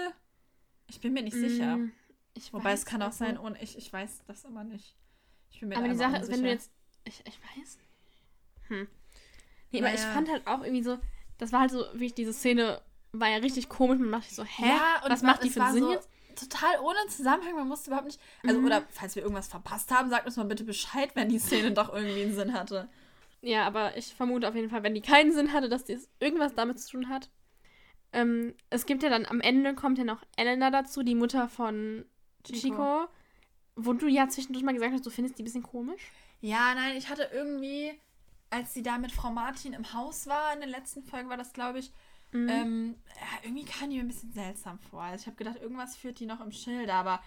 Ich 0.88 1.00
bin 1.02 1.14
mir 1.14 1.24
nicht 1.24 1.36
sicher. 1.38 1.78
Mm, 1.78 1.92
Ich 2.34 2.54
Wobei 2.54 2.72
es 2.74 2.86
kann 2.86 3.02
auch 3.02 3.08
nicht. 3.08 3.18
sein, 3.18 3.38
ohne 3.38 3.62
ich, 3.62 3.78
ich 3.78 3.92
weiß 3.92 4.24
das 4.28 4.46
immer 4.46 4.64
nicht. 4.64 4.96
Ich 5.52 5.60
bin 5.60 5.70
mir 5.70 5.78
Aber 5.78 5.90
die 5.90 5.96
Sache 5.96 6.16
ist, 6.18 6.32
wenn 6.32 6.44
du 6.44 6.50
jetzt. 6.50 6.72
Ich, 7.04 7.22
ich 7.28 7.40
weiß. 7.58 7.78
Hm. 8.70 8.88
Nee, 9.72 9.80
aber 9.80 9.94
ich 9.94 10.00
Naja. 10.02 10.14
fand 10.14 10.30
halt 10.30 10.48
auch 10.48 10.62
irgendwie 10.64 10.84
so. 10.84 10.98
Das 11.38 11.52
war 11.52 11.62
halt 11.62 11.72
so, 11.72 11.84
wie 11.94 12.06
ich 12.06 12.14
diese 12.14 12.32
Szene 12.34 12.82
war 13.12 13.28
ja 13.30 13.38
richtig 13.38 13.68
komisch. 13.68 14.00
Man 14.00 14.12
dachte 14.12 14.28
sich 14.28 14.36
so, 14.36 14.44
hä? 14.46 14.66
Ja, 14.66 15.02
und 15.04 15.10
was 15.12 15.22
macht 15.24 15.44
die 15.44 15.50
für 15.50 15.62
einen 15.64 15.74
Sinn 15.74 15.84
so 15.84 15.92
jetzt? 15.92 16.10
Total 16.36 16.80
ohne 16.82 16.98
Zusammenhang, 17.10 17.56
man 17.56 17.70
wusste 17.70 17.90
überhaupt 17.90 18.08
nicht. 18.08 18.20
Also, 18.46 18.60
Mhm. 18.60 18.66
oder 18.66 18.84
falls 18.90 19.16
wir 19.16 19.24
irgendwas 19.24 19.48
verpasst 19.48 19.92
haben, 19.92 20.10
sagt 20.10 20.26
uns 20.26 20.38
mal 20.38 20.46
bitte 20.46 20.64
Bescheid, 20.64 21.12
wenn 21.16 21.30
die 21.30 21.40
Szene 21.40 21.72
doch 21.72 21.94
irgendwie 21.94 22.24
einen 22.24 22.34
Sinn 22.36 22.54
hatte. 22.54 22.90
Ja, 23.42 23.66
aber 23.66 23.98
ich 23.98 24.14
vermute 24.14 24.48
auf 24.48 24.56
jeden 24.56 24.70
Fall, 24.70 24.84
wenn 24.84 24.94
die 24.94 25.02
keinen 25.02 25.32
Sinn 25.32 25.52
hatte, 25.54 25.68
dass 25.70 25.86
das 25.86 26.08
irgendwas 26.20 26.54
damit 26.54 26.80
zu 26.80 26.92
tun 26.92 27.10
hat. 27.10 27.30
Ähm, 28.14 28.54
es 28.70 28.86
gibt 28.86 29.04
ja 29.04 29.10
dann 29.10 29.26
am 29.26 29.40
Ende 29.42 29.74
kommt 29.74 29.98
ja 29.98 30.04
noch 30.04 30.24
Elena 30.36 30.70
dazu, 30.70 31.02
die 31.02 31.16
Mutter 31.16 31.48
von 31.48 32.06
Chico. 32.44 32.60
Chico. 32.60 33.08
wo 33.78 33.94
du 33.94 34.08
ja 34.08 34.28
zwischendurch 34.28 34.64
mal 34.66 34.74
gesagt 34.74 34.94
hast, 34.94 35.06
du 35.06 35.10
findest 35.10 35.38
die 35.38 35.44
ein 35.44 35.46
bisschen 35.46 35.64
komisch. 35.64 36.02
Ja, 36.42 36.76
nein, 36.76 36.98
ich 36.98 37.10
hatte 37.10 37.30
irgendwie, 37.34 37.94
als 38.50 38.74
sie 38.74 38.84
da 38.84 38.98
mit 38.98 39.12
Frau 39.14 39.32
Martin 39.32 39.72
im 39.74 39.94
Haus 39.94 40.28
war, 40.28 40.54
in 40.54 40.60
der 40.60 40.70
letzten 40.70 41.04
Folge 41.04 41.30
war 41.30 41.38
das, 41.38 41.54
glaube 41.54 41.80
ich, 41.80 41.92
Mhm. 42.32 42.50
ähm, 42.50 42.96
irgendwie 43.44 43.66
kam 43.66 43.90
die 43.90 43.98
mir 43.98 44.04
ein 44.04 44.08
bisschen 44.08 44.32
seltsam 44.32 44.80
vor. 44.80 45.02
Also 45.04 45.22
ich 45.24 45.28
habe 45.28 45.38
gedacht, 45.38 45.62
irgendwas 45.62 45.96
führt 45.98 46.20
die 46.20 46.26
noch 46.26 46.40
im 46.42 46.52
Schilde, 46.52 46.94
aber 46.94 47.22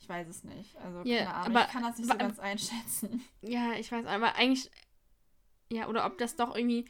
ich 0.00 0.08
weiß 0.08 0.28
es 0.28 0.44
nicht. 0.44 0.76
Also 0.76 1.02
keine 1.02 1.34
Ahnung, 1.34 1.56
aber- 1.56 1.66
ich 1.66 1.72
kann 1.72 1.82
das 1.82 1.98
nicht 1.98 2.10
aber- 2.10 2.20
so 2.20 2.26
ganz 2.26 2.38
einschätzen. 2.38 3.24
Ja, 3.42 3.72
ich 3.74 3.90
weiß, 3.90 4.04
aber 4.06 4.34
eigentlich. 4.36 4.70
Ja, 5.70 5.88
oder 5.88 6.04
ob 6.06 6.18
das 6.18 6.36
doch 6.36 6.54
irgendwie 6.54 6.84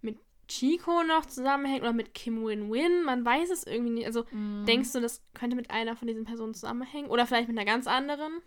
mit 0.00 0.18
Chico 0.48 1.02
noch 1.04 1.26
zusammenhängt 1.26 1.82
oder 1.82 1.92
mit 1.92 2.14
Kim 2.14 2.42
Win-Win. 2.44 3.04
Man 3.04 3.22
weiß 3.24 3.50
es 3.50 3.64
irgendwie 3.64 3.90
nicht. 3.92 4.06
Also, 4.06 4.24
Mhm. 4.30 4.64
denkst 4.66 4.92
du, 4.92 5.00
das 5.00 5.22
könnte 5.34 5.56
mit 5.56 5.70
einer 5.70 5.94
von 5.94 6.08
diesen 6.08 6.24
Personen 6.24 6.54
zusammenhängen? 6.54 7.10
Oder 7.10 7.26
vielleicht 7.26 7.48
mit 7.48 7.58
einer 7.58 7.66
ganz 7.70 7.86
anderen? 7.86 8.40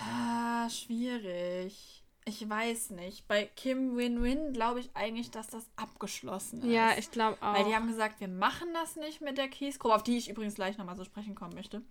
Ah, 0.00 0.70
schwierig. 0.70 1.99
Ich 2.26 2.48
weiß 2.48 2.90
nicht. 2.90 3.26
Bei 3.28 3.46
Kim 3.56 3.96
Win-Win 3.96 4.52
glaube 4.52 4.80
ich 4.80 4.90
eigentlich, 4.94 5.30
dass 5.30 5.46
das 5.48 5.66
abgeschlossen 5.76 6.60
ist. 6.60 6.66
Ja, 6.70 6.90
ich 6.98 7.10
glaube 7.10 7.38
auch. 7.40 7.54
Weil 7.54 7.64
die 7.64 7.74
haben 7.74 7.88
gesagt, 7.88 8.20
wir 8.20 8.28
machen 8.28 8.68
das 8.74 8.96
nicht 8.96 9.20
mit 9.20 9.38
der 9.38 9.48
Kiesgrube, 9.48 9.94
auf 9.94 10.02
die 10.02 10.18
ich 10.18 10.28
übrigens 10.28 10.54
gleich 10.54 10.76
nochmal 10.78 10.96
so 10.96 11.04
sprechen 11.04 11.34
kommen 11.34 11.54
möchte. 11.54 11.82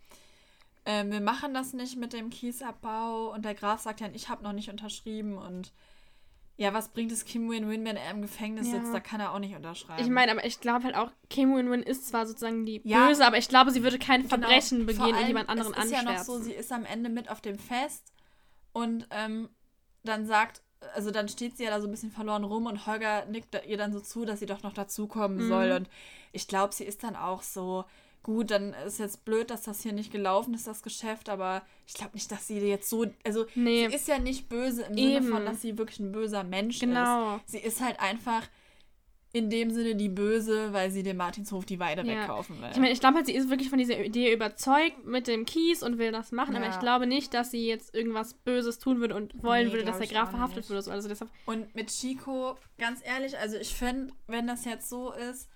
ähm, 0.85 1.11
wir 1.11 1.19
machen 1.21 1.53
das 1.53 1.73
nicht 1.73 1.97
mit 1.97 2.13
dem 2.13 2.29
Kiesabbau. 2.29 3.33
Und 3.33 3.43
der 3.43 3.53
Graf 3.55 3.81
sagt 3.81 4.01
dann, 4.01 4.15
ich 4.15 4.29
habe 4.29 4.43
noch 4.43 4.53
nicht 4.53 4.69
unterschrieben. 4.69 5.37
Und 5.37 5.73
ja, 6.57 6.73
was 6.73 6.89
bringt 6.89 7.11
es 7.11 7.25
Kim 7.25 7.49
Win-Win, 7.49 7.83
wenn 7.85 7.97
er 7.97 8.11
im 8.11 8.21
Gefängnis 8.21 8.67
Ja. 8.67 8.73
sitzt? 8.79 8.93
Da 8.93 8.99
kann 8.99 9.19
er 9.19 9.33
auch 9.33 9.39
nicht 9.39 9.55
unterschreiben. 9.55 10.01
Ich 10.03 10.09
meine, 10.09 10.31
aber 10.31 10.45
ich 10.45 10.61
glaube 10.61 10.83
halt 10.85 10.95
auch, 10.95 11.11
Kim 11.29 11.55
Win-Win 11.55 11.83
ist 11.83 12.07
zwar 12.07 12.25
sozusagen 12.27 12.65
die 12.65 12.81
Ja. 12.85 13.07
Böse, 13.07 13.25
aber 13.25 13.37
ich 13.37 13.49
glaube, 13.49 13.71
sie 13.71 13.83
würde 13.83 13.97
kein 13.99 14.21
Genau. 14.27 14.29
Verbrechen 14.29 14.77
Vor 14.79 14.85
begehen 14.87 15.05
und 15.07 15.15
allem, 15.15 15.27
jemand 15.27 15.49
anderen 15.49 15.73
es 15.73 15.85
ist 15.85 15.91
ja 15.91 16.01
noch 16.03 16.09
anschwärzen. 16.11 16.37
so, 16.37 16.43
sie 16.43 16.53
ist 16.53 16.71
am 16.71 16.85
Ende 16.85 17.09
mit 17.09 17.29
auf 17.29 17.41
dem 17.41 17.57
Fest 17.59 18.13
und 18.73 19.07
ähm, 19.11 19.49
dann 20.03 20.25
sagt, 20.25 20.61
also 20.95 21.11
dann 21.11 21.27
steht 21.27 21.57
sie 21.57 21.63
ja 21.63 21.71
da 21.71 21.81
so 21.81 21.87
ein 21.87 21.91
bisschen 21.91 22.11
verloren 22.11 22.43
rum 22.43 22.65
und 22.65 22.85
Holger 22.87 23.25
nickt 23.25 23.59
ihr 23.67 23.77
dann 23.77 23.91
so 23.93 23.99
zu, 23.99 24.25
dass 24.25 24.39
sie 24.39 24.45
doch 24.45 24.63
noch 24.63 24.73
dazukommen 24.73 25.37
Mhm. 25.45 25.47
soll 25.49 25.71
und 25.71 25.89
ich 26.31 26.47
glaube, 26.47 26.73
sie 26.73 26.85
ist 26.85 27.03
dann 27.03 27.15
auch 27.15 27.41
so, 27.41 27.85
gut, 28.23 28.51
dann 28.51 28.73
ist 28.85 28.99
jetzt 28.99 29.25
blöd, 29.25 29.49
dass 29.49 29.63
das 29.63 29.81
hier 29.81 29.93
nicht 29.93 30.11
gelaufen 30.11 30.53
ist, 30.53 30.67
das 30.67 30.83
Geschäft, 30.83 31.27
aber 31.29 31.63
ich 31.87 31.93
glaube 31.95 32.11
nicht, 32.13 32.31
dass 32.31 32.47
sie 32.47 32.59
jetzt 32.59 32.89
so, 32.89 33.05
also 33.25 33.45
Nee. 33.55 33.87
sie 33.89 33.95
ist 33.95 34.07
ja 34.07 34.19
nicht 34.19 34.47
böse 34.49 34.83
im 34.83 34.97
Eben. 34.97 35.23
Sinne 35.25 35.35
von, 35.35 35.45
dass 35.45 35.61
sie 35.61 35.77
wirklich 35.77 35.99
ein 35.99 36.11
böser 36.11 36.43
Mensch 36.43 36.79
Genau. 36.79 37.37
ist. 37.37 37.49
Sie 37.49 37.59
ist 37.59 37.81
halt 37.81 37.99
einfach 37.99 38.43
in 39.31 39.49
dem 39.51 39.69
Sinne 39.69 39.95
die 39.95 40.09
Böse, 40.09 40.73
weil 40.73 40.89
sie 40.89 41.03
dem 41.03 41.17
Martinshof 41.17 41.63
die 41.65 41.79
Weide 41.79 42.01
Ja. 42.01 42.21
wegkaufen 42.21 42.59
will. 42.61 42.69
Ich 42.71 42.77
meine, 42.77 42.91
ich 42.91 42.99
glaube 42.99 43.17
halt, 43.17 43.27
sie 43.27 43.35
ist 43.35 43.49
wirklich 43.49 43.69
von 43.69 43.77
dieser 43.77 44.03
Idee 44.03 44.33
überzeugt 44.33 45.05
mit 45.05 45.27
dem 45.27 45.45
Kies 45.45 45.83
und 45.83 45.99
will 45.99 46.11
das 46.11 46.31
machen, 46.31 46.55
aber 46.55 46.65
Ja. 46.65 46.71
ich 46.71 46.79
glaube 46.79 47.05
nicht, 47.05 47.33
dass 47.35 47.51
sie 47.51 47.67
jetzt 47.67 47.93
irgendwas 47.93 48.33
Böses 48.33 48.79
tun 48.79 48.99
würde 49.01 49.15
und 49.15 49.43
wollen 49.43 49.67
Nee, 49.67 49.73
würde, 49.73 49.85
dass 49.85 49.99
der 49.99 50.07
Graf 50.07 50.31
verhaftet. 50.31 50.65
So. 50.65 50.73
Also 50.75 51.07
deshalb, 51.07 51.29
Und 51.45 51.73
mit 51.75 51.89
Chico, 51.89 52.57
ganz 52.79 53.05
ehrlich, 53.05 53.37
also 53.37 53.57
ich 53.57 53.75
finde, 53.75 54.13
wenn 54.25 54.47
das 54.47 54.65
jetzt 54.65 54.89
so 54.89 55.11
ist, 55.13 55.47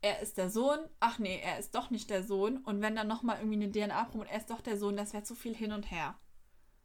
er 0.00 0.20
ist 0.20 0.36
der 0.38 0.48
Sohn, 0.50 0.78
ach 1.00 1.18
nee, 1.18 1.40
er 1.42 1.58
ist 1.58 1.74
doch 1.74 1.90
nicht 1.90 2.08
der 2.10 2.22
Sohn. 2.22 2.58
Und 2.58 2.80
wenn 2.82 2.96
dann 2.96 3.08
nochmal 3.08 3.38
irgendwie 3.40 3.62
eine 3.64 3.70
DNA-Probe 3.70 4.24
und 4.24 4.30
er 4.30 4.38
ist 4.38 4.48
doch 4.50 4.60
der 4.62 4.76
Sohn, 4.78 4.96
das 4.96 5.12
wäre 5.12 5.22
zu 5.24 5.34
viel 5.34 5.54
hin 5.54 5.72
und 5.72 5.90
her. 5.90 6.14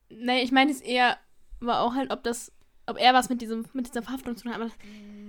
nee, 0.09 0.41
ich 0.41 0.51
meine 0.51 0.71
es 0.71 0.81
eher, 0.81 1.17
war 1.61 1.81
auch 1.81 1.95
halt, 1.95 2.11
ob 2.11 2.23
das, 2.23 2.51
ob 2.89 2.99
er 2.99 3.13
was 3.13 3.29
mit 3.29 3.41
diesem, 3.41 3.65
mit 3.73 3.87
dieser 3.87 4.01
Verhaftung 4.01 4.35
zu 4.35 4.43
tun 4.43 4.51
hat, 4.53 4.59
aber 4.61 4.69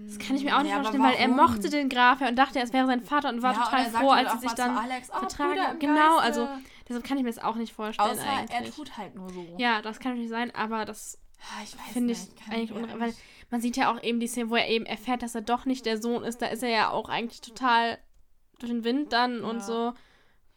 das, 0.06 0.18
kann 0.18 0.36
ich 0.36 0.44
mir 0.44 0.56
auch 0.56 0.62
nicht 0.62 0.70
Ja, 0.72 0.78
vorstellen, 0.82 1.04
weil 1.04 1.14
er 1.14 1.28
mochte 1.28 1.68
den 1.70 1.88
Graf 1.88 2.20
ja 2.20 2.28
und 2.28 2.36
dachte, 2.36 2.58
es 2.61 2.72
wäre 2.72 2.86
sein 2.86 3.00
Vater 3.00 3.28
und 3.28 3.42
war 3.42 3.52
Ja, 3.52 3.58
und 3.58 3.64
total 3.64 3.90
sagt 3.90 4.04
froh, 4.04 4.12
halt 4.12 4.26
als 4.26 4.40
sie 4.40 4.48
sich 4.48 4.50
mal 4.50 4.56
zu 4.56 4.62
dann 4.62 4.78
Alex, 4.78 5.11
"Ah, 5.11 5.18
Bruder 5.20 5.30
vertragen. 5.30 5.78
Genau, 5.78 6.16
Geiste." 6.18 6.22
also 6.22 6.48
deshalb 6.88 7.04
kann 7.04 7.16
ich 7.18 7.22
mir 7.24 7.30
das 7.30 7.42
auch 7.42 7.54
nicht 7.56 7.72
vorstellen 7.72 8.11
Außer 8.11 8.28
eigentlich. 8.28 8.58
er 8.68 8.70
tut 8.74 8.96
halt 8.98 9.14
nur 9.14 9.30
so. 9.30 9.54
ja, 9.58 9.80
das 9.82 10.00
kann 10.00 10.12
natürlich 10.12 10.30
sein, 10.30 10.52
aber 10.54 10.84
das 10.84 11.18
Ah, 11.42 11.64
finde 11.92 12.12
ich 12.12 12.18
eigentlich 12.50 12.70
mir 12.70 12.76
unre 12.82 13.00
weil 13.00 13.14
man 13.50 13.61
sieht 13.62 13.76
ja 13.76 13.90
auch 13.90 14.02
eben 14.02 14.20
die 14.20 14.26
Szene, 14.26 14.50
wo 14.50 14.56
er 14.56 14.68
eben 14.68 14.84
erfährt, 14.84 15.22
dass 15.22 15.34
er 15.34 15.40
doch 15.40 15.64
nicht 15.64 15.86
der 15.86 15.96
Sohn 16.00 16.22
ist. 16.22 16.42
Da 16.42 16.46
ist 16.46 16.62
er 16.62 16.68
ja 16.68 16.90
auch 16.90 17.08
eigentlich 17.08 17.40
total 17.40 17.98
durch 18.58 18.70
den 18.70 18.84
Wind 18.84 19.12
dann 19.14 19.42
und 19.42 19.62
so 19.62 19.94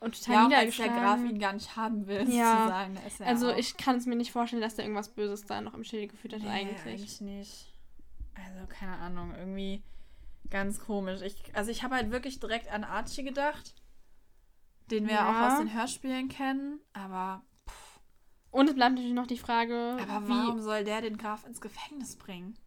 und 0.03 0.19
total 0.19 0.33
ja, 0.35 0.39
auch 0.41 0.43
als 0.43 0.75
der 0.77 0.85
niedergeschlagen. 0.87 1.23
Graf 1.23 1.31
ihn 1.31 1.39
gar 1.39 1.53
nicht 1.53 1.75
haben 1.75 2.07
will, 2.07 2.21
Ja. 2.29 2.57
sozusagen. 2.57 2.97
er 3.19 3.27
also 3.27 3.51
auch. 3.51 3.57
ich 3.57 3.77
kann 3.77 3.95
es 3.97 4.05
mir 4.05 4.15
nicht 4.15 4.31
vorstellen, 4.31 4.61
dass 4.61 4.75
der 4.75 4.85
irgendwas 4.85 5.09
Böses 5.09 5.45
da 5.45 5.61
noch 5.61 5.73
im 5.73 5.83
Schilde 5.83 6.07
geführt 6.07 6.33
hat 6.33 6.41
Nee, 6.41 6.49
eigentlich. 6.49 6.81
eigentlich 6.85 7.21
nicht. 7.21 7.73
Also, 8.35 8.67
keine 8.67 8.97
Ahnung, 8.97 9.33
irgendwie 9.35 9.83
ganz 10.49 10.79
komisch. 10.79 11.21
Ich, 11.21 11.55
also, 11.55 11.71
ich 11.71 11.83
habe 11.83 11.95
halt 11.95 12.11
wirklich 12.11 12.39
direkt 12.39 12.71
an 12.71 12.83
Archie 12.83 13.23
gedacht, 13.23 13.75
den 14.91 15.07
wir 15.07 15.13
Ja. 15.15 15.29
auch 15.29 15.51
aus 15.53 15.59
den 15.59 15.73
Hörspielen 15.73 16.29
kennen, 16.29 16.79
aber, 16.93 17.43
Und 18.51 18.67
es 18.69 18.75
bleibt 18.75 18.95
natürlich 18.95 19.13
noch 19.15 19.25
die 19.27 19.37
Frage, 19.37 19.97
aber 20.07 20.27
wie. 20.27 20.31
warum 20.31 20.61
soll 20.61 20.83
der 20.83 21.01
den 21.01 21.17
Graf 21.17 21.45
ins 21.45 21.61
Gefängnis 21.61 22.15
bringen? 22.17 22.57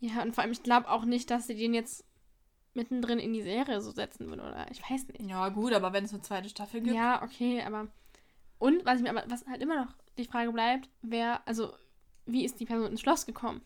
Ja, 0.00 0.22
und 0.22 0.34
vor 0.34 0.42
allem, 0.42 0.52
ich 0.52 0.62
glaube 0.62 0.88
auch 0.88 1.04
nicht, 1.04 1.30
dass 1.30 1.46
sie 1.48 1.56
den 1.56 1.74
jetzt 1.74 2.04
mittendrin 2.78 3.18
in 3.18 3.34
die 3.34 3.42
Serie 3.42 3.80
so 3.80 3.90
setzen 3.90 4.28
würden, 4.28 4.40
oder? 4.40 4.66
Ich 4.70 4.80
weiß 4.80 5.08
nicht. 5.08 5.20
Ja, 5.20 5.48
gut, 5.50 5.72
aber 5.74 5.92
wenn 5.92 6.04
es 6.04 6.12
eine 6.12 6.22
zweite 6.22 6.48
Staffel 6.48 6.80
gibt. 6.80 6.94
Ja, 6.96 7.22
okay, 7.22 7.62
aber. 7.62 7.88
Und 8.58 8.86
was 8.86 8.96
ich 8.96 9.02
mir 9.02 9.10
aber, 9.10 9.24
was 9.28 9.46
halt 9.46 9.60
immer 9.60 9.84
noch 9.84 9.92
die 10.16 10.24
Frage 10.24 10.52
bleibt, 10.52 10.88
wer, 11.02 11.46
also, 11.46 11.72
wie 12.24 12.44
ist 12.44 12.58
die 12.60 12.64
Person 12.66 12.90
ins 12.90 13.00
Schloss 13.00 13.26
gekommen? 13.26 13.60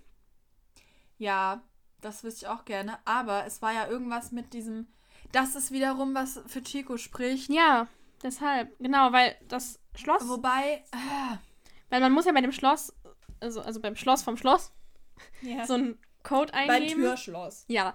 Ja, 1.18 1.62
das 2.00 2.24
wüsste 2.24 2.46
ich 2.46 2.50
auch 2.50 2.64
gerne. 2.64 2.98
Aber 3.04 3.46
es 3.46 3.62
war 3.62 3.72
ja 3.72 3.86
irgendwas 3.86 4.32
mit 4.32 4.52
diesem. 4.54 4.88
Das 5.30 5.54
ist 5.54 5.70
wiederum, 5.70 6.14
was 6.14 6.40
für 6.46 6.62
Chico 6.62 6.96
spricht. 6.96 7.50
Ja, 7.50 7.86
deshalb, 8.22 8.76
genau, 8.78 9.12
weil 9.12 9.36
das 9.48 9.78
Schloss. 9.94 10.28
Wobei. 10.28 10.84
ah, 10.92 11.38
Weil 11.90 12.00
man 12.00 12.12
muss 12.12 12.24
ja 12.24 12.32
bei 12.32 12.40
dem 12.40 12.52
Schloss, 12.52 12.94
also, 13.40 13.60
also 13.60 13.80
beim 13.80 13.96
Schloss 13.96 14.22
vom 14.22 14.36
Schloss, 14.36 14.72
ja. 15.42 15.66
so 15.66 15.74
einen 15.74 15.98
Code 16.22 16.52
Beim 16.52 16.70
eingeben. 16.70 17.02
Türschloss. 17.02 17.64
Ja, 17.68 17.94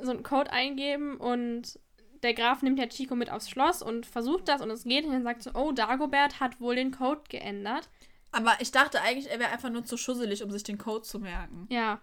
so 0.00 0.10
einen 0.10 0.22
Code 0.22 0.52
eingeben 0.52 1.16
und 1.16 1.78
der 2.22 2.34
Graf 2.34 2.62
nimmt 2.62 2.78
ja 2.78 2.86
Chico 2.86 3.14
mit 3.14 3.30
aufs 3.30 3.50
Schloss 3.50 3.82
und 3.82 4.06
versucht 4.06 4.48
das 4.48 4.60
und 4.62 4.70
es 4.70 4.84
geht 4.84 5.04
und 5.04 5.12
dann 5.12 5.22
sagt 5.24 5.42
so, 5.42 5.50
oh, 5.54 5.72
Dagobert 5.72 6.40
hat 6.40 6.60
wohl 6.60 6.74
den 6.76 6.90
Code 6.90 7.20
geändert. 7.28 7.88
Aber 8.32 8.52
ich 8.60 8.72
dachte 8.72 9.00
eigentlich, 9.02 9.30
er 9.30 9.38
wäre 9.38 9.50
einfach 9.52 9.70
nur 9.70 9.84
zu 9.84 9.96
schusselig, 9.96 10.42
um 10.42 10.50
sich 10.50 10.62
den 10.64 10.78
Code 10.78 11.02
zu 11.02 11.18
merken. 11.20 11.66
Ja, 11.70 12.00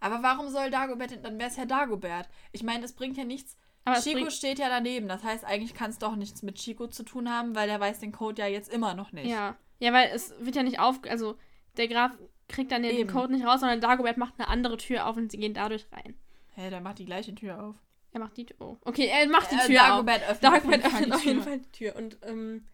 Aber 0.00 0.22
warum 0.22 0.48
soll 0.50 0.70
Dagobert, 0.70 1.10
denn- 1.10 1.22
dann 1.22 1.38
wäre 1.38 1.50
es 1.50 1.56
ja 1.56 1.64
Dagobert. 1.66 2.28
Ich 2.52 2.62
meine, 2.62 2.84
es 2.84 2.92
bringt 2.92 3.16
ja 3.16 3.24
nichts. 3.24 3.56
aber 3.84 4.00
Chico 4.00 4.30
steht 4.30 4.58
ja 4.58 4.68
daneben. 4.68 5.08
Das 5.08 5.22
heißt, 5.24 5.44
eigentlich 5.44 5.74
kann 5.74 5.90
es 5.90 5.98
doch 5.98 6.16
nichts 6.16 6.42
mit 6.42 6.56
Chico 6.56 6.86
zu 6.86 7.02
tun 7.02 7.30
haben, 7.30 7.54
weil 7.54 7.66
der 7.68 7.80
weiß 7.80 7.98
den 8.00 8.12
Code 8.12 8.40
ja 8.42 8.48
jetzt 8.48 8.72
immer 8.72 8.94
noch 8.94 9.12
nicht. 9.12 9.26
ja. 9.28 9.56
Ja, 9.78 9.92
weil 9.92 10.10
es 10.14 10.32
wird 10.40 10.56
ja 10.56 10.62
nicht 10.62 10.78
auf, 10.80 11.00
also 11.06 11.36
der 11.76 11.86
Graf 11.88 12.12
kriegt 12.48 12.72
dann 12.72 12.82
ja 12.82 12.88
den 12.90 13.00
Eben. 13.00 13.10
Code 13.10 13.34
nicht 13.34 13.44
raus, 13.44 13.60
sondern 13.60 13.80
Dagobert 13.82 14.16
macht 14.16 14.32
eine 14.38 14.48
andere 14.48 14.78
Tür 14.78 15.06
auf 15.06 15.16
und 15.18 15.30
sie 15.30 15.36
gehen 15.38 15.52
dadurch 15.52 15.86
rein. 15.92 16.14
Hä, 16.56 16.70
der 16.70 16.80
macht 16.80 16.98
die 16.98 17.04
gleiche 17.06 17.34
Tür 17.34 17.62
auf. 17.62 17.76
Er 18.12 18.20
macht 18.20 18.36
die 18.36 18.46
Tür. 18.46 18.56
Oh. 18.60 18.76
Okay, 18.84 19.06
er 19.06 19.28
macht 19.28 19.50
die 19.52 19.56
Äh, 19.56 19.66
Tür 19.66 19.80
auf. 19.82 19.88
Dagobert 20.06 20.22
öffnet, 20.28 20.42
Dagobert 20.44 20.84
auf 20.86 21.00
jeden 21.00 21.02
Fall 21.02 21.02
öffnet 21.02 21.06
die 21.06 21.12
auf 21.14 21.24
jeden 21.24 21.36
Tür. 21.38 21.44
Fall 21.44 21.58
die 21.60 21.72
Tür. 21.72 21.96
Und, 21.96 22.18
ähm, 22.22 22.66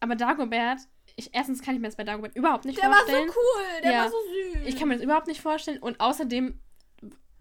aber 0.00 0.16
Dagobert, 0.16 0.78
ich, 1.16 1.30
erstens 1.34 1.62
kann 1.62 1.74
ich 1.74 1.80
mir 1.80 1.88
das 1.88 1.96
bei 1.96 2.04
Dagobert 2.04 2.36
überhaupt 2.36 2.64
nicht 2.64 2.78
Der 2.80 2.88
war 2.90 3.00
so 3.00 3.06
vorstellen. 3.06 3.28
cool, 3.30 3.82
der 3.82 3.92
Ja. 3.92 4.02
war 4.04 4.10
so 4.10 4.16
süß. 4.54 4.66
Ich 4.66 4.76
kann 4.78 4.88
mir 4.88 4.94
das 4.94 5.02
überhaupt 5.04 5.26
nicht 5.26 5.40
vorstellen. 5.42 5.78
Und 5.78 6.00
außerdem, 6.00 6.58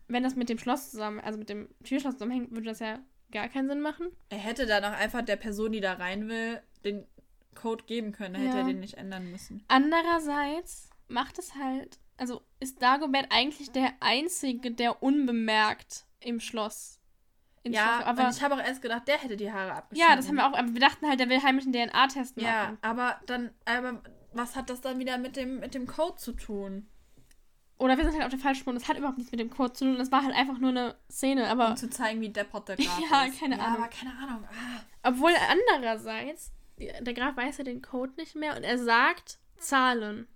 wenn 0.07 0.23
das 0.23 0.35
mit 0.35 0.49
dem 0.49 0.57
Schloss 0.57 0.89
zusammen, 0.91 1.19
also 1.19 1.37
mit 1.37 1.49
dem 1.49 1.69
Türschloss 1.83 2.13
zusammenhängt, 2.15 2.51
würde 2.51 2.63
das 2.69 2.79
ja 2.79 2.99
gar 3.31 3.47
keinen 3.49 3.69
Sinn 3.69 3.81
machen. 3.81 4.07
er 4.29 4.39
hätte 4.39 4.65
dann 4.65 4.83
auch 4.83 4.97
einfach 4.97 5.21
der 5.21 5.35
Person, 5.35 5.71
die 5.71 5.81
da 5.81 5.93
rein 5.93 6.27
will, 6.27 6.59
den 6.83 7.05
Code 7.53 7.83
geben 7.85 8.11
können. 8.13 8.33
Da 8.33 8.39
hätte 8.39 8.51
Ja. 8.57 8.61
er 8.61 8.63
den 8.67 8.79
nicht 8.79 8.95
ändern 8.97 9.29
müssen. 9.29 9.63
Andererseits 9.67 10.89
macht 11.07 11.37
es 11.37 11.53
halt, 11.55 11.99
also 12.19 12.41
ist 12.59 12.81
Dagobert 12.81 13.27
eigentlich 13.29 13.71
der 13.71 13.91
Einzige, 13.99 14.71
der 14.71 15.01
unbemerkt 15.01 16.05
im 16.19 16.39
Schloss. 16.39 16.99
Ja, 17.65 17.95
Schloss, 17.97 18.05
aber 18.07 18.29
ich 18.29 18.41
habe 18.43 18.55
auch 18.55 18.59
erst 18.65 18.81
gedacht, 18.81 19.07
der 19.07 19.17
hätte 19.17 19.37
die 19.37 19.51
Haare 19.51 19.73
abgeschnitten. 19.73 20.09
ja, 20.09 20.15
das 20.15 20.27
haben 20.27 20.35
wir 20.35 20.47
auch, 20.47 20.57
aber 20.57 20.73
wir 20.73 20.79
dachten 20.79 21.07
halt, 21.07 21.19
der 21.19 21.29
will 21.29 21.41
heimlich 21.43 21.65
einen 21.65 21.73
DNA-Test 21.89 22.37
machen. 22.37 22.47
Ja, 22.47 22.77
aber 22.81 23.19
dann, 23.25 23.51
aber 23.65 24.01
was 24.33 24.55
hat 24.55 24.69
das 24.69 24.81
dann 24.81 24.99
wieder 24.99 25.17
mit 25.17 25.35
dem, 25.35 25.59
mit 25.59 25.73
dem 25.73 25.85
Code 25.87 26.15
zu 26.17 26.33
tun? 26.33 26.87
Oder 27.77 27.97
wir 27.97 28.03
sind 28.03 28.13
halt 28.15 28.23
auf 28.25 28.29
der 28.31 28.39
falschen 28.39 28.59
Spur. 28.61 28.73
Das 28.73 28.89
hat 28.89 28.97
überhaupt 28.97 29.17
nichts 29.17 29.31
mit 29.31 29.39
dem 29.39 29.49
Code 29.49 29.71
zu 29.71 29.85
tun. 29.85 29.97
Das 29.97 30.11
war 30.11 30.23
halt 30.23 30.35
einfach 30.35 30.57
nur 30.59 30.71
eine 30.71 30.95
Szene. 31.09 31.47
Aber 31.47 31.69
Um 31.69 31.77
zu 31.77 31.89
zeigen, 31.89 32.19
wie 32.19 32.27
deppert 32.29 32.67
der 32.67 32.75
Graf 32.77 32.99
Ja, 33.09 33.23
ist. 33.23 33.39
keine 33.39 33.57
ja, 33.57 33.63
Ahnung. 33.63 33.77
aber 33.83 33.87
keine 33.87 34.11
Ahnung. 34.17 34.43
Ah. 34.49 34.81
obwohl 35.03 35.31
andererseits, 35.49 36.51
der 36.77 37.13
Graf 37.13 37.37
weiß 37.37 37.57
ja 37.59 37.63
den 37.63 37.81
Code 37.81 38.13
nicht 38.17 38.35
mehr 38.35 38.55
und 38.57 38.63
er 38.63 38.77
sagt 38.77 39.39
Zahlen. 39.57 40.27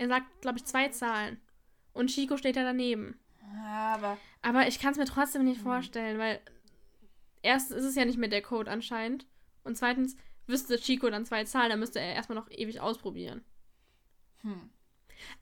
Er 0.00 0.08
sagt, 0.08 0.40
glaube 0.40 0.58
ich, 0.58 0.64
zwei 0.64 0.88
Zahlen. 0.88 1.38
Und 1.92 2.08
Chico 2.08 2.36
steht 2.38 2.56
da 2.56 2.62
daneben. 2.64 3.18
Aber 3.66 4.16
Aber 4.42 4.66
ich 4.66 4.78
kann 4.78 4.92
es 4.92 4.98
mir 4.98 5.04
trotzdem 5.04 5.42
Hm. 5.42 5.48
nicht 5.48 5.60
vorstellen, 5.60 6.18
weil 6.18 6.40
erstens 7.42 7.76
ist 7.76 7.84
es 7.84 7.94
ja 7.96 8.04
nicht 8.06 8.16
mehr 8.18 8.28
der 8.30 8.40
Code 8.42 8.70
anscheinend. 8.70 9.26
Und 9.62 9.76
zweitens 9.76 10.16
wüsste 10.46 10.78
Chico 10.78 11.10
dann 11.10 11.26
zwei 11.26 11.44
Zahlen, 11.44 11.68
dann 11.70 11.80
müsste 11.80 12.00
er 12.00 12.14
erstmal 12.14 12.38
noch 12.38 12.50
ewig 12.50 12.80
ausprobieren. 12.80 13.44
hm. 14.42 14.70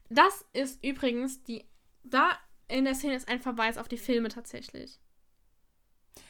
Das 0.09 0.45
ist 0.51 0.83
übrigens 0.83 1.41
die. 1.43 1.63
Da 2.03 2.31
in 2.67 2.83
der 2.83 2.95
Szene 2.95 3.15
ist 3.15 3.29
ein 3.29 3.39
Verweis 3.39 3.77
auf 3.77 3.87
die 3.87 3.97
Filme 3.97 4.27
tatsächlich. 4.27 4.99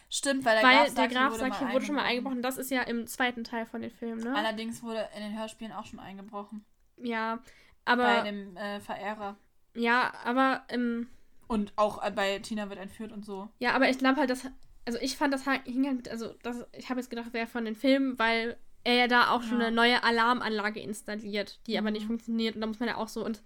stimmt, 0.09 0.45
weil 0.45 0.55
der 0.59 0.63
Weil 0.63 0.75
Graf 0.77 0.85
der 0.85 0.93
sagt, 0.95 1.11
Graf 1.13 1.29
hier 1.31 1.39
sagt, 1.39 1.57
hier 1.59 1.71
wurde 1.73 1.85
schon 1.85 1.95
mal 1.95 2.03
eingebrochen. 2.03 2.41
Das 2.43 2.57
ist 2.57 2.69
ja 2.69 2.83
im 2.83 3.07
zweiten 3.07 3.43
Teil 3.43 3.65
von 3.65 3.81
den 3.81 3.89
Filmen, 3.91 4.21
ne? 4.23 4.35
Allerdings 4.35 4.83
wurde 4.83 5.07
in 5.15 5.23
den 5.23 5.37
Hörspielen 5.37 5.73
auch 5.73 5.85
schon 5.87 5.99
eingebrochen. 5.99 6.63
Ja, 6.97 7.39
bei 7.85 7.91
aber. 7.93 8.23
dem 8.23 8.55
äh, 8.57 8.79
Verehrer. 8.79 9.37
Ja, 9.75 10.13
aber. 10.23 10.63
Ähm, 10.69 11.07
Und 11.47 11.73
auch 11.75 12.03
äh, 12.03 12.11
bei 12.11 12.39
Tina 12.39 12.69
wird 12.69 12.79
entführt 12.79 13.11
und 13.11 13.25
so. 13.25 13.49
ja, 13.59 13.73
aber 13.73 13.89
ich 13.89 13.97
glaube 13.97 14.17
halt, 14.19 14.29
dass. 14.29 14.45
Also 14.85 14.97
ich 15.01 15.17
fand, 15.17 15.33
das 15.33 15.43
hing 15.65 15.85
halt 15.85 15.97
mit. 15.97 16.09
Also 16.09 16.33
das, 16.41 16.65
ich 16.71 16.89
habe 16.89 16.99
jetzt 16.99 17.09
gedacht, 17.09 17.33
wäre 17.33 17.45
von 17.47 17.65
den 17.65 17.75
Filmen, 17.75 18.17
weil 18.17 18.57
er 18.83 18.95
ja 18.95 19.07
da 19.07 19.29
auch 19.31 19.43
schon 19.43 19.59
Ja. 19.59 19.67
eine 19.67 19.75
neue 19.75 20.03
Alarmanlage 20.03 20.79
installiert, 20.79 21.59
die 21.67 21.77
aber 21.77 21.87
Mhm. 21.89 21.93
nicht 21.93 22.07
funktioniert. 22.07 22.55
Und 22.55 22.61
da 22.61 22.67
muss 22.67 22.79
man 22.79 22.89
ja 22.89 22.95
auch 22.97 23.07
so. 23.09 23.23
Und 23.23 23.43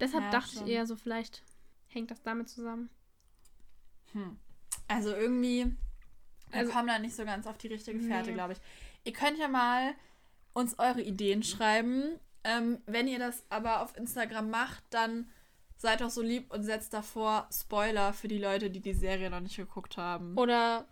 deshalb 0.00 0.24
Ja, 0.24 0.30
dachte 0.30 0.54
schon. 0.56 0.66
ich 0.66 0.72
eher 0.72 0.86
so, 0.86 0.96
vielleicht 0.96 1.42
hängt 1.88 2.10
das 2.10 2.22
damit 2.22 2.48
zusammen. 2.48 2.88
Hm. 4.12 4.36
Also 4.88 5.10
irgendwie, 5.14 5.66
wir 6.50 6.58
Also- 6.60 6.72
kommen 6.72 6.88
da 6.88 6.98
nicht 6.98 7.14
so 7.14 7.24
ganz 7.24 7.46
auf 7.46 7.58
die 7.58 7.68
richtige 7.68 8.00
Fährte, 8.00 8.30
Nee. 8.30 8.34
glaube 8.34 8.54
ich. 8.54 8.58
Ihr 9.04 9.12
könnt 9.12 9.38
ja 9.38 9.46
mal 9.48 9.94
uns 10.54 10.78
eure 10.78 11.02
Ideen 11.02 11.42
schreiben. 11.44 12.18
Ähm, 12.44 12.78
wenn 12.86 13.08
ihr 13.08 13.18
das 13.18 13.44
aber 13.48 13.82
auf 13.82 13.96
Instagram 13.96 14.50
macht, 14.50 14.82
dann 14.90 15.28
seid 15.76 16.00
doch 16.00 16.10
so 16.10 16.22
lieb 16.22 16.52
und 16.52 16.62
setzt 16.62 16.92
davor 16.92 17.48
Spoiler 17.52 18.12
für 18.12 18.28
die 18.28 18.38
Leute, 18.38 18.70
die 18.70 18.80
die 18.80 18.94
Serie 18.94 19.30
noch 19.30 19.40
nicht 19.40 19.56
geguckt 19.56 19.96
haben. 19.96 20.36
Oder 20.36 20.86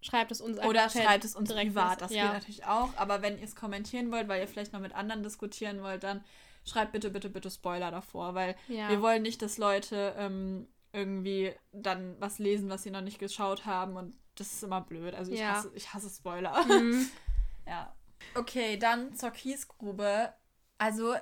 schreibt 0.00 0.30
es 0.30 0.40
uns 0.40 0.58
Oder 0.60 0.88
schreibt 0.88 1.24
es 1.24 1.34
uns 1.34 1.52
privat, 1.52 2.00
das 2.00 2.12
ja. 2.12 2.24
geht 2.24 2.32
natürlich 2.34 2.64
auch. 2.66 2.90
Aber 2.96 3.22
wenn 3.22 3.38
ihr 3.38 3.44
es 3.44 3.56
kommentieren 3.56 4.12
wollt, 4.12 4.28
weil 4.28 4.40
ihr 4.40 4.48
vielleicht 4.48 4.72
noch 4.72 4.80
mit 4.80 4.94
anderen 4.94 5.22
diskutieren 5.22 5.82
wollt, 5.82 6.04
dann 6.04 6.22
schreibt 6.64 6.92
bitte, 6.92 7.10
bitte, 7.10 7.28
bitte 7.28 7.50
Spoiler 7.50 7.90
davor, 7.90 8.34
weil 8.34 8.56
Ja. 8.68 8.88
wir 8.88 9.02
wollen 9.02 9.22
nicht, 9.22 9.42
dass 9.42 9.58
Leute 9.58 10.14
ähm, 10.16 10.68
irgendwie 10.92 11.52
dann 11.72 12.14
was 12.20 12.38
lesen, 12.38 12.68
was 12.70 12.84
sie 12.84 12.90
noch 12.90 13.00
nicht 13.00 13.18
geschaut 13.18 13.66
haben 13.66 13.96
und 13.96 14.16
das 14.36 14.52
ist 14.52 14.62
immer 14.62 14.80
blöd. 14.80 15.14
Also 15.14 15.32
ich, 15.32 15.40
Ja. 15.40 15.54
hasse, 15.54 15.70
ich 15.74 15.92
hasse 15.92 16.10
Spoiler. 16.10 16.64
Mhm. 16.64 17.08
Ja. 17.66 17.94
Okay, 18.34 18.76
dann 18.76 19.14
zur 19.14 19.30
Kiesgrube. 19.30 20.34
Also, 20.78 21.14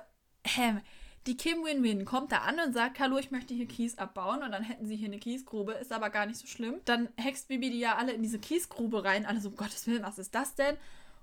ähm, 0.57 0.81
die 1.25 1.37
Kim 1.37 1.63
Win-Win 1.63 2.03
kommt 2.05 2.31
da 2.31 2.39
an 2.39 2.59
und 2.59 2.73
sagt, 2.73 2.99
hallo, 2.99 3.17
ich 3.17 3.31
möchte 3.31 3.53
hier 3.53 3.67
Kies 3.67 3.97
abbauen 3.97 4.43
und 4.43 4.51
dann 4.51 4.63
hätten 4.63 4.85
sie 4.85 4.95
hier 4.97 5.07
eine 5.07 5.19
Kiesgrube, 5.19 5.73
ist 5.73 5.93
aber 5.93 6.09
gar 6.09 6.25
nicht 6.25 6.37
so 6.37 6.47
schlimm. 6.47 6.81
Dann 6.85 7.09
hext 7.15 7.47
Bibi 7.47 7.69
die 7.69 7.79
ja 7.79 7.95
alle 7.95 8.11
in 8.11 8.21
diese 8.21 8.39
Kiesgrube 8.39 9.05
rein, 9.05 9.25
alle 9.25 9.39
so, 9.39 9.49
um 9.49 9.55
Gottes 9.55 9.87
Willen, 9.87 10.03
was 10.03 10.19
ist 10.19 10.35
das 10.35 10.55
denn? 10.55 10.75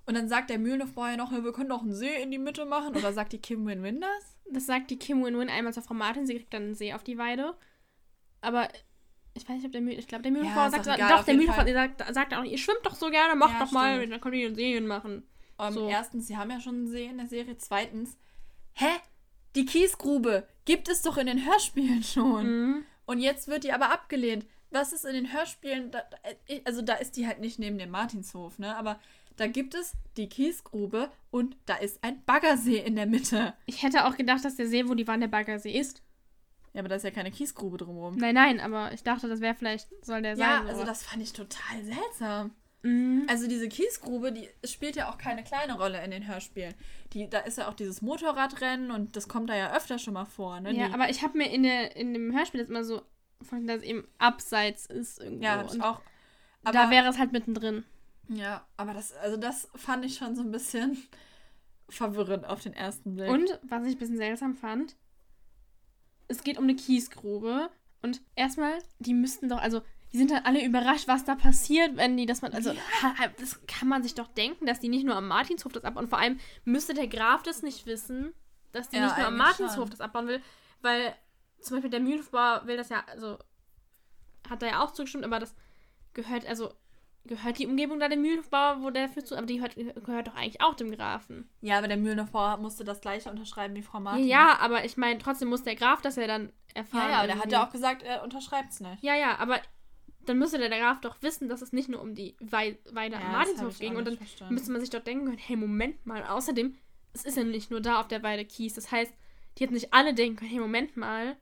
Und 0.06 0.14
dann 0.14 0.28
sagt 0.28 0.48
der 0.48 0.58
Mühlenhofbauer 0.58 1.10
ja 1.10 1.16
noch, 1.16 1.32
ja, 1.32 1.44
wir 1.44 1.52
können 1.52 1.68
doch 1.68 1.82
einen 1.82 1.94
See 1.94 2.22
in 2.22 2.30
die 2.30 2.38
Mitte 2.38 2.64
machen. 2.64 2.96
Oder 2.96 3.12
sagt 3.12 3.32
die 3.32 3.38
Kim 3.38 3.66
Win-Win 3.66 4.00
das? 4.00 4.36
Das 4.50 4.66
sagt 4.66 4.90
die 4.90 4.98
Kim 4.98 5.22
Win-Win 5.22 5.50
einmal 5.50 5.74
zur 5.74 5.82
Frau 5.82 5.94
Martin, 5.94 6.26
sie 6.26 6.34
kriegt 6.34 6.54
dann 6.54 6.62
einen 6.62 6.74
See 6.74 6.94
auf 6.94 7.04
die 7.04 7.18
Weide. 7.18 7.54
Aber 8.40 8.68
ich 9.34 9.48
weiß 9.48 9.56
nicht, 9.56 9.66
ob 9.66 9.72
der 9.72 9.82
Mühl, 9.82 9.98
ich 9.98 10.08
glaube, 10.08 10.22
der 10.22 10.32
Mühlenbauer 10.32 10.66
ist 10.66 10.72
sagt, 10.72 10.86
doch 10.86 10.94
egal, 10.94 11.10
doch, 11.10 11.24
der 11.24 11.34
jeden 11.34 11.46
Mühlenbauer 11.46 11.72
sagt, 11.72 12.14
sagt 12.14 12.34
auch, 12.34 12.42
ihr 12.42 12.58
schwimmt 12.58 12.80
doch 12.84 12.94
so 12.94 13.10
gerne, 13.10 13.36
macht 13.36 13.52
Ja, 13.52 13.64
doch 13.64 13.72
mal, 13.72 13.98
stimmt. 13.98 14.12
dann 14.14 14.20
könnt 14.20 14.34
ihr 14.34 14.46
einen 14.46 14.56
See 14.56 14.80
machen. 14.80 15.22
Ähm, 15.68 15.74
So. 15.74 15.88
Erstens, 15.88 16.26
sie 16.26 16.36
haben 16.36 16.50
ja 16.50 16.60
schon 16.60 16.74
einen 16.76 16.88
See 16.88 17.06
in 17.06 17.18
der 17.18 17.26
Serie. 17.26 17.56
Zweitens, 17.58 18.16
hä? 18.74 18.86
Die 19.56 19.66
Kiesgrube 19.66 20.46
gibt 20.64 20.88
es 20.88 21.02
doch 21.02 21.16
in 21.16 21.26
den 21.26 21.44
Hörspielen 21.44 22.02
schon. 22.04 22.46
Mhm. 22.46 22.84
Und 23.06 23.18
jetzt 23.20 23.48
wird 23.48 23.64
die 23.64 23.72
aber 23.72 23.90
abgelehnt. 23.92 24.46
Was 24.70 24.92
ist 24.92 25.04
in 25.04 25.14
den 25.14 25.32
Hörspielen? 25.32 25.90
Da, 25.90 26.02
da- 26.08 26.18
also 26.64 26.80
da 26.82 26.94
ist 26.94 27.16
die 27.16 27.26
halt 27.26 27.40
nicht 27.40 27.58
neben 27.58 27.76
dem 27.78 27.90
Martinshof, 27.90 28.58
ne? 28.60 28.76
Aber 28.76 29.00
da 29.36 29.48
gibt 29.48 29.74
es 29.74 29.94
die 30.16 30.28
Kiesgrube 30.28 31.10
und 31.32 31.56
da 31.66 31.74
ist 31.76 32.04
ein 32.04 32.22
Baggersee 32.24 32.78
in 32.78 32.94
der 32.94 33.06
Mitte. 33.06 33.54
Ich 33.66 33.82
hätte 33.82 34.06
auch 34.06 34.16
gedacht, 34.16 34.44
dass 34.44 34.54
der 34.56 34.68
See, 34.68 34.88
wo 34.88 34.94
die 34.94 35.08
waren, 35.08 35.20
der 35.20 35.28
Baggersee 35.28 35.72
ist. 35.76 36.02
Ja, 36.72 36.80
aber 36.80 36.88
da 36.88 36.94
ist 36.94 37.02
ja 37.02 37.10
keine 37.10 37.32
Kiesgrube 37.32 37.78
drumherum. 37.78 38.16
Nein, 38.16 38.36
nein, 38.36 38.60
aber 38.60 38.92
ich 38.92 39.02
dachte, 39.02 39.26
das 39.28 39.40
wäre 39.40 39.56
vielleicht, 39.56 39.88
soll 40.04 40.22
der 40.22 40.36
Ja, 40.36 40.58
sein. 40.58 40.66
also 40.68 40.82
aber- 40.82 40.84
das 40.90 41.02
fand 41.02 41.20
ich 41.22 41.32
total 41.32 41.82
seltsam. 41.82 42.52
Mhm. 42.82 43.26
Also 43.28 43.46
diese 43.46 43.68
Kiesgrube, 43.68 44.32
die 44.32 44.48
spielt 44.64 44.96
ja 44.96 45.10
auch 45.10 45.18
keine 45.18 45.44
kleine 45.44 45.76
Rolle 45.78 46.02
in 46.02 46.10
den 46.10 46.26
Hörspielen. 46.26 46.74
Die, 47.12 47.28
da 47.28 47.40
ist 47.40 47.58
ja 47.58 47.68
auch 47.68 47.74
dieses 47.74 48.00
Motorradrennen 48.00 48.90
und 48.90 49.16
das 49.16 49.28
kommt 49.28 49.50
da 49.50 49.56
ja 49.56 49.76
öfter 49.76 49.98
schon 49.98 50.14
mal 50.14 50.24
vor, 50.24 50.60
ne? 50.60 50.72
Ja, 50.72 50.88
die, 50.88 50.94
aber 50.94 51.10
ich 51.10 51.22
habe 51.22 51.36
mir 51.36 51.50
in, 51.50 51.62
der, 51.62 51.96
in 51.96 52.14
dem 52.14 52.32
Hörspiel 52.34 52.60
jetzt 52.60 52.70
immer 52.70 52.84
so 52.84 53.02
vorgestellt, 53.42 53.68
dass 53.68 53.84
es 53.84 53.90
eben 53.90 54.08
abseits 54.18 54.86
ist 54.86 55.20
irgendwo. 55.20 55.44
ja, 55.44 55.60
und 55.62 55.82
auch. 55.82 56.00
Aber, 56.62 56.72
da 56.72 56.90
wäre 56.90 57.08
es 57.08 57.18
halt 57.18 57.32
mittendrin. 57.32 57.84
ja, 58.28 58.66
aber 58.76 58.92
das, 58.94 59.12
also 59.14 59.36
das 59.36 59.68
fand 59.74 60.04
ich 60.04 60.16
schon 60.16 60.36
so 60.36 60.42
ein 60.42 60.50
bisschen 60.50 60.96
verwirrend 61.88 62.46
auf 62.46 62.62
den 62.62 62.74
ersten 62.74 63.14
Blick. 63.14 63.30
Und 63.30 63.58
was 63.62 63.86
ich 63.86 63.96
ein 63.96 63.98
bisschen 63.98 64.16
seltsam 64.16 64.54
fand, 64.54 64.96
es 66.28 66.44
geht 66.44 66.58
um 66.58 66.64
eine 66.64 66.76
Kiesgrube 66.76 67.70
und 68.02 68.22
erstmal, 68.36 68.78
die 68.98 69.14
müssten 69.14 69.48
doch, 69.48 69.58
also 69.58 69.82
die 70.12 70.18
sind 70.18 70.30
dann 70.30 70.44
alle 70.44 70.64
überrascht, 70.64 71.06
was 71.08 71.24
da 71.24 71.34
passiert, 71.36 71.96
wenn 71.96 72.16
die 72.16 72.26
das 72.26 72.42
mal, 72.42 72.50
also 72.52 72.70
ha- 72.72 73.14
das 73.38 73.64
kann 73.66 73.88
man 73.88 74.02
sich 74.02 74.14
doch 74.14 74.26
denken, 74.28 74.66
dass 74.66 74.80
die 74.80 74.88
nicht 74.88 75.04
nur 75.06 75.14
am 75.16 75.28
Martinshof 75.28 75.72
das 75.72 75.84
abbauen. 75.84 76.08
Vor 76.08 76.18
allem 76.18 76.38
müsste 76.64 76.94
der 76.94 77.06
Graf 77.06 77.42
das 77.44 77.62
nicht 77.62 77.86
wissen, 77.86 78.32
dass 78.72 78.88
die 78.88 78.96
Ja, 78.96 79.04
nicht 79.06 79.16
nur 79.18 79.26
am 79.26 79.36
Martinshof 79.36 79.74
schon. 79.76 79.90
das 79.90 80.00
abbauen 80.00 80.26
will, 80.26 80.42
weil 80.82 81.14
zum 81.60 81.76
Beispiel 81.76 81.90
der 81.90 82.00
Mühlenbauer 82.00 82.62
will 82.66 82.76
das 82.76 82.88
ja, 82.88 83.04
also 83.08 83.38
hat 84.48 84.62
da 84.62 84.66
ja 84.66 84.82
auch 84.82 84.92
zugestimmt, 84.92 85.24
aber 85.24 85.38
das 85.38 85.54
gehört, 86.14 86.46
also 86.46 86.72
gehört 87.24 87.58
die 87.58 87.66
Umgebung 87.66 88.00
da 88.00 88.08
dem 88.08 88.22
Mühlenbauer, 88.22 88.78
wo 88.82 88.90
der 88.90 89.08
für 89.08 89.22
zu, 89.22 89.36
aber 89.36 89.46
die 89.46 89.56
gehört, 89.56 89.76
gehört 89.76 90.26
doch 90.28 90.34
eigentlich 90.34 90.60
auch 90.62 90.74
dem 90.74 90.90
Grafen. 90.90 91.48
ja, 91.60 91.78
aber 91.78 91.86
der 91.86 91.98
Mühlenhofbauer 91.98 92.56
musste 92.56 92.82
das 92.82 93.00
gleiche 93.00 93.30
unterschreiben 93.30 93.74
wie 93.76 93.82
Frau 93.82 94.00
Martin. 94.00 94.26
Ja, 94.26 94.58
aber 94.58 94.84
ich 94.84 94.96
meine, 94.96 95.18
trotzdem 95.18 95.48
muss 95.48 95.62
der 95.62 95.76
Graf 95.76 96.00
das 96.00 96.16
ja 96.16 96.26
dann 96.26 96.52
erfahren. 96.74 97.02
ja, 97.04 97.10
ja, 97.10 97.18
aber 97.18 97.26
der 97.28 97.38
hat 97.38 97.52
ja 97.52 97.64
auch 97.66 97.70
gesagt, 97.70 98.02
er 98.02 98.22
unterschreibt 98.24 98.70
es 98.72 98.80
nicht. 98.80 99.02
Ja, 99.02 99.14
ja, 99.14 99.38
aber 99.38 99.60
dann 100.26 100.38
müsste 100.38 100.58
der 100.58 100.68
Graf 100.68 101.00
doch 101.00 101.20
wissen, 101.22 101.48
dass 101.48 101.62
es 101.62 101.72
nicht 101.72 101.88
nur 101.88 102.00
um 102.00 102.14
die 102.14 102.36
Wei 102.40 102.78
Weide 102.92 103.16
am 103.16 103.22
Ja, 103.22 103.28
das 103.28 103.36
Martinshof 103.48 103.78
ging. 103.78 103.96
Und 103.96 104.04
dann 104.06 104.16
verstanden. 104.16 104.54
müsste 104.54 104.72
man 104.72 104.80
sich 104.80 104.90
doch 104.90 105.00
denken 105.02 105.26
können, 105.26 105.38
hey, 105.38 105.56
Moment 105.56 106.04
mal. 106.06 106.24
Außerdem, 106.24 106.76
es 107.12 107.24
ist 107.24 107.36
ja 107.36 107.44
nicht 107.44 107.70
nur 107.70 107.80
da 107.80 108.00
auf 108.00 108.08
der 108.08 108.22
Weide 108.22 108.44
Kies. 108.44 108.74
Das 108.74 108.90
heißt, 108.92 109.12
die 109.58 109.64
hätten 109.64 109.74
sich 109.74 109.92
alle 109.92 110.14
denken 110.14 110.36
können, 110.36 110.50
hey, 110.50 110.60
Moment 110.60 110.96
mal. 110.96 111.36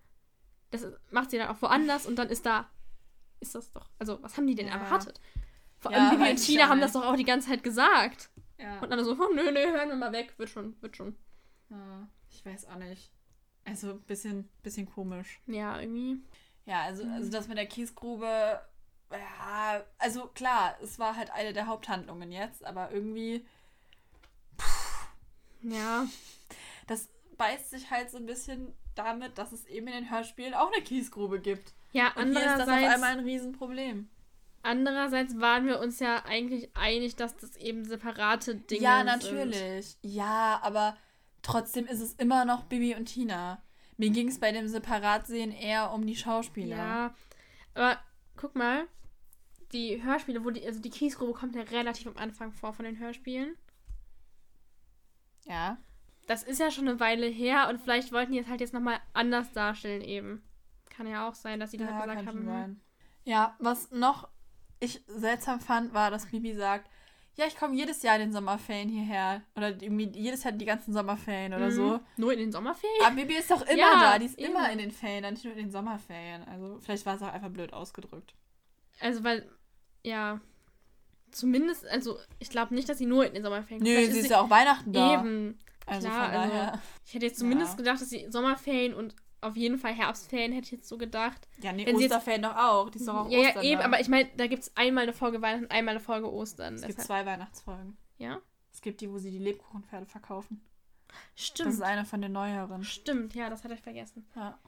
Das 0.70 0.86
macht 1.10 1.30
sie 1.30 1.38
dann 1.38 1.48
auch 1.48 1.60
woanders 1.62 2.06
und 2.06 2.16
dann 2.16 2.28
ist 2.28 2.44
da. 2.46 2.68
Ist 3.40 3.54
das 3.54 3.70
doch. 3.72 3.88
Also, 3.98 4.22
was 4.22 4.36
haben 4.36 4.46
die 4.46 4.54
denn 4.54 4.66
Ja. 4.66 4.74
erwartet? 4.74 5.20
Vor 5.78 5.92
Ja, 5.92 6.08
allem 6.10 6.20
weiß 6.20 6.40
ich 6.40 6.46
Tina 6.46 6.64
auch 6.64 6.68
haben 6.70 6.80
das 6.80 6.92
doch 6.92 7.04
auch 7.04 7.16
die 7.16 7.24
ganze 7.24 7.48
Zeit 7.48 7.62
gesagt. 7.62 8.30
Ja. 8.58 8.80
Und 8.80 8.90
dann 8.90 9.04
so, 9.04 9.12
oh, 9.12 9.32
nö, 9.34 9.50
nö, 9.52 9.60
hören 9.60 9.88
wir 9.90 9.96
mal 9.96 10.12
weg. 10.12 10.34
Wird 10.36 10.50
schon, 10.50 10.74
wird 10.82 10.96
schon. 10.96 11.16
ja. 11.70 12.08
Ich 12.30 12.44
weiß 12.44 12.66
auch 12.66 12.76
nicht. 12.76 13.10
Also 13.64 13.92
ein 13.92 14.00
bisschen, 14.02 14.48
bisschen 14.62 14.86
komisch. 14.86 15.40
Ja, 15.46 15.80
irgendwie. 15.80 16.20
Ja, 16.68 16.82
also, 16.82 17.02
also 17.14 17.30
das 17.30 17.48
mit 17.48 17.56
der 17.56 17.66
Kiesgrube, 17.66 18.60
ja, 19.10 19.82
also 19.98 20.26
klar, 20.34 20.76
es 20.82 20.98
war 20.98 21.16
halt 21.16 21.30
eine 21.30 21.52
der 21.54 21.66
Haupthandlungen 21.66 22.30
jetzt, 22.30 22.64
aber 22.64 22.90
irgendwie, 22.92 23.46
Ja. 25.62 26.06
das 26.86 27.08
beißt 27.36 27.70
sich 27.70 27.90
halt 27.90 28.10
so 28.10 28.16
ein 28.18 28.26
bisschen 28.26 28.74
damit, 28.94 29.38
dass 29.38 29.52
es 29.52 29.64
eben 29.66 29.86
in 29.88 29.94
den 29.94 30.10
Hörspielen 30.10 30.54
auch 30.54 30.72
eine 30.72 30.82
Kiesgrube 30.82 31.40
gibt. 31.40 31.72
Ja, 31.92 32.12
Und 32.16 32.32
hier 32.32 32.40
ist 32.40 32.44
das 32.46 32.60
auf 32.62 32.68
andererseits. 32.68 32.94
einmal 32.94 33.10
ein 33.12 33.20
Riesenproblem. 33.24 34.08
Andererseits 34.62 35.38
waren 35.40 35.66
wir 35.66 35.78
uns 35.80 36.00
ja 36.00 36.24
eigentlich 36.26 36.76
einig, 36.76 37.16
dass 37.16 37.36
das 37.36 37.56
eben 37.56 37.84
separate 37.84 38.56
Dinge 38.56 38.82
ja, 38.82 38.96
sind. 38.98 39.06
natürlich. 39.06 39.96
Ja, 40.02 40.60
aber 40.62 40.96
trotzdem 41.42 41.86
ist 41.86 42.00
es 42.00 42.12
immer 42.14 42.44
noch 42.44 42.64
Bibi 42.64 42.94
und 42.96 43.06
Tina. 43.06 43.62
Mir 43.98 44.10
ging 44.10 44.28
es 44.28 44.38
bei 44.38 44.52
dem 44.52 44.68
Separatsehen 44.68 45.50
eher 45.50 45.92
um 45.92 46.06
die 46.06 46.16
Schauspieler. 46.16 46.76
Ja, 46.76 47.14
aber 47.74 47.98
guck 48.36 48.54
mal, 48.54 48.86
die 49.72 50.02
Hörspiele, 50.02 50.44
wo 50.44 50.50
die, 50.50 50.64
also 50.64 50.80
die 50.80 50.90
Kiesgrube 50.90 51.32
kommt 51.32 51.56
ja 51.56 51.62
relativ 51.62 52.06
am 52.06 52.16
Anfang 52.16 52.52
vor 52.52 52.72
von 52.72 52.84
den 52.84 52.98
Hörspielen. 52.98 53.56
Ja. 55.46 55.78
Das 56.28 56.44
ist 56.44 56.60
ja 56.60 56.70
schon 56.70 56.88
eine 56.88 57.00
Weile 57.00 57.26
her 57.26 57.68
und 57.68 57.80
vielleicht 57.80 58.12
wollten 58.12 58.32
die 58.32 58.38
es 58.38 58.46
halt 58.46 58.60
jetzt 58.60 58.72
nochmal 58.72 59.00
anders 59.14 59.52
darstellen 59.52 60.02
eben. 60.02 60.42
Kann 60.90 61.08
ja 61.08 61.28
auch 61.28 61.34
sein, 61.34 61.58
dass 61.58 61.72
sie 61.72 61.78
das 61.78 61.88
Ja, 61.88 61.94
halt 61.96 62.10
gesagt 62.10 62.26
haben. 62.28 62.46
hm. 62.46 62.80
Ja, 63.24 63.56
was 63.58 63.90
noch 63.90 64.28
ich 64.78 65.02
seltsam 65.08 65.58
fand, 65.60 65.92
war, 65.92 66.10
dass 66.10 66.26
Bibi 66.26 66.54
sagt, 66.54 66.88
ja, 67.38 67.46
ich 67.46 67.56
komme 67.56 67.74
jedes 67.76 68.02
Jahr 68.02 68.16
in 68.16 68.20
den 68.22 68.32
Sommerferien 68.32 68.88
hierher. 68.88 69.42
Oder 69.56 69.70
jedes 69.80 70.42
Jahr 70.44 70.52
die 70.52 70.64
ganzen 70.64 70.92
Sommerferien 70.92 71.54
oder 71.54 71.66
Mhm. 71.68 71.72
so. 71.72 72.00
Nur 72.16 72.32
in 72.32 72.40
den 72.40 72.52
Sommerferien? 72.52 73.04
Aber 73.06 73.14
Bibi 73.14 73.34
ist 73.34 73.50
doch 73.50 73.62
immer 73.62 73.78
Ja, 73.78 74.12
da. 74.12 74.18
Die 74.18 74.26
ist 74.26 74.38
eben. 74.38 74.50
immer 74.50 74.70
in 74.72 74.78
den 74.78 74.90
Ferien, 74.90 75.32
nicht 75.32 75.44
nur 75.44 75.52
in 75.54 75.60
den 75.60 75.70
Sommerferien. 75.70 76.42
Also 76.48 76.78
vielleicht 76.80 77.06
war 77.06 77.14
es 77.14 77.22
auch 77.22 77.32
einfach 77.32 77.50
blöd 77.50 77.72
ausgedrückt. 77.72 78.34
Also, 79.00 79.22
weil, 79.22 79.48
ja, 80.02 80.40
zumindest, 81.30 81.86
also 81.86 82.18
ich 82.40 82.50
glaube 82.50 82.74
nicht, 82.74 82.88
dass 82.88 82.98
sie 82.98 83.06
nur 83.06 83.26
in 83.26 83.34
den 83.34 83.42
Sommerferien 83.44 83.82
Nö, 83.84 83.90
Vielleicht 83.94 84.12
sie 84.12 84.18
ist 84.20 84.30
ja 84.30 84.40
auch 84.40 84.50
Weihnachten 84.50 84.92
da. 84.92 85.14
Eben. 85.20 85.58
Also 85.86 86.08
Klar, 86.08 86.26
von 86.32 86.40
also-. 86.40 86.78
Ich 87.06 87.14
hätte 87.14 87.26
jetzt 87.26 87.38
zumindest 87.38 87.72
Ja. 87.72 87.76
gedacht, 87.76 88.00
dass 88.00 88.10
sie 88.10 88.26
Sommerferien 88.30 88.94
und 88.94 89.14
auf 89.40 89.56
jeden 89.56 89.78
Fall 89.78 89.92
Herbstferien 89.94 90.52
hätte 90.52 90.66
ich 90.66 90.72
jetzt 90.72 90.88
so 90.88 90.98
gedacht. 90.98 91.46
Ja, 91.62 91.72
nee, 91.72 91.86
Wenn 91.86 91.96
sie 91.96 92.04
jetzt- 92.04 92.12
Osterferien 92.12 92.42
doch 92.42 92.56
auch. 92.56 92.90
Die 92.90 92.98
ist 92.98 93.06
doch 93.08 93.14
auch 93.26 93.30
ja, 93.30 93.38
ja, 93.38 93.48
Ostern 93.48 93.64
eben, 93.64 93.78
da. 93.80 93.84
aber 93.86 94.00
ich 94.00 94.08
meine, 94.08 94.28
da 94.36 94.46
gibt 94.46 94.62
es 94.64 94.76
einmal 94.76 95.04
eine 95.04 95.12
Folge 95.12 95.40
Weihnachten, 95.42 95.70
einmal 95.70 95.92
eine 95.94 96.00
Folge 96.04 96.32
Ostern. 96.32 96.74
Es 96.74 96.82
gibt 96.82 96.98
deshalb- 96.98 97.06
zwei 97.06 97.26
Weihnachtsfolgen. 97.26 97.96
Ja? 98.18 98.40
Es 98.72 98.80
gibt 98.82 99.00
die, 99.00 99.10
wo 99.10 99.18
sie 99.18 99.30
die 99.30 99.38
Lebkuchenpferde 99.38 100.06
verkaufen. 100.06 100.60
Stimmt. 101.34 101.68
Das 101.68 101.74
ist 101.76 101.82
eine 101.82 102.04
von 102.04 102.20
den 102.20 102.32
neueren. 102.32 102.82
Stimmt, 102.84 103.34
ja, 103.34 103.48
das 103.48 103.64
hatte 103.64 103.74
ich 103.74 103.80
vergessen. 103.80 104.26
Ja. 104.36 104.58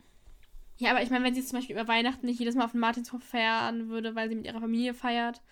Ja, 0.79 0.91
aber 0.93 1.03
ich 1.03 1.11
meine, 1.11 1.25
wenn 1.25 1.35
sie 1.35 1.45
zum 1.45 1.59
Beispiel 1.59 1.77
über 1.77 1.87
Weihnachten 1.89 2.25
nicht 2.25 2.39
jedes 2.41 2.55
Mal 2.55 2.65
auf 2.65 2.71
den 2.73 2.81
Martinshof 2.81 3.23
fahren 3.23 3.89
würde, 3.91 4.15
weil 4.15 4.29
sie 4.31 4.35
mit 4.37 4.47
ihrer 4.47 4.61
Familie 4.61 4.95
feiert. 4.95 5.43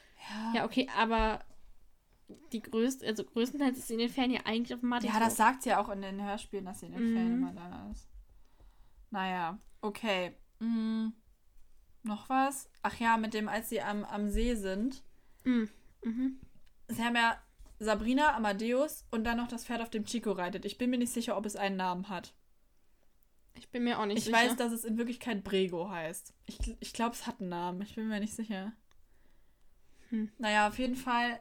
Ja, 0.55 0.65
okay, 0.65 0.89
aber 0.97 1.41
die 2.53 2.61
größte, 2.63 3.07
also 3.07 3.25
größtenteils 3.25 3.77
ist 3.79 3.89
sie 3.89 3.95
in 3.95 3.99
den 4.01 4.09
Ferien 4.09 4.33
ja 4.33 4.41
eigentlich 4.45 4.73
auf 4.75 4.81
dem 4.81 4.89
Martinshof. 4.89 5.19
Ja, 5.19 5.25
das 5.27 5.37
sagt 5.37 5.63
sie 5.63 5.69
ja 5.71 5.81
auch 5.83 5.89
in 5.91 6.01
den 6.03 6.23
Hörspielen, 6.23 6.65
dass 6.65 6.81
sie 6.81 6.87
in 6.87 6.93
den 6.93 7.11
Mhm. 7.11 7.15
Ferien 7.15 7.33
immer 7.35 7.53
da 7.53 7.91
ist. 7.91 8.09
Naja, 9.11 9.59
okay. 9.81 10.35
Mm, 10.61 11.09
noch 12.03 12.29
was? 12.29 12.69
Ach 12.83 12.99
ja, 12.99 13.17
mit 13.17 13.35
dem, 13.35 13.49
als 13.49 13.69
sie 13.69 13.81
am, 13.81 14.05
am 14.05 14.29
See 14.29 14.55
sind. 14.55 15.03
Mhm. 15.45 15.69
Mhm. 16.05 16.41
Sie 16.89 17.03
haben 17.03 17.17
ja 17.17 17.39
Sabrina, 17.79 18.35
Amadeus 18.35 19.05
und 19.11 19.25
dann 19.25 19.37
noch 19.37 19.49
das 19.49 19.65
Pferd, 19.65 19.81
auf 19.83 19.91
dem 19.91 20.05
Chico 20.05 20.33
reitet. 20.33 20.65
Ich 20.65 20.79
bin 20.79 20.91
mir 20.91 20.99
nicht 20.99 21.13
sicher, 21.13 21.37
ob 21.37 21.47
es 21.47 21.57
einen 21.57 21.77
Namen 21.77 22.09
hat. 22.09 22.35
Ich 23.55 23.71
bin 23.71 23.85
mir 23.85 23.99
auch 23.99 24.07
nicht 24.07 24.19
Ich 24.19 24.25
sicher. 24.25 24.37
weiß, 24.37 24.57
dass 24.57 24.73
es 24.73 24.85
in 24.85 24.99
Wirklichkeit 24.99 25.43
Brego 25.43 25.91
heißt. 25.91 26.33
Ich, 26.47 26.59
ich 26.81 26.93
glaube, 26.93 27.15
es 27.15 27.27
hat 27.27 27.41
einen 27.41 27.49
Namen. 27.51 27.83
Ich 27.83 27.95
bin 27.97 28.09
mir 28.09 28.21
nicht 28.21 28.35
sicher. 28.35 28.73
Hm. 30.11 30.31
Naja, 30.39 30.69
auf 30.69 30.79
jeden 30.79 30.97
Fall. 30.97 31.41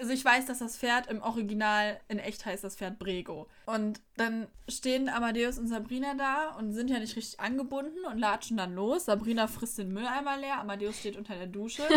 Also 0.00 0.12
ich 0.12 0.24
weiß, 0.24 0.46
dass 0.46 0.58
das 0.58 0.76
Pferd 0.78 1.08
im 1.08 1.22
Original 1.22 2.00
in 2.08 2.18
echt 2.18 2.44
heißt 2.44 2.64
das 2.64 2.76
Pferd 2.76 2.98
Brego. 2.98 3.48
Und 3.66 4.00
dann 4.16 4.48
stehen 4.68 5.08
Amadeus 5.08 5.58
und 5.58 5.68
Sabrina 5.68 6.14
da 6.14 6.56
und 6.58 6.72
sind 6.72 6.90
ja 6.90 6.98
nicht 6.98 7.14
richtig 7.14 7.38
angebunden 7.38 8.04
und 8.10 8.18
latschen 8.18 8.56
dann 8.56 8.74
los. 8.74 9.04
Sabrina 9.04 9.46
frisst 9.46 9.78
den 9.78 9.92
Mülleimer 9.92 10.38
leer, 10.38 10.58
Amadeus 10.60 10.98
steht 10.98 11.16
unter 11.16 11.34
der 11.34 11.46
Dusche. 11.46 11.82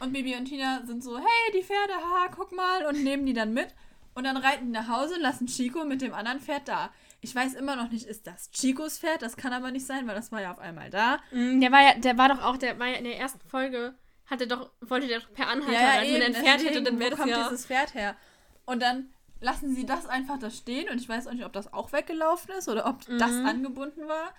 Und 0.00 0.12
Bibi 0.12 0.36
und 0.36 0.44
Tina 0.44 0.82
sind 0.86 1.02
so, 1.02 1.18
hey, 1.18 1.52
die 1.52 1.64
Pferde, 1.64 1.92
haha, 1.94 2.28
guck 2.32 2.52
mal. 2.52 2.86
Und 2.86 3.02
nehmen 3.02 3.26
die 3.26 3.32
dann 3.32 3.52
mit. 3.52 3.68
Und 4.14 4.22
dann 4.24 4.36
reiten 4.36 4.66
die 4.66 4.70
nach 4.72 4.86
Hause 4.88 5.14
und 5.14 5.22
lassen 5.22 5.48
Chico 5.48 5.84
mit 5.84 6.02
dem 6.02 6.14
anderen 6.14 6.38
Pferd 6.40 6.68
da. 6.68 6.90
Ich 7.20 7.34
weiß 7.34 7.54
immer 7.54 7.74
noch 7.74 7.90
nicht, 7.90 8.06
ist 8.06 8.26
das 8.28 8.50
Chicos 8.52 8.98
Pferd? 9.00 9.22
Das 9.22 9.36
kann 9.36 9.52
aber 9.52 9.72
nicht 9.72 9.86
sein, 9.86 10.06
weil 10.06 10.14
das 10.14 10.30
war 10.30 10.40
ja 10.40 10.52
auf 10.52 10.60
einmal 10.60 10.88
da. 10.90 11.18
Mm, 11.32 11.60
Der 11.60 11.72
war 11.72 11.82
ja, 11.82 11.94
der 11.98 12.16
war 12.16 12.28
doch 12.28 12.40
auch, 12.44 12.56
der 12.56 12.78
war 12.78 12.86
ja 12.86 12.94
in 12.94 13.02
der 13.04 13.18
ersten 13.18 13.40
Folge, 13.48 13.94
hat 14.28 14.40
er 14.40 14.46
doch, 14.46 14.70
wollte 14.80 15.06
der 15.08 15.20
doch 15.20 15.32
per 15.32 15.48
Anhalter 15.48 15.78
reiten. 15.80 16.12
Wenn 16.14 16.20
er 16.22 16.26
ein 16.28 16.34
Pferd 16.34 16.64
hätte, 16.64 16.82
dann 16.82 16.98
wäre 16.98 17.10
wo 17.12 17.16
das 17.16 17.20
kommt 17.20 17.30
ja. 17.32 17.48
dieses 17.48 17.66
Pferd 17.66 17.94
her? 17.94 18.16
Und 18.66 18.80
dann 18.82 19.12
lassen 19.40 19.74
sie 19.74 19.86
das 19.86 20.06
einfach 20.06 20.38
da 20.38 20.50
stehen 20.50 20.88
und 20.90 21.00
ich 21.00 21.08
weiß 21.08 21.26
auch 21.28 21.32
nicht, 21.32 21.44
ob 21.44 21.52
das 21.52 21.72
auch 21.72 21.92
weggelaufen 21.92 22.52
ist 22.58 22.68
oder 22.68 22.86
ob 22.86 23.04
das 23.18 23.30
Mhm. 23.30 23.46
angebunden 23.46 24.08
war. 24.08 24.34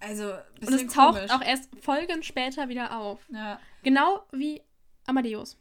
Also, 0.00 0.32
Und 0.60 0.72
es 0.74 0.92
taucht 0.92 1.16
komisch. 1.16 1.30
auch 1.30 1.42
erst 1.42 1.68
Folgen 1.80 2.22
später 2.22 2.68
wieder 2.68 2.96
auf. 2.98 3.20
Ja, 3.30 3.60
Genau 3.82 4.24
wie 4.32 4.62
Amadeus. 5.06 5.56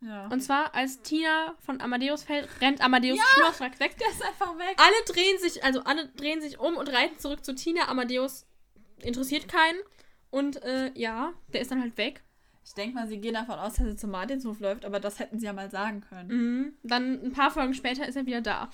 ja. 0.00 0.26
Und 0.28 0.40
zwar, 0.40 0.74
als 0.74 1.00
Tina 1.02 1.54
von 1.60 1.80
Amadeus 1.80 2.24
fällt, 2.24 2.48
rennt 2.60 2.80
Amadeus 2.82 3.18
schnurstracks 3.36 3.80
weg. 3.80 3.96
der 3.98 4.08
ist 4.08 4.22
einfach 4.22 4.58
weg. 4.58 4.76
Alle 4.78 5.14
drehen 5.14 5.38
sich, 5.38 5.62
also 5.64 5.82
alle 5.84 6.08
drehen 6.08 6.40
sich 6.42 6.58
um 6.58 6.76
und 6.76 6.88
reiten 6.88 7.18
zurück 7.18 7.44
zu 7.44 7.54
Tina. 7.54 7.88
Amadeus 7.88 8.46
interessiert 9.02 9.46
keinen. 9.48 9.78
Und 10.30 10.62
äh, 10.62 10.90
ja, 10.94 11.32
der 11.52 11.60
ist 11.60 11.70
dann 11.70 11.80
halt 11.80 11.96
weg. 11.96 12.22
Ich 12.66 12.72
denke 12.74 12.94
mal, 12.94 13.06
sie 13.06 13.18
gehen 13.18 13.34
davon 13.34 13.58
aus, 13.58 13.74
dass 13.74 13.86
er 13.86 13.96
zum 13.96 14.10
Martinshof 14.10 14.58
läuft, 14.60 14.84
aber 14.84 14.98
das 15.00 15.18
hätten 15.18 15.38
sie 15.38 15.46
ja 15.46 15.52
mal 15.52 15.70
sagen 15.70 16.00
können. 16.00 16.28
Mhm. 16.28 16.72
Dann 16.82 17.22
ein 17.22 17.32
paar 17.32 17.50
Folgen 17.50 17.74
später 17.74 18.06
ist 18.08 18.16
er 18.16 18.26
wieder 18.26 18.40
da. 18.40 18.70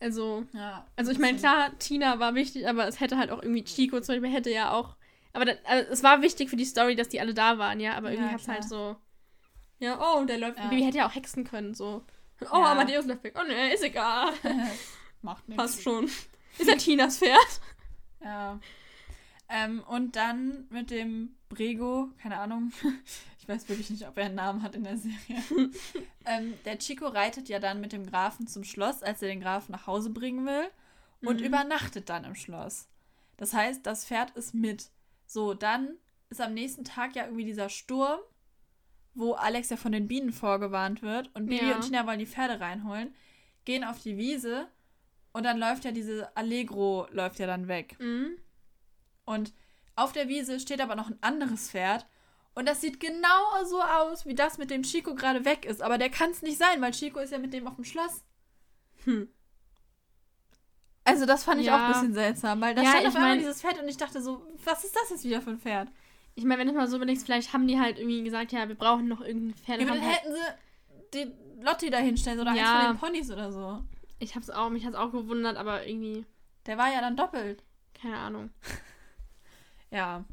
Also, 0.00 0.44
Ja. 0.52 0.86
also 0.96 1.10
ich 1.12 1.18
meine, 1.18 1.38
klar, 1.38 1.70
Tina 1.78 2.18
war 2.18 2.34
wichtig, 2.34 2.68
aber 2.68 2.86
es 2.88 3.00
hätte 3.00 3.16
halt 3.18 3.30
auch 3.30 3.42
irgendwie 3.42 3.64
Chico 3.64 4.00
zum 4.00 4.14
Beispiel 4.16 4.32
hätte 4.32 4.50
ja 4.50 4.72
auch. 4.72 4.96
Aber 5.32 5.44
da, 5.44 5.52
also 5.64 5.90
es 5.92 6.02
war 6.02 6.20
wichtig 6.22 6.50
für 6.50 6.56
die 6.56 6.64
Story, 6.64 6.96
dass 6.96 7.08
die 7.08 7.20
alle 7.20 7.34
da 7.34 7.58
waren, 7.58 7.78
ja. 7.80 7.94
Aber 7.94 8.10
irgendwie 8.10 8.28
Ja, 8.28 8.34
hat's 8.34 8.44
klar. 8.44 8.56
halt 8.56 8.68
so. 8.68 8.96
Ja, 9.78 9.98
oh, 10.00 10.24
der 10.24 10.38
läuft. 10.38 10.58
Ja. 10.58 10.66
Baby 10.68 10.82
hätte 10.82 10.98
ja 10.98 11.06
auch 11.08 11.14
hexen 11.14 11.44
können, 11.44 11.74
so. 11.74 12.04
Oh, 12.40 12.44
Ja. 12.58 12.72
Amadeus 12.72 13.06
läuft 13.06 13.22
weg. 13.24 13.36
Oh 13.40 13.46
ne, 13.46 13.72
ist 13.72 13.84
egal. 13.84 14.32
Macht 15.22 15.48
nichts. 15.48 15.62
Passt 15.62 15.82
schon. 15.82 16.04
Ist 16.58 16.66
ja 16.68 16.74
Tinas 16.76 17.18
Pferd. 17.18 17.60
Ja. 18.22 18.58
Ähm, 19.48 19.82
und 19.88 20.16
dann 20.16 20.66
mit 20.70 20.90
dem 20.90 21.36
Brego, 21.48 22.10
keine 22.20 22.38
Ahnung, 22.38 22.72
ich 23.40 23.48
weiß 23.48 23.68
wirklich 23.68 23.90
nicht, 23.90 24.06
ob 24.06 24.16
er 24.18 24.26
einen 24.26 24.34
Namen 24.34 24.62
hat 24.62 24.74
in 24.74 24.84
der 24.84 24.96
Serie. 24.98 25.42
ähm, 26.26 26.54
der 26.64 26.78
Chico 26.78 27.06
reitet 27.06 27.48
ja 27.48 27.58
dann 27.58 27.80
mit 27.80 27.92
dem 27.92 28.06
Grafen 28.06 28.46
zum 28.46 28.64
Schloss, 28.64 29.02
als 29.02 29.22
er 29.22 29.28
den 29.28 29.40
Grafen 29.40 29.72
nach 29.72 29.86
Hause 29.86 30.10
bringen 30.10 30.44
will 30.46 30.68
und 31.22 31.40
Mhm. 31.40 31.46
übernachtet 31.46 32.08
dann 32.10 32.24
im 32.24 32.34
Schloss. 32.34 32.88
Das 33.38 33.54
heißt, 33.54 33.86
das 33.86 34.04
Pferd 34.04 34.30
ist 34.36 34.54
mit. 34.54 34.90
So, 35.26 35.54
dann 35.54 35.96
ist 36.30 36.40
am 36.40 36.54
nächsten 36.54 36.84
Tag 36.84 37.16
ja 37.16 37.24
irgendwie 37.24 37.44
dieser 37.44 37.68
Sturm, 37.68 38.18
wo 39.14 39.32
Alex 39.32 39.70
ja 39.70 39.76
von 39.76 39.92
den 39.92 40.06
Bienen 40.08 40.32
vorgewarnt 40.32 41.02
wird 41.02 41.30
und 41.34 41.46
Bibi 41.46 41.68
Ja. 41.70 41.76
und 41.76 41.82
Tina 41.82 42.06
wollen 42.06 42.18
die 42.18 42.26
Pferde 42.26 42.60
reinholen, 42.60 43.14
gehen 43.64 43.82
auf 43.84 44.00
die 44.02 44.16
Wiese 44.16 44.68
und 45.32 45.44
dann 45.44 45.58
läuft 45.58 45.84
ja 45.84 45.92
diese 45.92 46.36
Allegro, 46.36 47.06
läuft 47.10 47.38
ja 47.38 47.46
dann 47.46 47.66
weg. 47.68 47.96
Mhm. 47.98 48.36
Und 49.24 49.52
auf 49.98 50.12
der 50.12 50.28
Wiese 50.28 50.60
steht 50.60 50.80
aber 50.80 50.94
noch 50.96 51.08
ein 51.08 51.18
anderes 51.22 51.70
Pferd. 51.70 52.06
Und 52.54 52.66
das 52.66 52.80
sieht 52.80 52.98
genau 52.98 53.64
so 53.64 53.80
aus, 53.82 54.26
wie 54.26 54.34
das 54.34 54.58
mit 54.58 54.70
dem 54.70 54.82
Chico 54.82 55.14
gerade 55.14 55.44
weg 55.44 55.64
ist. 55.64 55.80
Aber 55.82 55.96
der 55.98 56.10
kann 56.10 56.30
es 56.30 56.42
nicht 56.42 56.58
sein, 56.58 56.80
weil 56.80 56.92
Chico 56.92 57.20
ist 57.20 57.30
ja 57.30 57.38
mit 57.38 57.52
dem 57.52 57.66
auf 57.68 57.76
dem 57.76 57.84
Schloss. 57.84 58.24
Hm. 59.04 59.28
Also 61.04 61.24
das 61.24 61.44
fand 61.44 61.60
ich 61.60 61.68
Ja. 61.68 61.76
auch 61.76 61.80
ein 61.86 61.92
bisschen 61.92 62.14
seltsam, 62.14 62.60
weil 62.60 62.74
da 62.74 62.82
Ja, 62.82 62.90
stand 62.90 63.06
auf 63.06 63.10
ich 63.12 63.16
einmal 63.16 63.30
mein- 63.30 63.38
dieses 63.38 63.60
Pferd 63.62 63.80
und 63.80 63.88
ich 63.88 63.96
dachte 63.96 64.20
so, 64.20 64.42
was 64.64 64.84
ist 64.84 64.94
das 64.96 65.10
jetzt 65.10 65.24
wieder 65.24 65.40
für 65.40 65.50
ein 65.50 65.58
Pferd? 65.60 65.88
Ich 66.34 66.44
meine, 66.44 66.60
wenn 66.60 66.68
du 66.68 66.74
mal 66.74 66.86
so 66.88 66.96
überlegst, 66.96 67.24
vielleicht 67.24 67.52
haben 67.52 67.66
die 67.66 67.80
halt 67.80 67.98
irgendwie 67.98 68.22
gesagt, 68.22 68.52
ja, 68.52 68.68
wir 68.68 68.74
brauchen 68.76 69.08
noch 69.08 69.20
irgendein 69.20 69.54
Pferd. 69.54 69.80
Ja, 69.80 69.86
dann 69.86 70.00
halt, 70.02 70.12
hätten 70.22 70.34
sie 70.34 70.40
die 71.24 71.62
Lotti 71.62 71.90
da 71.90 71.98
hinstellen 71.98 72.40
oder 72.40 72.52
Ja. 72.52 72.62
eins 72.78 72.86
von 72.86 72.94
den 72.94 73.00
Ponys 73.00 73.30
oder 73.30 73.50
so. 73.52 73.82
ich 74.20 74.34
hab's 74.34 74.50
auch, 74.50 74.68
mich 74.68 74.84
hat's 74.84 74.96
auch 74.96 75.12
gewundert, 75.12 75.56
aber 75.56 75.86
irgendwie, 75.86 76.26
Der 76.66 76.76
war 76.76 76.92
ja 76.92 77.00
dann 77.00 77.16
doppelt. 77.16 77.62
keine 77.94 78.16
Ahnung. 78.18 78.50
Ja. 79.90 80.24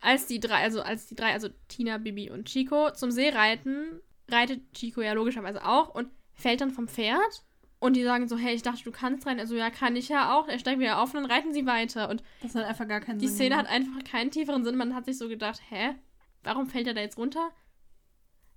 Als 0.00 0.26
die 0.26 0.38
drei, 0.40 0.62
also 0.62 0.80
als 0.82 1.06
die 1.06 1.16
drei, 1.16 1.32
also 1.32 1.48
Tina, 1.68 1.98
Bibi 1.98 2.30
und 2.30 2.46
Chico 2.48 2.90
zum 2.92 3.10
See 3.10 3.30
reiten, 3.30 4.00
reitet 4.28 4.72
Chico 4.72 5.00
ja 5.02 5.12
logischerweise 5.12 5.64
auch 5.66 5.94
und 5.94 6.08
fällt 6.34 6.60
dann 6.60 6.70
vom 6.70 6.86
Pferd. 6.88 7.42
Und 7.80 7.94
die 7.94 8.02
sagen 8.02 8.26
so, 8.28 8.36
hey, 8.36 8.54
ich 8.54 8.62
dachte, 8.62 8.82
du 8.82 8.90
kannst 8.90 9.26
reiten. 9.26 9.38
Also 9.40 9.54
ja, 9.54 9.70
kann 9.70 9.94
ich 9.94 10.08
ja 10.08 10.36
auch. 10.36 10.48
Er 10.48 10.58
steigt 10.58 10.80
wieder 10.80 11.00
auf 11.00 11.14
und 11.14 11.22
dann 11.22 11.30
reiten 11.30 11.52
sie 11.52 11.64
weiter. 11.66 12.08
Und 12.08 12.22
Das 12.42 12.54
hat 12.56 12.64
einfach 12.64 12.88
gar 12.88 13.00
keinen 13.00 13.18
die 13.20 13.28
Sinn 13.28 13.36
Szene 13.36 13.56
hat 13.56 13.66
gemacht. 13.68 13.88
einfach 13.88 14.04
keinen 14.10 14.30
tieferen 14.32 14.64
Sinn. 14.64 14.76
Man 14.76 14.94
hat 14.96 15.04
sich 15.04 15.16
so 15.16 15.28
gedacht, 15.28 15.60
hä? 15.68 15.94
Warum 16.42 16.66
fällt 16.66 16.86
er 16.88 16.94
da 16.94 17.00
jetzt 17.00 17.18
runter? 17.18 17.50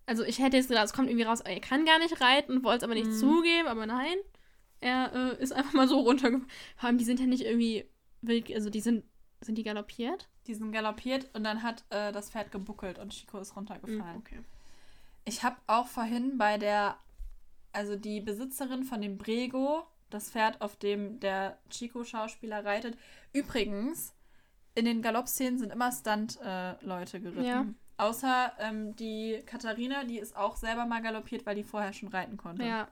Also 0.08 0.24
ich 0.24 0.40
hätte 0.40 0.58
jetzt 0.58 0.70
gedacht, 0.70 0.86
es 0.86 0.94
kommt 0.94 1.08
irgendwie 1.08 1.26
raus, 1.26 1.42
er 1.42 1.60
kann 1.60 1.86
gar 1.86 2.00
nicht 2.00 2.20
reiten 2.20 2.52
und 2.58 2.64
wollte 2.64 2.78
es 2.80 2.84
aber 2.84 2.96
nicht 2.96 3.08
Mhm. 3.08 3.14
zugeben, 3.14 3.68
aber 3.68 3.86
nein. 3.86 4.16
Er 4.80 5.12
äh, 5.40 5.42
ist 5.44 5.54
einfach 5.54 5.74
mal 5.74 5.88
so 5.88 6.00
runtergefallen. 6.00 6.50
Vor 6.76 6.88
allem, 6.88 6.98
die 6.98 7.06
sind 7.06 7.20
ja 7.20 7.28
nicht 7.28 7.44
irgendwie 7.44 7.86
wild, 8.22 8.52
also 8.54 8.72
die 8.72 8.82
sind, 8.82 9.04
sind 9.42 9.58
die 9.58 9.64
galoppiert? 9.64 10.28
Die 10.48 10.54
sind 10.54 10.72
galoppiert 10.72 11.30
und 11.34 11.44
dann 11.44 11.64
hat 11.64 11.84
äh, 11.90 12.12
das 12.12 12.30
Pferd 12.30 12.52
gebuckelt 12.52 13.00
und 13.00 13.12
Chico 13.12 13.40
ist 13.40 13.56
runtergefallen. 13.56 14.18
okay. 14.18 14.40
Ich 15.26 15.44
habe 15.44 15.58
auch 15.68 15.88
vorhin 15.88 16.38
bei 16.38 16.58
der, 16.58 16.98
also 17.74 17.96
die 17.96 18.22
Besitzerin 18.22 18.84
von 18.84 19.02
dem 19.02 19.18
Brego, 19.18 19.86
das 20.10 20.32
Pferd, 20.32 20.62
auf 20.62 20.76
dem 20.76 21.20
der 21.20 21.58
Chico-Schauspieler 21.70 22.66
reitet. 22.66 22.98
Übrigens, 23.34 24.14
in 24.76 24.86
den 24.86 25.02
Galoppszenen 25.02 25.60
sind 25.60 25.72
immer 25.72 25.92
Stunt-Leute 25.92 27.22
geritten. 27.22 27.46
Ja. 27.46 27.66
Außer 27.98 28.54
ähm, 28.60 28.96
die 28.96 29.44
Katharina, 29.46 30.04
die 30.06 30.18
ist 30.18 30.36
auch 30.36 30.56
selber 30.56 30.86
mal 30.86 31.02
galoppiert, 31.02 31.46
weil 31.46 31.56
die 31.56 31.64
vorher 31.64 31.94
schon 31.94 32.10
reiten 32.10 32.36
konnte. 32.36 32.64
Ja. 32.64 32.88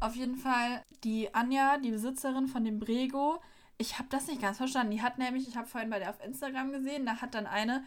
Auf 0.00 0.16
jeden 0.16 0.36
Fall 0.36 0.82
die 1.04 1.32
Anja, 1.34 1.78
die 1.78 1.90
Besitzerin 1.90 2.48
von 2.48 2.64
dem 2.64 2.78
Brego. 2.78 3.40
Ich 3.82 3.98
habe 3.98 4.08
das 4.10 4.28
nicht 4.28 4.40
ganz 4.40 4.58
verstanden. 4.58 4.92
Die 4.92 5.02
hat 5.02 5.18
nämlich, 5.18 5.48
ich 5.48 5.56
habe 5.56 5.66
vorhin 5.66 5.90
bei 5.90 5.98
der 5.98 6.10
auf 6.10 6.24
Instagram 6.24 6.70
gesehen, 6.70 7.04
da 7.04 7.20
hat 7.20 7.34
dann 7.34 7.46
eine 7.46 7.84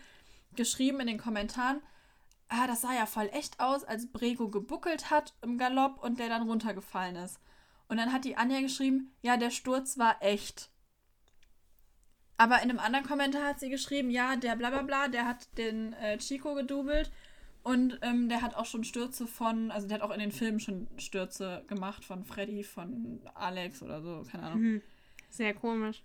geschrieben 0.56 1.00
in 1.00 1.08
den 1.08 1.18
Kommentaren, 1.18 1.82
ah, 2.50 2.68
das 2.68 2.82
sah 2.82 2.93
ja 2.93 3.06
voll 3.06 3.30
echt 3.32 3.62
aus, 3.62 3.86
als 3.86 4.12
Brego 4.12 4.50
gebuckelt 4.50 5.10
hat 5.10 5.34
im 5.41 5.58
Galopp 5.58 6.04
und 6.04 6.20
der 6.20 6.28
dann 6.28 6.48
runtergefallen 6.50 7.16
ist. 7.16 7.39
Und 7.88 7.98
dann 7.98 8.12
hat 8.12 8.26
die 8.26 8.36
Anja 8.36 8.60
geschrieben, 8.60 9.16
ja, 9.22 9.38
der 9.38 9.52
Sturz 9.52 9.98
war 9.98 10.18
echt. 10.22 10.70
Aber 12.38 12.62
in 12.62 12.70
einem 12.70 12.80
anderen 12.80 13.06
Kommentar 13.06 13.48
hat 13.48 13.62
sie 13.62 13.70
geschrieben, 13.70 14.10
ja, 14.10 14.36
der 14.36 14.58
blablabla, 14.58 15.08
der 15.08 15.26
hat 15.26 15.58
den 15.58 15.93
äh, 15.93 16.18
Chico 16.18 16.56
gedoubelt 16.56 17.10
und 17.64 18.00
ähm, 18.02 18.28
der 18.28 18.41
hat 18.41 18.56
auch 18.56 18.66
schon 18.66 18.84
Stürze 18.84 19.28
von, 19.28 19.72
also 19.72 19.88
der 19.88 20.00
hat 20.00 20.04
auch 20.04 20.14
in 20.14 20.20
den 20.20 20.34
Filmen 20.34 20.60
schon 20.60 20.89
Stürze 20.98 21.64
gemacht 21.68 22.04
von 22.04 22.26
Freddy, 22.26 22.66
von 22.66 23.22
Alex 23.34 23.82
oder 23.82 24.02
so, 24.02 24.24
keine 24.30 24.43
Ahnung. 24.43 24.62
Mhm. 24.62 24.82
Sehr 25.36 25.54
komisch. 25.54 26.04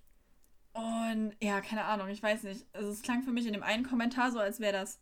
Und 0.72 1.32
ja, 1.40 1.60
keine 1.60 1.84
Ahnung, 1.84 2.08
ich 2.08 2.22
weiß 2.22 2.44
nicht. 2.44 2.66
Also 2.72 2.90
es 2.90 3.02
klang 3.02 3.22
für 3.22 3.32
mich 3.32 3.46
in 3.46 3.52
dem 3.52 3.62
einen 3.62 3.84
Kommentar 3.84 4.30
so, 4.30 4.38
als 4.38 4.60
wäre 4.60 4.72
das 4.72 5.00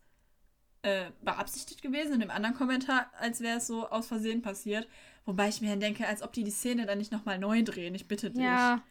äh, 0.82 1.10
beabsichtigt 1.22 1.82
gewesen, 1.82 2.14
in 2.14 2.20
dem 2.20 2.30
anderen 2.30 2.54
Kommentar, 2.54 3.10
als 3.18 3.40
wäre 3.40 3.58
es 3.58 3.66
so 3.66 3.88
aus 3.88 4.06
Versehen 4.06 4.42
passiert. 4.42 4.88
Wobei 5.24 5.48
ich 5.48 5.60
mir 5.60 5.70
dann 5.70 5.80
denke, 5.80 6.06
als 6.06 6.22
ob 6.22 6.32
die 6.32 6.44
die 6.44 6.50
Szene 6.50 6.86
dann 6.86 6.98
nicht 6.98 7.12
nochmal 7.12 7.38
neu 7.38 7.62
drehen. 7.62 7.94
Ich 7.94 8.08
bitte 8.08 8.30
dich. 8.30 8.42
Ja. 8.42 8.82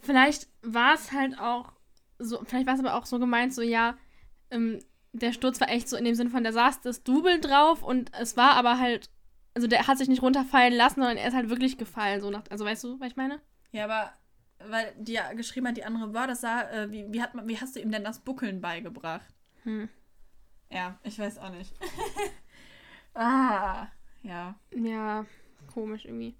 Vielleicht 0.00 0.48
war 0.62 0.94
es 0.94 1.12
halt 1.12 1.38
auch 1.38 1.72
so, 2.18 2.42
vielleicht 2.44 2.66
war 2.66 2.74
es 2.74 2.80
aber 2.80 2.94
auch 2.94 3.06
so 3.06 3.18
gemeint, 3.18 3.54
so 3.54 3.62
ja, 3.62 3.96
ähm, 4.50 4.80
der 5.12 5.32
Sturz 5.32 5.60
war 5.60 5.70
echt 5.70 5.88
so 5.88 5.96
in 5.96 6.04
dem 6.04 6.14
Sinn 6.14 6.30
von, 6.30 6.42
der 6.42 6.52
saß 6.52 6.80
das 6.80 7.02
Double 7.02 7.40
drauf 7.40 7.82
und 7.82 8.10
es 8.18 8.36
war 8.36 8.52
aber 8.52 8.78
halt, 8.78 9.10
also 9.54 9.68
der 9.68 9.86
hat 9.86 9.98
sich 9.98 10.08
nicht 10.08 10.22
runterfallen 10.22 10.74
lassen, 10.74 11.00
sondern 11.00 11.16
er 11.16 11.28
ist 11.28 11.34
halt 11.34 11.48
wirklich 11.48 11.78
gefallen, 11.78 12.20
so 12.20 12.30
nach, 12.30 12.42
also 12.50 12.64
weißt 12.64 12.84
du, 12.84 13.00
was 13.00 13.08
ich 13.08 13.16
meine? 13.16 13.40
Ja, 13.72 13.84
aber 13.84 14.12
weil 14.66 14.94
die 14.98 15.12
ja 15.12 15.32
geschrieben 15.32 15.68
hat, 15.68 15.76
die 15.76 15.84
andere 15.84 16.12
war, 16.14 16.26
das 16.26 16.40
sah, 16.40 16.62
äh, 16.70 16.90
wie, 16.90 17.12
wie, 17.12 17.22
hat 17.22 17.34
man, 17.34 17.48
wie 17.48 17.58
hast 17.60 17.76
du 17.76 17.80
ihm 17.80 17.90
denn 17.92 18.04
das 18.04 18.20
Buckeln 18.20 18.60
beigebracht? 18.60 19.26
Hm. 19.64 19.88
Ja, 20.70 20.98
ich 21.02 21.18
weiß 21.18 21.38
auch 21.38 21.50
nicht. 21.50 21.74
ah, 23.14 23.86
ja. 24.22 24.58
Ja, 24.74 25.24
komisch 25.72 26.04
irgendwie. 26.04 26.36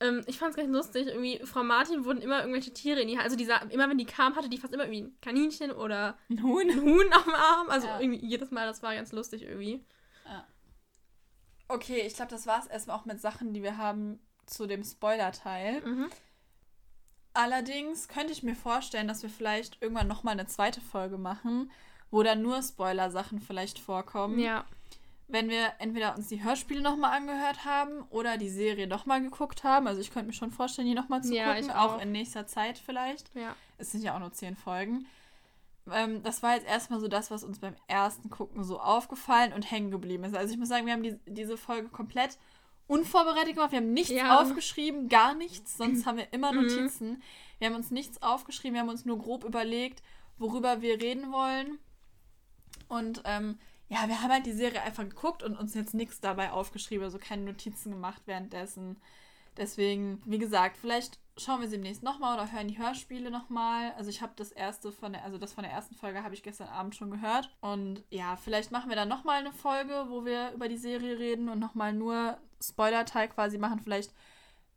Ähm, 0.00 0.22
ich 0.26 0.38
fand 0.38 0.50
es 0.52 0.56
ganz 0.56 0.70
lustig, 0.70 1.06
irgendwie, 1.08 1.40
Frau 1.44 1.62
Martin 1.62 2.04
wurden 2.04 2.22
immer 2.22 2.40
irgendwelche 2.40 2.72
Tiere 2.72 3.00
in 3.00 3.08
die 3.08 3.14
Hand, 3.16 3.24
also 3.24 3.36
die 3.36 3.44
sah, 3.44 3.58
immer 3.68 3.88
wenn 3.88 3.98
die 3.98 4.06
kam, 4.06 4.34
hatte 4.34 4.48
die 4.48 4.58
fast 4.58 4.72
immer 4.72 4.84
irgendwie 4.84 5.02
ein 5.02 5.20
Kaninchen 5.20 5.70
oder 5.72 6.16
Ein 6.30 6.42
Huhn? 6.42 6.70
ein 6.70 6.80
Huhn 6.80 7.12
am 7.12 7.34
Arm, 7.34 7.68
also 7.68 7.86
Ja. 7.86 8.00
irgendwie 8.00 8.24
jedes 8.24 8.50
Mal, 8.50 8.66
das 8.66 8.82
war 8.82 8.94
ganz 8.94 9.12
lustig 9.12 9.42
irgendwie. 9.42 9.84
Okay, 11.68 12.00
ich 12.04 12.14
glaube, 12.14 12.32
das 12.32 12.48
war 12.48 12.58
es 12.58 12.66
erstmal 12.66 12.96
auch 12.96 13.04
mit 13.04 13.20
Sachen, 13.20 13.54
die 13.54 13.62
wir 13.62 13.76
haben 13.76 14.18
zu 14.44 14.66
dem 14.66 14.82
Spoiler-Teil. 14.82 15.80
Mhm. 15.82 16.10
Allerdings 17.32 18.08
könnte 18.08 18.32
ich 18.32 18.42
mir 18.42 18.54
vorstellen, 18.56 19.08
dass 19.08 19.22
wir 19.22 19.30
vielleicht 19.30 19.80
irgendwann 19.80 20.08
nochmal 20.08 20.32
eine 20.34 20.46
zweite 20.46 20.80
Folge 20.80 21.16
machen, 21.16 21.70
wo 22.10 22.22
dann 22.22 22.42
nur 22.42 22.62
Spoiler-Sachen 22.62 23.40
vielleicht 23.40 23.78
vorkommen. 23.78 24.38
Ja. 24.40 24.64
Wenn 25.28 25.48
wir 25.48 25.72
entweder 25.78 26.16
uns 26.16 26.26
die 26.26 26.42
Hörspiele 26.42 26.80
nochmal 26.80 27.16
angehört 27.16 27.64
haben 27.64 28.02
oder 28.10 28.36
die 28.36 28.48
Serie 28.48 28.88
nochmal 28.88 29.22
geguckt 29.22 29.62
haben. 29.62 29.86
Also 29.86 30.00
ich 30.00 30.10
könnte 30.10 30.26
mir 30.26 30.32
schon 30.32 30.50
vorstellen, 30.50 30.88
die 30.88 30.94
nochmal 30.94 31.22
zu 31.22 31.32
Ja, 31.32 31.54
gucken, 31.54 31.70
auch 31.70 31.94
auch. 31.96 32.00
in 32.02 32.10
nächster 32.10 32.48
Zeit 32.48 32.78
vielleicht. 32.78 33.32
Ja. 33.36 33.54
Es 33.78 33.92
sind 33.92 34.02
ja 34.02 34.16
auch 34.16 34.18
nur 34.18 34.32
zehn 34.32 34.56
Folgen. 34.56 35.06
ähm, 35.92 36.24
das 36.24 36.42
war 36.42 36.54
jetzt 36.56 36.66
erstmal 36.66 36.98
so 36.98 37.06
das, 37.06 37.30
was 37.30 37.44
uns 37.44 37.60
beim 37.60 37.76
ersten 37.86 38.28
Gucken 38.28 38.64
so 38.64 38.80
aufgefallen 38.80 39.52
und 39.52 39.70
hängen 39.70 39.92
geblieben 39.92 40.24
ist. 40.24 40.34
Also 40.34 40.52
ich 40.52 40.58
muss 40.58 40.68
sagen, 40.68 40.86
wir 40.86 40.92
haben 40.94 41.04
die, 41.04 41.16
diese 41.26 41.56
Folge 41.56 41.88
komplett 41.90 42.36
unvorbereitet 42.90 43.54
gemacht. 43.54 43.72
Wir 43.72 43.78
haben 43.78 43.92
nichts 43.92 44.10
Ja. 44.10 44.40
aufgeschrieben, 44.40 45.08
gar 45.08 45.34
nichts. 45.34 45.76
Sonst 45.76 46.06
haben 46.06 46.18
wir 46.18 46.32
immer 46.32 46.52
Mhm. 46.52 46.62
Notizen. 46.62 47.22
Wir 47.58 47.68
haben 47.68 47.76
uns 47.76 47.90
nichts 47.90 48.22
aufgeschrieben, 48.22 48.74
wir 48.74 48.80
haben 48.80 48.88
uns 48.88 49.04
nur 49.04 49.18
grob 49.18 49.44
überlegt, 49.44 50.02
worüber 50.38 50.80
wir 50.82 51.00
reden 51.00 51.30
wollen. 51.32 51.78
Und 52.88 53.22
ähm, 53.24 53.58
ja, 53.88 54.08
wir 54.08 54.20
haben 54.22 54.30
halt 54.32 54.46
die 54.46 54.52
Serie 54.52 54.82
einfach 54.82 55.04
geguckt 55.04 55.42
und 55.42 55.56
uns 55.56 55.74
jetzt 55.74 55.94
nichts 55.94 56.20
dabei 56.20 56.52
aufgeschrieben, 56.52 57.04
also 57.04 57.18
keine 57.18 57.42
Notizen 57.42 57.90
gemacht 57.92 58.22
währenddessen. 58.26 58.98
Deswegen, 59.56 60.22
wie 60.24 60.38
gesagt, 60.38 60.76
vielleicht 60.76 61.18
schauen 61.40 61.60
wir 61.60 61.68
sie 61.68 61.76
demnächst 61.76 62.02
nochmal 62.02 62.34
oder 62.38 62.52
hören 62.52 62.68
die 62.68 62.78
Hörspiele 62.78 63.30
nochmal. 63.30 63.92
Also 63.96 64.10
ich 64.10 64.22
habe 64.22 64.32
das 64.36 64.52
erste 64.52 64.92
von 64.92 65.12
der, 65.12 65.24
also 65.24 65.38
das 65.38 65.52
von 65.52 65.64
der 65.64 65.72
ersten 65.72 65.94
Folge 65.94 66.22
habe 66.22 66.34
ich 66.34 66.42
gestern 66.42 66.68
Abend 66.68 66.94
schon 66.94 67.10
gehört. 67.10 67.50
Und 67.60 68.04
ja, 68.10 68.36
vielleicht 68.36 68.70
machen 68.70 68.88
wir 68.88 68.96
dann 68.96 69.08
nochmal 69.08 69.40
eine 69.40 69.52
Folge, 69.52 70.06
wo 70.08 70.24
wir 70.24 70.52
über 70.52 70.68
die 70.68 70.76
Serie 70.76 71.18
reden 71.18 71.48
und 71.48 71.58
nochmal 71.58 71.92
nur 71.92 72.38
Spoiler-Teil 72.62 73.28
quasi 73.28 73.58
machen. 73.58 73.80
Vielleicht, 73.80 74.12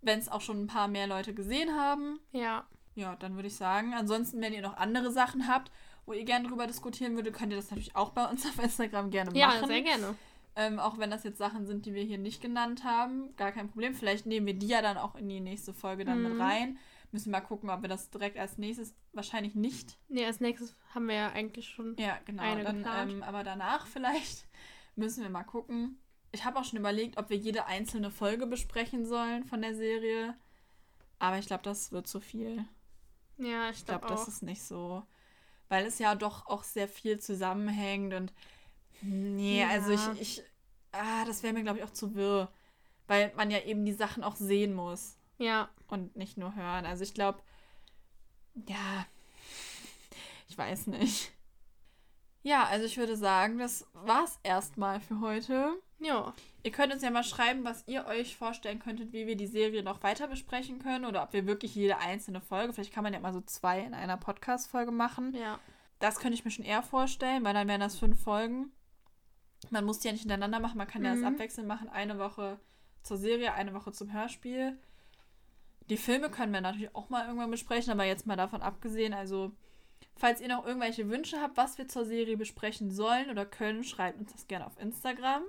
wenn 0.02 0.19
es 0.19 0.30
auch 0.30 0.41
schon 0.41 0.64
ein 0.64 0.68
paar 0.68 0.88
mehr 0.88 1.07
Leute 1.07 1.34
gesehen 1.34 1.76
haben. 1.76 2.19
Ja. 2.31 2.65
Ja, 2.95 3.15
dann 3.15 3.35
würde 3.35 3.48
ich 3.48 3.56
sagen. 3.56 3.94
Ansonsten, 3.94 4.41
wenn 4.41 4.53
ihr 4.53 4.61
noch 4.61 4.77
andere 4.77 5.11
Sachen 5.11 5.48
habt, 5.48 5.72
wo 6.06 6.14
ihr 6.14 6.26
gerne 6.26 6.48
drüber 6.48 6.68
diskutieren 6.68 7.15
würdet, 7.15 7.34
könnt 7.34 7.52
ihr 7.52 7.57
das 7.57 7.72
natürlich 7.72 7.95
auch 7.95 8.11
bei 8.11 8.26
uns 8.26 8.45
auf 8.45 8.61
Instagram 8.64 9.10
gerne 9.10 9.38
Ja, 9.38 9.48
machen. 9.48 9.68
sehr 9.68 9.81
gerne. 9.81 10.15
Ähm, 10.55 10.80
auch 10.80 10.99
wenn 10.99 11.09
das 11.09 11.23
jetzt 11.23 11.39
Sachen 11.39 11.65
sind, 11.65 11.85
die 11.88 11.93
wir 11.95 12.03
hier 12.03 12.19
nicht 12.19 12.41
genannt 12.41 12.84
haben, 12.84 13.35
gar 13.38 13.51
kein 13.51 13.69
Problem. 13.69 13.95
Vielleicht 13.95 14.25
nehmen 14.27 14.45
wir 14.45 14.53
die 14.53 14.67
ja 14.67 14.81
dann 14.84 14.97
auch 14.97 15.15
in 15.15 15.27
die 15.27 15.39
nächste 15.39 15.73
Folge 15.73 16.05
dann 16.05 16.21
mit 16.21 16.34
Mhm. 16.34 16.41
rein. 16.41 16.77
Müssen 17.11 17.31
wir 17.31 17.39
mal 17.39 17.45
gucken, 17.45 17.69
ob 17.69 17.81
wir 17.81 17.89
das 17.89 18.09
direkt 18.11 18.38
als 18.38 18.57
nächstes, 18.57 18.93
wahrscheinlich 19.13 19.55
nicht. 19.55 19.97
Nee, 20.09 20.25
als 20.25 20.39
nächstes 20.39 20.75
haben 20.93 21.07
wir 21.07 21.15
ja 21.15 21.31
eigentlich 21.31 21.67
schon. 21.69 21.95
Ja, 21.97 22.17
genau. 22.25 22.43
Eine 22.43 22.63
dann, 22.63 22.85
ähm, 23.09 23.23
aber 23.23 23.43
danach 23.43 23.88
vielleicht 23.88 24.45
müssen 24.95 25.23
wir 25.23 25.30
mal 25.30 25.43
gucken. 25.43 25.99
Ich 26.31 26.45
habe 26.45 26.59
auch 26.59 26.63
schon 26.63 26.80
überlegt, 26.80 27.17
ob 27.17 27.30
wir 27.30 27.38
jede 27.38 27.65
einzelne 27.65 28.09
Folge 28.11 28.47
besprechen 28.47 29.05
sollen 29.05 29.43
von 29.45 29.61
der 29.61 29.75
Serie. 29.75 30.35
Aber 31.19 31.38
ich 31.38 31.45
glaube, 31.47 31.63
das 31.63 31.91
wird 31.91 32.07
zu 32.07 32.19
viel. 32.19 32.65
Ja, 33.38 33.69
ich 33.69 33.77
Ich 33.80 33.85
glaube, 33.85 34.01
glaube 34.01 34.07
das 34.13 34.23
auch. 34.23 34.27
ist 34.27 34.41
nicht 34.43 34.63
so. 34.63 35.03
Weil 35.69 35.85
es 35.85 35.97
ja 35.99 36.13
doch 36.15 36.45
auch 36.47 36.63
sehr 36.63 36.88
viel 36.88 37.19
zusammenhängt 37.19 38.13
und 38.13 38.34
nee, 39.03 39.61
Ja. 39.61 39.69
also 39.69 39.91
ich, 39.91 40.21
ich 40.21 40.43
ah, 40.91 41.25
das 41.25 41.43
wäre 41.43 41.53
mir, 41.53 41.63
glaube 41.63 41.80
ich, 41.80 41.84
auch 41.84 41.91
zu 41.93 42.15
wirr. 42.15 42.51
Weil 43.07 43.34
man 43.35 43.51
ja 43.51 43.59
eben 43.59 43.84
die 43.85 43.91
Sachen 43.93 44.23
auch 44.23 44.35
sehen 44.38 44.73
muss 44.73 45.17
Ja. 45.38 45.69
und 45.88 46.15
nicht 46.15 46.38
nur 46.38 46.55
hören. 46.55 46.85
Also 46.85 47.03
ich 47.03 47.13
glaube, 47.13 47.39
ja, 48.67 49.05
ich 50.47 50.57
weiß 50.57 50.88
nicht. 50.88 51.31
Ja, 52.43 52.65
also 52.65 52.85
ich 52.85 52.97
würde 52.97 53.15
sagen, 53.15 53.57
das 53.57 53.88
war's 53.93 54.39
erstmal 54.43 54.99
für 54.99 55.21
heute. 55.21 55.73
Ja. 55.99 56.34
Ihr 56.63 56.71
könnt 56.71 56.93
uns 56.93 57.01
ja 57.01 57.09
mal 57.09 57.23
schreiben, 57.23 57.63
was 57.63 57.88
ihr 57.88 58.05
euch 58.05 58.35
vorstellen 58.35 58.80
könntet, 58.80 59.13
wie 59.13 59.27
wir 59.27 59.38
die 59.38 59.47
Serie 59.47 59.81
noch 59.84 60.03
weiter 60.03 60.27
besprechen 60.27 60.80
können 60.80 61.05
oder 61.05 61.23
ob 61.23 61.31
wir 61.34 61.45
wirklich 61.47 61.73
jede 61.75 61.97
einzelne 61.99 62.41
Folge, 62.41 62.73
vielleicht 62.73 62.93
kann 62.93 63.03
man 63.03 63.13
ja 63.13 63.19
mal 63.21 63.31
so 63.34 63.41
zwei 63.41 63.80
in 63.80 63.93
einer 63.93 64.17
Podcast-Folge 64.17 64.91
machen. 64.91 65.34
Ja. 65.34 65.57
Das 65.99 66.19
könnte 66.19 66.34
ich 66.35 66.43
mir 66.43 66.51
schon 66.51 66.65
eher 66.65 66.84
vorstellen, 66.84 67.43
weil 67.45 67.53
dann 67.53 67.67
wären 67.69 67.80
das 67.80 67.97
fünf 67.97 68.21
Folgen. 68.21 68.71
Man 69.72 69.85
muss 69.85 69.99
die 69.99 70.07
ja 70.07 70.11
nicht 70.14 70.22
hintereinander 70.22 70.60
machen, 70.60 70.77
man 70.77 70.88
kann 70.88 71.03
ja 71.03 71.11
das 71.11 71.19
Mhm. 71.22 71.27
abwechselnd 71.27 71.68
machen. 71.68 71.90
Eine 71.90 72.19
Woche 72.19 72.60
zur 73.03 73.18
Serie, 73.18 73.53
eine 73.53 73.73
Woche 73.73 73.91
zum 73.91 74.11
Hörspiel. 74.14 74.77
Die 75.90 75.98
Filme 75.98 76.30
können 76.30 76.53
wir 76.53 76.61
natürlich 76.61 76.95
auch 76.95 77.10
mal 77.10 77.26
irgendwann 77.26 77.52
besprechen, 77.52 77.91
aber 77.91 78.06
jetzt 78.06 78.26
mal 78.26 78.38
davon 78.38 78.61
abgesehen, 78.61 79.14
also 79.14 79.52
falls 80.15 80.40
ihr 80.40 80.48
noch 80.48 80.65
irgendwelche 80.65 81.10
Wünsche 81.10 81.41
habt, 81.41 81.57
was 81.57 81.77
wir 81.77 81.88
zur 81.88 82.06
Serie 82.06 82.38
besprechen 82.38 82.90
sollen 82.91 83.30
oder 83.30 83.45
können, 83.45 83.84
schreibt 83.84 84.19
uns 84.19 84.31
das 84.31 84.48
gerne 84.48 84.65
auf 84.65 84.80
Instagram. 84.80 85.44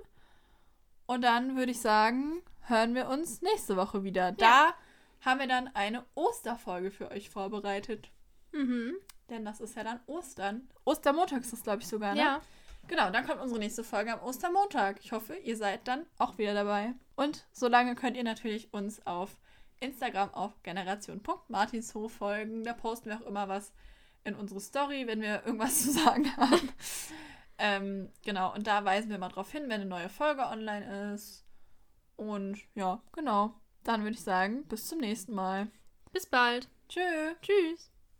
Und 1.05 1.21
dann 1.21 1.55
würde 1.55 1.71
ich 1.71 1.79
sagen, 1.79 2.41
hören 2.61 2.95
wir 2.95 3.07
uns 3.07 3.41
nächste 3.41 3.77
Woche 3.77 4.03
wieder. 4.03 4.31
Da 4.33 4.73
haben 5.21 5.39
wir 5.39 5.47
dann 5.47 5.69
eine 5.73 6.03
Osterfolge 6.15 6.91
für 6.91 7.11
euch 7.11 7.29
vorbereitet. 7.29 8.09
Mhm. 8.51 8.95
Denn 9.29 9.45
das 9.45 9.61
ist 9.61 9.75
ja 9.75 9.83
dann 9.83 9.99
Ostern. 10.07 10.67
Ostermontag 10.83 11.41
ist 11.41 11.53
das, 11.53 11.63
glaube 11.63 11.81
ich, 11.81 11.87
sogar, 11.87 12.13
ne? 12.13 12.21
Ja. 12.21 12.41
Genau, 12.87 13.09
dann 13.09 13.25
kommt 13.25 13.41
unsere 13.41 13.59
nächste 13.59 13.83
Folge 13.83 14.13
am 14.13 14.21
Ostermontag. 14.21 14.99
Ich 15.01 15.11
hoffe, 15.11 15.35
ihr 15.35 15.57
seid 15.57 15.87
dann 15.87 16.05
auch 16.17 16.37
wieder 16.37 16.53
dabei. 16.53 16.93
Und 17.15 17.45
solange 17.51 17.95
könnt 17.95 18.15
ihr 18.15 18.23
natürlich 18.23 18.73
uns 18.73 19.05
auf 19.07 19.37
Instagram 19.79 20.33
auf 20.33 20.61
generation.martinshof 20.63 22.11
folgen. 22.11 22.63
Da 22.63 22.73
posten 22.73 23.09
wir 23.09 23.17
auch 23.17 23.25
immer 23.25 23.47
was 23.47 23.73
in 24.23 24.35
unsere 24.35 24.59
Story, 24.59 25.07
wenn 25.07 25.21
wir 25.21 25.45
irgendwas 25.45 25.81
zu 25.83 25.91
sagen 25.91 26.35
haben. 26.37 26.69
ähm, 27.57 28.11
genau, 28.23 28.53
und 28.53 28.67
da 28.67 28.85
weisen 28.85 29.09
wir 29.09 29.17
mal 29.17 29.29
drauf 29.29 29.51
hin, 29.51 29.63
wenn 29.63 29.81
eine 29.81 29.85
neue 29.85 30.09
Folge 30.09 30.43
online 30.43 31.13
ist. 31.13 31.45
Und 32.17 32.59
ja, 32.75 33.01
genau. 33.13 33.53
Dann 33.83 34.01
würde 34.01 34.15
ich 34.15 34.23
sagen, 34.23 34.65
bis 34.65 34.87
zum 34.87 34.99
nächsten 34.99 35.33
Mal. 35.33 35.67
Bis 36.11 36.25
bald. 36.25 36.69
Tschö. 36.89 37.35
Tschüss. 37.41 37.94